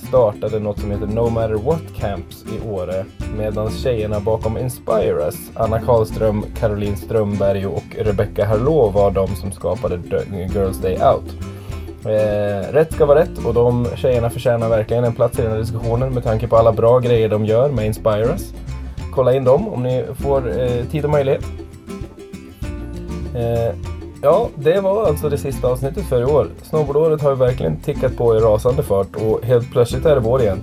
startade 0.09 0.59
något 0.59 0.81
som 0.81 0.91
heter 0.91 1.07
No 1.07 1.29
Matter 1.31 1.55
What 1.55 1.83
Camps 1.97 2.45
i 2.45 2.69
Åre 2.69 3.05
medan 3.37 3.71
tjejerna 3.71 4.21
bakom 4.21 4.59
Inspire 4.59 5.25
Us, 5.27 5.37
Anna 5.55 5.81
Karlström, 5.81 6.45
Caroline 6.61 6.97
Strömberg 6.97 7.67
och 7.67 7.97
Rebecca 7.99 8.45
Harlå 8.45 8.91
var 8.91 9.11
de 9.11 9.37
som 9.37 9.53
skapade 9.53 10.01
Girls 10.55 10.79
Day 10.79 10.99
Out. 11.03 11.54
Eh, 12.07 12.73
rätt 12.73 12.93
ska 12.93 13.07
vara 13.07 13.19
rätt 13.19 13.47
och 13.47 13.55
de 13.55 13.87
tjejerna 13.97 14.31
förtjänar 14.31 14.69
verkligen 14.69 15.05
en 15.05 15.15
plats 15.15 15.39
i 15.39 15.43
den 15.43 15.51
här 15.51 15.59
diskussionen 15.59 16.15
med 16.15 16.25
tanke 16.25 16.49
på 16.49 16.57
alla 16.57 16.73
bra 16.73 16.99
grejer 16.99 17.29
de 17.29 17.45
gör 17.45 17.71
med 17.71 17.87
Inspire 17.87 18.25
Us. 18.25 18.53
Kolla 19.15 19.35
in 19.35 19.45
dem 19.45 19.69
om 19.69 19.83
ni 19.83 20.05
får 20.15 20.61
eh, 20.61 20.85
tid 20.91 21.05
och 21.05 21.11
möjlighet. 21.11 21.45
Eh, 23.35 23.75
ja, 24.23 24.49
det 24.55 24.81
var 24.81 25.07
alltså 25.07 25.29
det 25.29 25.39
sista 25.39 25.69
avsnittet 25.69 26.05
för 26.05 26.21
i 26.21 26.25
år. 26.25 26.49
Snowboardåret 26.63 27.23
har 27.23 27.31
ju 27.31 27.37
verkligen 27.37 27.77
tickat 27.77 28.17
på 28.17 28.37
i 28.37 28.39
rasande 28.39 28.83
fart 28.83 29.17
och 29.17 29.45
helt 29.45 29.73
plötsligt 29.73 30.07
är 30.07 30.15
det 30.15 30.21
vår 30.21 30.41
igen. 30.41 30.61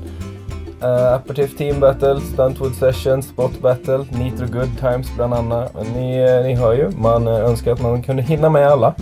Uh, 0.84 1.14
Aperitif 1.14 1.58
Team 1.58 1.80
Battle, 1.80 2.22
Stuntwood 2.22 2.76
Sessions, 2.76 3.28
Spot 3.28 3.62
Battle, 3.62 4.06
Nitro 4.10 4.46
Good 4.48 4.80
Times 4.80 5.16
bland 5.16 5.34
annat. 5.34 5.74
Ni, 5.96 6.18
eh, 6.18 6.44
ni 6.44 6.56
hör 6.56 6.74
ju, 6.74 6.92
man 6.98 7.28
eh, 7.28 7.34
önskar 7.34 7.72
att 7.72 7.82
man 7.82 8.04
kunde 8.04 8.22
hinna 8.22 8.50
med 8.50 8.68
alla. 8.68 8.96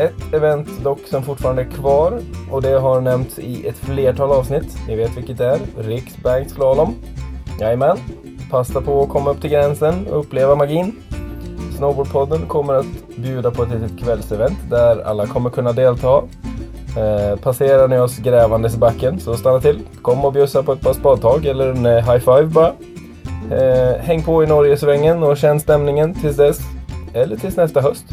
Ett 0.00 0.34
event 0.34 0.68
dock 0.84 0.98
som 1.06 1.22
fortfarande 1.22 1.62
är 1.62 1.66
kvar 1.66 2.20
och 2.50 2.62
det 2.62 2.78
har 2.78 3.00
nämnts 3.00 3.38
i 3.38 3.66
ett 3.66 3.76
flertal 3.76 4.30
avsnitt. 4.30 4.78
Ni 4.88 4.96
vet 4.96 5.16
vilket 5.16 5.38
det 5.38 5.46
är. 5.46 5.58
Riksbank 5.76 6.50
Slalom. 6.50 6.94
Jajamän. 7.60 7.98
Passa 8.50 8.80
på 8.80 9.02
att 9.02 9.08
komma 9.08 9.30
upp 9.30 9.40
till 9.40 9.50
gränsen 9.50 10.06
och 10.06 10.20
uppleva 10.20 10.54
magin. 10.54 10.92
Snowboardpodden 11.76 12.46
kommer 12.46 12.74
att 12.74 12.86
bjuda 13.16 13.50
på 13.50 13.62
ett 13.62 13.70
litet 13.70 13.98
kvällsevent 13.98 14.58
där 14.70 15.02
alla 15.02 15.26
kommer 15.26 15.50
kunna 15.50 15.72
delta. 15.72 16.22
Eh, 16.96 17.38
passerar 17.42 17.88
ni 17.88 17.98
oss 17.98 18.18
grävandes 18.18 18.74
i 18.74 18.78
backen 18.78 19.20
så 19.20 19.34
stanna 19.34 19.60
till. 19.60 19.80
Kom 20.02 20.24
och 20.24 20.32
bjussa 20.32 20.62
på 20.62 20.72
ett 20.72 20.80
par 20.80 20.92
spadtag 20.92 21.46
eller 21.46 21.70
en 21.70 21.86
eh, 21.86 22.12
high 22.12 22.18
five 22.18 22.44
bara. 22.44 22.72
Eh, 23.50 23.96
häng 24.00 24.22
på 24.22 24.44
i 24.44 24.46
Norgesvängen 24.46 25.22
och 25.22 25.36
känn 25.36 25.60
stämningen 25.60 26.14
tills 26.14 26.36
dess. 26.36 26.58
Eller 27.14 27.36
tills 27.36 27.56
nästa 27.56 27.80
höst. 27.80 28.04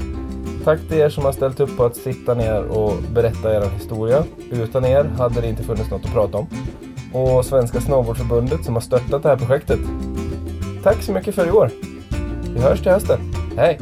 Tack 0.68 0.80
till 0.88 0.98
er 0.98 1.10
som 1.10 1.26
har 1.26 1.31
ställt 1.31 1.60
upp 1.60 1.77
på 1.77 1.85
att 1.85 1.95
sitta 1.95 2.34
ner 2.34 2.64
och 2.64 2.94
berätta 3.14 3.56
er 3.56 3.69
historia. 3.69 4.23
Utan 4.52 4.85
er 4.85 5.03
hade 5.03 5.41
det 5.41 5.48
inte 5.48 5.64
funnits 5.64 5.91
något 5.91 6.06
att 6.06 6.14
prata 6.14 6.38
om. 6.38 6.48
Och 7.14 7.45
Svenska 7.45 7.81
Snowboardförbundet 7.81 8.65
som 8.65 8.73
har 8.73 8.81
stöttat 8.81 9.23
det 9.23 9.30
här 9.30 9.38
projektet. 9.38 9.80
Tack 10.84 11.03
så 11.03 11.11
mycket 11.11 11.35
för 11.35 11.48
i 11.48 11.52
år. 11.52 11.72
Vi 12.53 12.60
hörs 12.60 12.81
till 12.81 12.91
hösten. 12.91 13.19
Hej! 13.57 13.80